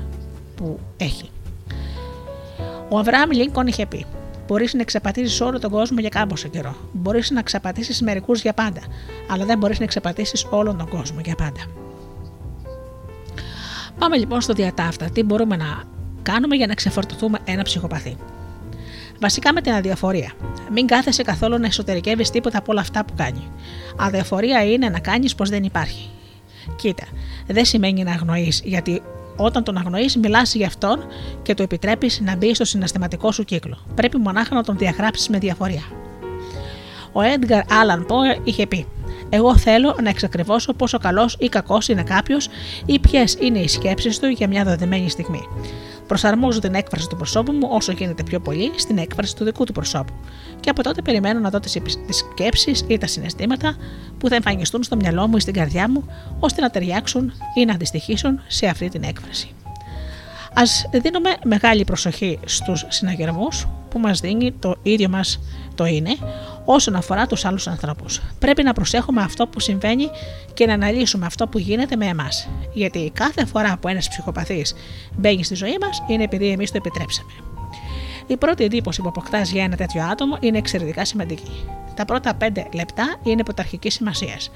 που 0.56 0.78
έχει. 0.96 1.30
Ο 2.88 2.98
Αβραάμ 2.98 3.30
Λίνκον 3.30 3.66
είχε 3.66 3.86
πει: 3.86 4.06
Μπορείς 4.48 4.74
να 4.74 4.80
εξαπατήσεις 4.80 5.40
όλο 5.40 5.58
τον 5.58 5.70
κόσμο 5.70 5.98
για 6.00 6.08
κάμποσο 6.08 6.48
καιρό. 6.48 6.76
Μπορείς 6.92 7.30
να 7.30 7.38
εξαπατήσεις 7.38 8.02
μερικούς 8.02 8.40
για 8.40 8.52
πάντα, 8.52 8.80
αλλά 9.30 9.44
δεν 9.44 9.58
μπορείς 9.58 9.78
να 9.78 9.84
εξαπατήσεις 9.84 10.46
όλον 10.50 10.78
τον 10.78 10.88
κόσμο 10.88 11.20
για 11.24 11.34
πάντα. 11.34 11.60
Πάμε 13.98 14.16
λοιπόν 14.16 14.40
στο 14.40 14.52
διατάφτα. 14.52 15.10
Τι 15.10 15.22
μπορούμε 15.22 15.56
να 15.56 15.82
κάνουμε 16.22 16.56
για 16.56 16.66
να 16.66 16.74
ξεφορτωθούμε 16.74 17.38
ένα 17.44 17.62
ψυχοπαθή; 17.62 18.16
Βασικά 19.20 19.52
με 19.52 19.60
την 19.60 19.72
αδιαφορία. 19.72 20.32
Μην 20.72 20.86
κάθεσαι 20.86 21.22
καθόλου 21.22 21.58
να 21.58 21.66
εσωτερικεύεις 21.66 22.30
τίποτα 22.30 22.58
από 22.58 22.72
όλα 22.72 22.80
αυτά 22.80 23.04
που 23.04 23.12
κάνει. 23.16 23.50
Αδιαφορία 23.96 24.64
είναι 24.64 24.88
να 24.88 24.98
κάνεις 24.98 25.34
πως 25.34 25.48
δεν 25.48 25.64
υπάρχει. 25.64 26.10
Κοίτα, 26.76 27.04
δεν 27.46 27.64
σημαίνει 27.64 28.02
να 28.02 28.12
αγνοείς, 28.12 28.60
γιατί 28.64 29.02
όταν 29.40 29.64
τον 29.64 29.76
αγνοείς, 29.76 30.16
μιλάς 30.16 30.54
για 30.54 30.66
αυτόν 30.66 31.06
και 31.42 31.54
του 31.54 31.62
επιτρέπεις 31.62 32.20
να 32.20 32.36
μπει 32.36 32.54
στο 32.54 32.64
συναισθηματικό 32.64 33.32
σου 33.32 33.44
κύκλο. 33.44 33.78
Πρέπει 33.94 34.18
μονάχα 34.18 34.54
να 34.54 34.62
τον 34.62 34.78
διαγράψεις 34.78 35.28
με 35.28 35.38
διαφορία. 35.38 35.82
Ο 37.12 37.20
Edgar 37.20 37.60
Allan 37.60 38.00
Poe 38.06 38.40
είχε 38.44 38.66
πει: 38.66 38.86
Εγώ 39.28 39.56
θέλω 39.56 39.96
να 40.02 40.08
εξακριβώσω 40.08 40.72
πόσο 40.72 40.98
καλός 40.98 41.36
ή 41.38 41.48
κακός 41.48 41.88
είναι 41.88 42.02
κάποιος 42.02 42.48
ή 42.86 42.98
ποιες 42.98 43.36
είναι 43.40 43.58
οι 43.58 43.68
σκέψεις 43.68 44.18
του 44.18 44.26
για 44.26 44.48
μια 44.48 44.64
δεδομένη 44.64 45.10
στιγμή. 45.10 45.42
Προσαρμόζω 46.08 46.60
την 46.60 46.74
έκφραση 46.74 47.08
του 47.08 47.16
προσώπου 47.16 47.52
μου 47.52 47.68
όσο 47.70 47.92
γίνεται 47.92 48.22
πιο 48.22 48.40
πολύ 48.40 48.72
στην 48.76 48.98
έκφραση 48.98 49.36
του 49.36 49.44
δικού 49.44 49.64
του 49.64 49.72
προσώπου. 49.72 50.12
Και 50.60 50.70
από 50.70 50.82
τότε 50.82 51.02
περιμένω 51.02 51.40
να 51.40 51.50
δω 51.50 51.60
τις 51.60 51.78
σκέψεις 52.10 52.84
ή 52.86 52.98
τα 52.98 53.06
συναισθήματα 53.06 53.76
που 54.18 54.28
θα 54.28 54.34
εμφανιστούν 54.34 54.82
στο 54.82 54.96
μυαλό 54.96 55.26
μου 55.26 55.36
ή 55.36 55.40
στην 55.40 55.54
καρδιά 55.54 55.90
μου, 55.90 56.04
ώστε 56.40 56.60
να 56.60 56.70
ταιριάξουν 56.70 57.32
ή 57.54 57.64
να 57.64 57.72
αντιστοιχίσουν 57.72 58.40
σε 58.46 58.66
αυτή 58.66 58.88
την 58.88 59.02
έκφραση. 59.02 59.54
Α 60.58 60.62
δίνουμε 61.00 61.36
μεγάλη 61.44 61.84
προσοχή 61.84 62.38
στους 62.44 62.84
συναγερμούς 62.88 63.68
που 63.90 63.98
μας 63.98 64.20
δίνει 64.20 64.52
το 64.52 64.76
ίδιο 64.82 65.08
μας 65.08 65.40
το 65.74 65.84
είναι 65.84 66.16
όσον 66.64 66.94
αφορά 66.94 67.26
τους 67.26 67.44
άλλους 67.44 67.66
ανθρώπους. 67.66 68.20
Πρέπει 68.38 68.62
να 68.62 68.72
προσέχουμε 68.72 69.22
αυτό 69.22 69.46
που 69.46 69.60
συμβαίνει 69.60 70.10
και 70.54 70.66
να 70.66 70.72
αναλύσουμε 70.72 71.26
αυτό 71.26 71.46
που 71.46 71.58
γίνεται 71.58 71.96
με 71.96 72.06
εμάς. 72.06 72.48
Γιατί 72.72 73.10
κάθε 73.14 73.44
φορά 73.46 73.78
που 73.80 73.88
ένας 73.88 74.08
ψυχοπαθής 74.08 74.74
μπαίνει 75.16 75.44
στη 75.44 75.54
ζωή 75.54 75.78
μας 75.80 76.02
είναι 76.08 76.22
επειδή 76.22 76.48
εμείς 76.48 76.70
το 76.70 76.76
επιτρέψαμε. 76.76 77.47
Η 78.30 78.36
πρώτη 78.36 78.64
εντύπωση 78.64 79.02
που 79.02 79.08
αποκτάς 79.08 79.50
για 79.50 79.64
ένα 79.64 79.76
τέτοιο 79.76 80.04
άτομο 80.04 80.36
είναι 80.40 80.58
εξαιρετικά 80.58 81.04
σημαντική. 81.04 81.66
Τα 81.94 82.04
πρώτα 82.04 82.36
5 82.40 82.48
λεπτά 82.74 83.16
είναι 83.22 83.42
πρωταρχικής 83.42 83.94
σημασίας. 83.94 84.50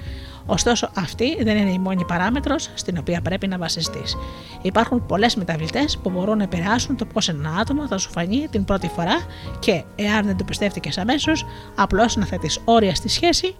Ωστόσο, 0.45 0.89
αυτή 0.95 1.43
δεν 1.43 1.57
είναι 1.57 1.71
η 1.71 1.79
μόνη 1.79 2.05
παράμετρος 2.05 2.69
στην 2.73 2.97
οποία 2.97 3.21
πρέπει 3.21 3.47
να 3.47 3.57
βασιστείς. 3.57 4.17
Υπάρχουν 4.61 5.05
πολλές 5.05 5.35
μεταβλητές 5.35 5.97
που 5.97 6.09
μπορούν 6.09 6.37
να 6.37 6.43
επηρεάσουν 6.43 6.97
το 6.97 7.05
πώς 7.05 7.29
ένα 7.29 7.55
άτομο 7.59 7.87
θα 7.87 7.97
σου 7.97 8.09
φανεί 8.11 8.47
την 8.51 8.65
πρώτη 8.65 8.87
φορά 8.87 9.25
και, 9.59 9.83
εάν 9.95 10.25
δεν 10.25 10.37
το 10.37 10.43
πιστεύτηκες 10.43 10.97
αμέσως, 10.97 11.45
απλώς 11.75 12.15
να 12.15 12.25
θέτεις 12.25 12.59
όρια 12.65 12.95
στη 12.95 13.09
σχέση, 13.09 13.55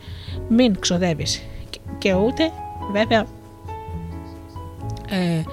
μην 0.49 0.80
ξοδεύεις 0.80 1.44
και 1.98 2.14
ούτε 2.14 2.52
βέβαια 2.91 3.26
ε, 5.10 5.35
ε, 5.35 5.44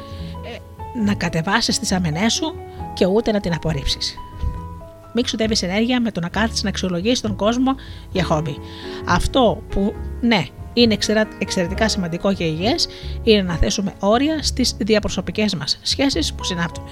να 1.05 1.15
κατεβάσεις 1.15 1.79
τις 1.79 1.93
αμενές 1.93 2.33
σου 2.33 2.55
και 2.95 3.07
ούτε 3.07 3.33
να 3.33 3.41
την 3.41 3.55
απορρίψεις. 3.55 4.17
Μην 5.15 5.25
ξοδεύεις 5.25 5.63
ενέργεια 5.63 6.01
με 6.01 6.11
το 6.11 6.21
να 6.21 6.29
κάθεσαι 6.29 6.61
να 6.63 6.69
αξιολογήσεις 6.69 7.21
τον 7.21 7.37
κόσμο 7.37 7.75
για 8.13 8.25
χόμπι. 8.25 8.57
Αυτό 9.07 9.63
που 9.69 9.95
ναι, 10.21 10.47
είναι 10.73 10.97
εξαιρετικά 11.39 11.89
σημαντικό 11.89 12.35
και 12.35 12.45
υγιές 12.45 12.89
είναι 13.23 13.43
να 13.43 13.55
θέσουμε 13.55 13.95
όρια 13.99 14.43
στις 14.43 14.77
διαπροσωπικές 14.79 15.55
μας 15.55 15.79
σχέσεις 15.83 16.35
που 16.35 16.45
συνάπτουμε. 16.45 16.91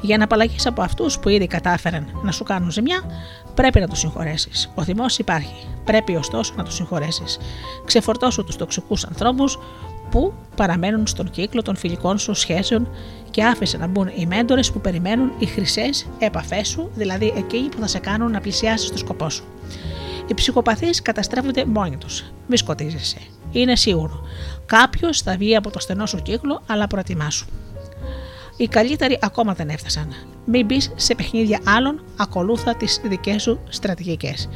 Για 0.00 0.16
να 0.18 0.24
απαλλαγείς 0.24 0.66
από 0.66 0.82
αυτούς 0.82 1.18
που 1.18 1.28
ήδη 1.28 1.46
κατάφεραν 1.46 2.20
να 2.22 2.32
σου 2.32 2.44
κάνουν 2.44 2.70
ζημιά, 2.70 3.02
πρέπει 3.54 3.80
να 3.80 3.88
τους 3.88 3.98
συγχωρέσεις. 3.98 4.70
Ο 4.74 4.82
θυμός 4.82 5.18
υπάρχει. 5.18 5.66
Πρέπει 5.84 6.16
ωστόσο 6.16 6.54
να 6.56 6.64
τους 6.64 6.74
συγχωρέσεις. 6.74 7.38
Ξεφορτώσου 7.84 8.44
τους 8.44 8.56
τοξικούς 8.56 9.04
ανθρώπους 9.04 9.58
που 10.10 10.32
παραμένουν 10.56 11.06
στον 11.06 11.30
κύκλο 11.30 11.62
των 11.62 11.76
φιλικών 11.76 12.18
σου 12.18 12.34
σχέσεων 12.34 12.88
και 13.30 13.44
άφησε 13.44 13.76
να 13.76 13.86
μπουν 13.86 14.10
οι 14.14 14.26
μέντορες 14.26 14.70
που 14.72 14.80
περιμένουν 14.80 15.32
οι 15.38 15.46
χρυσές 15.46 16.06
επαφές 16.18 16.68
σου, 16.68 16.90
δηλαδή 16.94 17.32
εκείνοι 17.36 17.68
που 17.68 17.80
θα 17.80 17.86
σε 17.86 17.98
κάνουν 17.98 18.30
να 18.30 18.40
πλησιάσεις 18.40 18.90
το 18.90 18.98
σκοπό 18.98 19.30
σου. 19.30 19.44
Οι 20.26 20.34
ψυχοπαθείς 20.34 21.02
καταστρέφονται 21.02 21.64
μόνοι 21.64 21.96
τους. 21.96 22.24
Μη 22.46 22.56
σκοτίζεσαι. 22.56 23.18
Είναι 23.52 23.76
σίγουρο. 23.76 24.20
Κάποιος 24.66 25.22
θα 25.22 25.36
βγει 25.36 25.56
από 25.56 25.70
το 25.70 25.78
στενό 25.78 26.06
σου 26.06 26.22
κύκλο, 26.22 26.62
αλλά 26.66 26.86
προετοιμάσου. 26.86 27.46
Οι 28.56 28.68
καλύτεροι 28.68 29.18
ακόμα 29.22 29.54
δεν 29.54 29.68
έφτασαν. 29.68 30.12
Μην 30.44 30.66
μπεις 30.66 30.92
σε 30.96 31.14
παιχνίδια 31.14 31.60
άλλων, 31.64 32.02
ακολούθα 32.16 32.74
τις 32.74 33.00
δικές 33.04 33.42
σου 33.42 33.60
στρατηγικές. 33.68 34.48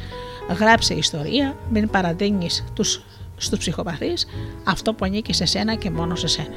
Γράψε 0.59 0.93
ιστορία, 0.93 1.55
μην 1.69 1.89
παραδίνει 1.89 2.47
τους, 2.73 3.03
στους 3.37 3.59
ψυχοπαθείς 3.59 4.27
αυτό 4.63 4.93
που 4.93 5.05
ανήκει 5.05 5.33
σε 5.33 5.45
σένα 5.45 5.75
και 5.75 5.89
μόνο 5.89 6.15
σε 6.15 6.27
σένα. 6.27 6.55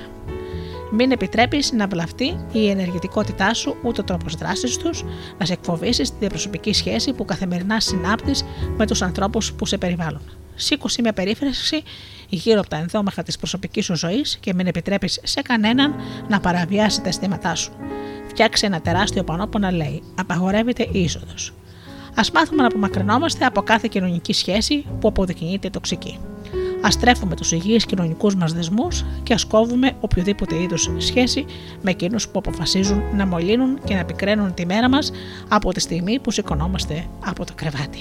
Μην 0.90 1.10
επιτρέπεις 1.10 1.72
να 1.72 1.86
βλαφτεί 1.86 2.46
η 2.52 2.68
ενεργητικότητά 2.70 3.54
σου 3.54 3.76
ούτε 3.82 4.00
ο 4.00 4.04
τρόπος 4.04 4.34
δράσης 4.34 4.76
τους, 4.76 5.04
να 5.38 5.44
σε 5.44 5.52
εκφοβήσεις 5.52 6.10
τη 6.10 6.16
διαπροσωπική 6.18 6.72
σχέση 6.72 7.12
που 7.12 7.24
καθημερινά 7.24 7.80
συνάπτεις 7.80 8.44
με 8.76 8.86
τους 8.86 9.02
ανθρώπους 9.02 9.52
που 9.52 9.66
σε 9.66 9.78
περιβάλλουν. 9.78 10.20
Σήκωσε 10.54 11.00
μια 11.02 11.12
περίφραση 11.12 11.82
γύρω 12.28 12.60
από 12.60 12.68
τα 12.68 12.76
ενδόμαχα 12.76 13.22
της 13.22 13.36
προσωπικής 13.36 13.84
σου 13.84 13.96
ζωής 13.96 14.36
και 14.40 14.54
μην 14.54 14.66
επιτρέπεις 14.66 15.20
σε 15.22 15.42
κανέναν 15.42 15.94
να 16.28 16.40
παραβιάσει 16.40 17.00
τα 17.00 17.08
αισθήματά 17.08 17.54
σου. 17.54 17.72
Φτιάξε 18.28 18.66
ένα 18.66 18.80
τεράστιο 18.80 19.24
πανό 19.24 19.46
που 19.46 19.58
να 19.58 19.70
λέει: 19.70 20.02
Απαγορεύεται 20.14 20.88
η 20.92 21.00
είσοδος. 21.02 21.52
Α 22.14 22.22
μάθουμε 22.34 22.62
να 22.62 22.68
απομακρυνόμαστε 22.68 23.44
από 23.44 23.62
κάθε 23.62 23.88
κοινωνική 23.90 24.32
σχέση 24.32 24.86
που 25.00 25.08
αποδεικνύεται 25.08 25.70
τοξική. 25.70 26.18
Α 26.86 26.88
τρέφουμε 27.00 27.36
τους 27.36 27.52
υγιείς 27.52 27.86
κοινωνικούς 27.86 28.34
μας 28.34 28.52
δεσμούς 28.52 29.04
και 29.22 29.32
ας 29.34 29.44
κόβουμε 29.44 29.92
οποιοδήποτε 30.00 30.62
είδους 30.62 30.90
σχέση 30.98 31.44
με 31.82 31.90
εκείνους 31.90 32.28
που 32.28 32.38
αποφασίζουν 32.38 33.02
να 33.16 33.26
μολύνουν 33.26 33.78
και 33.84 33.94
να 33.94 34.04
πικραίνουν 34.04 34.54
τη 34.54 34.66
μέρα 34.66 34.88
μας 34.88 35.12
από 35.48 35.72
τη 35.72 35.80
στιγμή 35.80 36.18
που 36.18 36.30
σηκωνόμαστε 36.30 37.06
από 37.24 37.44
το 37.44 37.52
κρεβάτι. 37.54 37.98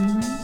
Mm-hmm. 0.00 0.40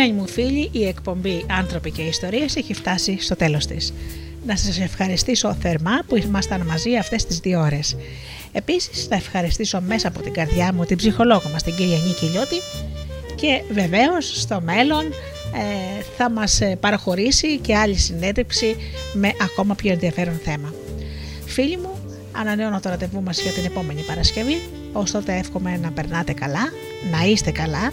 Αγαπημένοι 0.00 0.26
μου 0.26 0.32
φίλοι, 0.32 0.68
η 0.72 0.86
εκπομπή 0.86 1.44
«Άνθρωποι 1.50 1.90
και 1.90 2.02
Ιστορίες» 2.02 2.56
έχει 2.56 2.74
φτάσει 2.74 3.16
στο 3.20 3.36
τέλος 3.36 3.66
της. 3.66 3.92
Να 4.46 4.56
σας 4.56 4.80
ευχαριστήσω 4.80 5.56
θερμά 5.60 6.02
που 6.06 6.16
ήμασταν 6.16 6.60
μαζί 6.60 6.96
αυτές 6.96 7.24
τις 7.24 7.38
δύο 7.38 7.60
ώρες. 7.60 7.96
Επίσης, 8.52 9.04
θα 9.04 9.14
ευχαριστήσω 9.14 9.80
μέσα 9.80 10.08
από 10.08 10.22
την 10.22 10.32
καρδιά 10.32 10.72
μου 10.72 10.84
την 10.84 10.96
ψυχολόγο 10.96 11.48
μας, 11.52 11.62
την 11.62 11.74
κυρία 11.74 11.98
Νίκη 11.98 12.24
Λιώτη 12.24 12.56
και 13.34 13.62
βεβαίως 13.72 14.40
στο 14.40 14.60
μέλλον 14.60 15.04
ε, 15.04 16.02
θα 16.16 16.30
μας 16.30 16.60
ε, 16.60 16.76
παραχωρήσει 16.80 17.58
και 17.58 17.76
άλλη 17.76 17.96
συνέντευξη 17.96 18.76
με 19.12 19.32
ακόμα 19.40 19.74
πιο 19.74 19.92
ενδιαφέρον 19.92 20.40
θέμα. 20.44 20.74
Φίλοι 21.46 21.76
μου, 21.76 21.94
ανανεώνω 22.32 22.80
το 22.80 22.88
ραντεβού 22.88 23.22
μας 23.22 23.40
για 23.40 23.52
την 23.52 23.64
επόμενη 23.64 24.02
Παρασκευή. 24.02 24.60
Ως 24.92 25.10
τότε 25.10 25.36
εύχομαι 25.36 25.78
να 25.82 25.90
περνάτε 25.90 26.32
καλά, 26.32 26.68
να 27.10 27.26
είστε 27.26 27.50
καλά 27.50 27.92